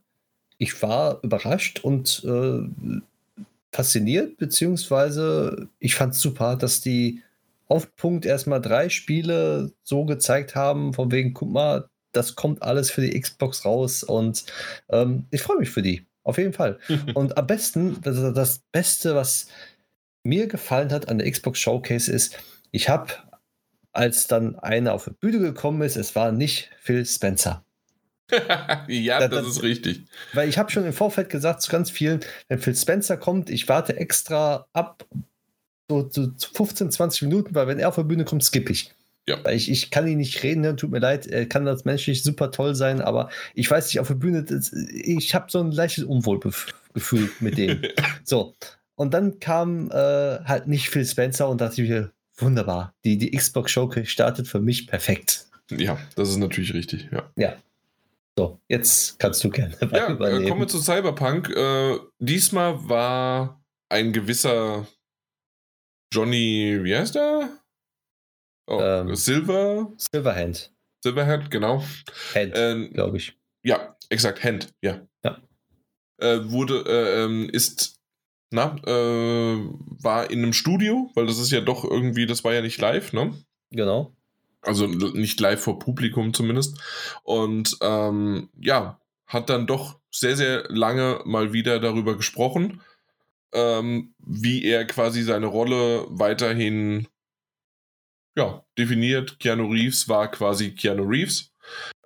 ich 0.59 0.83
war 0.83 1.21
überrascht 1.23 1.81
und 1.81 2.25
äh, 2.25 3.43
fasziniert, 3.73 4.39
beziehungsweise 4.39 5.69
ich 5.79 5.95
fand 5.95 6.15
es 6.15 6.21
super, 6.21 6.57
dass 6.57 6.81
die 6.81 7.23
auf 7.73 7.97
Punkt 7.97 8.27
erstmal 8.27 8.61
drei 8.61 8.91
Spiele 8.91 9.73
so 9.83 10.05
gezeigt 10.05 10.55
haben, 10.55 10.93
von 10.93 11.11
wegen, 11.11 11.33
guck 11.33 11.51
mal, 11.51 11.89
das 12.13 12.35
kommt 12.35 12.63
alles 12.63 12.91
für 12.91 13.01
die 13.01 13.19
Xbox 13.19 13.65
raus 13.65 14.03
und 14.03 14.45
ähm, 14.91 15.27
ich 15.31 15.41
freue 15.41 15.57
mich 15.57 15.71
für 15.71 15.81
die, 15.81 16.07
auf 16.23 16.37
jeden 16.37 16.53
Fall. 16.53 16.79
und 17.15 17.39
am 17.39 17.47
besten, 17.47 17.99
das, 18.03 18.35
das 18.35 18.61
Beste, 18.73 19.15
was 19.15 19.47
mir 20.23 20.49
gefallen 20.49 20.93
hat 20.93 21.09
an 21.09 21.17
der 21.17 21.31
Xbox 21.31 21.61
Showcase 21.61 22.13
ist, 22.13 22.39
ich 22.73 22.91
habe, 22.91 23.15
als 23.93 24.27
dann 24.27 24.59
einer 24.59 24.93
auf 24.93 25.07
die 25.07 25.15
Bühne 25.19 25.39
gekommen 25.39 25.81
ist, 25.81 25.97
es 25.97 26.15
war 26.15 26.31
nicht 26.31 26.71
Phil 26.79 27.07
Spencer. 27.07 27.65
ja, 28.87 29.19
das, 29.19 29.31
das, 29.31 29.47
ist 29.47 29.63
richtig. 29.63 30.03
Weil 30.35 30.51
ich 30.51 30.59
habe 30.59 30.71
schon 30.71 30.85
im 30.85 30.93
Vorfeld 30.93 31.31
gesagt 31.31 31.63
zu 31.63 31.71
ganz 31.71 31.91
vielen, 31.91 32.21
wenn 32.49 32.59
Phil 32.59 32.77
Spencer 32.77 33.17
kommt, 33.17 33.49
ich 33.49 33.67
warte 33.67 33.97
extra 33.97 34.67
ab, 34.75 35.07
so, 35.89 36.09
so 36.11 36.31
15, 36.55 36.91
20 36.91 37.23
Minuten, 37.23 37.55
weil 37.55 37.67
wenn 37.67 37.79
er 37.79 37.89
auf 37.89 37.97
der 37.97 38.05
Bühne 38.05 38.25
kommt, 38.25 38.45
skippe 38.45 38.73
ich. 38.73 38.93
Ja. 39.27 39.39
Ich, 39.51 39.71
ich 39.71 39.91
kann 39.91 40.09
ihn 40.09 40.19
nicht 40.19 40.43
reden, 40.43 40.63
ne? 40.63 40.75
tut 40.75 40.91
mir 40.91 40.99
leid, 40.99 41.27
er 41.27 41.47
kann 41.47 41.65
das 41.65 41.85
menschlich 41.85 42.25
super 42.25 42.51
toll 42.51 42.75
sein, 42.75 43.01
aber 43.01 43.31
ich 43.55 43.71
weiß 43.71 43.87
nicht, 43.87 44.01
auf 44.01 44.09
der 44.09 44.17
Bühne, 44.17 44.43
das, 44.43 44.73
ich 44.73 45.35
habe 45.35 45.47
so 45.49 45.61
ein 45.61 45.71
leichtes 45.71 46.05
Unwohlgefühl 46.05 47.31
mit 47.39 47.57
dem. 47.57 47.83
so. 48.25 48.55
Und 48.97 49.15
dann 49.15 49.39
kam 49.39 49.91
äh, 49.91 50.41
halt 50.45 50.67
nicht 50.67 50.91
Phil 50.91 51.05
Spencer 51.05 51.49
und 51.49 51.61
dachte 51.61 51.83
ich 51.83 51.89
mir, 51.89 52.11
wunderbar, 52.37 52.95
die, 53.05 53.17
die 53.17 53.31
Xbox 53.31 53.71
Showcase 53.71 54.07
startet 54.07 54.49
für 54.49 54.61
mich 54.61 54.87
perfekt. 54.87 55.47
Ja, 55.71 55.99
das 56.17 56.29
ist 56.29 56.39
natürlich 56.39 56.75
richtig, 56.75 57.09
ja. 57.13 57.31
Ja. 57.37 57.57
So, 58.37 58.59
jetzt 58.69 59.19
kannst 59.19 59.45
du 59.45 59.51
gerne. 59.51 59.77
Ja, 59.93 60.09
äh, 60.09 60.13
übernehmen. 60.13 60.49
kommen 60.49 60.63
wir 60.63 60.69
zu 60.69 60.81
Cyberpunk. 60.81 61.51
Äh, 61.51 61.99
diesmal 62.19 62.89
war 62.89 63.63
ein 63.89 64.13
gewisser 64.13 64.87
Johnny, 66.13 66.79
wie 66.83 66.95
heißt 66.95 67.17
er? 67.17 67.59
Oh, 68.67 68.79
ähm, 68.81 69.17
Silver? 69.17 69.91
Silverhand. 69.97 70.73
Silverhand, 71.03 71.51
genau. 71.51 71.83
Hand, 72.35 72.53
ähm, 72.55 72.93
glaube 72.93 73.17
ich. 73.17 73.37
Ja, 73.65 73.97
exakt, 74.11 74.45
Hand, 74.45 74.75
ja. 74.83 75.01
ja. 75.25 75.43
Äh, 76.19 76.51
wurde, 76.51 76.85
äh, 76.87 77.25
ähm, 77.25 77.49
ist, 77.51 77.99
na, 78.51 78.77
äh, 78.87 79.57
war 80.03 80.31
in 80.31 80.43
einem 80.43 80.53
Studio, 80.53 81.11
weil 81.15 81.27
das 81.27 81.39
ist 81.39 81.51
ja 81.51 81.63
doch 81.63 81.83
irgendwie, 81.83 82.27
das 82.27 82.45
war 82.45 82.53
ja 82.53 82.61
nicht 82.61 82.79
live, 82.79 83.15
ne? 83.15 83.33
Genau. 83.71 84.15
Also 84.61 84.87
nicht 84.87 85.41
live 85.41 85.61
vor 85.61 85.79
Publikum 85.79 86.35
zumindest. 86.35 86.79
Und 87.25 87.77
ähm, 87.81 88.51
ja, 88.61 89.01
hat 89.27 89.49
dann 89.49 89.67
doch 89.67 89.99
sehr, 90.11 90.37
sehr 90.37 90.65
lange 90.69 91.23
mal 91.25 91.53
wieder 91.53 91.81
darüber 91.81 92.17
gesprochen 92.17 92.83
ähm, 93.53 94.15
wie 94.19 94.65
er 94.65 94.87
quasi 94.87 95.23
seine 95.23 95.47
Rolle 95.47 96.07
weiterhin 96.09 97.09
ja, 98.37 98.65
definiert. 98.79 99.39
Keanu 99.39 99.71
Reeves 99.71 100.09
war 100.09 100.31
quasi 100.31 100.75
Keanu 100.75 101.05
Reeves. 101.05 101.51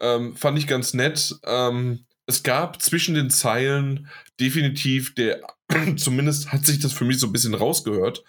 Ähm, 0.00 0.36
fand 0.36 0.58
ich 0.58 0.66
ganz 0.66 0.94
nett. 0.94 1.34
Ähm, 1.44 2.06
es 2.26 2.42
gab 2.42 2.82
zwischen 2.82 3.14
den 3.14 3.30
Zeilen 3.30 4.08
definitiv 4.40 5.14
der, 5.14 5.40
zumindest 5.96 6.52
hat 6.52 6.66
sich 6.66 6.80
das 6.80 6.92
für 6.92 7.04
mich 7.04 7.18
so 7.18 7.26
ein 7.26 7.32
bisschen 7.32 7.54
rausgehört, 7.54 8.24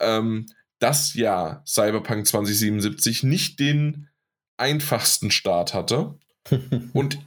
ähm, 0.00 0.46
dass 0.78 1.14
ja 1.14 1.62
Cyberpunk 1.66 2.26
2077 2.26 3.22
nicht 3.22 3.60
den 3.60 4.08
einfachsten 4.56 5.30
Start 5.30 5.74
hatte. 5.74 6.18
Und 6.92 7.18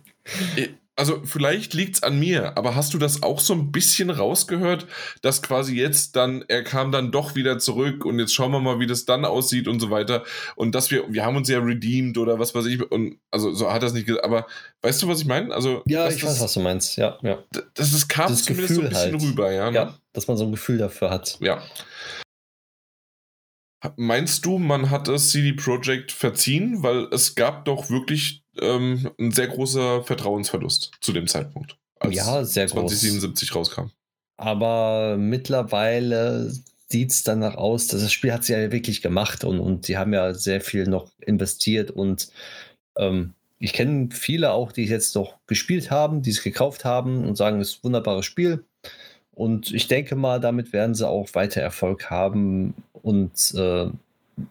äh, 0.56 0.70
also 0.99 1.21
vielleicht 1.23 1.73
liegt 1.73 1.95
es 1.95 2.03
an 2.03 2.19
mir, 2.19 2.57
aber 2.57 2.76
hast 2.76 2.93
du 2.93 2.97
das 2.97 3.23
auch 3.23 3.39
so 3.39 3.53
ein 3.53 3.71
bisschen 3.71 4.09
rausgehört, 4.09 4.85
dass 5.21 5.41
quasi 5.41 5.73
jetzt 5.73 6.17
dann, 6.17 6.43
er 6.49 6.61
kam 6.61 6.91
dann 6.91 7.11
doch 7.11 7.35
wieder 7.35 7.57
zurück 7.57 8.03
und 8.03 8.19
jetzt 8.19 8.34
schauen 8.34 8.51
wir 8.51 8.59
mal, 8.59 8.81
wie 8.81 8.85
das 8.85 9.05
dann 9.05 9.23
aussieht 9.23 9.69
und 9.69 9.80
so 9.80 9.91
weiter. 9.91 10.26
Und 10.57 10.76
dass 10.76 10.91
wir, 10.91 11.05
wir 11.11 11.23
haben 11.23 11.38
uns 11.38 11.47
ja 11.47 11.59
redeemed 11.59 12.17
oder 12.17 12.38
was 12.38 12.53
weiß 12.53 12.65
ich, 12.65 12.91
und 12.91 13.17
also 13.31 13.53
so 13.53 13.71
hat 13.71 13.81
das 13.81 13.93
nicht 13.93 14.07
gesagt, 14.07 14.26
aber 14.26 14.45
weißt 14.81 15.01
du, 15.01 15.07
was 15.07 15.21
ich 15.21 15.26
meine? 15.26 15.55
Also, 15.55 15.84
ja, 15.88 16.09
ich 16.09 16.19
das, 16.19 16.31
weiß, 16.31 16.41
was 16.41 16.53
du 16.55 16.59
meinst, 16.59 16.97
ja. 16.97 17.17
ja. 17.21 17.43
Das, 17.76 17.91
das 17.91 18.07
kam 18.09 18.30
das 18.30 18.43
zumindest 18.43 18.67
Gefühl 18.67 18.76
so 18.76 18.81
ein 18.81 18.89
bisschen 18.89 19.11
halt. 19.13 19.23
rüber, 19.23 19.51
ja. 19.53 19.71
Ne? 19.71 19.76
Ja, 19.77 19.97
dass 20.11 20.27
man 20.27 20.35
so 20.35 20.43
ein 20.43 20.51
Gefühl 20.51 20.80
dafür 20.80 21.11
hat. 21.11 21.38
Ja. 21.39 21.63
Meinst 23.95 24.45
du, 24.45 24.57
man 24.57 24.89
hat 24.89 25.07
es 25.07 25.30
CD 25.30 25.53
Projekt 25.53 26.11
verziehen? 26.11 26.84
Weil 26.84 27.07
es 27.13 27.35
gab 27.35 27.63
doch 27.63 27.89
wirklich 27.89 28.43
ähm, 28.61 29.11
ein 29.19 29.31
sehr 29.31 29.48
großer 29.48 30.03
Vertrauensverlust 30.03 30.91
zu 31.02 31.14
dem 31.14 31.27
Zeitpunkt, 31.27 31.77
als 31.99 32.15
ja, 32.15 32.44
sehr 32.44 32.68
2077 32.68 33.49
groß. 33.49 33.57
rauskam. 33.77 33.91
Aber 34.38 35.18
mittlerweile 35.18 36.52
sieht 36.88 37.11
es 37.11 37.23
danach 37.23 37.56
aus, 37.56 37.88
dass 37.88 38.02
das 38.02 38.11
Spiel 38.11 38.34
hat 38.34 38.44
sie 38.44 38.53
ja 38.53 38.72
wirklich 38.72 39.02
gemacht 39.02 39.44
und, 39.44 39.60
und 39.60 39.88
die 39.88 39.98
haben 39.98 40.14
ja 40.14 40.34
sehr 40.34 40.61
viel 40.61 40.88
noch 40.88 41.11
investiert 41.19 41.91
und 41.91 42.30
ähm, 42.98 43.34
ich 43.60 43.73
kenne 43.73 44.10
viele 44.11 44.52
auch, 44.52 44.72
die 44.72 44.86
es 44.86 44.90
jetzt 44.90 45.15
noch 45.15 45.36
gespielt 45.45 45.91
haben, 45.91 46.22
die 46.22 46.30
es 46.30 46.41
gekauft 46.41 46.86
haben 46.86 47.27
und 47.27 47.36
sagen, 47.36 47.60
es 47.60 47.72
ist 47.72 47.80
ein 47.80 47.84
wunderbares 47.84 48.26
Spiel. 48.26 48.64
Und 49.31 49.73
ich 49.73 49.88
denke 49.88 50.15
mal, 50.15 50.40
damit 50.40 50.72
werden 50.72 50.95
sie 50.95 51.07
auch 51.07 51.34
weiter 51.34 51.61
Erfolg 51.61 52.10
haben. 52.10 52.73
Und 52.94 53.53
äh, 53.56 53.88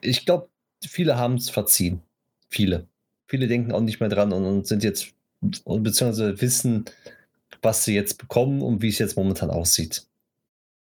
ich 0.03 0.27
glaube, 0.27 0.49
viele 0.87 1.17
haben 1.17 1.35
es 1.35 1.49
verziehen. 1.49 2.03
Viele 2.51 2.87
viele 3.29 3.47
denken 3.47 3.73
auch 3.73 3.81
nicht 3.81 4.01
mehr 4.01 4.09
dran 4.09 4.33
und, 4.33 4.45
und 4.45 4.67
sind 4.67 4.83
jetzt, 4.83 5.13
beziehungsweise 5.41 6.41
wissen, 6.41 6.87
was 7.63 7.85
sie 7.85 7.95
jetzt 7.95 8.19
bekommen 8.19 8.63
und 8.63 8.83
wie 8.83 8.89
es 8.89 8.99
jetzt 8.99 9.17
momentan 9.17 9.51
aussieht. 9.51 10.05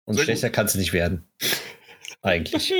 Und 0.05 0.15
Sehr 0.15 0.23
schlechter 0.23 0.49
kann 0.49 0.65
es 0.65 0.75
nicht 0.75 0.93
werden. 0.93 1.27
Eigentlich. 2.21 2.73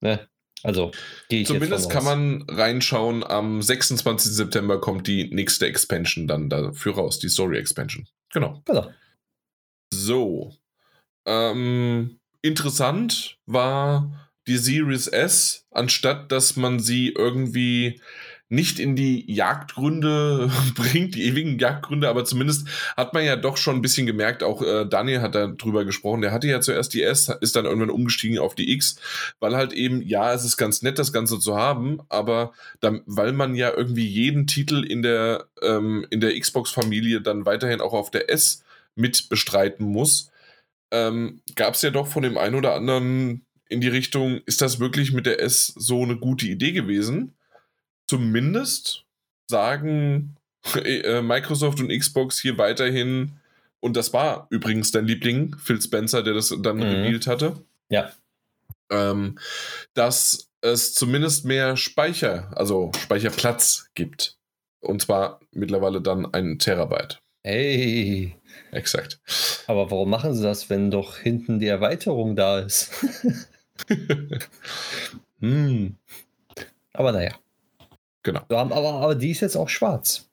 ne? 0.00 0.28
Also, 0.62 0.92
gehe 1.28 1.42
ich 1.42 1.48
Zumindest 1.48 1.90
kann 1.90 2.04
man 2.04 2.42
reinschauen, 2.48 3.22
am 3.22 3.60
26. 3.60 4.32
September 4.32 4.80
kommt 4.80 5.06
die 5.06 5.28
nächste 5.32 5.66
Expansion 5.66 6.26
dann 6.26 6.48
dafür 6.48 6.94
raus, 6.94 7.18
die 7.18 7.28
Story 7.28 7.58
Expansion. 7.58 8.08
Genau. 8.32 8.62
Genau. 8.64 8.90
So. 9.92 10.54
Ähm, 11.26 12.18
interessant 12.40 13.38
war 13.46 14.23
die 14.46 14.58
Series 14.58 15.06
S, 15.06 15.66
anstatt 15.70 16.30
dass 16.30 16.56
man 16.56 16.80
sie 16.80 17.10
irgendwie 17.10 18.00
nicht 18.50 18.78
in 18.78 18.94
die 18.94 19.30
Jagdgründe 19.32 20.50
bringt, 20.74 21.14
die 21.14 21.24
ewigen 21.24 21.58
Jagdgründe, 21.58 22.08
aber 22.08 22.24
zumindest 22.24 22.68
hat 22.96 23.14
man 23.14 23.24
ja 23.24 23.36
doch 23.36 23.56
schon 23.56 23.76
ein 23.76 23.82
bisschen 23.82 24.06
gemerkt, 24.06 24.42
auch 24.42 24.62
äh, 24.62 24.86
Daniel 24.86 25.22
hat 25.22 25.34
da 25.34 25.46
drüber 25.46 25.84
gesprochen, 25.84 26.20
der 26.20 26.32
hatte 26.32 26.48
ja 26.48 26.60
zuerst 26.60 26.94
die 26.94 27.02
S, 27.02 27.34
ist 27.40 27.56
dann 27.56 27.64
irgendwann 27.64 27.90
umgestiegen 27.90 28.38
auf 28.38 28.54
die 28.54 28.72
X, 28.72 28.96
weil 29.40 29.56
halt 29.56 29.72
eben, 29.72 30.02
ja, 30.02 30.32
es 30.32 30.44
ist 30.44 30.56
ganz 30.56 30.82
nett, 30.82 30.98
das 30.98 31.12
Ganze 31.12 31.38
zu 31.38 31.56
haben, 31.56 32.00
aber 32.08 32.52
dann, 32.80 33.02
weil 33.06 33.32
man 33.32 33.54
ja 33.54 33.72
irgendwie 33.74 34.06
jeden 34.06 34.46
Titel 34.46 34.84
in 34.84 35.02
der, 35.02 35.46
ähm, 35.62 36.06
in 36.10 36.20
der 36.20 36.38
Xbox-Familie 36.38 37.22
dann 37.22 37.46
weiterhin 37.46 37.80
auch 37.80 37.92
auf 37.92 38.10
der 38.10 38.30
S 38.30 38.62
mit 38.94 39.28
bestreiten 39.28 39.86
muss, 39.86 40.30
ähm, 40.90 41.40
gab 41.56 41.74
es 41.74 41.82
ja 41.82 41.90
doch 41.90 42.06
von 42.06 42.22
dem 42.22 42.38
einen 42.38 42.54
oder 42.54 42.74
anderen 42.74 43.44
in 43.74 43.80
die 43.80 43.88
Richtung, 43.88 44.40
ist 44.46 44.62
das 44.62 44.80
wirklich 44.80 45.12
mit 45.12 45.26
der 45.26 45.40
S 45.40 45.66
so 45.66 46.02
eine 46.02 46.16
gute 46.16 46.46
Idee 46.46 46.72
gewesen? 46.72 47.34
Zumindest 48.06 49.04
sagen 49.50 50.36
äh, 50.84 51.20
Microsoft 51.20 51.80
und 51.80 51.88
Xbox 51.88 52.40
hier 52.40 52.56
weiterhin, 52.56 53.32
und 53.80 53.96
das 53.96 54.14
war 54.14 54.46
übrigens 54.48 54.92
dein 54.92 55.06
Liebling, 55.06 55.56
Phil 55.58 55.82
Spencer, 55.82 56.22
der 56.22 56.32
das 56.32 56.54
dann 56.60 56.76
mhm. 56.76 56.82
revealed 56.84 57.26
hatte. 57.26 57.62
Ja. 57.90 58.10
Ähm, 58.90 59.38
dass 59.92 60.48
es 60.62 60.94
zumindest 60.94 61.44
mehr 61.44 61.76
Speicher, 61.76 62.50
also 62.56 62.92
Speicherplatz 62.98 63.90
gibt. 63.94 64.38
Und 64.80 65.02
zwar 65.02 65.40
mittlerweile 65.50 66.00
dann 66.00 66.32
ein 66.32 66.58
Terabyte. 66.58 67.20
Hey. 67.42 68.36
Exakt. 68.72 69.20
Aber 69.66 69.90
warum 69.90 70.10
machen 70.10 70.34
sie 70.34 70.42
das, 70.42 70.70
wenn 70.70 70.90
doch 70.90 71.18
hinten 71.18 71.58
die 71.58 71.66
Erweiterung 71.66 72.36
da 72.36 72.60
ist? 72.60 72.90
hm. 75.40 75.96
Aber 76.92 77.12
naja. 77.12 77.34
Genau. 78.22 78.40
Aber, 78.48 78.74
aber, 78.74 79.14
die 79.14 79.30
ist 79.30 79.40
jetzt 79.40 79.56
auch 79.56 79.68
schwarz. 79.68 80.28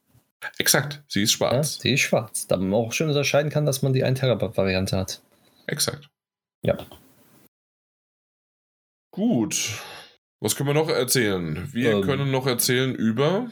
Exakt, 0.57 1.03
sie 1.07 1.23
ist 1.23 1.33
schwarz. 1.33 1.77
Ja, 1.77 1.81
sie 1.81 1.93
ist 1.93 2.01
schwarz. 2.01 2.47
Da 2.47 2.57
man 2.57 2.73
auch 2.73 2.93
schön 2.93 3.09
unterscheiden 3.09 3.51
kann, 3.51 3.65
dass 3.65 3.81
man 3.81 3.93
die 3.93 4.03
1 4.03 4.19
Terabyte 4.19 4.57
Variante 4.57 4.97
hat. 4.97 5.21
Exakt. 5.67 6.09
Ja. 6.63 6.77
Gut. 9.11 9.69
Was 10.39 10.55
können 10.55 10.69
wir 10.69 10.73
noch 10.73 10.89
erzählen? 10.89 11.69
Wir 11.73 11.91
Ähm. 11.91 12.01
können 12.01 12.31
noch 12.31 12.47
erzählen 12.47 12.95
über, 12.95 13.49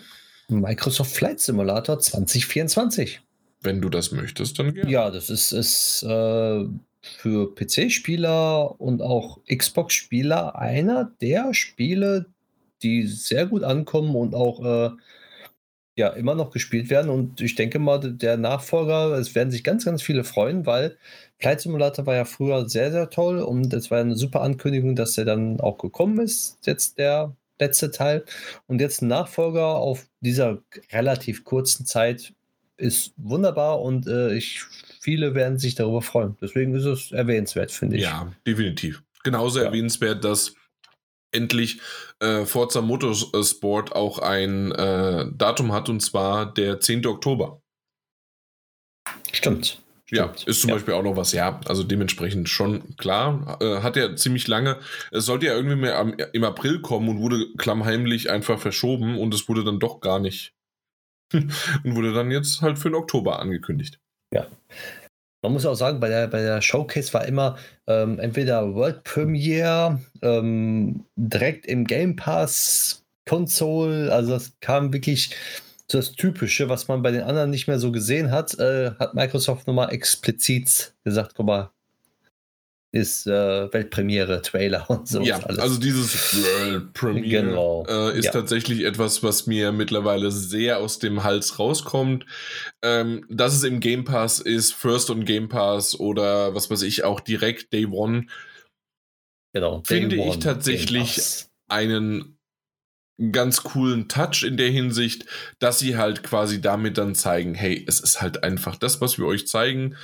Microsoft 0.48 1.12
Flight 1.12 1.40
Simulator 1.40 2.00
2024. 2.00 3.22
wenn 3.62 3.82
du 3.82 3.90
das 3.90 4.12
möchtest, 4.12 4.58
dann 4.58 4.74
gerne. 4.74 4.90
Ja, 4.90 5.12
das 5.12 5.30
ist, 5.30 5.52
ist 5.52 6.02
äh, 6.04 6.66
für 7.02 7.54
PC-Spieler 7.56 8.80
und 8.80 9.02
auch 9.02 9.40
Xbox-Spieler 9.46 10.56
einer 10.58 11.12
der 11.22 11.54
Spiele, 11.54 12.26
die 12.82 13.08
sehr 13.08 13.46
gut 13.46 13.64
ankommen 13.64 14.16
und 14.16 14.36
auch 14.36 14.64
äh, 14.64 14.92
ja, 16.00 16.10
immer 16.10 16.34
noch 16.34 16.52
gespielt 16.52 16.90
werden. 16.90 17.10
Und 17.10 17.42
ich 17.42 17.56
denke 17.56 17.78
mal, 17.78 18.00
der 18.00 18.38
Nachfolger, 18.38 19.18
es 19.18 19.36
werden 19.36 19.52
sich 19.52 19.64
ganz, 19.64 19.86
ganz 19.86 20.02
viele 20.02 20.24
freuen, 20.24 20.66
weil 20.66 20.98
Flight 21.40 21.62
Simulator 21.62 22.06
war 22.06 22.16
ja 22.16 22.26
früher 22.26 22.70
sehr, 22.70 22.92
sehr 22.92 23.10
toll 23.10 23.40
und 23.40 23.74
es 23.74 23.92
war 23.92 24.00
eine 24.00 24.16
super 24.16 24.42
Ankündigung, 24.42 24.96
dass 24.96 25.14
der 25.14 25.26
dann 25.26 25.60
auch 25.60 25.78
gekommen 25.78 26.20
ist, 26.20 26.58
jetzt 26.66 26.98
der 26.98 27.36
letzte 27.60 27.92
Teil. 27.92 28.24
Und 28.68 28.80
jetzt 28.82 29.02
ein 29.02 29.08
Nachfolger 29.10 29.76
auf 29.76 30.08
dieser 30.22 30.60
relativ 30.92 31.44
kurzen 31.44 31.86
Zeit 31.86 32.34
ist 32.78 33.14
wunderbar 33.18 33.82
und 33.82 34.08
äh, 34.08 34.34
ich, 34.34 34.62
viele 35.00 35.34
werden 35.36 35.58
sich 35.58 35.76
darüber 35.76 36.02
freuen. 36.02 36.38
Deswegen 36.42 36.76
ist 36.76 36.86
es 36.86 37.12
erwähnenswert, 37.12 37.72
finde 37.72 37.98
ich. 37.98 38.04
Ja, 38.04 38.32
definitiv. 38.46 39.02
Genauso 39.24 39.60
Ja. 39.60 39.66
erwähnenswert, 39.66 40.24
dass 40.24 40.54
endlich 41.32 41.80
äh, 42.20 42.46
Forza 42.46 42.82
Motorsport 42.82 43.96
auch 43.96 44.20
ein 44.20 44.72
äh, 44.72 45.26
Datum 45.36 45.72
hat 45.74 45.90
und 45.90 46.02
zwar 46.02 46.52
der 46.54 46.80
10. 46.80 47.06
Oktober. 47.06 47.62
Stimmt. 49.32 49.82
Ja, 50.12 50.34
ist 50.48 50.62
zum 50.62 50.70
Ja. 50.70 50.76
Beispiel 50.76 50.96
auch 50.96 51.04
noch 51.04 51.16
was, 51.18 51.34
ja, 51.34 51.60
also 51.66 51.84
dementsprechend 51.84 52.50
schon 52.50 52.96
klar. 52.98 53.60
Äh, 53.62 53.82
hat 53.84 53.96
ja 53.96 54.16
ziemlich 54.16 54.48
lange, 54.48 54.80
es 55.12 55.26
sollte 55.26 55.46
ja 55.46 55.54
irgendwie 55.56 55.76
mehr 55.76 56.00
am, 56.00 56.14
im 56.34 56.44
April 56.44 56.82
kommen 56.82 57.10
und 57.10 57.20
wurde 57.20 57.46
klammheimlich 57.58 58.32
einfach 58.32 58.60
verschoben 58.60 59.20
und 59.20 59.34
es 59.36 59.48
wurde 59.48 59.64
dann 59.64 59.80
doch 59.80 60.00
gar 60.02 60.20
nicht. 60.20 60.54
und 61.34 61.52
wurde 61.96 62.12
dann 62.12 62.32
jetzt 62.32 62.64
halt 62.64 62.80
für 62.80 62.90
den 62.90 62.96
Oktober 62.96 63.38
angekündigt. 63.40 64.00
Man 65.42 65.54
muss 65.54 65.66
auch 65.66 65.76
sagen, 65.76 66.00
bei 66.00 66.10
der, 66.10 66.28
bei 66.28 66.42
der 66.42 66.62
Showcase 66.62 67.14
war 67.14 67.26
immer 67.26 67.58
ähm, 67.88 68.20
entweder 68.20 68.74
World 68.76 69.04
Premiere, 69.04 70.00
ähm, 70.22 71.06
direkt 71.16 71.66
im 71.66 71.86
Game 71.86 72.16
Pass, 72.18 73.06
Console, 73.28 74.12
also 74.12 74.34
das 74.34 74.54
kam 74.60 74.92
wirklich 74.92 75.36
das 75.88 76.12
Typische, 76.12 76.68
was 76.68 76.88
man 76.88 77.02
bei 77.02 77.12
den 77.12 77.24
anderen 77.24 77.50
nicht 77.52 77.68
mehr 77.68 77.80
so 77.80 77.92
gesehen 77.92 78.32
hat, 78.32 78.58
äh, 78.60 78.92
hat 79.00 79.14
Microsoft 79.14 79.66
nochmal 79.66 79.94
explizit 79.94 80.94
gesagt, 81.04 81.34
guck 81.36 81.46
mal, 81.46 81.72
ist 82.92 83.28
äh, 83.28 83.72
Weltpremiere, 83.72 84.42
Trailer 84.42 84.90
und 84.90 85.08
so. 85.08 85.22
ja, 85.22 85.38
alles. 85.40 85.60
also 85.60 85.80
dieses 85.80 86.36
World 86.44 86.94
Premiere 86.94 87.46
Genau. 87.48 87.86
äh, 87.88 88.18
ist 88.18 88.26
Ja. 88.26 88.32
tatsächlich 88.32 88.84
etwas, 88.84 89.22
was 89.22 89.46
mir 89.46 89.72
mittlerweile 89.72 90.32
sehr 90.32 90.80
aus 90.80 90.98
dem 91.00 91.24
Hals 91.24 91.60
rauskommt. 91.60 92.26
Ähm, 92.84 93.26
dass 93.30 93.54
es 93.54 93.64
im 93.64 93.80
Game 93.80 94.06
Pass 94.06 94.40
ist, 94.40 94.74
First 94.74 95.10
und 95.12 95.26
Game 95.26 95.50
Pass 95.50 96.00
oder 96.00 96.56
was 96.56 96.72
weiß 96.72 96.82
ich, 96.82 97.04
auch 97.04 97.20
direkt 97.20 97.74
Day 97.74 97.86
One, 97.86 98.26
genau, 99.54 99.82
finde 99.86 100.16
Day 100.16 100.26
ich 100.28 100.32
One, 100.36 100.40
tatsächlich- 100.40 101.16
Game 101.16 101.24
Pass. 101.24 101.52
einen 101.70 102.38
ganz 103.32 103.64
coolen 103.64 104.08
Touch 104.08 104.44
in 104.44 104.56
der 104.58 104.70
Hinsicht, 104.70 105.26
dass 105.60 105.78
sie 105.78 105.98
halt 105.98 106.24
quasi 106.24 106.62
damit 106.62 106.98
dann 106.98 107.14
zeigen, 107.16 107.54
hey, 107.54 107.84
es 107.88 108.00
ist 108.00 108.22
halt 108.22 108.44
einfach 108.44 108.78
das, 108.78 109.02
was 109.02 109.18
wir 109.18 109.26
euch 109.26 109.46
zeigen, 109.46 109.96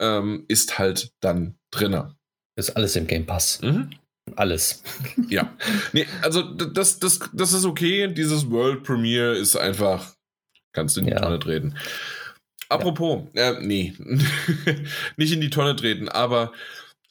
ähm, 0.00 0.44
ist 0.48 0.78
halt 0.78 1.12
dann 1.20 1.56
drinne. 1.70 2.16
Ist 2.56 2.70
alles 2.70 2.96
im 2.96 3.06
Game 3.06 3.26
Pass. 3.26 3.60
Mhm. 3.62 3.90
Alles. 4.36 4.82
Ja. 5.28 5.52
Nee, 5.92 6.06
also 6.22 6.42
das, 6.42 6.98
das, 6.98 7.20
das 7.32 7.52
ist 7.52 7.64
okay. 7.64 8.08
Dieses 8.12 8.50
World 8.50 8.84
Premiere 8.84 9.36
ist 9.36 9.56
einfach, 9.56 10.14
kannst 10.72 10.96
du 10.96 11.00
in 11.00 11.06
die 11.06 11.12
Ja. 11.12 11.20
Tonne 11.20 11.38
treten. 11.38 11.74
Apropos, 12.68 13.24
äh, 13.34 13.54
nee, 13.60 13.92
nicht 15.16 15.32
in 15.32 15.40
die 15.40 15.50
Tonne 15.50 15.76
treten, 15.76 16.08
aber 16.08 16.52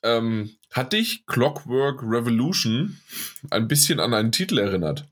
ähm, 0.04 0.52
hat 0.72 0.94
dich 0.94 1.26
Clockwork 1.28 2.02
Revolution 2.02 2.98
ein 3.52 3.68
bisschen 3.68 4.00
an 4.00 4.14
einen 4.14 4.32
Titel 4.32 4.58
erinnert? 4.58 5.06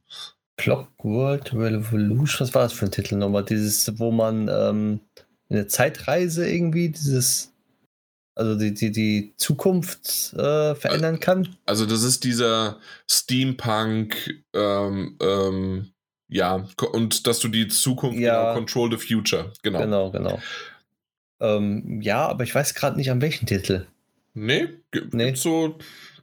Clockwork 0.58 1.54
Revolution, 1.54 2.40
was 2.48 2.54
war 2.56 2.64
das 2.64 2.74
für 2.74 2.86
ein 2.86 2.92
Titel 2.92 3.16
nochmal? 3.16 3.46
Dieses, 3.46 4.00
wo 4.00 4.12
man 4.12 4.50
ähm, 4.52 5.02
eine 5.50 5.68
Zeitreise 5.68 6.50
irgendwie, 6.50 6.90
dieses, 6.90 7.54
also 8.40 8.56
die, 8.58 8.74
die, 8.74 8.92
die 8.92 9.34
Zukunft 9.38 10.34
äh, 10.34 10.74
verändern 10.76 11.20
kann. 11.20 11.56
Also 11.66 11.86
das 11.86 12.04
ist 12.04 12.24
dieser 12.24 12.78
Steampunk, 13.10 14.44
ähm, 14.54 15.18
ähm, 15.22 15.92
ja, 16.28 16.68
und 16.94 17.28
dass 17.28 17.40
du 17.40 17.48
die 17.48 17.68
Zukunft, 17.68 18.20
Ja. 18.20 18.42
genau, 18.42 18.54
Control 18.56 18.92
the 18.98 19.06
Future, 19.06 19.52
genau. 19.64 19.80
Genau, 19.80 20.12
genau. 20.12 20.40
Ähm, 21.40 22.02
ja, 22.02 22.28
aber 22.28 22.44
ich 22.44 22.54
weiß 22.54 22.74
gerade 22.76 22.98
nicht 22.98 23.12
an 23.12 23.22
welchen 23.22 23.46
Titel. 23.46 23.86
Nee, 24.34 24.70
gibt 24.92 25.14
Nee. 25.14 25.34
so 25.36 25.78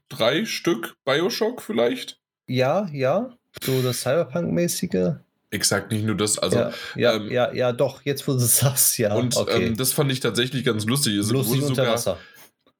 drei 0.09 0.45
Stück 0.45 0.97
Bioshock 1.05 1.61
vielleicht? 1.63 2.19
Ja, 2.47 2.89
ja, 2.93 3.37
so 3.63 3.83
das 3.83 4.03
Cyberpunk-mäßige. 4.03 5.17
Exakt, 5.51 5.93
nicht 5.93 6.05
nur 6.05 6.17
das, 6.17 6.39
also 6.39 6.59
ja, 6.59 6.73
ja, 6.97 7.15
ähm, 7.15 7.31
ja, 7.31 7.53
ja, 7.53 7.73
doch, 7.73 8.03
jetzt 8.05 8.27
wo 8.27 8.33
du 8.33 8.39
es 8.39 8.59
sagst, 8.59 8.99
ja. 8.99 9.15
und 9.15 9.37
okay. 9.37 9.67
ähm, 9.67 9.77
das 9.77 9.93
fand 9.93 10.11
ich 10.11 10.21
tatsächlich 10.21 10.65
ganz 10.65 10.85
lustig. 10.87 11.15
Es 11.17 11.31
Lustig 11.31 11.63
unter 11.63 11.75
sogar, 11.75 11.93
Wasser. 11.95 12.19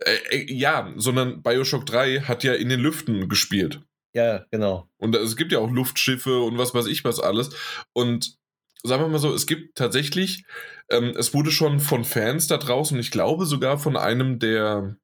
äh, 0.01 0.17
äh, 0.31 0.53
ja, 0.53 0.93
sondern 0.97 1.43
Bioshock 1.43 1.87
3 1.87 2.23
hat 2.23 2.43
ja 2.43 2.55
in 2.55 2.69
den 2.69 2.81
Lüften 2.81 3.29
gespielt. 3.29 3.83
Ja, 4.15 4.47
genau. 4.51 4.89
Und 4.97 5.15
es 5.15 5.37
gibt 5.37 5.53
ja 5.53 5.59
auch 5.59 5.71
Luftschiffe 5.71 6.41
und 6.41 6.59
was 6.59 6.75
weiß 6.75 6.87
ich 6.87 7.05
was 7.05 7.21
alles. 7.21 7.51
Und 7.93 8.37
sagen 8.83 9.03
wir 9.03 9.09
mal 9.09 9.19
so, 9.19 9.33
es 9.33 9.47
gibt 9.47 9.77
tatsächlich, 9.77 10.45
ähm, 10.91 11.15
es 11.17 11.35
wurde 11.35 11.51
schon 11.51 11.81
von 11.81 12.05
Fans 12.05 12.47
da 12.47 12.57
draußen, 12.57 12.99
ich 12.99 13.11
glaube 13.11 13.47
sogar 13.47 13.79
von 13.79 13.97
einem 13.97 14.39
der, 14.39 14.97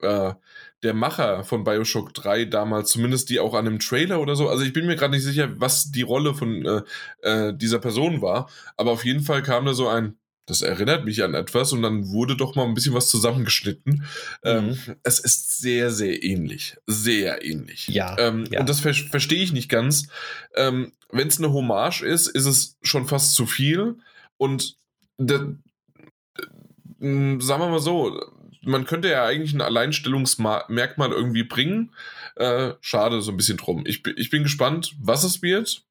äh, 0.00 0.34
der 0.82 0.94
Macher 0.94 1.44
von 1.44 1.64
Bioshock 1.64 2.14
3 2.14 2.46
damals, 2.46 2.90
zumindest 2.90 3.28
die 3.30 3.38
auch 3.40 3.54
an 3.54 3.66
einem 3.66 3.78
Trailer 3.80 4.20
oder 4.20 4.34
so. 4.36 4.48
Also 4.48 4.64
ich 4.64 4.72
bin 4.72 4.86
mir 4.86 4.96
gerade 4.96 5.12
nicht 5.14 5.24
sicher, 5.24 5.50
was 5.60 5.90
die 5.90 6.02
Rolle 6.02 6.34
von 6.34 6.64
äh, 6.64 6.82
äh, 7.22 7.54
dieser 7.54 7.78
Person 7.78 8.22
war. 8.22 8.48
Aber 8.76 8.92
auf 8.92 9.04
jeden 9.04 9.22
Fall 9.22 9.42
kam 9.42 9.66
da 9.66 9.74
so 9.74 9.88
ein, 9.88 10.16
das 10.46 10.62
erinnert 10.62 11.04
mich 11.04 11.22
an 11.22 11.34
etwas 11.34 11.72
und 11.72 11.82
dann 11.82 12.08
wurde 12.08 12.34
doch 12.36 12.54
mal 12.56 12.64
ein 12.64 12.74
bisschen 12.74 12.94
was 12.94 13.08
zusammengeschnitten. 13.10 14.04
Ähm, 14.42 14.68
Mhm. 14.68 14.96
es 15.04 15.18
ist 15.20 15.58
sehr, 15.58 15.90
sehr 15.90 16.22
ähnlich. 16.24 16.76
Sehr 16.86 17.44
ähnlich. 17.44 17.86
Ja, 17.88 18.16
Ähm, 18.18 18.44
ja. 18.50 18.60
Und 18.60 18.68
das 18.68 18.80
ver 18.80 18.94
verstehe 18.94 19.42
ich 19.42 19.52
nicht 19.52 19.68
ganz. 19.68 20.08
Ähm, 20.56 20.92
Wenn 21.12 21.28
es 21.28 21.38
eine 21.38 21.52
Hommage 21.52 22.02
ist, 22.02 22.26
ist 22.28 22.46
es 22.46 22.78
schon 22.82 23.06
fast 23.06 23.34
zu 23.34 23.44
viel. 23.46 23.96
Und 24.38 24.76
da, 25.18 25.34
äh, 27.00 27.38
sagen 27.40 27.62
wir 27.62 27.68
mal 27.68 27.80
so, 27.80 28.20
man 28.62 28.84
könnte 28.84 29.08
ja 29.10 29.24
eigentlich 29.24 29.52
ein 29.54 29.60
Alleinstellungsmerkmal 29.60 31.12
irgendwie 31.12 31.44
bringen. 31.44 31.94
Äh, 32.36 32.72
schade, 32.80 33.20
so 33.22 33.30
ein 33.30 33.36
bisschen 33.36 33.56
drum. 33.56 33.84
Ich, 33.86 34.02
bin- 34.02 34.14
ich 34.16 34.30
bin 34.30 34.42
gespannt, 34.42 34.94
was 35.00 35.24
es 35.24 35.42
wird, 35.42 35.84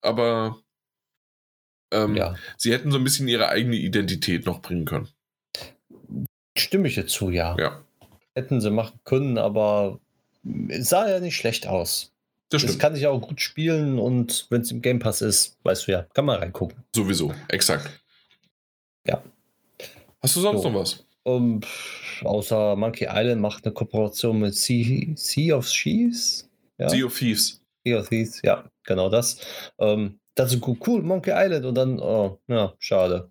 aber 0.00 0.58
ähm, 1.92 2.14
ja. 2.16 2.34
sie 2.56 2.72
hätten 2.72 2.90
so 2.90 2.98
ein 2.98 3.04
bisschen 3.04 3.28
ihre 3.28 3.48
eigene 3.48 3.76
Identität 3.76 4.46
noch 4.46 4.60
bringen 4.62 4.84
können. 4.84 5.08
Stimme 6.56 6.88
ich 6.88 6.94
dazu, 6.96 7.30
ja. 7.30 7.56
Ja, 7.58 7.82
Hätten 8.34 8.60
sie 8.60 8.70
machen 8.70 8.98
können, 9.04 9.36
aber 9.38 10.00
es 10.68 10.88
sah 10.88 11.08
ja 11.08 11.20
nicht 11.20 11.36
schlecht 11.36 11.66
aus. 11.66 12.12
das 12.50 12.62
Das 12.64 12.78
kann 12.78 12.96
ich 12.96 13.06
auch 13.06 13.20
gut 13.20 13.40
spielen 13.40 13.98
und 13.98 14.46
wenn 14.50 14.62
es 14.62 14.70
im 14.70 14.80
Game 14.82 14.98
Pass 14.98 15.20
ist, 15.22 15.58
weißt 15.64 15.86
du 15.86 15.92
ja, 15.92 16.02
kann 16.14 16.24
man 16.24 16.38
reingucken. 16.38 16.82
Sowieso, 16.94 17.34
exakt. 17.48 17.90
Ja. 19.06 19.22
Hast 20.22 20.36
du 20.36 20.40
sonst 20.40 20.62
So. 20.62 20.70
noch 20.70 20.80
was? 20.80 21.04
Um, 21.24 21.62
pff, 21.62 22.24
außer 22.24 22.74
Monkey 22.76 23.06
Island 23.08 23.40
macht 23.40 23.64
eine 23.64 23.72
Kooperation 23.72 24.40
mit 24.40 24.54
Sea, 24.54 25.12
sea 25.14 25.56
of 25.56 25.68
Thieves. 25.70 26.48
Ja? 26.78 26.88
Sea 26.88 27.04
of 27.04 27.16
Thieves. 27.16 27.60
Sea 27.84 27.98
of 28.00 28.08
Thieves, 28.08 28.40
ja, 28.42 28.64
genau 28.84 29.08
das. 29.08 29.38
Ähm, 29.78 30.18
das 30.34 30.52
ist 30.54 30.62
cool, 30.86 31.02
Monkey 31.02 31.30
Island 31.32 31.64
und 31.66 31.74
dann, 31.76 32.00
oh, 32.00 32.40
ja, 32.48 32.74
schade. 32.78 33.30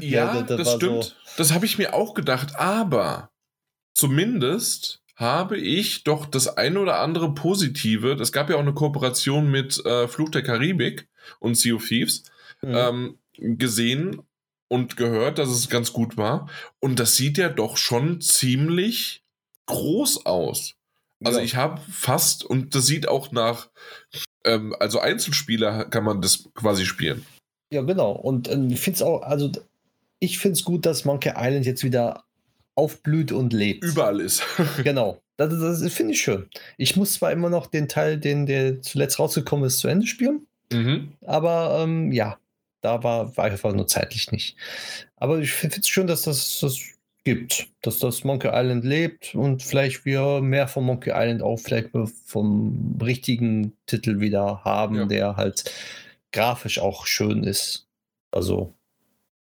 Ja, 0.00 0.34
Ja, 0.34 0.42
das- 0.42 0.46
das 0.48 0.58
das, 0.66 0.74
stimmt. 0.74 1.16
Das 1.36 1.52
habe 1.54 1.64
ich 1.66 1.78
mir 1.78 1.94
auch 1.94 2.14
gedacht, 2.14 2.56
aber 2.56 3.30
zumindest 3.94 5.00
habe 5.16 5.56
ich 5.58 6.02
doch 6.04 6.26
das 6.26 6.56
ein 6.56 6.76
oder 6.76 6.98
andere 7.00 7.32
Positive. 7.34 8.12
Es 8.20 8.32
gab 8.32 8.50
ja 8.50 8.56
auch 8.56 8.60
eine 8.60 8.74
Kooperation 8.74 9.50
mit 9.50 9.84
äh, 9.86 10.08
Fluch 10.08 10.30
der 10.30 10.42
Karibik 10.42 11.08
und 11.40 11.56
Sea 11.56 11.74
of 11.74 11.86
Thieves 11.86 12.24
Mhm. 12.62 12.74
ähm, 12.74 13.18
gesehen 13.38 14.22
und 14.74 14.96
gehört, 14.96 15.38
dass 15.38 15.48
es 15.50 15.68
ganz 15.70 15.92
gut 15.92 16.16
war. 16.16 16.48
Und 16.80 16.98
das 16.98 17.14
sieht 17.16 17.38
ja 17.38 17.48
doch 17.48 17.76
schon 17.76 18.20
ziemlich 18.20 19.22
groß 19.66 20.26
aus. 20.26 20.74
Also 21.24 21.38
Ja. 21.38 21.44
ich 21.44 21.54
habe 21.56 21.80
fast, 21.90 22.44
und 22.44 22.74
das 22.74 22.86
sieht 22.86 23.06
auch 23.08 23.30
nach, 23.32 23.70
ähm, 24.44 24.74
also 24.80 24.98
Einzelspieler 24.98 25.84
kann 25.86 26.02
man 26.04 26.20
das 26.20 26.48
quasi 26.54 26.84
spielen. 26.84 27.24
Ja, 27.72 27.82
genau. 27.82 28.12
Und 28.12 28.50
ähm, 28.50 28.68
ich 28.70 28.80
finde 28.80 28.96
es 28.96 29.02
auch, 29.02 29.22
also 29.22 29.50
ich 30.18 30.38
finde 30.38 30.58
es 30.58 30.64
gut, 30.64 30.84
dass 30.86 31.04
Monkey 31.04 31.30
Island 31.36 31.66
jetzt 31.66 31.84
wieder 31.84 32.24
aufblüht 32.74 33.30
und 33.32 33.52
lebt. 33.52 33.84
Überall 33.84 34.20
ist. 34.20 34.42
Genau. 34.82 35.20
Das, 35.36 35.50
das 35.50 35.92
finde 35.92 36.12
ich 36.12 36.20
schön. 36.20 36.46
Ich 36.76 36.96
muss 36.96 37.14
zwar 37.14 37.32
immer 37.32 37.50
noch 37.50 37.66
den 37.66 37.88
Teil, 37.88 38.18
den 38.18 38.46
der 38.46 38.82
zuletzt 38.82 39.18
rausgekommen 39.18 39.64
ist, 39.66 39.78
zu 39.78 39.88
Ende 39.88 40.06
spielen. 40.06 40.46
Mhm. 40.72 41.12
Aber 41.26 41.80
ähm, 41.82 42.12
ja, 42.12 42.38
da 42.84 43.02
war, 43.02 43.36
war 43.36 43.46
einfach 43.46 43.72
nur 43.72 43.86
zeitlich 43.86 44.30
nicht. 44.30 44.56
Aber 45.16 45.38
ich 45.38 45.52
finde 45.52 45.80
es 45.80 45.88
schön, 45.88 46.06
dass 46.06 46.22
das, 46.22 46.60
das 46.60 46.78
gibt, 47.24 47.68
dass 47.80 47.98
das 47.98 48.24
Monkey 48.24 48.48
Island 48.52 48.84
lebt 48.84 49.34
und 49.34 49.62
vielleicht 49.62 50.04
wir 50.04 50.42
mehr 50.42 50.68
von 50.68 50.84
Monkey 50.84 51.10
Island 51.14 51.42
auch 51.42 51.56
vielleicht 51.56 51.90
vom 52.26 52.98
richtigen 53.02 53.72
Titel 53.86 54.20
wieder 54.20 54.62
haben, 54.64 54.96
ja. 54.96 55.04
der 55.06 55.36
halt 55.36 55.72
grafisch 56.32 56.78
auch 56.78 57.06
schön 57.06 57.44
ist. 57.44 57.88
Also 58.30 58.74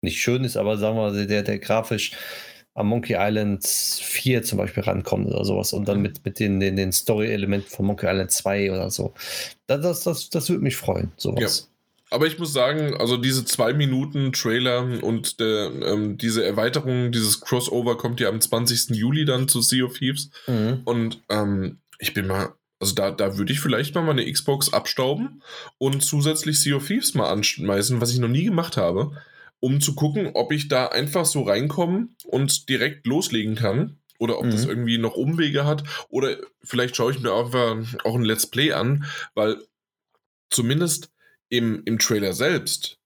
nicht 0.02 0.20
schön 0.20 0.44
ist, 0.44 0.56
aber 0.56 0.78
sagen 0.78 0.96
wir, 0.96 1.26
der, 1.26 1.42
der 1.42 1.58
grafisch 1.58 2.12
am 2.74 2.88
Monkey 2.88 3.16
Island 3.18 3.66
4 3.66 4.44
zum 4.44 4.58
Beispiel 4.58 4.84
rankommt 4.84 5.26
oder 5.26 5.44
sowas 5.44 5.72
und 5.72 5.88
dann 5.88 6.00
mit, 6.00 6.24
mit 6.24 6.38
den, 6.38 6.60
den, 6.60 6.76
den 6.76 6.92
Story-Elementen 6.92 7.68
von 7.68 7.86
Monkey 7.86 8.06
Island 8.06 8.30
2 8.30 8.72
oder 8.72 8.90
so. 8.90 9.12
Das, 9.66 9.80
das, 9.80 10.04
das, 10.04 10.30
das 10.30 10.48
würde 10.48 10.62
mich 10.62 10.76
freuen, 10.76 11.12
sowas. 11.16 11.68
Ja. 11.68 11.71
Aber 12.12 12.26
ich 12.26 12.38
muss 12.38 12.52
sagen, 12.52 12.94
also 12.98 13.16
diese 13.16 13.44
zwei 13.46 13.72
Minuten 13.72 14.32
Trailer 14.32 15.02
und 15.02 15.40
der, 15.40 15.72
ähm, 15.82 16.18
diese 16.18 16.44
Erweiterung, 16.44 17.10
dieses 17.10 17.40
Crossover 17.40 17.96
kommt 17.96 18.20
ja 18.20 18.28
am 18.28 18.40
20. 18.40 18.90
Juli 18.90 19.24
dann 19.24 19.48
zu 19.48 19.62
Sea 19.62 19.84
of 19.84 19.98
Thieves. 19.98 20.30
Mhm. 20.46 20.82
Und 20.84 21.22
ähm, 21.30 21.78
ich 21.98 22.12
bin 22.12 22.26
mal, 22.26 22.52
also 22.78 22.94
da, 22.94 23.10
da 23.10 23.38
würde 23.38 23.52
ich 23.52 23.60
vielleicht 23.60 23.94
mal 23.94 24.02
meine 24.02 24.30
Xbox 24.30 24.74
abstauben 24.74 25.42
und 25.78 26.02
zusätzlich 26.02 26.60
Sea 26.60 26.76
of 26.76 26.86
Thieves 26.86 27.14
mal 27.14 27.30
anschmeißen, 27.30 28.00
was 28.02 28.12
ich 28.12 28.18
noch 28.18 28.28
nie 28.28 28.44
gemacht 28.44 28.76
habe, 28.76 29.12
um 29.60 29.80
zu 29.80 29.94
gucken, 29.94 30.32
ob 30.34 30.52
ich 30.52 30.68
da 30.68 30.88
einfach 30.88 31.24
so 31.24 31.42
reinkomme 31.42 32.08
und 32.26 32.68
direkt 32.68 33.06
loslegen 33.06 33.54
kann. 33.54 33.96
Oder 34.18 34.38
ob 34.38 34.44
mhm. 34.44 34.50
das 34.50 34.66
irgendwie 34.66 34.98
noch 34.98 35.16
Umwege 35.16 35.64
hat. 35.64 35.82
Oder 36.08 36.36
vielleicht 36.62 36.94
schaue 36.94 37.10
ich 37.10 37.20
mir 37.20 37.32
einfach 37.32 37.76
auch 38.04 38.14
ein 38.14 38.22
Let's 38.22 38.46
Play 38.46 38.72
an, 38.72 39.06
weil 39.34 39.56
zumindest 40.48 41.11
im, 41.52 41.82
im 41.84 41.98
Trailer 41.98 42.32
selbst 42.32 42.98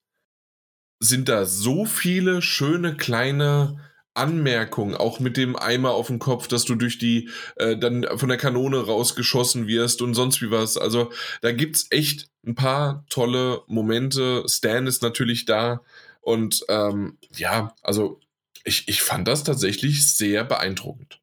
sind 1.01 1.29
da 1.29 1.45
so 1.45 1.85
viele 1.85 2.41
schöne 2.41 2.97
kleine 2.97 3.81
Anmerkungen, 4.15 4.95
auch 4.95 5.19
mit 5.21 5.37
dem 5.37 5.57
Eimer 5.57 5.91
auf 5.91 6.07
dem 6.07 6.21
Kopf, 6.21 6.47
dass 6.47 6.65
du 6.65 6.77
durch 6.77 6.97
die, 6.97 7.29
äh, 7.57 7.77
dann 7.77 8.07
von 8.17 8.29
der 8.29 8.39
Kanone 8.39 8.79
rausgeschossen 8.79 9.67
wirst 9.67 10.01
und 10.01 10.15
sonst 10.15 10.41
wie 10.41 10.51
was. 10.51 10.79
Also 10.79 11.13
da 11.43 11.53
gibt 11.53 11.77
es 11.77 11.87
echt 11.91 12.31
ein 12.47 12.55
paar 12.55 13.05
tolle 13.11 13.63
Momente. 13.67 14.45
Stan 14.47 14.87
ist 14.87 15.03
natürlich 15.03 15.45
da 15.45 15.83
und 16.21 16.65
ähm, 16.69 17.19
ja, 17.35 17.75
also 17.83 18.21
ich, 18.65 18.89
ich 18.89 19.03
fand 19.03 19.27
das 19.27 19.43
tatsächlich 19.43 20.09
sehr 20.09 20.45
beeindruckend. 20.45 21.21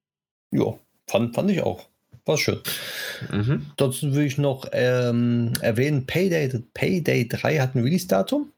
Ja, 0.51 0.77
fand, 1.07 1.33
fand 1.33 1.49
ich 1.49 1.63
auch. 1.63 1.87
War 2.25 2.37
schön. 2.37 2.59
Mhm. 3.31 3.65
Dazu 3.75 4.15
will 4.15 4.25
ich 4.25 4.37
noch 4.37 4.67
ähm, 4.71 5.53
erwähnen, 5.61 6.05
Payday, 6.05 6.63
Payday 6.73 7.27
3 7.27 7.59
hat 7.59 7.75
ein 7.75 7.83
Release-Datum. 7.83 8.51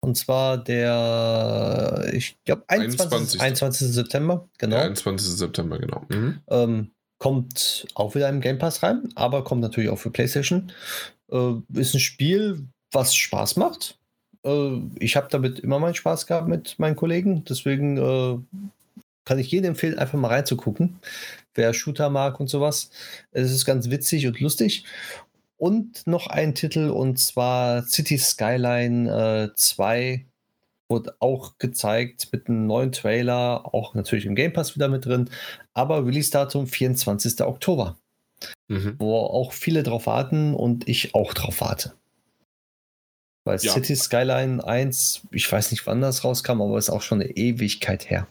Und 0.00 0.16
zwar 0.16 0.58
der, 0.58 2.08
ich 2.12 2.36
glaube, 2.44 2.64
21, 2.68 3.40
21. 3.40 3.88
September. 3.88 4.48
Genau. 4.58 4.76
Ja, 4.76 4.82
21. 4.82 5.28
September, 5.28 5.78
genau. 5.78 6.06
Mhm. 6.08 6.40
Ähm, 6.48 6.90
kommt 7.18 7.86
auch 7.94 8.14
wieder 8.14 8.28
im 8.28 8.40
Game 8.40 8.58
Pass 8.58 8.82
rein, 8.82 9.08
aber 9.16 9.44
kommt 9.44 9.60
natürlich 9.60 9.90
auch 9.90 9.98
für 9.98 10.10
PlayStation. 10.10 10.72
Äh, 11.30 11.54
ist 11.74 11.94
ein 11.94 12.00
Spiel, 12.00 12.68
was 12.92 13.14
Spaß 13.14 13.56
macht. 13.56 13.98
Äh, 14.46 14.78
ich 14.98 15.16
habe 15.16 15.28
damit 15.30 15.58
immer 15.58 15.78
meinen 15.78 15.94
Spaß 15.94 16.26
gehabt 16.26 16.48
mit 16.48 16.78
meinen 16.78 16.96
Kollegen. 16.96 17.44
Deswegen 17.44 17.98
äh, 17.98 18.38
kann 19.24 19.38
ich 19.38 19.50
jedem 19.50 19.70
empfehlen, 19.70 19.98
einfach 19.98 20.18
mal 20.18 20.28
reinzugucken 20.28 21.00
wer 21.58 21.74
Shooter 21.74 22.08
mag 22.08 22.40
und 22.40 22.46
sowas. 22.46 22.90
Es 23.32 23.50
ist 23.50 23.66
ganz 23.66 23.90
witzig 23.90 24.26
und 24.26 24.40
lustig. 24.40 24.84
Und 25.58 26.06
noch 26.06 26.28
ein 26.28 26.54
Titel 26.54 26.88
und 26.88 27.18
zwar 27.18 27.82
City 27.82 28.16
Skyline 28.16 29.50
äh, 29.50 29.54
2 29.54 30.24
wurde 30.88 31.16
auch 31.18 31.58
gezeigt 31.58 32.28
mit 32.32 32.48
einem 32.48 32.66
neuen 32.66 32.92
Trailer, 32.92 33.74
auch 33.74 33.94
natürlich 33.94 34.24
im 34.24 34.34
Game 34.34 34.54
Pass 34.54 34.74
wieder 34.74 34.88
mit 34.88 35.04
drin, 35.04 35.28
aber 35.74 36.06
Release-Datum 36.06 36.66
24. 36.66 37.42
Oktober. 37.42 37.98
Mhm. 38.68 38.94
Wo 38.98 39.16
auch 39.16 39.52
viele 39.52 39.82
drauf 39.82 40.06
warten 40.06 40.54
und 40.54 40.88
ich 40.88 41.14
auch 41.14 41.34
drauf 41.34 41.60
warte. 41.60 41.94
Weil 43.44 43.58
ja. 43.58 43.72
City 43.72 43.96
Skyline 43.96 44.64
1, 44.64 45.22
ich 45.32 45.50
weiß 45.50 45.72
nicht, 45.72 45.86
wann 45.86 46.00
das 46.00 46.22
rauskam, 46.22 46.62
aber 46.62 46.78
ist 46.78 46.90
auch 46.90 47.02
schon 47.02 47.20
eine 47.20 47.30
Ewigkeit 47.30 48.08
her. 48.08 48.28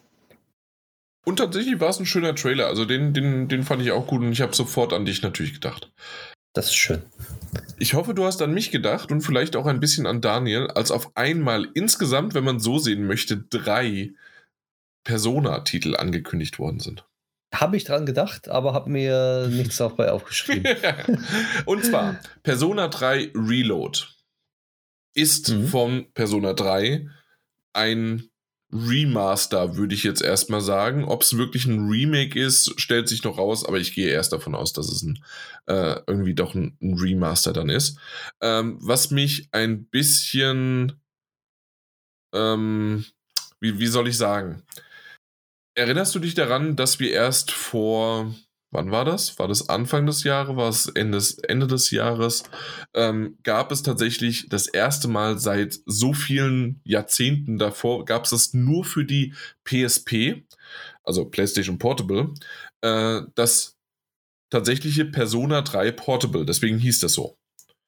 Und 1.27 1.39
tatsächlich 1.39 1.81
war 1.81 1.89
es 1.89 1.99
ein 1.99 2.05
schöner 2.05 2.35
Trailer. 2.35 2.67
Also 2.67 2.85
den, 2.85 3.13
den, 3.13 3.49
den 3.49 3.63
fand 3.63 3.81
ich 3.81 3.91
auch 3.91 4.07
gut 4.07 4.21
und 4.21 4.31
ich 4.31 4.39
habe 4.39 4.55
sofort 4.55 4.93
an 4.93 5.03
dich 5.03 5.21
natürlich 5.23 5.53
gedacht. 5.53 5.91
Das 6.53 6.67
ist 6.67 6.75
schön. 6.75 7.01
Ich 7.77 7.95
hoffe, 7.95 8.13
du 8.13 8.23
hast 8.23 8.41
an 8.41 8.53
mich 8.53 8.71
gedacht 8.71 9.11
und 9.11 9.19
vielleicht 9.19 9.57
auch 9.57 9.65
ein 9.65 9.81
bisschen 9.81 10.07
an 10.07 10.21
Daniel, 10.21 10.67
als 10.67 10.89
auf 10.89 11.11
einmal 11.17 11.67
insgesamt, 11.73 12.33
wenn 12.33 12.45
man 12.45 12.61
so 12.61 12.79
sehen 12.79 13.05
möchte, 13.07 13.35
drei 13.35 14.13
Persona-Titel 15.03 15.97
angekündigt 15.97 16.59
worden 16.59 16.79
sind. 16.79 17.05
Habe 17.53 17.75
ich 17.75 17.83
dran 17.83 18.05
gedacht, 18.05 18.47
aber 18.47 18.73
habe 18.73 18.89
mir 18.89 19.47
nichts 19.51 19.75
dabei 19.75 20.13
aufgeschrieben. 20.13 20.77
und 21.65 21.83
zwar 21.83 22.21
Persona 22.43 22.87
3 22.87 23.33
Reload 23.35 23.99
ist 25.13 25.49
mhm. 25.49 25.67
von 25.67 26.07
Persona 26.13 26.53
3 26.53 27.05
ein 27.73 28.29
Remaster, 28.71 29.77
würde 29.77 29.95
ich 29.95 30.03
jetzt 30.03 30.21
erstmal 30.21 30.61
sagen. 30.61 31.05
Ob 31.05 31.21
es 31.21 31.37
wirklich 31.37 31.65
ein 31.65 31.87
Remake 31.89 32.39
ist, 32.39 32.79
stellt 32.79 33.07
sich 33.07 33.23
noch 33.23 33.37
raus, 33.37 33.65
aber 33.65 33.77
ich 33.77 33.93
gehe 33.93 34.09
erst 34.09 34.33
davon 34.33 34.55
aus, 34.55 34.73
dass 34.73 34.91
es 34.91 35.03
ein, 35.03 35.23
äh, 35.67 36.01
irgendwie 36.07 36.33
doch 36.33 36.53
ein, 36.53 36.77
ein, 36.81 36.99
Remaster 36.99 37.53
dann 37.53 37.69
ist. 37.69 37.97
Ähm, 38.41 38.77
was 38.81 39.09
mich 39.11 39.47
ein 39.53 39.85
bisschen, 39.85 41.01
ähm, 42.33 43.05
wie, 43.61 43.79
wie 43.79 43.87
soll 43.87 44.07
ich 44.09 44.17
sagen? 44.17 44.63
Erinnerst 45.75 46.13
du 46.15 46.19
dich 46.19 46.33
daran, 46.33 46.75
dass 46.75 46.99
wir 46.99 47.11
erst 47.11 47.51
vor 47.51 48.33
wann 48.71 48.91
war 48.91 49.05
das? 49.05 49.39
War 49.39 49.47
das 49.47 49.69
Anfang 49.69 50.05
des 50.05 50.23
Jahres? 50.23 50.55
War 50.55 50.69
es 50.69 50.87
Ende, 50.87 51.21
Ende 51.47 51.67
des 51.67 51.91
Jahres? 51.91 52.43
Ähm, 52.93 53.37
gab 53.43 53.71
es 53.71 53.83
tatsächlich 53.83 54.49
das 54.49 54.67
erste 54.67 55.07
Mal 55.07 55.39
seit 55.39 55.79
so 55.85 56.13
vielen 56.13 56.81
Jahrzehnten 56.83 57.57
davor, 57.57 58.05
gab 58.05 58.25
es 58.25 58.31
das 58.31 58.53
nur 58.53 58.83
für 58.83 59.05
die 59.05 59.33
PSP, 59.63 60.43
also 61.03 61.25
PlayStation 61.25 61.77
Portable, 61.77 62.33
äh, 62.81 63.21
das 63.35 63.77
tatsächliche 64.49 65.05
Persona 65.05 65.61
3 65.61 65.91
Portable, 65.91 66.45
deswegen 66.45 66.77
hieß 66.77 66.99
das 66.99 67.13
so. 67.13 67.37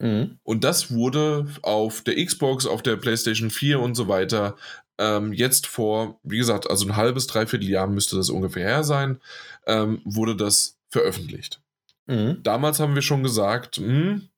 Mhm. 0.01 0.39
Und 0.43 0.63
das 0.63 0.91
wurde 0.91 1.47
auf 1.61 2.01
der 2.01 2.23
Xbox, 2.23 2.65
auf 2.65 2.81
der 2.81 2.95
PlayStation 2.95 3.49
4 3.49 3.79
und 3.79 3.95
so 3.95 4.07
weiter 4.07 4.55
ähm, 4.99 5.31
jetzt 5.31 5.65
vor, 5.65 6.19
wie 6.23 6.37
gesagt, 6.37 6.69
also 6.69 6.85
ein 6.85 6.97
halbes, 6.97 7.25
dreiviertel 7.25 7.69
Jahr 7.69 7.87
müsste 7.87 8.17
das 8.17 8.29
ungefähr 8.29 8.67
her 8.67 8.83
sein, 8.83 9.19
ähm, 9.67 10.01
wurde 10.05 10.35
das 10.35 10.77
veröffentlicht. 10.89 11.61
Mhm. 12.07 12.41
Damals 12.43 12.79
haben 12.79 12.95
wir 12.95 13.01
schon 13.01 13.23
gesagt, 13.23 13.79
mh, 13.79 13.87
hm, 13.87 14.29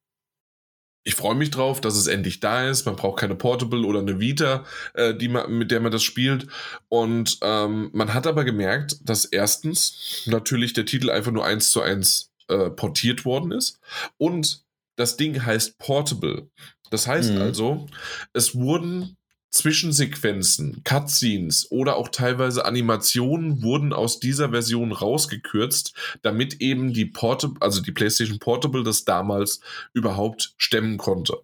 ich 1.03 1.15
freue 1.15 1.35
mich 1.35 1.49
drauf, 1.49 1.81
dass 1.81 1.95
es 1.95 2.07
endlich 2.07 2.39
da 2.39 2.69
ist. 2.69 2.85
Man 2.85 2.95
braucht 2.95 3.19
keine 3.19 3.35
Portable 3.35 3.85
oder 3.85 3.99
eine 3.99 4.19
Vita, 4.19 4.65
äh, 4.93 5.15
die 5.15 5.29
man, 5.29 5.51
mit 5.57 5.71
der 5.71 5.79
man 5.79 5.91
das 5.91 6.03
spielt. 6.03 6.47
Und 6.89 7.39
ähm, 7.41 7.89
man 7.93 8.13
hat 8.13 8.27
aber 8.27 8.43
gemerkt, 8.43 8.97
dass 9.01 9.25
erstens 9.25 10.23
natürlich 10.27 10.73
der 10.73 10.85
Titel 10.85 11.09
einfach 11.09 11.31
nur 11.31 11.45
eins 11.45 11.71
zu 11.71 11.81
eins 11.81 12.31
äh, 12.49 12.69
portiert 12.69 13.25
worden 13.25 13.51
ist. 13.51 13.79
Und 14.17 14.63
das 14.95 15.17
Ding 15.17 15.43
heißt 15.43 15.79
Portable. 15.79 16.49
Das 16.91 17.07
heißt 17.07 17.33
mhm. 17.33 17.41
also, 17.41 17.87
es 18.33 18.53
wurden 18.53 19.17
Zwischensequenzen, 19.51 20.81
Cutscenes 20.83 21.69
oder 21.71 21.97
auch 21.97 22.07
teilweise 22.09 22.65
Animationen 22.65 23.61
wurden 23.61 23.93
aus 23.93 24.19
dieser 24.19 24.49
Version 24.49 24.93
rausgekürzt, 24.93 25.93
damit 26.21 26.61
eben 26.61 26.93
die 26.93 27.05
Portable, 27.05 27.57
also 27.59 27.81
die 27.81 27.91
PlayStation 27.91 28.39
Portable 28.39 28.83
das 28.83 29.03
damals 29.03 29.59
überhaupt 29.93 30.53
stemmen 30.57 30.97
konnte. 30.97 31.37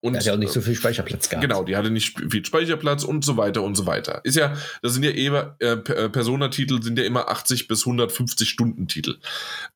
Und, 0.00 0.12
die 0.12 0.18
hat 0.18 0.26
ja 0.26 0.34
auch 0.34 0.38
nicht 0.38 0.52
so 0.52 0.60
viel 0.60 0.74
Speicherplatz 0.74 1.30
gehabt. 1.30 1.42
Genau, 1.42 1.64
die 1.64 1.76
hatte 1.76 1.90
nicht 1.90 2.18
viel 2.30 2.44
Speicherplatz 2.44 3.04
und 3.04 3.24
so 3.24 3.38
weiter 3.38 3.62
und 3.62 3.74
so 3.74 3.86
weiter. 3.86 4.20
Ist 4.24 4.36
ja, 4.36 4.54
das 4.82 4.92
sind 4.92 5.02
ja 5.02 5.10
eh, 5.10 5.28
äh, 5.60 5.66
äh 5.66 6.08
Persona-Titel 6.10 6.82
sind 6.82 6.98
ja 6.98 7.06
immer 7.06 7.28
80 7.28 7.68
bis 7.68 7.86
150 7.86 8.48
Stunden 8.48 8.86
Titel. 8.86 9.18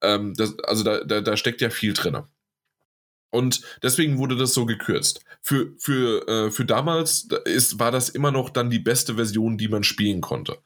Ähm, 0.02 0.34
das, 0.34 0.58
also 0.64 0.84
da, 0.84 1.02
da, 1.02 1.22
da 1.22 1.36
steckt 1.38 1.62
ja 1.62 1.70
viel 1.70 1.94
drin. 1.94 2.18
Und 3.30 3.60
deswegen 3.82 4.16
wurde 4.18 4.36
das 4.36 4.54
so 4.54 4.64
gekürzt. 4.64 5.20
Für, 5.42 5.72
für, 5.78 6.26
äh, 6.28 6.50
für 6.50 6.64
damals 6.64 7.28
ist, 7.44 7.78
war 7.78 7.90
das 7.90 8.08
immer 8.08 8.30
noch 8.30 8.48
dann 8.48 8.70
die 8.70 8.78
beste 8.78 9.16
Version, 9.16 9.58
die 9.58 9.68
man 9.68 9.84
spielen 9.84 10.20
konnte. 10.20 10.58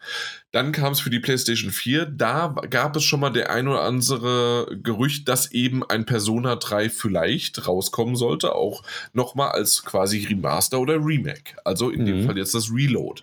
Dann 0.52 0.70
kam 0.70 0.92
es 0.92 1.00
für 1.00 1.10
die 1.10 1.18
PlayStation 1.18 1.72
4. 1.72 2.06
Da 2.06 2.54
gab 2.70 2.94
es 2.94 3.02
schon 3.02 3.20
mal 3.20 3.30
der 3.30 3.50
ein 3.50 3.66
oder 3.66 3.82
andere 3.82 4.78
Gerücht, 4.80 5.28
dass 5.28 5.50
eben 5.50 5.82
ein 5.84 6.06
Persona 6.06 6.56
3 6.56 6.88
vielleicht 6.88 7.66
rauskommen 7.66 8.14
sollte. 8.14 8.54
Auch 8.54 8.84
nochmal 9.12 9.50
als 9.52 9.84
quasi 9.84 10.24
Remaster 10.24 10.78
oder 10.78 11.04
Remake. 11.04 11.56
Also 11.64 11.90
in 11.90 12.02
mhm. 12.02 12.06
dem 12.06 12.26
Fall 12.26 12.38
jetzt 12.38 12.54
das 12.54 12.70
Reload. 12.72 13.22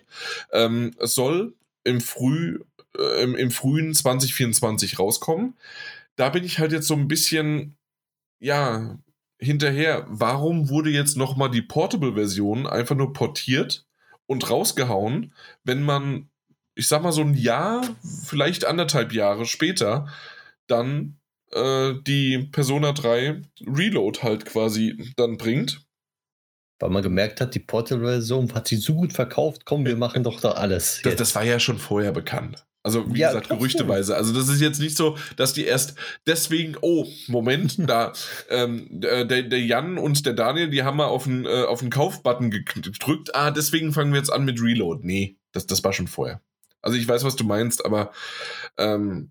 Ähm, 0.52 0.92
es 0.98 1.14
soll 1.14 1.54
im, 1.84 2.02
Früh, 2.02 2.60
äh, 2.98 3.22
im, 3.22 3.34
im 3.36 3.50
frühen 3.50 3.94
2024 3.94 4.98
rauskommen. 4.98 5.54
Da 6.16 6.28
bin 6.28 6.44
ich 6.44 6.58
halt 6.58 6.72
jetzt 6.72 6.88
so 6.88 6.94
ein 6.94 7.08
bisschen, 7.08 7.76
ja, 8.38 8.98
hinterher. 9.40 10.06
Warum 10.08 10.68
wurde 10.68 10.90
jetzt 10.90 11.16
nochmal 11.16 11.50
die 11.50 11.62
Portable-Version 11.62 12.66
einfach 12.66 12.96
nur 12.96 13.12
portiert 13.12 13.86
und 14.26 14.48
rausgehauen, 14.48 15.34
wenn 15.64 15.82
man, 15.82 16.28
ich 16.74 16.86
sag 16.86 17.02
mal, 17.02 17.12
so 17.12 17.22
ein 17.22 17.34
Jahr, 17.34 17.82
vielleicht 18.24 18.64
anderthalb 18.64 19.12
Jahre 19.12 19.46
später, 19.46 20.08
dann 20.66 21.18
äh, 21.52 21.94
die 22.06 22.48
Persona 22.52 22.92
3 22.92 23.42
Reload 23.66 24.20
halt 24.22 24.46
quasi 24.46 25.12
dann 25.16 25.36
bringt? 25.36 25.84
Weil 26.78 26.90
man 26.90 27.02
gemerkt 27.02 27.40
hat, 27.40 27.54
die 27.54 27.60
Portable-Version 27.60 28.54
hat 28.54 28.68
sich 28.68 28.82
so 28.82 28.94
gut 28.94 29.12
verkauft, 29.12 29.64
komm, 29.66 29.84
wir 29.84 29.96
machen 29.96 30.22
doch 30.22 30.40
da 30.40 30.52
alles. 30.52 31.00
Das, 31.02 31.16
das, 31.16 31.34
war 31.34 31.44
ja 31.44 31.60
schon 31.60 31.78
vorher 31.78 32.12
bekannt. 32.12 32.66
Also, 32.82 33.12
wie 33.12 33.18
ja, 33.18 33.28
gesagt, 33.28 33.50
gerüchteweise. 33.50 34.16
Also, 34.16 34.32
das 34.32 34.48
ist 34.48 34.60
jetzt 34.60 34.80
nicht 34.80 34.96
so, 34.96 35.18
dass 35.36 35.52
die 35.52 35.64
erst 35.64 35.96
deswegen, 36.26 36.76
oh, 36.80 37.06
Moment, 37.26 37.76
da, 37.88 38.12
ähm, 38.48 38.86
der, 38.90 39.24
der 39.24 39.60
Jan 39.60 39.98
und 39.98 40.24
der 40.24 40.32
Daniel, 40.32 40.70
die 40.70 40.82
haben 40.82 40.96
mal 40.96 41.06
auf 41.06 41.24
den, 41.24 41.44
äh, 41.44 41.64
auf 41.64 41.80
den 41.80 41.90
Kaufbutton 41.90 42.50
gedrückt. 42.50 43.34
Ah, 43.34 43.50
deswegen 43.50 43.92
fangen 43.92 44.12
wir 44.12 44.18
jetzt 44.18 44.32
an 44.32 44.44
mit 44.44 44.62
Reload. 44.62 45.06
Nee, 45.06 45.36
das, 45.52 45.66
das 45.66 45.84
war 45.84 45.92
schon 45.92 46.08
vorher. 46.08 46.40
Also, 46.80 46.96
ich 46.96 47.06
weiß, 47.06 47.24
was 47.24 47.36
du 47.36 47.44
meinst, 47.44 47.84
aber 47.84 48.12
ähm, 48.78 49.30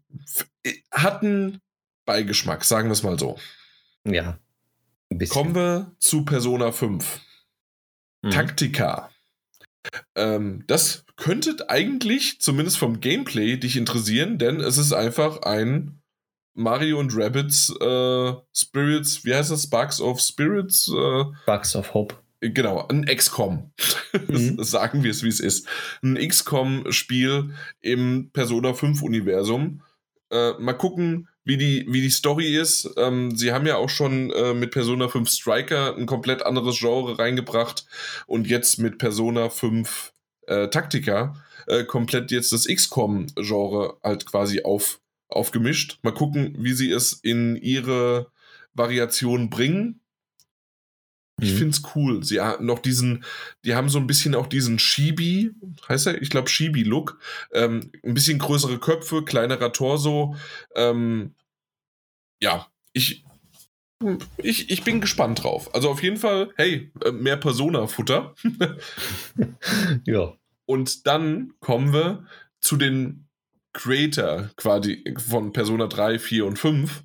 hatten 0.91 1.59
Beigeschmack, 2.05 2.63
sagen 2.63 2.89
wir 2.89 2.93
es 2.93 3.03
mal 3.03 3.17
so. 3.17 3.39
Ja. 4.05 4.38
Kommen 5.30 5.55
wir 5.55 5.91
zu 5.97 6.23
Persona 6.23 6.71
5. 6.71 7.19
Mhm. 8.21 8.30
Taktika. 8.30 9.09
Ähm, 10.15 10.63
das 10.67 11.05
könnte 11.15 11.69
eigentlich, 11.69 12.39
zumindest 12.39 12.77
vom 12.77 12.99
Gameplay, 12.99 13.57
dich 13.57 13.75
interessieren, 13.77 14.37
denn 14.37 14.59
es 14.59 14.77
ist 14.77 14.93
einfach 14.93 15.41
ein 15.43 16.01
Mario 16.53 16.99
und 16.99 17.15
Rabbits 17.15 17.69
äh, 17.79 18.33
Spirits, 18.53 19.23
wie 19.23 19.33
heißt 19.33 19.51
das? 19.51 19.63
Sparks 19.63 20.01
of 20.01 20.19
Spirits? 20.19 20.89
Äh, 20.89 21.23
Sparks 21.43 21.75
of 21.75 21.93
Hope. 21.93 22.15
Genau, 22.41 22.87
ein 22.87 23.05
XCOM. 23.05 23.71
Mhm. 24.27 24.63
Sagen 24.63 25.03
wir 25.03 25.11
es, 25.11 25.21
wie 25.21 25.27
es 25.27 25.39
ist. 25.39 25.67
Ein 26.01 26.15
XCOM-Spiel 26.15 27.53
im 27.79 28.31
Persona 28.33 28.71
5-Universum. 28.71 29.83
Äh, 30.31 30.53
mal 30.53 30.73
gucken, 30.73 31.27
wie 31.43 31.57
die, 31.57 31.85
wie 31.89 32.01
die 32.01 32.09
Story 32.09 32.55
ist. 32.55 32.89
Ähm, 32.97 33.35
sie 33.35 33.51
haben 33.51 33.65
ja 33.65 33.77
auch 33.77 33.89
schon 33.89 34.31
äh, 34.31 34.53
mit 34.53 34.71
Persona 34.71 35.07
5 35.07 35.29
Striker 35.29 35.95
ein 35.95 36.05
komplett 36.05 36.43
anderes 36.43 36.79
Genre 36.79 37.17
reingebracht 37.17 37.85
und 38.27 38.47
jetzt 38.47 38.79
mit 38.79 38.97
Persona 38.97 39.49
5 39.49 40.13
äh, 40.47 40.67
Taktika 40.69 41.35
äh, 41.67 41.83
komplett 41.83 42.31
jetzt 42.31 42.51
das 42.51 42.67
XCOM-Genre 42.67 43.97
halt 44.03 44.25
quasi 44.25 44.63
auf, 44.63 44.99
aufgemischt. 45.29 45.99
Mal 46.01 46.13
gucken, 46.13 46.55
wie 46.59 46.73
sie 46.73 46.91
es 46.91 47.13
in 47.13 47.55
ihre 47.55 48.31
Variation 48.73 49.49
bringen. 49.49 50.01
Ich 51.41 51.53
mhm. 51.53 51.57
finde 51.57 51.69
es 51.71 51.95
cool. 51.95 52.23
Sie 52.23 52.39
haben 52.39 52.65
noch 52.65 52.79
diesen, 52.79 53.23
die 53.65 53.75
haben 53.75 53.89
so 53.89 53.99
ein 53.99 54.07
bisschen 54.07 54.35
auch 54.35 54.47
diesen 54.47 54.79
Shibi, 54.79 55.51
heißt 55.87 56.07
er? 56.07 56.21
Ich 56.21 56.29
glaube 56.29 56.49
Shibi-Look. 56.49 57.19
Ähm, 57.53 57.91
ein 58.03 58.13
bisschen 58.13 58.39
größere 58.39 58.79
Köpfe, 58.79 59.23
kleinerer 59.23 59.71
Torso. 59.71 60.35
Ähm, 60.75 61.35
ja, 62.41 62.67
ich, 62.93 63.23
ich, 64.37 64.69
ich 64.69 64.83
bin 64.83 65.01
gespannt 65.01 65.43
drauf. 65.43 65.73
Also 65.73 65.89
auf 65.89 66.01
jeden 66.03 66.17
Fall, 66.17 66.51
hey, 66.55 66.91
äh, 67.03 67.11
mehr 67.11 67.37
Persona-Futter. 67.37 68.35
ja. 70.05 70.33
Und 70.65 71.07
dann 71.07 71.53
kommen 71.59 71.93
wir 71.93 72.25
zu 72.61 72.77
den 72.77 73.27
Creator 73.73 74.49
quasi 74.55 75.03
von 75.17 75.53
Persona 75.53 75.87
3, 75.87 76.19
4 76.19 76.45
und 76.45 76.57
5 76.57 77.03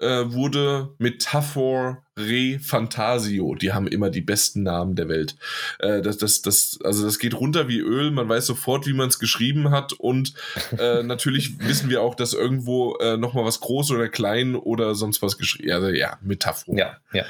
äh, 0.00 0.32
wurde 0.32 0.94
Metaphor 0.98 2.04
Re 2.20 2.58
Fantasio. 2.60 3.54
Die 3.54 3.72
haben 3.72 3.86
immer 3.86 4.10
die 4.10 4.20
besten 4.20 4.62
Namen 4.62 4.96
der 4.96 5.08
Welt. 5.08 5.36
Äh, 5.78 6.02
das, 6.02 6.18
das, 6.18 6.42
das, 6.42 6.78
also 6.84 7.04
das 7.04 7.18
geht 7.18 7.34
runter 7.34 7.68
wie 7.68 7.78
Öl. 7.78 8.10
Man 8.10 8.28
weiß 8.28 8.46
sofort, 8.46 8.86
wie 8.86 8.92
man 8.92 9.08
es 9.08 9.18
geschrieben 9.18 9.70
hat. 9.70 9.92
Und 9.92 10.34
äh, 10.78 11.02
natürlich 11.02 11.58
wissen 11.60 11.90
wir 11.90 12.02
auch, 12.02 12.14
dass 12.14 12.32
irgendwo 12.32 12.96
äh, 12.96 13.16
nochmal 13.16 13.44
was 13.44 13.60
groß 13.60 13.90
oder 13.90 14.08
klein 14.08 14.54
oder 14.54 14.94
sonst 14.94 15.22
was 15.22 15.38
geschrieben. 15.38 15.72
Also 15.72 15.88
ja, 15.88 16.18
Metaphor. 16.22 16.76
Ja, 16.76 16.98
ja. 17.12 17.24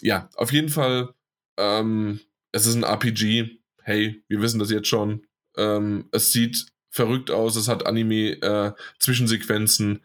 Ja, 0.00 0.30
auf 0.36 0.52
jeden 0.52 0.68
Fall. 0.68 1.08
Ähm, 1.56 2.20
es 2.52 2.66
ist 2.66 2.76
ein 2.76 2.84
RPG. 2.84 3.58
Hey, 3.82 4.22
wir 4.28 4.40
wissen 4.40 4.60
das 4.60 4.70
jetzt 4.70 4.88
schon. 4.88 5.26
Ähm, 5.56 6.08
es 6.12 6.32
sieht 6.32 6.66
verrückt 6.90 7.30
aus. 7.30 7.56
Es 7.56 7.68
hat 7.68 7.86
Anime-Zwischensequenzen. 7.86 9.96
Äh, 9.96 10.00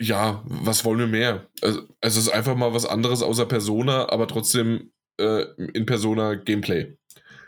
ja, 0.00 0.42
was 0.46 0.84
wollen 0.84 0.98
wir 0.98 1.06
mehr? 1.06 1.46
Also, 1.60 1.82
es 2.00 2.16
ist 2.16 2.30
einfach 2.30 2.56
mal 2.56 2.72
was 2.72 2.86
anderes 2.86 3.22
außer 3.22 3.46
Persona, 3.46 4.08
aber 4.08 4.26
trotzdem 4.26 4.90
äh, 5.18 5.44
in 5.74 5.86
Persona 5.86 6.34
Gameplay. 6.34 6.96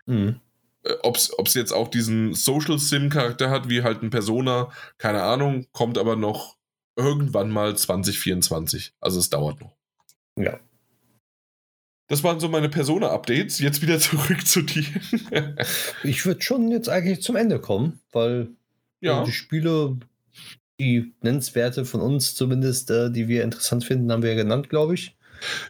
Mhm. 0.07 0.41
Äh, 0.85 0.95
Ob 1.03 1.16
es 1.16 1.55
jetzt 1.55 1.73
auch 1.73 1.89
diesen 1.89 2.35
Social 2.35 2.79
Sim-Charakter 2.79 3.49
hat, 3.49 3.70
wie 3.70 3.83
halt 3.83 4.03
ein 4.03 4.11
Persona, 4.11 4.70
keine 4.99 5.23
Ahnung, 5.23 5.66
kommt 5.73 5.97
aber 5.97 6.15
noch 6.15 6.57
irgendwann 6.95 7.51
mal 7.51 7.74
2024. 7.74 8.93
Also 9.01 9.19
es 9.19 9.31
dauert 9.31 9.61
noch. 9.61 9.74
Ja. 10.37 10.61
Das 12.09 12.23
waren 12.23 12.39
so 12.39 12.51
meine 12.51 12.69
Persona-Updates. 12.69 13.61
Jetzt 13.61 13.81
wieder 13.81 13.99
zurück 13.99 14.47
zu 14.47 14.61
dir. 14.61 14.85
ich 16.05 16.27
würde 16.27 16.43
schon 16.43 16.70
jetzt 16.70 16.91
eigentlich 16.91 17.23
zum 17.23 17.37
Ende 17.37 17.59
kommen, 17.59 18.01
weil 18.12 18.51
ja. 19.01 19.24
die 19.24 19.33
Spiele 19.33 19.97
die 20.78 21.15
Nennenswerte 21.20 21.85
von 21.85 22.01
uns 22.01 22.35
zumindest, 22.35 22.90
äh, 22.90 23.11
die 23.11 23.28
wir 23.28 23.44
interessant 23.44 23.85
finden, 23.85 24.11
haben 24.11 24.23
wir 24.23 24.31
ja 24.31 24.36
genannt, 24.36 24.69
glaube 24.69 24.94
ich. 24.94 25.16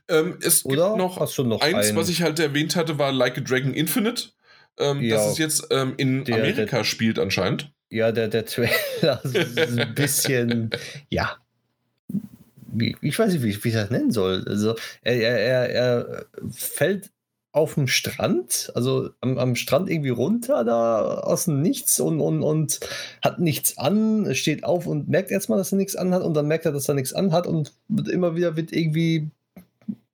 Ähm, 0.09 0.39
es 0.41 0.65
Oder 0.65 0.89
gibt 0.89 0.99
noch, 0.99 1.21
Hast 1.21 1.39
du 1.39 1.45
noch 1.45 1.61
eins, 1.61 1.89
ein... 1.89 1.97
was 1.97 2.09
ich 2.09 2.23
halt 2.23 2.39
erwähnt 2.39 2.77
hatte, 2.77 2.99
war 2.99 3.13
Like 3.13 3.39
a 3.39 3.41
Dragon 3.41 3.75
Infinite. 3.75 4.31
Ähm, 4.79 5.01
ja, 5.03 5.17
das 5.17 5.33
es 5.33 5.39
jetzt 5.39 5.67
ähm, 5.71 5.95
in 5.97 6.25
der, 6.25 6.37
Amerika 6.37 6.79
der, 6.79 6.85
spielt 6.85 7.19
anscheinend. 7.19 7.73
Ja, 7.91 8.13
der, 8.13 8.29
der 8.29 8.47
Trailer 8.47 9.21
ist 9.25 9.59
ein 9.79 9.95
bisschen, 9.95 10.71
ja. 11.11 11.37
Ich 13.03 13.19
weiß 13.19 13.35
nicht, 13.35 13.43
wie 13.43 13.51
ich, 13.51 13.63
wie 13.65 13.69
ich 13.69 13.75
das 13.75 13.91
nennen 13.91 14.13
soll. 14.13 14.45
Also, 14.49 14.77
er, 15.03 15.17
er, 15.17 15.69
er 15.69 16.27
fällt 16.51 17.11
auf 17.53 17.75
dem 17.75 17.87
Strand, 17.87 18.73
also 18.75 19.11
am, 19.21 19.39
am, 19.39 19.57
Strand 19.57 19.91
irgendwie 19.91 20.09
runter, 20.09 20.65
da 20.65 21.19
aus 21.19 21.45
dem 21.45 21.61
Nichts 21.61 22.01
und, 22.01 22.21
und, 22.21 22.43
und 22.43 22.81
hat 23.23 23.41
nichts 23.41 23.77
an, 23.77 24.35
steht 24.35 24.65
auf 24.65 24.87
und 24.87 25.09
merkt 25.09 25.31
erstmal, 25.31 25.59
dass 25.59 25.71
er 25.71 25.77
nichts 25.77 25.95
anhat 25.95 26.23
und 26.23 26.35
dann 26.35 26.47
merkt 26.47 26.65
er, 26.65 26.73
dass 26.73 26.89
er 26.89 26.95
nichts 26.95 27.13
anhat 27.13 27.47
und 27.47 27.75
immer 28.11 28.35
wieder 28.37 28.57
wird 28.57 28.73
irgendwie 28.73 29.31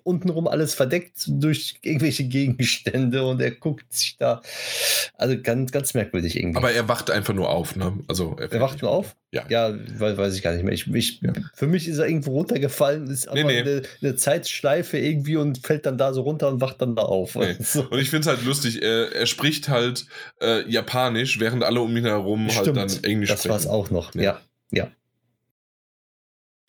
untenrum 0.03 0.49
alles 0.49 0.75
verdeckt 0.75 1.25
durch 1.27 1.79
irgendwelche 1.83 2.25
Gegenstände 2.25 3.25
und 3.25 3.41
er 3.41 3.51
guckt 3.51 3.93
sich 3.93 4.17
da. 4.17 4.41
Also 5.15 5.41
ganz, 5.41 5.71
ganz 5.71 5.95
merkwürdig 5.95 6.37
irgendwie. 6.37 6.57
Aber 6.57 6.73
er 6.73 6.89
wacht 6.89 7.11
einfach 7.11 7.35
nur 7.35 7.51
auf, 7.51 7.77
ne? 7.77 7.99
Also 8.09 8.37
er, 8.39 8.51
er 8.51 8.61
wacht 8.61 8.81
nur 8.83 8.91
auf? 8.91 9.17
Ja. 9.31 9.45
Ja, 9.49 9.75
weiß, 9.99 10.17
weiß 10.17 10.35
ich 10.35 10.43
gar 10.43 10.55
nicht 10.55 10.65
mehr. 10.65 10.73
Ich, 10.73 10.87
ich, 10.87 11.21
ja. 11.21 11.33
Für 11.53 11.67
mich 11.67 11.87
ist 11.87 11.99
er 11.99 12.07
irgendwo 12.07 12.33
runtergefallen, 12.33 13.11
ist 13.11 13.29
aber 13.29 13.37
nee, 13.37 13.45
nee. 13.45 13.59
Eine, 13.61 13.83
eine, 14.01 14.17
Zeitschleife 14.17 14.97
irgendwie 14.97 15.37
und 15.37 15.67
fällt 15.67 15.85
dann 15.85 15.99
da 15.99 16.15
so 16.15 16.23
runter 16.23 16.49
und 16.49 16.63
wacht 16.63 16.81
dann 16.81 16.97
da 16.97 17.03
auf. 17.03 17.35
Nee. 17.35 17.57
So. 17.69 17.83
Und 17.91 17.99
ich 17.99 18.09
finde 18.09 18.23
es 18.23 18.27
halt 18.35 18.47
lustig, 18.47 18.81
er, 18.83 19.13
er 19.13 19.27
spricht 19.27 19.69
halt 19.69 20.07
äh, 20.41 20.67
Japanisch, 20.71 21.39
während 21.39 21.65
alle 21.65 21.83
um 21.83 21.95
ihn 21.95 22.07
herum 22.07 22.49
Stimmt, 22.49 22.79
halt 22.79 22.95
dann 22.95 23.05
Englisch 23.05 23.29
das 23.29 23.41
sprechen. 23.41 23.55
Das 23.55 23.67
war 23.67 23.73
es 23.73 23.79
auch 23.79 23.91
noch, 23.91 24.15
ja. 24.15 24.41
ja. 24.71 24.91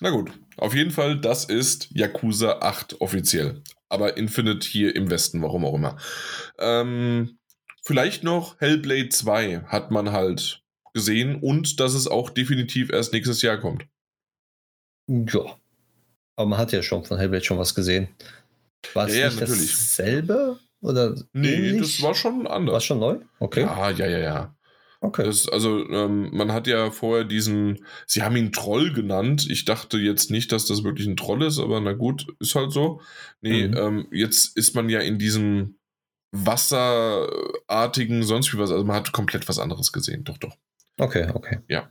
Na 0.02 0.12
gut, 0.12 0.32
auf 0.58 0.74
jeden 0.74 0.92
Fall, 0.92 1.20
das 1.20 1.46
ist 1.46 1.90
Yakuza 1.92 2.60
8 2.60 3.02
offiziell. 3.02 3.62
Aber 3.90 4.18
Infinite 4.18 4.68
hier 4.68 4.96
im 4.96 5.10
Westen, 5.10 5.42
warum 5.42 5.66
auch 5.66 5.74
immer. 5.74 5.98
Ähm, 6.58 7.40
vielleicht 7.84 8.24
noch 8.24 8.60
Hellblade 8.60 9.10
2 9.10 9.64
hat 9.68 9.92
man 9.92 10.12
halt 10.12 10.64
gesehen 10.94 11.36
und 11.36 11.80
dass 11.80 11.94
es 11.94 12.08
auch 12.08 12.30
definitiv 12.30 12.92
erst 12.92 13.14
nächstes 13.14 13.42
Jahr 13.42 13.58
kommt. 13.58 13.86
Ja. 15.08 15.58
Aber 16.36 16.50
man 16.50 16.60
hat 16.60 16.72
ja 16.72 16.82
schon 16.82 17.04
von 17.04 17.18
Hellblade 17.18 17.44
schon 17.44 17.58
was 17.58 17.76
gesehen. 17.76 18.08
War 18.94 19.08
es 19.08 19.16
ja, 19.16 19.28
nicht 19.28 19.40
natürlich. 19.40 19.72
dasselbe? 19.72 20.60
Oder 20.82 21.16
nee, 21.34 21.54
ähnlich? 21.54 21.82
das 21.82 22.02
war 22.02 22.16
schon 22.16 22.48
anders. 22.48 22.74
War 22.74 22.82
schon 22.82 23.00
neu? 23.00 23.20
Okay. 23.40 23.62
Ja, 23.62 23.90
ja, 23.90 24.08
ja, 24.08 24.20
ja. 24.20 24.56
Okay. 25.02 25.24
Das, 25.24 25.48
also, 25.48 25.88
ähm, 25.90 26.30
man 26.34 26.52
hat 26.52 26.68
ja 26.68 26.92
vorher 26.92 27.24
diesen, 27.24 27.86
sie 28.06 28.22
haben 28.22 28.36
ihn 28.36 28.52
Troll 28.52 28.92
genannt. 28.92 29.48
Ich 29.50 29.64
dachte 29.64 29.98
jetzt 29.98 30.30
nicht, 30.30 30.52
dass 30.52 30.66
das 30.66 30.84
wirklich 30.84 31.08
ein 31.08 31.16
Troll 31.16 31.44
ist, 31.44 31.58
aber 31.58 31.80
na 31.80 31.94
gut, 31.94 32.28
ist 32.40 32.56
halt 32.56 32.74
so. 32.74 33.02
Nee, 33.42 33.70
mhm. 33.70 33.78
ähm, 33.78 34.08
jetzt 34.12 34.58
ist 34.58 34.76
man 34.76 34.90
ja 34.90 35.00
in 35.00 35.18
diesem 35.18 35.78
wasserartigen, 36.32 38.24
sonst 38.24 38.54
wie 38.54 38.58
was. 38.58 38.72
Also, 38.72 38.84
man 38.84 38.98
hat 38.98 39.14
komplett 39.14 39.48
was 39.48 39.60
anderes 39.60 39.94
gesehen. 39.94 40.26
Doch, 40.26 40.38
doch. 40.38 40.58
Okay, 41.00 41.30
okay. 41.34 41.60
Ja. 41.70 41.90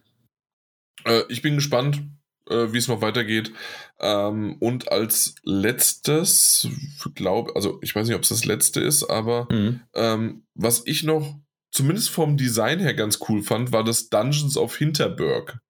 Äh, 1.05 1.23
ich 1.31 1.41
bin 1.41 1.55
gespannt, 1.55 2.03
äh, 2.51 2.73
wie 2.73 2.79
es 2.79 2.89
noch 2.89 3.01
weitergeht. 3.01 3.53
Ähm, 4.01 4.57
und 4.61 4.93
als 4.93 5.37
letztes, 5.45 6.69
glaube, 7.15 7.53
also 7.57 7.79
ich 7.83 7.95
weiß 7.95 8.07
nicht, 8.07 8.17
ob 8.17 8.23
es 8.23 8.29
das 8.29 8.45
letzte 8.45 8.81
ist, 8.81 9.05
aber 9.05 9.49
mhm. 9.51 9.81
ähm, 9.95 10.43
was 10.55 10.83
ich 10.87 11.05
noch 11.05 11.39
zumindest 11.71 12.11
vom 12.11 12.37
Design 12.37 12.81
her 12.81 12.95
ganz 12.95 13.19
cool 13.29 13.43
fand, 13.43 13.73
war 13.73 13.85
das 13.85 14.09
Dungeons 14.09 14.57
of 14.57 14.77
Hinterberg. 14.77 15.61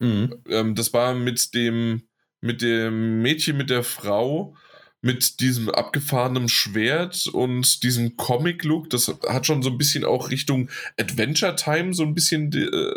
Mhm. 0.00 0.42
Ähm, 0.48 0.74
das 0.74 0.92
war 0.92 1.14
mit 1.14 1.54
dem, 1.54 2.08
mit 2.40 2.62
dem 2.62 3.22
Mädchen, 3.22 3.56
mit 3.56 3.70
der 3.70 3.82
Frau, 3.82 4.56
mit 5.00 5.40
diesem 5.40 5.68
abgefahrenen 5.68 6.48
Schwert 6.48 7.26
und 7.26 7.82
diesem 7.82 8.16
Comic-Look. 8.16 8.88
Das 8.90 9.08
hat 9.08 9.46
schon 9.46 9.62
so 9.62 9.70
ein 9.70 9.78
bisschen 9.78 10.04
auch 10.04 10.30
Richtung 10.30 10.70
Adventure 10.98 11.56
Time 11.56 11.92
so 11.92 12.04
ein 12.04 12.14
bisschen 12.14 12.50
äh, 12.52 12.94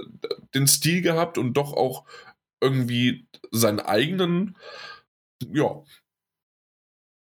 den 0.56 0.68
Stil 0.68 1.02
gehabt 1.02 1.38
und 1.38 1.54
doch 1.54 1.74
auch 1.74 2.06
irgendwie 2.62 3.28
seinen 3.52 3.80
eigenen. 3.80 4.58
Ja. 5.52 5.84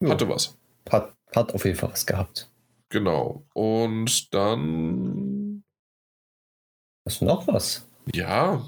Hatte 0.06 0.26
ja. 0.26 0.31
was. 0.31 0.57
Hat, 0.89 1.14
hat 1.35 1.53
auf 1.53 1.65
jeden 1.65 1.77
Fall 1.77 1.91
was 1.91 2.06
gehabt. 2.06 2.49
Genau. 2.89 3.45
Und 3.53 4.34
dann. 4.34 5.64
Hast 7.05 7.22
du 7.22 7.26
noch 7.26 7.47
was? 7.47 7.88
Ja. 8.14 8.65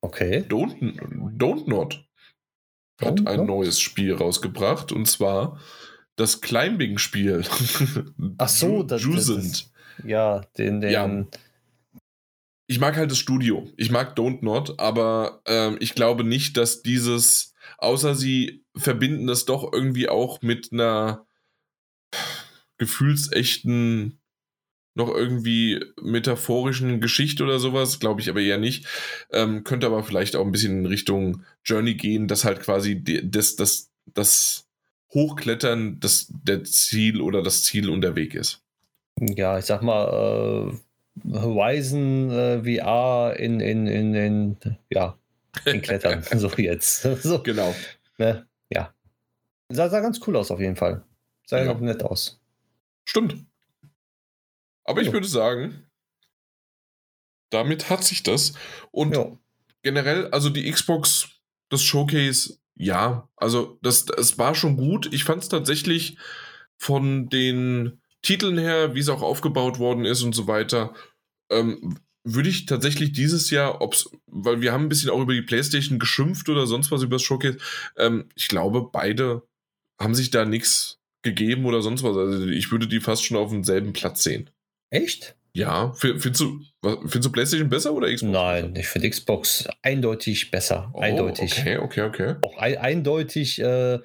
Okay. 0.00 0.44
Don't, 0.48 0.78
Don't 1.36 1.68
Not 1.68 2.04
hat 3.00 3.26
ein 3.26 3.46
neues 3.46 3.80
Spiel 3.80 4.14
rausgebracht 4.14 4.92
und 4.92 5.06
zwar 5.06 5.58
das 6.16 6.40
Climbing-Spiel. 6.40 7.44
Ach 8.38 8.48
so, 8.48 8.82
das, 8.82 9.02
das 9.02 9.28
ist, 9.28 9.72
ja, 10.04 10.40
den, 10.58 10.80
den. 10.80 10.90
Ja. 10.90 11.26
Ich 12.66 12.78
mag 12.78 12.96
halt 12.96 13.10
das 13.10 13.18
Studio. 13.18 13.68
Ich 13.76 13.90
mag 13.90 14.16
Don't 14.16 14.44
Not, 14.44 14.78
aber 14.78 15.40
ähm, 15.46 15.76
ich 15.80 15.94
glaube 15.94 16.24
nicht, 16.24 16.56
dass 16.56 16.82
dieses, 16.82 17.54
außer 17.78 18.14
sie 18.14 18.64
verbinden 18.76 19.26
das 19.26 19.44
doch 19.44 19.72
irgendwie 19.72 20.08
auch 20.08 20.42
mit 20.42 20.72
einer 20.72 21.26
gefühlsechten 22.80 24.18
noch 24.94 25.14
irgendwie 25.14 25.84
metaphorischen 26.02 27.00
Geschichte 27.00 27.44
oder 27.44 27.60
sowas, 27.60 28.00
glaube 28.00 28.20
ich 28.20 28.28
aber 28.28 28.40
eher 28.40 28.58
nicht. 28.58 28.86
Ähm, 29.32 29.62
könnte 29.62 29.86
aber 29.86 30.02
vielleicht 30.02 30.34
auch 30.34 30.44
ein 30.44 30.50
bisschen 30.50 30.80
in 30.80 30.86
Richtung 30.86 31.44
Journey 31.64 31.94
gehen, 31.94 32.26
dass 32.26 32.44
halt 32.44 32.60
quasi 32.60 33.02
das, 33.04 33.54
das, 33.54 33.90
das 34.06 34.66
Hochklettern 35.14 36.00
das, 36.00 36.32
der 36.44 36.64
Ziel 36.64 37.20
oder 37.20 37.42
das 37.42 37.62
Ziel 37.62 37.88
und 37.88 38.00
der 38.00 38.16
Weg 38.16 38.34
ist. 38.34 38.62
Ja, 39.20 39.58
ich 39.58 39.66
sag 39.66 39.82
mal, 39.82 40.72
äh, 40.72 41.32
Horizon 41.32 42.30
äh, 42.30 42.62
VR 42.62 43.36
in, 43.38 43.60
in, 43.60 43.86
in, 43.86 44.14
in, 44.14 44.56
ja, 44.90 45.16
in 45.66 45.82
Klettern, 45.82 46.22
so 46.36 46.48
jetzt. 46.56 47.02
so. 47.22 47.42
Genau. 47.42 47.74
Ne? 48.18 48.46
Ja. 48.70 48.94
Sah, 49.68 49.88
sah 49.88 50.00
ganz 50.00 50.20
cool 50.26 50.36
aus 50.36 50.50
auf 50.50 50.60
jeden 50.60 50.76
Fall. 50.76 51.04
Sah 51.46 51.58
ja. 51.58 51.64
noch 51.66 51.80
nett 51.80 52.02
aus. 52.02 52.39
Stimmt. 53.04 53.44
Aber 54.84 55.02
ich 55.02 55.12
würde 55.12 55.26
sagen, 55.26 55.86
damit 57.50 57.90
hat 57.90 58.04
sich 58.04 58.22
das. 58.22 58.54
Und 58.90 59.14
ja. 59.14 59.36
generell, 59.82 60.28
also 60.28 60.50
die 60.50 60.70
Xbox, 60.70 61.28
das 61.68 61.82
Showcase, 61.82 62.58
ja, 62.74 63.28
also 63.36 63.78
das, 63.82 64.06
es 64.16 64.38
war 64.38 64.54
schon 64.54 64.76
gut. 64.76 65.12
Ich 65.12 65.24
fand 65.24 65.42
es 65.42 65.48
tatsächlich 65.48 66.16
von 66.78 67.28
den 67.28 68.00
Titeln 68.22 68.58
her, 68.58 68.94
wie 68.94 69.00
es 69.00 69.08
auch 69.08 69.22
aufgebaut 69.22 69.78
worden 69.78 70.04
ist 70.04 70.22
und 70.22 70.34
so 70.34 70.46
weiter, 70.46 70.94
ähm, 71.50 71.98
würde 72.24 72.48
ich 72.48 72.66
tatsächlich 72.66 73.12
dieses 73.12 73.50
Jahr, 73.50 73.80
ob's, 73.80 74.10
weil 74.26 74.60
wir 74.60 74.72
haben 74.72 74.84
ein 74.84 74.88
bisschen 74.88 75.10
auch 75.10 75.20
über 75.20 75.32
die 75.32 75.42
PlayStation 75.42 75.98
geschimpft 75.98 76.48
oder 76.48 76.66
sonst 76.66 76.90
was 76.90 77.02
über 77.02 77.16
das 77.16 77.22
Showcase, 77.22 77.58
ähm, 77.96 78.28
ich 78.34 78.48
glaube, 78.48 78.88
beide 78.92 79.42
haben 79.98 80.14
sich 80.14 80.30
da 80.30 80.44
nichts 80.44 80.99
gegeben 81.22 81.66
oder 81.66 81.82
sonst 81.82 82.02
was. 82.02 82.16
Also 82.16 82.46
ich 82.46 82.70
würde 82.70 82.86
die 82.86 83.00
fast 83.00 83.24
schon 83.24 83.36
auf 83.36 83.50
demselben 83.50 83.92
Platz 83.92 84.22
sehen. 84.22 84.50
Echt? 84.90 85.36
Ja, 85.52 85.92
findest 85.94 86.40
du, 86.40 86.60
findest 86.82 87.24
du 87.24 87.32
PlayStation 87.32 87.68
besser 87.68 87.92
oder 87.92 88.12
Xbox? 88.12 88.32
Nein, 88.32 88.74
ich 88.76 88.86
finde 88.86 89.10
Xbox 89.10 89.68
eindeutig 89.82 90.50
besser. 90.50 90.90
Oh, 90.94 91.00
eindeutig. 91.00 91.58
Okay, 91.58 91.78
okay, 91.78 92.02
okay. 92.02 92.34
Auch 92.42 92.56
ein, 92.56 92.78
eindeutig 92.78 93.60
äh, 93.60 93.98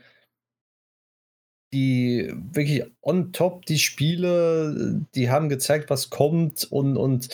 die 1.72 2.32
wirklich 2.52 2.84
on 3.02 3.32
top, 3.32 3.66
die 3.66 3.78
Spiele, 3.78 5.06
die 5.14 5.30
haben 5.30 5.50
gezeigt, 5.50 5.90
was 5.90 6.10
kommt 6.10 6.64
und, 6.72 6.98
und 6.98 7.30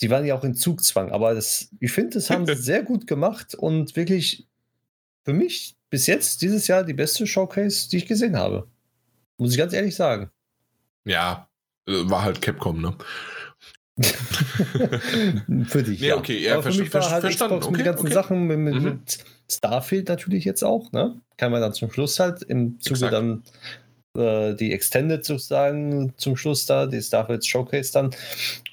die 0.00 0.10
waren 0.10 0.24
ja 0.24 0.36
auch 0.36 0.44
in 0.44 0.54
Zugzwang. 0.54 1.10
Aber 1.10 1.34
das, 1.34 1.68
ich 1.80 1.92
finde, 1.92 2.14
das 2.14 2.30
haben 2.30 2.46
sie 2.46 2.54
sehr 2.56 2.82
gut 2.82 3.06
gemacht 3.06 3.54
und 3.54 3.94
wirklich 3.96 4.46
für 5.24 5.34
mich 5.34 5.76
bis 5.90 6.06
jetzt 6.06 6.40
dieses 6.42 6.66
Jahr 6.66 6.84
die 6.84 6.94
beste 6.94 7.26
Showcase, 7.26 7.88
die 7.90 7.98
ich 7.98 8.06
gesehen 8.06 8.36
habe. 8.36 8.68
Muss 9.38 9.52
ich 9.52 9.58
ganz 9.58 9.72
ehrlich 9.72 9.94
sagen. 9.94 10.30
Ja, 11.04 11.48
äh, 11.86 12.08
war 12.08 12.22
halt 12.24 12.40
Capcom, 12.40 12.80
ne? 12.80 12.96
für 15.66 15.82
dich. 15.84 16.00
Nee, 16.00 16.08
ja. 16.08 16.16
okay, 16.16 16.38
ja, 16.38 16.60
für 16.60 16.70
mich 16.70 16.92
war 16.92 17.08
halt 17.10 17.20
verstanden. 17.22 17.60
Xbox 17.60 17.66
okay, 17.66 17.70
mit 17.70 17.80
den 17.80 17.84
ganzen 17.84 18.06
okay. 18.06 18.14
Sachen, 18.14 18.46
mit, 18.46 18.58
mit, 18.58 18.74
mhm. 18.74 19.02
Starfield 19.48 20.08
natürlich 20.08 20.44
jetzt 20.44 20.64
auch, 20.64 20.90
ne? 20.92 21.20
Kann 21.36 21.52
man 21.52 21.60
dann 21.60 21.74
zum 21.74 21.90
Schluss 21.92 22.18
halt 22.18 22.42
im 22.42 22.80
Zuge 22.80 23.06
Exakt. 23.06 23.12
dann 23.12 23.42
äh, 24.16 24.54
die 24.54 24.72
Extended 24.72 25.24
sozusagen 25.24 26.12
zum 26.16 26.36
Schluss 26.36 26.66
da, 26.66 26.86
die 26.86 27.02
Starfield 27.02 27.44
Showcase 27.44 27.92
dann. 27.92 28.10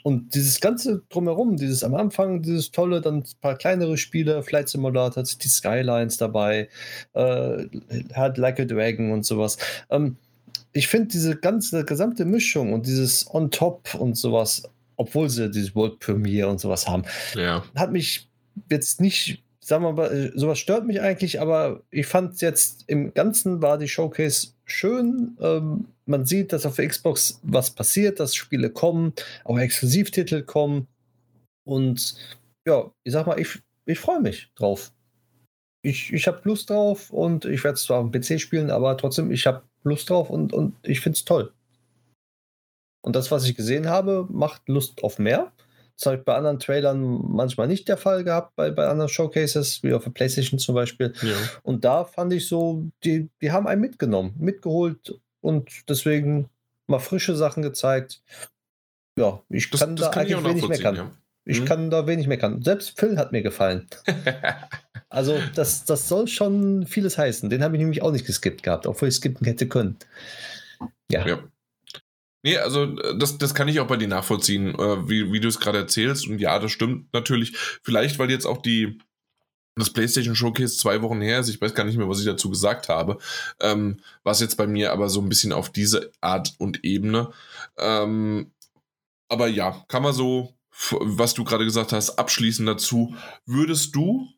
Und 0.03 0.33
dieses 0.33 0.59
ganze 0.59 1.03
drumherum, 1.09 1.57
dieses 1.57 1.83
am 1.83 1.93
Anfang, 1.93 2.41
dieses 2.41 2.71
tolle, 2.71 3.01
dann 3.01 3.17
ein 3.17 3.25
paar 3.41 3.57
kleinere 3.57 3.97
Spiele, 3.97 4.41
Flight 4.43 4.69
Simulator, 4.69 5.23
die 5.23 5.47
Skylines 5.47 6.17
dabei, 6.17 6.69
äh, 7.13 7.65
hat 8.13 8.37
Like 8.37 8.59
a 8.59 8.65
Dragon 8.65 9.11
und 9.11 9.25
sowas. 9.25 9.57
Ähm, 9.89 10.17
ich 10.73 10.87
finde 10.87 11.07
diese 11.07 11.35
ganze 11.35 11.85
gesamte 11.85 12.25
Mischung 12.25 12.73
und 12.73 12.85
dieses 12.85 13.29
On 13.33 13.51
Top 13.51 13.95
und 13.95 14.17
sowas, 14.17 14.63
obwohl 14.95 15.29
sie 15.29 15.49
dieses 15.49 15.75
World 15.75 15.99
Premiere 15.99 16.49
und 16.49 16.59
sowas 16.59 16.87
haben, 16.87 17.03
ja. 17.35 17.63
hat 17.75 17.91
mich 17.91 18.29
jetzt 18.69 19.01
nicht, 19.01 19.43
sagen 19.59 19.83
wir 19.83 19.93
mal, 19.93 20.11
äh, 20.11 20.31
sowas 20.35 20.59
stört 20.59 20.85
mich 20.85 21.01
eigentlich, 21.01 21.41
aber 21.41 21.81
ich 21.89 22.07
fand 22.07 22.41
jetzt 22.41 22.83
im 22.87 23.13
Ganzen 23.13 23.61
war 23.61 23.77
die 23.77 23.87
Showcase 23.87 24.49
schön. 24.65 25.37
Ähm, 25.41 25.85
man 26.05 26.25
sieht, 26.25 26.53
dass 26.53 26.65
auf 26.65 26.75
der 26.75 26.87
Xbox 26.87 27.39
was 27.43 27.71
passiert, 27.71 28.19
dass 28.19 28.35
Spiele 28.35 28.69
kommen, 28.69 29.13
auch 29.43 29.57
Exklusivtitel 29.57 30.43
kommen. 30.43 30.87
Und 31.63 32.15
ja, 32.65 32.91
ich 33.03 33.13
sag 33.13 33.27
mal, 33.27 33.39
ich, 33.39 33.59
ich 33.85 33.99
freue 33.99 34.21
mich 34.21 34.49
drauf. 34.55 34.91
Ich, 35.83 36.13
ich 36.13 36.27
habe 36.27 36.41
Lust 36.43 36.69
drauf 36.69 37.09
und 37.09 37.45
ich 37.45 37.63
werde 37.63 37.75
es 37.75 37.83
zwar 37.83 37.99
am 37.99 38.11
PC 38.11 38.39
spielen, 38.39 38.69
aber 38.69 38.97
trotzdem, 38.97 39.31
ich 39.31 39.47
habe 39.47 39.63
Lust 39.83 40.09
drauf 40.09 40.29
und, 40.29 40.53
und 40.53 40.75
ich 40.83 40.99
finde 40.99 41.17
es 41.17 41.25
toll. 41.25 41.51
Und 43.01 43.15
das, 43.15 43.31
was 43.31 43.45
ich 43.45 43.55
gesehen 43.55 43.89
habe, 43.89 44.27
macht 44.29 44.67
Lust 44.69 45.03
auf 45.03 45.17
mehr. 45.17 45.51
Das 45.97 46.07
habe 46.07 46.17
ich 46.17 46.23
bei 46.23 46.35
anderen 46.35 46.59
Trailern 46.59 47.01
manchmal 47.29 47.67
nicht 47.67 47.87
der 47.87 47.97
Fall 47.97 48.23
gehabt, 48.23 48.55
bei, 48.55 48.71
bei 48.71 48.87
anderen 48.87 49.09
Showcases, 49.09 49.83
wie 49.83 49.93
auf 49.93 50.03
der 50.03 50.11
PlayStation 50.11 50.59
zum 50.59 50.75
Beispiel. 50.75 51.13
Ja. 51.21 51.35
Und 51.63 51.85
da 51.85 52.05
fand 52.05 52.33
ich 52.33 52.47
so, 52.47 52.85
die, 53.03 53.29
die 53.41 53.51
haben 53.51 53.67
einen 53.67 53.81
mitgenommen, 53.81 54.33
mitgeholt 54.39 55.19
und 55.41 55.69
deswegen 55.89 56.49
mal 56.87 56.99
frische 56.99 57.35
Sachen 57.35 57.61
gezeigt. 57.61 58.21
Ja, 59.17 59.41
ich 59.49 59.69
das, 59.69 59.81
kann 59.81 59.95
das 59.95 60.07
da 60.07 60.11
kann 60.11 60.25
eigentlich 60.25 60.43
wenig 60.43 60.67
meckern. 60.67 60.95
Ja. 60.95 61.11
Ich 61.45 61.61
mhm. 61.61 61.65
kann 61.65 61.89
da 61.89 62.07
wenig 62.07 62.27
meckern. 62.27 62.61
Selbst 62.61 62.99
Phil 62.99 63.17
hat 63.17 63.31
mir 63.31 63.41
gefallen. 63.41 63.87
also, 65.11 65.37
das, 65.55 65.83
das 65.85 66.07
soll 66.07 66.27
schon 66.27 66.85
vieles 66.87 67.17
heißen. 67.17 67.49
Den 67.49 67.63
habe 67.63 67.75
ich 67.75 67.79
nämlich 67.79 68.01
auch 68.01 68.11
nicht 68.11 68.25
geskippt 68.25 68.63
gehabt, 68.63 68.87
obwohl 68.87 69.09
ich 69.09 69.15
skippen 69.15 69.45
hätte 69.45 69.67
können. 69.67 69.97
Ja. 71.11 71.27
ja. 71.27 71.43
Nee, 72.43 72.57
also 72.57 72.85
das, 72.85 73.37
das 73.37 73.53
kann 73.53 73.67
ich 73.67 73.79
auch 73.79 73.87
bei 73.87 73.97
dir 73.97 74.07
nachvollziehen, 74.07 74.73
äh, 74.73 75.09
wie, 75.09 75.31
wie 75.31 75.39
du 75.39 75.47
es 75.47 75.59
gerade 75.59 75.77
erzählst. 75.77 76.27
Und 76.27 76.39
ja, 76.39 76.57
das 76.57 76.71
stimmt 76.71 77.13
natürlich. 77.13 77.55
Vielleicht, 77.83 78.17
weil 78.17 78.31
jetzt 78.31 78.45
auch 78.45 78.61
die 78.61 78.99
das 79.75 79.91
PlayStation 79.91 80.35
Showcase 80.35 80.77
zwei 80.77 81.01
Wochen 81.01 81.21
her 81.21 81.39
ist, 81.39 81.49
ich 81.49 81.61
weiß 81.61 81.73
gar 81.73 81.85
nicht 81.85 81.97
mehr, 81.97 82.09
was 82.09 82.19
ich 82.19 82.25
dazu 82.25 82.49
gesagt 82.49 82.89
habe, 82.89 83.19
ähm, 83.61 83.99
was 84.23 84.41
jetzt 84.41 84.57
bei 84.57 84.67
mir 84.67 84.91
aber 84.91 85.07
so 85.07 85.21
ein 85.21 85.29
bisschen 85.29 85.53
auf 85.53 85.69
diese 85.69 86.11
Art 86.19 86.53
und 86.57 86.83
Ebene. 86.83 87.31
Ähm, 87.77 88.51
aber 89.29 89.47
ja, 89.47 89.85
kann 89.87 90.03
man 90.03 90.13
so 90.13 90.53
was 90.91 91.33
du 91.33 91.43
gerade 91.43 91.65
gesagt 91.65 91.93
hast, 91.93 92.17
abschließend 92.17 92.67
dazu. 92.67 93.15
Würdest 93.45 93.95
du 93.95 94.29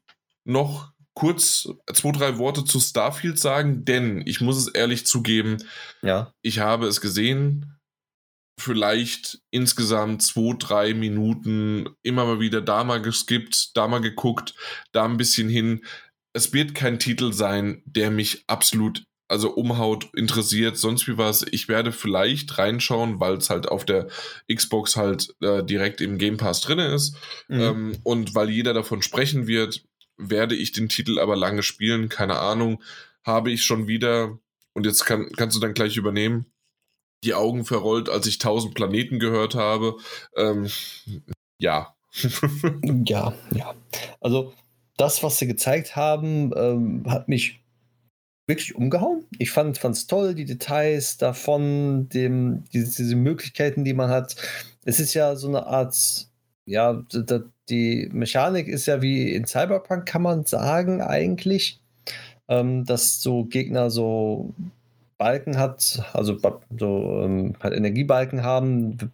noch 0.46 0.92
kurz 1.16 1.68
zwei, 1.94 2.12
drei 2.12 2.38
Worte 2.38 2.66
zu 2.66 2.80
Starfield 2.80 3.40
sagen? 3.40 3.86
Denn 3.86 4.24
ich 4.26 4.42
muss 4.42 4.58
es 4.58 4.68
ehrlich 4.68 5.06
zugeben, 5.06 5.58
ja. 6.02 6.34
ich 6.42 6.60
habe 6.60 6.88
es 6.88 7.02
gesehen, 7.02 7.80
vielleicht 8.60 9.40
insgesamt 9.52 10.22
zwei, 10.22 10.56
drei 10.58 10.94
Minuten 10.94 11.90
immer 12.04 12.26
mal 12.26 12.40
wieder 12.40 12.62
da 12.62 12.84
mal 12.84 13.02
geskippt, 13.02 13.76
da 13.76 13.88
mal 13.88 14.02
geguckt, 14.02 14.56
da 14.92 15.06
ein 15.06 15.18
bisschen 15.18 15.50
hin. 15.50 15.86
Es 16.34 16.54
wird 16.54 16.76
kein 16.76 17.00
Titel 17.00 17.34
sein, 17.34 17.84
der 17.86 18.12
mich 18.12 18.44
absolut 18.48 19.04
also 19.30 19.52
umhaut, 19.52 20.10
interessiert, 20.16 20.78
sonst 20.78 21.08
wie 21.08 21.18
was. 21.18 21.44
Ich 21.50 21.68
werde 21.68 21.92
vielleicht 21.92 22.58
reinschauen, 22.58 23.20
weil 23.20 23.38
es 23.38 23.50
halt 23.50 23.68
auf 23.68 23.84
der 23.84 24.08
Xbox 24.54 24.96
halt 24.96 25.34
äh, 25.42 25.64
direkt 25.64 26.02
im 26.02 26.18
Game 26.20 26.38
Pass 26.38 26.62
drin 26.62 26.80
ist. 26.80 27.16
Mhm. 27.48 27.60
Ähm, 27.60 27.98
und 28.04 28.36
weil 28.36 28.50
jeder 28.50 28.74
davon 28.74 29.02
sprechen 29.02 29.48
wird, 29.48 29.84
werde 30.30 30.56
ich 30.56 30.72
den 30.72 30.90
Titel 30.90 31.20
aber 31.20 31.36
lange 31.36 31.64
spielen. 31.64 32.10
Keine 32.10 32.40
Ahnung. 32.40 32.82
Habe 33.24 33.52
ich 33.52 33.64
schon 33.64 33.88
wieder, 33.88 34.38
und 34.74 34.86
jetzt 34.86 35.06
kann, 35.06 35.30
kannst 35.36 35.56
du 35.56 35.60
dann 35.60 35.74
gleich 35.74 35.98
übernehmen, 35.98 36.46
die 37.24 37.34
Augen 37.34 37.66
verrollt, 37.66 38.10
als 38.10 38.28
ich 38.28 38.38
tausend 38.38 38.76
Planeten 38.76 39.20
gehört 39.20 39.56
habe. 39.56 39.98
Ähm, 40.36 40.70
ja. 41.58 41.96
ja, 43.06 43.34
ja. 43.54 43.74
Also 44.20 44.54
das, 44.98 45.24
was 45.24 45.40
sie 45.40 45.48
gezeigt 45.48 45.96
haben, 45.96 46.52
ähm, 46.56 47.04
hat 47.08 47.30
mich 47.30 47.64
wirklich 48.48 48.76
umgehauen. 48.76 49.26
Ich 49.40 49.52
fand 49.52 49.80
es 49.82 50.08
toll, 50.08 50.36
die 50.36 50.46
Details 50.46 51.18
davon, 51.18 52.10
dem, 52.10 52.66
diese, 52.74 53.04
diese, 53.04 53.16
Möglichkeiten, 53.16 53.84
die 53.86 53.94
man 53.94 54.10
hat. 54.10 54.36
Es 54.84 55.00
ist 55.00 55.14
ja 55.14 55.36
so 55.36 55.48
eine 55.48 55.66
Art, 55.66 56.28
ja, 56.66 57.04
die 57.70 58.10
Mechanik 58.12 58.68
ist 58.68 58.86
ja 58.86 59.02
wie 59.02 59.34
in 59.34 59.46
Cyberpunk, 59.46 60.06
kann 60.06 60.22
man 60.22 60.46
sagen, 60.46 61.02
eigentlich, 61.02 61.80
ähm, 62.48 62.86
dass 62.86 63.22
so 63.22 63.46
Gegner 63.46 63.90
so 63.90 64.54
Balken 65.18 65.58
hat, 65.58 66.04
also 66.14 66.38
so 66.78 67.22
ähm, 67.24 67.56
halt 67.62 67.74
Energiebalken 67.74 68.44
haben, 68.44 69.12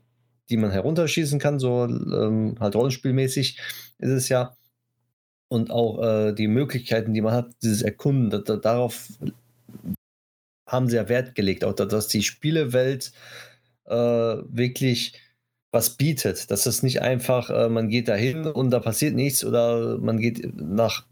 die 0.50 0.58
man 0.58 0.72
herunterschießen 0.72 1.40
kann, 1.40 1.60
so 1.60 1.86
ähm, 1.86 2.56
halt 2.60 2.76
rollenspielmäßig 2.76 3.60
ist 4.00 4.10
es 4.10 4.30
ja. 4.30 4.56
Und 5.48 5.72
auch 5.72 6.02
äh, 6.04 6.34
die 6.34 6.48
Möglichkeiten, 6.48 7.14
die 7.14 7.22
man 7.22 7.34
hat, 7.34 7.50
dieses 7.64 7.82
Erkunden, 7.82 8.30
da, 8.30 8.40
da, 8.40 8.56
darauf 8.58 9.08
haben 10.68 10.88
sie 10.88 10.96
ja 10.96 11.10
Wert 11.10 11.36
gelegt, 11.36 11.64
auch 11.64 11.74
dass 11.74 12.08
die 12.08 12.22
Spielewelt 12.22 13.12
äh, 13.86 13.96
wirklich 13.96 15.14
was 15.72 15.92
bietet. 15.92 16.52
Dass 16.52 16.66
es 16.66 16.84
nicht 16.84 17.02
einfach, 17.02 17.50
äh, 17.50 17.70
man 17.70 17.90
geht 17.90 18.08
dahin 18.08 18.46
und 18.46 18.72
da 18.72 18.80
passiert 18.80 19.16
nichts 19.16 19.44
oder 19.44 19.98
man 19.98 20.20
geht 20.20 20.60
nach 20.60 21.06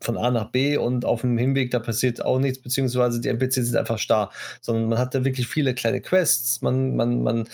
von 0.00 0.18
A 0.18 0.30
nach 0.30 0.50
B 0.50 0.76
und 0.76 1.04
auf 1.04 1.22
dem 1.22 1.38
Hinweg, 1.38 1.70
da 1.70 1.78
passiert 1.78 2.24
auch 2.24 2.38
nichts, 2.38 2.58
beziehungsweise 2.58 3.20
die 3.20 3.28
NPCs 3.28 3.66
sind 3.66 3.76
einfach 3.76 3.98
starr, 3.98 4.30
sondern 4.60 4.88
man 4.88 4.98
hat 4.98 5.14
da 5.14 5.24
wirklich 5.24 5.48
viele 5.48 5.74
kleine 5.74 6.00
Quests, 6.02 6.60
man, 6.60 6.94
man, 6.94 7.22
man 7.22 7.48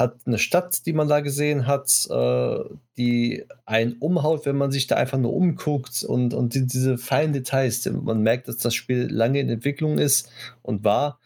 hat 0.00 0.16
eine 0.24 0.38
Stadt, 0.38 0.86
die 0.86 0.92
man 0.92 1.08
da 1.08 1.20
gesehen 1.20 1.66
hat, 1.66 2.06
äh, 2.10 2.58
die 2.96 3.44
einen 3.66 3.94
umhaut, 3.98 4.46
wenn 4.46 4.56
man 4.56 4.72
sich 4.72 4.86
da 4.86 4.96
einfach 4.96 5.18
nur 5.18 5.32
umguckt 5.32 6.02
und, 6.02 6.32
und 6.32 6.54
die, 6.54 6.66
diese 6.66 6.96
feinen 6.96 7.34
Details. 7.34 7.84
Man 7.86 8.22
merkt, 8.22 8.48
dass 8.48 8.56
das 8.56 8.74
Spiel 8.74 9.08
lange 9.10 9.40
in 9.40 9.50
Entwicklung 9.50 9.98
ist 9.98 10.30
und 10.62 10.84
war 10.84 11.18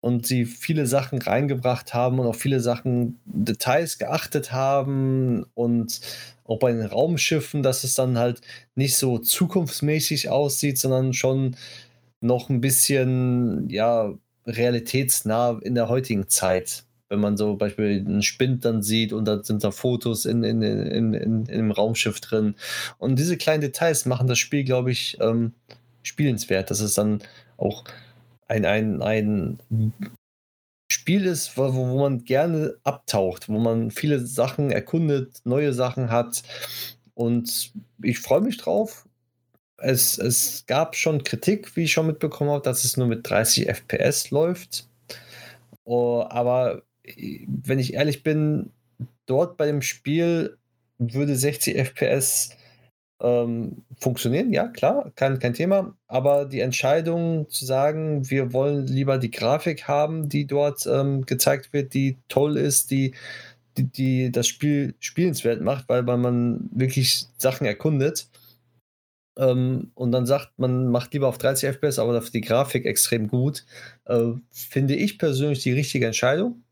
und 0.00 0.26
sie 0.26 0.44
viele 0.44 0.86
Sachen 0.86 1.20
reingebracht 1.20 1.94
haben 1.94 2.18
und 2.18 2.26
auf 2.26 2.36
viele 2.36 2.60
Sachen 2.60 3.20
Details 3.24 3.98
geachtet 3.98 4.52
haben 4.52 5.44
und 5.54 6.00
auch 6.44 6.58
bei 6.58 6.72
den 6.72 6.84
Raumschiffen, 6.84 7.62
dass 7.62 7.84
es 7.84 7.94
dann 7.94 8.18
halt 8.18 8.40
nicht 8.74 8.96
so 8.96 9.18
zukunftsmäßig 9.18 10.28
aussieht, 10.28 10.78
sondern 10.78 11.12
schon 11.12 11.56
noch 12.20 12.48
ein 12.48 12.60
bisschen 12.60 13.68
ja 13.68 14.12
realitätsnah 14.46 15.60
in 15.62 15.74
der 15.74 15.88
heutigen 15.88 16.28
Zeit 16.28 16.84
wenn 17.10 17.20
man 17.20 17.36
so 17.36 17.56
beispielsweise 17.56 18.08
einen 18.08 18.22
Spind 18.22 18.64
dann 18.64 18.82
sieht 18.82 19.12
und 19.12 19.26
da 19.26 19.42
sind 19.42 19.64
da 19.64 19.72
Fotos 19.72 20.24
in, 20.24 20.44
in, 20.44 20.62
in, 20.62 21.12
in, 21.12 21.46
im 21.46 21.70
Raumschiff 21.72 22.20
drin. 22.20 22.54
Und 22.98 23.18
diese 23.18 23.36
kleinen 23.36 23.60
Details 23.60 24.06
machen 24.06 24.28
das 24.28 24.38
Spiel, 24.38 24.62
glaube 24.62 24.92
ich, 24.92 25.18
ähm, 25.20 25.52
spielenswert. 26.02 26.70
Dass 26.70 26.78
es 26.80 26.94
dann 26.94 27.20
auch 27.56 27.84
ein, 28.50 28.64
ein, 28.64 29.00
ein 29.00 29.58
Spiel 30.90 31.24
ist, 31.26 31.56
wo, 31.56 31.72
wo 31.72 32.00
man 32.00 32.24
gerne 32.24 32.76
abtaucht, 32.82 33.48
wo 33.48 33.58
man 33.58 33.90
viele 33.90 34.18
Sachen 34.26 34.70
erkundet, 34.72 35.40
neue 35.44 35.72
Sachen 35.72 36.10
hat. 36.10 36.42
Und 37.14 37.72
ich 38.02 38.18
freue 38.18 38.40
mich 38.40 38.56
drauf. 38.56 39.06
Es, 39.76 40.18
es 40.18 40.64
gab 40.66 40.96
schon 40.96 41.22
Kritik, 41.22 41.74
wie 41.76 41.84
ich 41.84 41.92
schon 41.92 42.08
mitbekommen 42.08 42.50
habe, 42.50 42.64
dass 42.64 42.84
es 42.84 42.96
nur 42.96 43.06
mit 43.06 43.28
30 43.28 43.68
FPS 43.68 44.30
läuft. 44.30 44.88
Oh, 45.84 46.24
aber 46.28 46.82
wenn 47.46 47.78
ich 47.78 47.94
ehrlich 47.94 48.22
bin, 48.22 48.70
dort 49.26 49.56
bei 49.56 49.66
dem 49.66 49.82
Spiel 49.82 50.58
würde 50.98 51.36
60 51.36 51.76
FPS 51.76 52.50
ähm, 53.20 53.84
funktionieren, 53.98 54.52
ja, 54.52 54.68
klar, 54.68 55.12
kein, 55.16 55.38
kein 55.38 55.54
Thema. 55.54 55.94
Aber 56.06 56.46
die 56.46 56.60
Entscheidung 56.60 57.48
zu 57.50 57.64
sagen, 57.64 58.28
wir 58.30 58.52
wollen 58.52 58.86
lieber 58.86 59.18
die 59.18 59.30
Grafik 59.30 59.88
haben, 59.88 60.28
die 60.28 60.46
dort 60.46 60.86
ähm, 60.86 61.26
gezeigt 61.26 61.72
wird, 61.72 61.94
die 61.94 62.18
toll 62.28 62.56
ist, 62.56 62.90
die, 62.90 63.14
die, 63.76 63.84
die 63.84 64.32
das 64.32 64.46
Spiel 64.48 64.94
spielenswert 65.00 65.60
macht, 65.62 65.88
weil 65.88 66.02
man 66.02 66.68
wirklich 66.72 67.26
Sachen 67.38 67.66
erkundet. 67.66 68.28
Ähm, 69.38 69.92
und 69.94 70.12
dann 70.12 70.26
sagt, 70.26 70.52
man 70.58 70.88
macht 70.88 71.12
lieber 71.12 71.28
auf 71.28 71.38
30 71.38 71.76
FPS, 71.76 71.98
aber 71.98 72.12
dafür 72.14 72.32
die 72.32 72.40
Grafik 72.40 72.86
extrem 72.86 73.28
gut, 73.28 73.64
äh, 74.06 74.32
finde 74.50 74.96
ich 74.96 75.18
persönlich 75.18 75.62
die 75.62 75.72
richtige 75.72 76.06
Entscheidung 76.06 76.62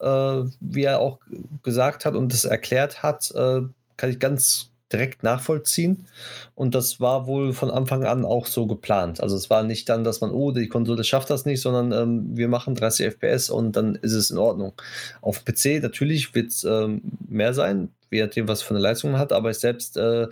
äh, 0.00 0.44
wie 0.60 0.84
er 0.84 1.00
auch 1.00 1.20
gesagt 1.62 2.04
hat 2.04 2.14
und 2.14 2.32
das 2.32 2.44
erklärt 2.44 3.02
hat, 3.02 3.30
äh, 3.32 3.62
kann 3.96 4.10
ich 4.10 4.18
ganz 4.18 4.69
direkt 4.92 5.22
nachvollziehen. 5.22 6.06
Und 6.54 6.74
das 6.74 7.00
war 7.00 7.26
wohl 7.26 7.52
von 7.52 7.70
Anfang 7.70 8.04
an 8.04 8.24
auch 8.24 8.46
so 8.46 8.66
geplant. 8.66 9.20
Also 9.20 9.36
es 9.36 9.50
war 9.50 9.62
nicht 9.62 9.88
dann, 9.88 10.04
dass 10.04 10.20
man, 10.20 10.30
oh, 10.30 10.50
die 10.52 10.68
Konsole 10.68 11.04
schafft 11.04 11.30
das 11.30 11.44
nicht, 11.44 11.60
sondern 11.60 11.92
ähm, 11.92 12.36
wir 12.36 12.48
machen 12.48 12.74
30 12.74 13.06
FPS 13.06 13.50
und 13.50 13.76
dann 13.76 13.94
ist 13.96 14.14
es 14.14 14.30
in 14.30 14.38
Ordnung. 14.38 14.72
Auf 15.20 15.44
PC 15.44 15.82
natürlich 15.82 16.34
wird 16.34 16.50
es 16.50 16.64
ähm, 16.64 17.02
mehr 17.28 17.54
sein, 17.54 17.90
je 18.10 18.24
nachdem, 18.24 18.48
was 18.48 18.62
für 18.62 18.70
eine 18.70 18.80
Leistung 18.80 19.12
man 19.12 19.20
hat, 19.20 19.32
aber 19.32 19.50
ich 19.50 19.58
selbst, 19.58 19.96
äh, 19.96 20.28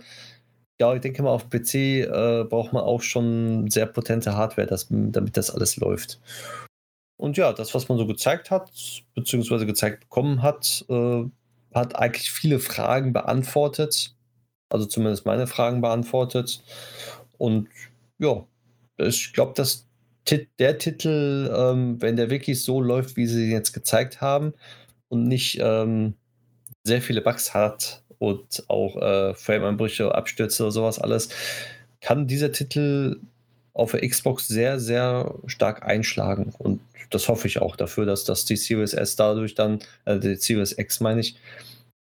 ja, 0.79 0.93
ich 0.93 1.01
denke 1.01 1.23
mal, 1.23 1.31
auf 1.31 1.49
PC 1.49 1.75
äh, 1.75 2.43
braucht 2.49 2.73
man 2.73 2.83
auch 2.83 3.01
schon 3.01 3.69
sehr 3.69 3.85
potente 3.85 4.35
Hardware, 4.35 4.67
dass, 4.67 4.87
damit 4.89 5.35
das 5.37 5.51
alles 5.51 5.77
läuft. 5.77 6.19
Und 7.17 7.35
ja, 7.35 7.51
das, 7.51 7.75
was 7.75 7.89
man 7.89 7.97
so 7.97 8.07
gezeigt 8.07 8.49
hat, 8.49 8.71
beziehungsweise 9.13 9.65
gezeigt 9.65 10.01
bekommen 10.01 10.41
hat, 10.41 10.85
äh, 10.89 11.25
hat 11.73 11.95
eigentlich 11.97 12.31
viele 12.31 12.59
Fragen 12.59 13.11
beantwortet. 13.11 14.15
Also 14.69 14.85
zumindest 14.85 15.25
meine 15.25 15.47
Fragen 15.47 15.81
beantwortet. 15.81 16.61
Und 17.37 17.67
ja, 18.19 18.45
ich 18.97 19.33
glaube, 19.33 19.53
dass 19.55 19.87
der 20.59 20.77
Titel, 20.77 21.51
ähm, 21.55 22.01
wenn 22.01 22.15
der 22.15 22.29
wirklich 22.29 22.63
so 22.63 22.81
läuft, 22.81 23.17
wie 23.17 23.25
sie 23.25 23.45
ihn 23.45 23.51
jetzt 23.51 23.73
gezeigt 23.73 24.21
haben 24.21 24.53
und 25.07 25.27
nicht 25.27 25.59
ähm, 25.61 26.13
sehr 26.83 27.01
viele 27.01 27.21
Bugs 27.21 27.53
hat 27.53 28.03
und 28.19 28.63
auch 28.67 28.95
äh, 28.97 29.33
Frame-Einbrüche, 29.33 30.13
Abstürze 30.13 30.63
oder 30.63 30.71
sowas 30.71 30.99
alles, 30.99 31.29
kann 32.01 32.27
dieser 32.27 32.51
Titel 32.51 33.19
auf 33.73 33.91
der 33.91 34.07
Xbox 34.07 34.47
sehr, 34.47 34.79
sehr 34.79 35.33
stark 35.47 35.83
einschlagen. 35.83 36.53
Und 36.57 36.81
das 37.09 37.27
hoffe 37.27 37.47
ich 37.47 37.61
auch 37.61 37.75
dafür, 37.75 38.05
dass, 38.05 38.23
dass 38.23 38.45
die 38.45 38.57
Series 38.57 38.93
S 38.93 39.15
dadurch 39.15 39.55
dann, 39.55 39.79
äh, 40.05 40.19
die 40.19 40.35
Series 40.35 40.77
X 40.77 40.99
meine 40.99 41.21
ich, 41.21 41.35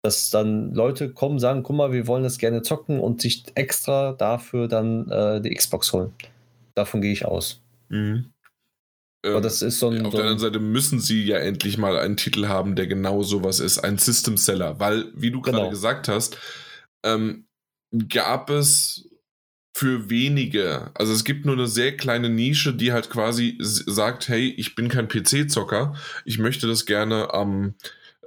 dass 0.02 0.30
dann 0.30 0.74
Leute 0.74 1.12
kommen, 1.12 1.38
sagen, 1.38 1.62
guck 1.62 1.76
mal, 1.76 1.92
wir 1.92 2.06
wollen 2.06 2.22
das 2.22 2.38
gerne 2.38 2.62
zocken 2.62 3.00
und 3.00 3.20
sich 3.20 3.44
extra 3.54 4.12
dafür 4.12 4.68
dann 4.68 5.10
äh, 5.10 5.40
die 5.40 5.54
Xbox 5.54 5.92
holen. 5.92 6.12
Davon 6.74 7.00
gehe 7.00 7.12
ich 7.12 7.24
aus. 7.24 7.60
Mhm. 7.88 8.30
Aber 9.26 9.40
das 9.40 9.62
ist 9.62 9.80
so 9.80 9.90
ein, 9.90 10.06
auf 10.06 10.12
so 10.12 10.18
der 10.18 10.26
anderen 10.26 10.38
Seite 10.38 10.60
müssen 10.60 11.00
sie 11.00 11.24
ja 11.24 11.38
endlich 11.38 11.76
mal 11.76 11.98
einen 11.98 12.16
Titel 12.16 12.46
haben, 12.46 12.76
der 12.76 12.86
genau 12.86 13.22
sowas 13.22 13.58
ist, 13.58 13.78
ein 13.78 13.98
System 13.98 14.36
Seller, 14.36 14.78
weil, 14.78 15.06
wie 15.14 15.32
du 15.32 15.40
gerade 15.40 15.58
genau. 15.58 15.70
gesagt 15.70 16.06
hast, 16.06 16.38
ähm, 17.04 17.46
gab 18.08 18.48
es 18.50 19.08
für 19.76 20.10
wenige. 20.10 20.90
Also 20.94 21.12
es 21.12 21.24
gibt 21.24 21.46
nur 21.46 21.54
eine 21.54 21.66
sehr 21.66 21.96
kleine 21.96 22.28
Nische, 22.28 22.74
die 22.74 22.92
halt 22.92 23.10
quasi 23.10 23.56
sagt, 23.60 24.28
hey, 24.28 24.48
ich 24.56 24.74
bin 24.74 24.88
kein 24.88 25.08
PC-Zocker, 25.08 25.94
ich 26.24 26.38
möchte 26.38 26.66
das 26.66 26.86
gerne 26.86 27.32
am, 27.32 27.74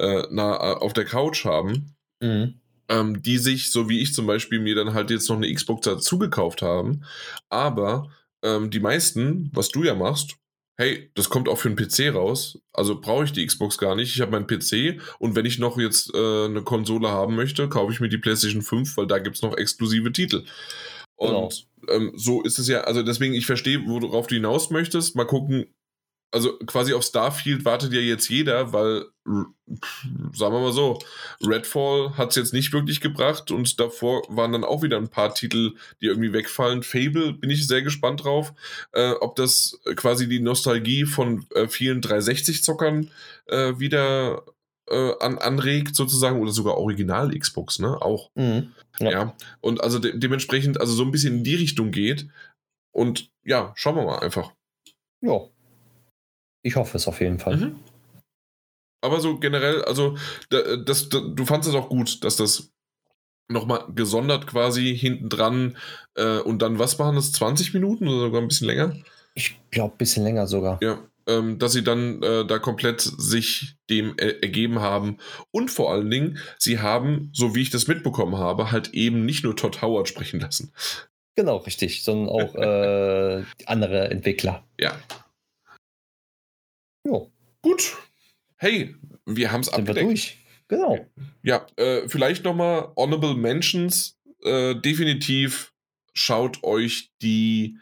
äh, 0.01 0.27
na, 0.31 0.57
auf 0.57 0.93
der 0.93 1.05
Couch 1.05 1.45
haben. 1.45 1.95
Mhm. 2.21 2.55
Ähm, 2.89 3.21
die 3.21 3.37
sich, 3.37 3.71
so 3.71 3.87
wie 3.87 4.01
ich 4.01 4.13
zum 4.13 4.27
Beispiel, 4.27 4.59
mir 4.59 4.75
dann 4.75 4.93
halt 4.93 5.11
jetzt 5.11 5.29
noch 5.29 5.37
eine 5.37 5.53
Xbox 5.53 5.85
dazu 5.85 6.19
gekauft 6.19 6.61
haben. 6.61 7.05
Aber 7.49 8.09
ähm, 8.43 8.69
die 8.69 8.81
meisten, 8.81 9.49
was 9.53 9.69
du 9.69 9.83
ja 9.83 9.95
machst, 9.95 10.35
hey, 10.77 11.11
das 11.13 11.29
kommt 11.29 11.47
auch 11.47 11.57
für 11.57 11.69
einen 11.69 11.77
PC 11.77 12.13
raus, 12.13 12.59
also 12.73 12.99
brauche 12.99 13.25
ich 13.25 13.31
die 13.31 13.45
Xbox 13.45 13.77
gar 13.77 13.95
nicht. 13.95 14.13
Ich 14.15 14.21
habe 14.21 14.31
meinen 14.31 14.47
PC 14.47 14.99
und 15.19 15.35
wenn 15.35 15.45
ich 15.45 15.59
noch 15.59 15.77
jetzt 15.77 16.13
äh, 16.13 16.45
eine 16.45 16.63
Konsole 16.63 17.09
haben 17.09 17.35
möchte, 17.35 17.69
kaufe 17.69 17.93
ich 17.93 17.99
mir 17.99 18.09
die 18.09 18.17
PlayStation 18.17 18.63
5, 18.63 18.97
weil 18.97 19.07
da 19.07 19.19
gibt 19.19 19.35
es 19.35 19.41
noch 19.41 19.55
exklusive 19.55 20.11
Titel. 20.11 20.43
Und 21.15 21.29
genau. 21.29 21.95
ähm, 21.95 22.13
so 22.15 22.41
ist 22.41 22.57
es 22.57 22.67
ja, 22.67 22.81
also 22.81 23.03
deswegen, 23.03 23.35
ich 23.35 23.45
verstehe, 23.45 23.85
worauf 23.85 24.25
du 24.25 24.35
hinaus 24.35 24.71
möchtest. 24.71 25.15
Mal 25.15 25.25
gucken, 25.25 25.67
also 26.31 26.57
quasi 26.59 26.93
auf 26.93 27.03
Starfield 27.03 27.65
wartet 27.65 27.93
ja 27.93 27.99
jetzt 27.99 28.29
jeder, 28.29 28.71
weil, 28.71 29.05
sagen 29.25 30.53
wir 30.53 30.61
mal 30.61 30.71
so, 30.71 30.99
Redfall 31.41 32.17
hat 32.17 32.29
es 32.29 32.35
jetzt 32.37 32.53
nicht 32.53 32.71
wirklich 32.73 33.01
gebracht 33.01 33.51
und 33.51 33.79
davor 33.79 34.23
waren 34.29 34.53
dann 34.53 34.63
auch 34.63 34.81
wieder 34.81 34.97
ein 34.97 35.09
paar 35.09 35.33
Titel, 35.33 35.75
die 36.01 36.07
irgendwie 36.07 36.33
wegfallen. 36.33 36.83
Fable 36.83 37.33
bin 37.33 37.49
ich 37.49 37.67
sehr 37.67 37.81
gespannt 37.81 38.23
drauf, 38.23 38.53
äh, 38.93 39.11
ob 39.11 39.35
das 39.35 39.79
quasi 39.95 40.29
die 40.29 40.39
Nostalgie 40.39 41.05
von 41.05 41.45
äh, 41.53 41.67
vielen 41.67 42.01
360-Zockern 42.01 43.09
äh, 43.47 43.77
wieder 43.77 44.43
äh, 44.87 45.13
an, 45.19 45.37
anregt, 45.37 45.95
sozusagen, 45.95 46.39
oder 46.39 46.51
sogar 46.51 46.77
Original 46.77 47.37
Xbox, 47.37 47.79
ne? 47.79 48.01
Auch. 48.01 48.31
Mhm, 48.35 48.71
ja. 48.99 49.11
ja. 49.11 49.35
Und 49.59 49.81
also 49.81 49.99
de 49.99 50.17
dementsprechend, 50.17 50.79
also 50.79 50.93
so 50.93 51.03
ein 51.03 51.11
bisschen 51.11 51.37
in 51.37 51.43
die 51.43 51.55
Richtung 51.55 51.91
geht. 51.91 52.27
Und 52.93 53.29
ja, 53.43 53.73
schauen 53.75 53.95
wir 53.95 54.03
mal 54.03 54.19
einfach. 54.19 54.53
Ja. 55.21 55.50
Ich 56.63 56.75
hoffe 56.75 56.97
es 56.97 57.07
auf 57.07 57.21
jeden 57.21 57.39
Fall. 57.39 57.57
Mhm. 57.57 57.75
aber 59.01 59.19
so 59.19 59.39
generell, 59.39 59.83
also 59.85 60.15
das, 60.49 60.85
das, 60.85 61.09
du 61.09 61.45
fandest 61.45 61.69
es 61.69 61.75
auch 61.75 61.89
gut, 61.89 62.23
dass 62.23 62.35
das 62.35 62.71
nochmal 63.47 63.85
gesondert 63.93 64.47
quasi 64.47 64.95
hinten 64.95 65.29
dran 65.29 65.77
äh, 66.15 66.37
und 66.39 66.61
dann, 66.61 66.79
was 66.79 66.99
waren 66.99 67.15
das, 67.15 67.31
20 67.31 67.73
Minuten 67.73 68.07
oder 68.07 68.19
sogar 68.19 68.41
ein 68.41 68.47
bisschen 68.47 68.67
länger? 68.67 68.95
Ich 69.33 69.59
glaube, 69.71 69.95
ein 69.95 69.97
bisschen 69.97 70.23
länger 70.23 70.47
sogar. 70.47 70.79
Ja, 70.81 70.99
ähm, 71.27 71.59
dass 71.59 71.73
sie 71.73 71.83
dann 71.83 72.21
äh, 72.23 72.45
da 72.45 72.59
komplett 72.59 73.01
sich 73.01 73.75
dem 73.89 74.13
er 74.17 74.41
ergeben 74.43 74.79
haben. 74.79 75.17
Und 75.51 75.69
vor 75.69 75.91
allen 75.91 76.09
Dingen, 76.09 76.37
sie 76.57 76.79
haben, 76.79 77.29
so 77.33 77.55
wie 77.55 77.61
ich 77.61 77.69
das 77.69 77.87
mitbekommen 77.87 78.37
habe, 78.37 78.71
halt 78.71 78.93
eben 78.93 79.25
nicht 79.25 79.43
nur 79.43 79.55
Todd 79.55 79.81
Howard 79.81 80.07
sprechen 80.07 80.39
lassen. 80.39 80.73
Genau, 81.35 81.57
richtig, 81.57 82.03
sondern 82.03 82.29
auch 82.29 82.55
äh, 82.55 83.43
andere 83.65 84.09
Entwickler. 84.11 84.63
Ja. 84.79 84.95
Jo. 87.05 87.31
Gut. 87.61 87.97
Hey, 88.57 88.95
wir 89.25 89.51
haben 89.51 89.61
es 89.61 89.71
wir 89.71 89.93
durch. 89.93 90.37
Genau. 90.67 91.05
Ja, 91.43 91.65
äh, 91.75 92.07
vielleicht 92.07 92.43
nochmal 92.43 92.91
Honorable 92.95 93.35
Mentions. 93.35 94.19
Äh, 94.43 94.75
definitiv 94.75 95.73
schaut 96.13 96.63
euch 96.63 97.11
die. 97.21 97.77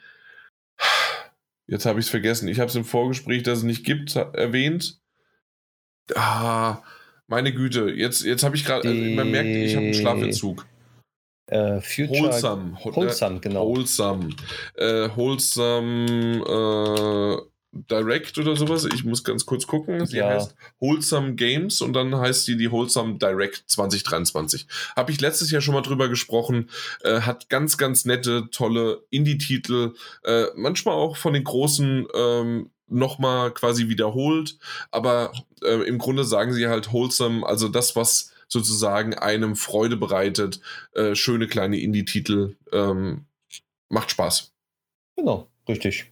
Jetzt 1.67 1.85
habe 1.85 1.99
ich 1.99 2.07
es 2.07 2.09
vergessen. 2.09 2.47
Ich 2.47 2.59
habe 2.59 2.69
es 2.69 2.75
im 2.75 2.85
Vorgespräch, 2.85 3.43
dass 3.43 3.59
es 3.59 3.63
nicht 3.63 3.85
gibt, 3.85 4.15
erwähnt. 4.15 4.99
Ah, 6.15 6.81
meine 7.27 7.53
Güte. 7.53 7.91
Jetzt, 7.91 8.23
jetzt 8.25 8.41
habe 8.41 8.55
ich 8.55 8.65
gerade. 8.65 8.89
Also 8.89 9.01
man 9.01 9.29
merkt, 9.29 9.49
ich 9.49 9.75
habe 9.75 9.85
einen 9.85 9.93
Schlafentzug. 9.93 10.65
Äh, 11.45 11.79
Future. 11.81 12.21
Wholesome. 12.21 12.77
Wholesome, 12.83 13.39
genau. 13.39 13.67
Wholesome. 13.67 14.29
Äh, 14.75 15.09
wholesome. 15.15 16.41
Äh, 16.43 17.48
Direct 17.71 18.37
oder 18.39 18.55
sowas. 18.55 18.85
Ich 18.93 19.03
muss 19.03 19.23
ganz 19.23 19.45
kurz 19.45 19.67
gucken. 19.67 20.05
Sie 20.05 20.17
Ja. 20.17 20.29
heißt 20.29 20.55
Wholesome 20.79 21.35
Games 21.35 21.81
und 21.81 21.93
dann 21.93 22.15
heißt 22.15 22.45
sie 22.45 22.57
die 22.57 22.71
Wholesome 22.71 23.19
Direct 23.19 23.63
2023. 23.67 24.65
Habe 24.95 25.11
ich 25.11 25.21
letztes 25.21 25.51
Jahr 25.51 25.61
schon 25.61 25.75
mal 25.75 25.81
drüber 25.81 26.09
gesprochen. 26.09 26.69
Äh, 27.03 27.21
hat 27.21 27.49
ganz, 27.49 27.77
ganz 27.77 28.05
nette, 28.05 28.49
tolle 28.51 29.03
Indie-Titel. 29.11 29.93
Äh, 30.23 30.45
manchmal 30.55 30.95
auch 30.95 31.15
von 31.15 31.33
den 31.33 31.43
großen 31.43 32.07
ähm, 32.15 32.71
nochmal 32.87 33.51
quasi 33.53 33.87
wiederholt. 33.87 34.57
Aber 34.89 35.31
äh, 35.63 35.83
im 35.87 35.99
Grunde 35.99 36.23
sagen 36.23 36.53
sie 36.53 36.67
halt 36.67 36.91
Wholesome, 36.91 37.45
also 37.45 37.67
das, 37.67 37.95
was 37.95 38.31
sozusagen 38.47 39.13
einem 39.13 39.55
Freude 39.55 39.95
bereitet. 39.95 40.59
Äh, 40.93 41.13
schöne 41.13 41.45
kleine 41.47 41.79
Indie-Titel. 41.79 42.55
Ähm, 42.73 43.25
macht 43.89 44.09
Spaß. 44.09 44.51
Genau, 45.15 45.47
richtig. 45.67 46.11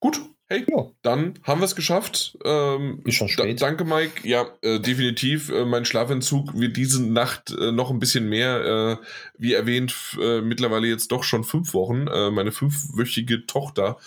Gut. 0.00 0.20
Hey, 0.50 0.64
Ja, 0.66 0.86
dann 1.02 1.34
haben 1.42 1.60
wir 1.60 1.66
es 1.66 1.76
geschafft. 1.76 2.38
Ähm, 2.42 3.02
ist 3.04 3.16
schon 3.16 3.28
spät. 3.28 3.60
danke, 3.60 3.84
Mike. 3.84 4.26
Ja, 4.26 4.46
äh, 4.62 4.80
definitiv. 4.80 5.50
Äh, 5.50 5.66
mein 5.66 5.84
Schlafentzug 5.84 6.58
wird 6.58 6.78
diese 6.78 7.02
Nacht 7.02 7.50
äh, 7.50 7.70
noch 7.70 7.90
ein 7.90 7.98
bisschen 7.98 8.30
mehr. 8.30 8.98
Äh, 9.02 9.04
wie 9.36 9.52
erwähnt, 9.52 9.94
äh, 10.18 10.40
mittlerweile 10.40 10.86
jetzt 10.86 11.12
doch 11.12 11.22
schon 11.22 11.44
fünf 11.44 11.74
Wochen. 11.74 12.06
Äh, 12.06 12.30
meine 12.30 12.50
fünfwöchige 12.52 13.44
Tochter 13.44 13.98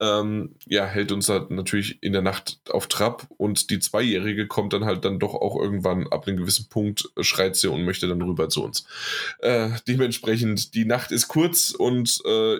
ähm, 0.00 0.56
ja, 0.66 0.84
hält 0.86 1.12
uns 1.12 1.28
halt 1.28 1.50
natürlich 1.50 2.02
in 2.02 2.12
der 2.12 2.22
Nacht 2.22 2.58
auf 2.70 2.86
Trab 2.86 3.26
und 3.38 3.70
die 3.70 3.78
Zweijährige 3.78 4.46
kommt 4.46 4.72
dann 4.72 4.84
halt 4.84 5.04
dann 5.04 5.18
doch 5.18 5.34
auch 5.34 5.56
irgendwann 5.60 6.06
ab 6.08 6.26
einem 6.26 6.36
gewissen 6.36 6.68
Punkt, 6.68 7.10
schreit 7.20 7.56
sie 7.56 7.70
und 7.70 7.84
möchte 7.84 8.06
dann 8.08 8.20
rüber 8.20 8.48
zu 8.48 8.62
uns. 8.62 8.86
Äh, 9.38 9.70
dementsprechend, 9.88 10.74
die 10.74 10.84
Nacht 10.84 11.12
ist 11.12 11.28
kurz 11.28 11.70
und 11.70 12.20
äh, 12.26 12.58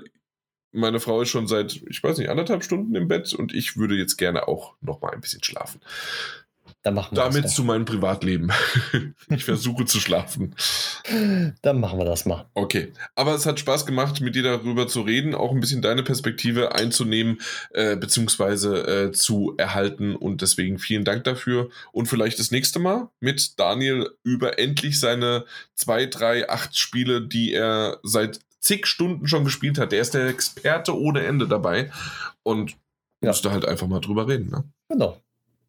meine 0.76 1.00
Frau 1.00 1.22
ist 1.22 1.30
schon 1.30 1.46
seit, 1.46 1.82
ich 1.88 2.02
weiß 2.02 2.18
nicht, 2.18 2.30
anderthalb 2.30 2.62
Stunden 2.62 2.94
im 2.94 3.08
Bett 3.08 3.32
und 3.34 3.54
ich 3.54 3.76
würde 3.76 3.96
jetzt 3.96 4.16
gerne 4.16 4.48
auch 4.48 4.74
noch 4.80 5.00
mal 5.00 5.12
ein 5.12 5.20
bisschen 5.20 5.42
schlafen. 5.42 5.80
Dann 6.82 6.94
machen 6.94 7.16
wir 7.16 7.24
Damit 7.24 7.44
das 7.44 7.54
zu 7.56 7.64
meinem 7.64 7.84
Privatleben. 7.84 8.52
ich 9.28 9.44
versuche 9.44 9.86
zu 9.86 9.98
schlafen. 9.98 10.54
Dann 11.62 11.80
machen 11.80 11.98
wir 11.98 12.04
das 12.04 12.26
mal. 12.26 12.48
Okay, 12.54 12.92
aber 13.16 13.34
es 13.34 13.44
hat 13.44 13.58
Spaß 13.58 13.86
gemacht, 13.86 14.20
mit 14.20 14.36
dir 14.36 14.44
darüber 14.44 14.86
zu 14.86 15.00
reden, 15.00 15.34
auch 15.34 15.50
ein 15.50 15.58
bisschen 15.58 15.82
deine 15.82 16.04
Perspektive 16.04 16.76
einzunehmen, 16.76 17.40
äh, 17.72 17.96
beziehungsweise 17.96 18.86
äh, 18.86 19.10
zu 19.10 19.54
erhalten 19.56 20.14
und 20.14 20.42
deswegen 20.42 20.78
vielen 20.78 21.04
Dank 21.04 21.24
dafür 21.24 21.70
und 21.90 22.06
vielleicht 22.06 22.38
das 22.38 22.52
nächste 22.52 22.78
Mal 22.78 23.08
mit 23.18 23.58
Daniel 23.58 24.10
über 24.22 24.60
endlich 24.60 25.00
seine 25.00 25.44
zwei, 25.74 26.06
drei, 26.06 26.48
acht 26.48 26.78
Spiele, 26.78 27.20
die 27.26 27.52
er 27.52 27.98
seit 28.04 28.38
zig 28.60 28.86
Stunden 28.86 29.26
schon 29.28 29.44
gespielt 29.44 29.78
hat. 29.78 29.92
Der 29.92 30.00
ist 30.00 30.14
der 30.14 30.26
Experte 30.28 30.96
ohne 30.98 31.24
Ende 31.24 31.46
dabei 31.48 31.90
und 32.42 32.72
Ja. 33.22 33.28
musste 33.30 33.50
halt 33.52 33.64
einfach 33.64 33.86
mal 33.86 34.00
drüber 34.00 34.28
reden. 34.28 34.50
Ne? 34.50 34.64
Genau. 34.88 35.20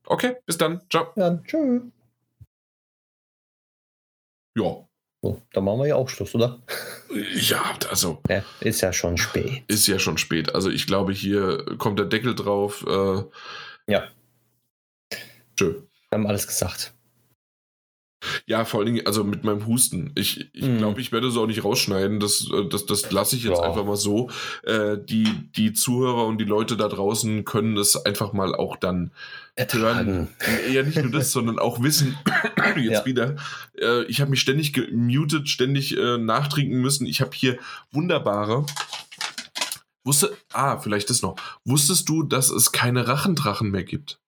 Okay, 0.06 0.36
bis 0.46 0.58
dann. 0.58 0.82
Ciao. 0.90 1.12
Ja, 1.16 1.38
tschüss. 1.44 1.82
Ja. 4.58 4.84
So, 5.24 5.42
dann 5.52 5.64
machen 5.64 5.80
wir 5.80 5.88
ja 5.88 5.96
auch 5.96 6.08
Schluss, 6.10 6.36
oder? 6.36 6.62
Ja, 7.34 7.76
also 7.90 8.22
Ja, 8.30 8.44
ist 8.60 8.82
ja 8.82 8.94
schon 8.94 9.18
spät. 9.18 9.64
ist 9.68 9.88
ja 9.88 9.98
schon 9.98 10.18
spät. 10.18 10.54
Also 10.54 10.70
ich 10.70 10.86
glaube, 10.86 11.12
hier 11.12 11.66
kommt 11.78 11.98
der 12.00 12.06
Deckel 12.06 12.36
drauf. 12.36 12.86
Äh, 12.88 13.24
Ja. 13.92 14.08
Tschö. 15.56 15.82
Wir 16.10 16.18
haben 16.20 16.28
alles 16.28 16.46
gesagt. 16.48 16.94
Ja, 18.46 18.66
vor 18.66 18.80
allen 18.82 18.94
Dingen, 18.94 19.06
also 19.08 19.24
mit 19.24 19.44
meinem 19.44 19.66
Husten. 19.68 20.12
Ich, 20.16 20.50
ich 20.54 20.64
Mhm. 20.66 20.78
glaube, 20.78 21.02
ich 21.02 21.12
werde 21.12 21.28
es 21.28 21.38
auch 21.38 21.48
nicht 21.48 21.64
rausschneiden. 21.64 22.20
Das, 22.20 22.50
äh, 22.54 22.68
das, 22.70 22.86
das 22.86 23.12
lasse 23.12 23.36
ich 23.36 23.44
jetzt 23.44 23.60
Ja. 23.60 23.64
einfach 23.64 23.86
mal 23.86 23.96
so. 23.98 24.30
Äh, 24.64 24.98
die, 24.98 25.26
die 25.56 25.74
Zuhörer 25.74 26.26
und 26.26 26.38
die 26.40 26.46
Leute 26.46 26.78
da 26.78 26.88
draußen 26.88 27.46
können 27.46 27.78
es 27.78 27.96
einfach 27.96 28.34
mal 28.34 28.56
auch 28.56 28.76
dann 28.76 29.12
hören. 29.72 30.28
Ja, 30.72 30.84
nicht 30.84 31.02
nur 31.02 31.12
das, 31.12 31.32
sondern 31.32 31.58
auch 31.60 31.82
wissen, 31.82 32.16
jetzt 32.78 32.92
Ja. 33.00 33.06
wieder, 33.06 33.36
äh, 33.80 34.04
ich 34.06 34.22
habe 34.22 34.30
mich 34.30 34.42
ständig 34.42 34.74
gemutet, 34.74 35.50
ständig 35.50 35.98
äh, 35.98 36.18
nachtrinken 36.18 36.80
müssen. 36.80 37.06
Ich 37.08 37.22
habe 37.22 37.32
hier 37.34 37.58
wunderbare. 37.92 38.66
Wusste, 40.04 40.38
ah, 40.54 40.78
vielleicht 40.78 41.10
das 41.10 41.22
noch. 41.22 41.36
Wusstest 41.66 42.08
du, 42.08 42.24
dass 42.24 42.50
es 42.50 42.72
keine 42.72 43.08
Rachendrachen 43.08 43.72
mehr 43.72 43.84
gibt? 43.84 44.20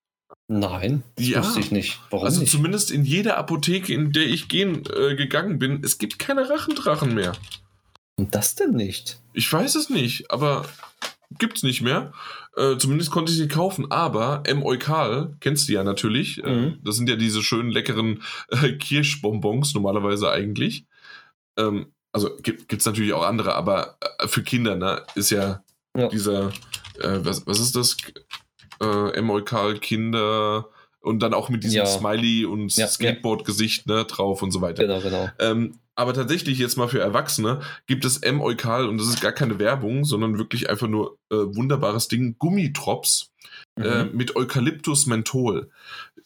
Nein, 0.52 1.04
das 1.14 1.28
Ja. 1.28 1.38
wusste 1.44 1.60
ich 1.60 1.70
nicht. 1.70 2.00
Warum 2.10 2.26
also 2.26 2.40
nicht? 2.40 2.50
zumindest 2.50 2.90
in 2.90 3.04
jeder 3.04 3.38
Apotheke, 3.38 3.94
in 3.94 4.10
der 4.10 4.24
ich 4.26 4.48
gehen, 4.48 4.82
äh, 4.86 5.14
gegangen 5.14 5.60
bin, 5.60 5.80
es 5.84 5.98
gibt 5.98 6.18
keine 6.18 6.50
Rachendrachen 6.50 7.14
mehr. 7.14 7.34
Und 8.16 8.34
das 8.34 8.56
denn 8.56 8.72
nicht? 8.72 9.20
Ich 9.32 9.50
weiß 9.52 9.76
es 9.76 9.90
nicht, 9.90 10.30
aber 10.32 10.66
gibt's 11.38 11.62
nicht 11.62 11.82
mehr. 11.82 12.12
Äh, 12.56 12.76
zumindest 12.78 13.12
konnte 13.12 13.30
ich 13.30 13.38
sie 13.38 13.46
kaufen. 13.46 13.92
Aber 13.92 14.42
M. 14.44 14.64
Eukal, 14.64 15.36
kennst 15.38 15.68
du 15.68 15.72
ja 15.72 15.84
natürlich. 15.84 16.42
Äh, 16.42 16.50
Mhm. 16.50 16.78
das 16.82 16.96
sind 16.96 17.08
ja 17.08 17.14
diese 17.14 17.44
schönen 17.44 17.70
leckeren 17.70 18.24
äh, 18.48 18.72
Kirschbonbons 18.72 19.72
normalerweise 19.74 20.32
eigentlich. 20.32 20.84
Ähm, 21.56 21.92
also 22.10 22.36
gibt, 22.42 22.68
gibt's 22.68 22.86
natürlich 22.86 23.12
auch 23.12 23.22
andere, 23.24 23.54
aber 23.54 23.98
äh, 24.18 24.26
für 24.26 24.42
Kinder 24.42 24.74
ne, 24.74 25.02
ist 25.14 25.30
ja, 25.30 25.62
Ja. 25.96 26.08
dieser, 26.08 26.48
äh, 26.98 27.20
was, 27.22 27.46
was 27.46 27.60
ist 27.60 27.76
das? 27.76 27.96
Äh, 28.82 29.10
M. 29.14 29.30
Eukal 29.30 29.78
Kinder 29.78 30.68
und 31.00 31.20
dann 31.22 31.34
auch 31.34 31.48
mit 31.48 31.64
diesem 31.64 31.78
Ja. 31.78 31.86
Smiley 31.86 32.44
und 32.44 32.74
Ja. 32.76 32.86
Skateboard-Gesicht 32.86 33.86
ne, 33.86 34.04
drauf 34.04 34.42
und 34.42 34.50
so 34.50 34.60
weiter. 34.60 34.82
Genau, 34.86 35.00
genau. 35.00 35.28
Ähm, 35.38 35.78
aber 35.94 36.14
tatsächlich 36.14 36.58
jetzt 36.58 36.76
mal 36.76 36.88
für 36.88 37.00
Erwachsene 37.00 37.60
gibt 37.86 38.04
es 38.04 38.18
M. 38.18 38.40
Eukal 38.40 38.86
und 38.88 38.98
das 38.98 39.08
ist 39.08 39.20
gar 39.20 39.32
keine 39.32 39.58
Werbung, 39.58 40.04
sondern 40.04 40.38
wirklich 40.38 40.70
einfach 40.70 40.88
nur 40.88 41.18
äh, 41.30 41.36
wunderbares 41.36 42.08
Ding. 42.08 42.36
Gummitrops 42.38 43.32
äh, 43.76 44.04
Mhm. 44.04 44.16
mit 44.16 44.36
Eukalyptus 44.36 45.06
Menthol. 45.06 45.70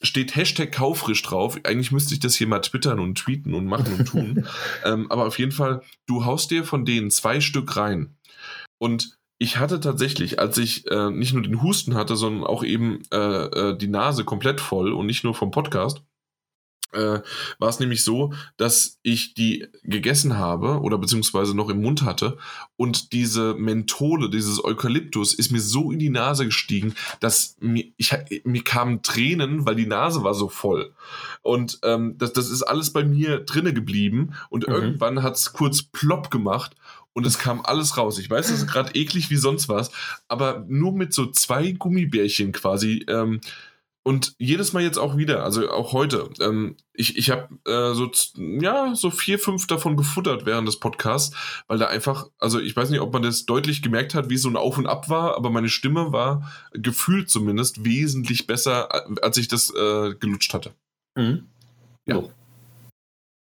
Steht 0.02 0.34
Hashtag 0.36 0.70
Kaufrisch 0.72 1.22
drauf. 1.22 1.58
Eigentlich 1.64 1.90
müsste 1.92 2.14
ich 2.14 2.20
das 2.20 2.34
hier 2.34 2.46
mal 2.46 2.60
twittern 2.60 2.98
und 3.00 3.16
tweeten 3.16 3.54
und 3.54 3.66
machen 3.66 3.94
und 3.98 4.04
tun. 4.06 4.46
ähm, 4.84 5.10
aber 5.10 5.26
auf 5.26 5.38
jeden 5.38 5.52
Fall, 5.52 5.82
du 6.06 6.24
haust 6.24 6.50
dir 6.50 6.64
von 6.64 6.84
denen 6.84 7.10
zwei 7.10 7.40
Stück 7.40 7.76
rein. 7.76 8.14
Und 8.78 9.16
ich 9.38 9.58
hatte 9.58 9.80
tatsächlich, 9.80 10.38
als 10.38 10.58
ich 10.58 10.86
äh, 10.90 11.10
nicht 11.10 11.32
nur 11.34 11.42
den 11.42 11.62
Husten 11.62 11.94
hatte, 11.94 12.16
sondern 12.16 12.44
auch 12.44 12.62
eben 12.64 13.02
äh, 13.12 13.16
äh, 13.16 13.76
die 13.76 13.88
Nase 13.88 14.24
komplett 14.24 14.60
voll 14.60 14.92
und 14.92 15.06
nicht 15.06 15.24
nur 15.24 15.34
vom 15.34 15.50
Podcast, 15.50 16.02
äh, 16.92 17.20
war 17.58 17.68
es 17.68 17.80
nämlich 17.80 18.04
so, 18.04 18.32
dass 18.56 19.00
ich 19.02 19.34
die 19.34 19.66
gegessen 19.82 20.38
habe 20.38 20.80
oder 20.80 20.96
beziehungsweise 20.96 21.56
noch 21.56 21.68
im 21.68 21.82
Mund 21.82 22.02
hatte 22.02 22.38
und 22.76 23.12
diese 23.12 23.54
Menthole, 23.54 24.30
dieses 24.30 24.64
Eukalyptus 24.64 25.34
ist 25.34 25.50
mir 25.50 25.60
so 25.60 25.90
in 25.90 25.98
die 25.98 26.10
Nase 26.10 26.44
gestiegen, 26.44 26.94
dass 27.18 27.56
mir, 27.58 27.86
ich, 27.96 28.12
mir 28.44 28.62
kamen 28.62 29.02
Tränen, 29.02 29.66
weil 29.66 29.74
die 29.74 29.86
Nase 29.86 30.22
war 30.22 30.34
so 30.34 30.48
voll. 30.48 30.94
Und 31.42 31.80
ähm, 31.82 32.16
das, 32.16 32.32
das 32.32 32.48
ist 32.48 32.62
alles 32.62 32.92
bei 32.92 33.02
mir 33.02 33.40
drinne 33.40 33.74
geblieben 33.74 34.34
und 34.48 34.68
Mhm. 34.68 34.74
irgendwann 34.74 35.22
hat 35.24 35.34
es 35.34 35.52
kurz 35.52 35.82
plopp 35.82 36.30
gemacht 36.30 36.76
und 37.14 37.26
es 37.26 37.38
kam 37.38 37.62
alles 37.64 37.96
raus. 37.96 38.18
Ich 38.18 38.28
weiß, 38.28 38.48
das 38.48 38.58
ist 38.58 38.66
gerade 38.66 38.94
eklig 38.94 39.30
wie 39.30 39.36
sonst 39.36 39.68
was, 39.68 39.90
aber 40.28 40.64
nur 40.68 40.92
mit 40.92 41.14
so 41.14 41.26
zwei 41.26 41.72
Gummibärchen 41.72 42.52
quasi 42.52 43.06
ähm, 43.08 43.40
und 44.06 44.34
jedes 44.38 44.74
Mal 44.74 44.82
jetzt 44.82 44.98
auch 44.98 45.16
wieder, 45.16 45.44
also 45.44 45.70
auch 45.70 45.94
heute. 45.94 46.28
Ähm, 46.38 46.76
ich 46.92 47.16
ich 47.16 47.30
habe 47.30 47.48
äh, 47.64 47.94
so, 47.94 48.10
ja, 48.36 48.94
so 48.94 49.10
vier, 49.10 49.38
fünf 49.38 49.66
davon 49.66 49.96
gefuttert 49.96 50.44
während 50.44 50.68
des 50.68 50.78
Podcasts, 50.78 51.34
weil 51.68 51.78
da 51.78 51.86
einfach, 51.86 52.28
also 52.38 52.60
ich 52.60 52.76
weiß 52.76 52.90
nicht, 52.90 53.00
ob 53.00 53.14
man 53.14 53.22
das 53.22 53.46
deutlich 53.46 53.80
gemerkt 53.80 54.14
hat, 54.14 54.28
wie 54.28 54.36
so 54.36 54.50
ein 54.50 54.56
Auf 54.56 54.76
und 54.76 54.86
Ab 54.86 55.08
war, 55.08 55.36
aber 55.36 55.48
meine 55.48 55.70
Stimme 55.70 56.12
war 56.12 56.52
gefühlt 56.74 57.30
zumindest 57.30 57.86
wesentlich 57.86 58.46
besser, 58.46 58.90
als 59.22 59.38
ich 59.38 59.48
das 59.48 59.70
äh, 59.70 60.14
gelutscht 60.20 60.52
hatte. 60.52 60.74
Mhm. 61.16 61.46
Ja. 62.04 62.18
Oh. 62.18 62.30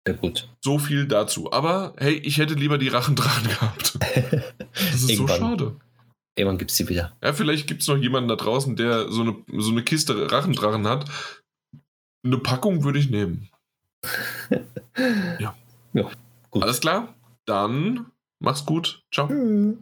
Sehr 0.05 0.15
gut. 0.17 0.49
So 0.61 0.79
viel 0.79 1.07
dazu. 1.07 1.51
Aber 1.51 1.93
hey, 1.97 2.13
ich 2.15 2.37
hätte 2.37 2.55
lieber 2.55 2.77
die 2.77 2.89
Rachen 2.89 3.15
dran 3.15 3.43
gehabt. 3.43 3.97
Das 4.71 5.03
ist 5.03 5.15
so 5.17 5.27
schade. 5.27 5.77
Irgendwann 6.35 6.57
gibt 6.57 6.71
es 6.71 6.77
die 6.77 6.89
wieder. 6.89 7.15
Ja, 7.23 7.33
vielleicht 7.33 7.67
gibt 7.67 7.81
es 7.81 7.87
noch 7.87 7.97
jemanden 7.97 8.27
da 8.27 8.35
draußen, 8.35 8.75
der 8.75 9.09
so 9.09 9.21
eine, 9.21 9.35
so 9.61 9.71
eine 9.71 9.83
Kiste 9.83 10.31
Rachendrachen 10.31 10.87
hat. 10.87 11.09
Eine 12.25 12.37
Packung 12.37 12.83
würde 12.83 12.99
ich 12.99 13.09
nehmen. 13.09 13.49
ja. 15.39 15.55
Ja, 15.93 16.11
gut. 16.49 16.63
Alles 16.63 16.81
klar? 16.81 17.13
Dann 17.45 18.07
mach's 18.39 18.65
gut. 18.65 19.03
Ciao. 19.13 19.27
Mhm. 19.27 19.77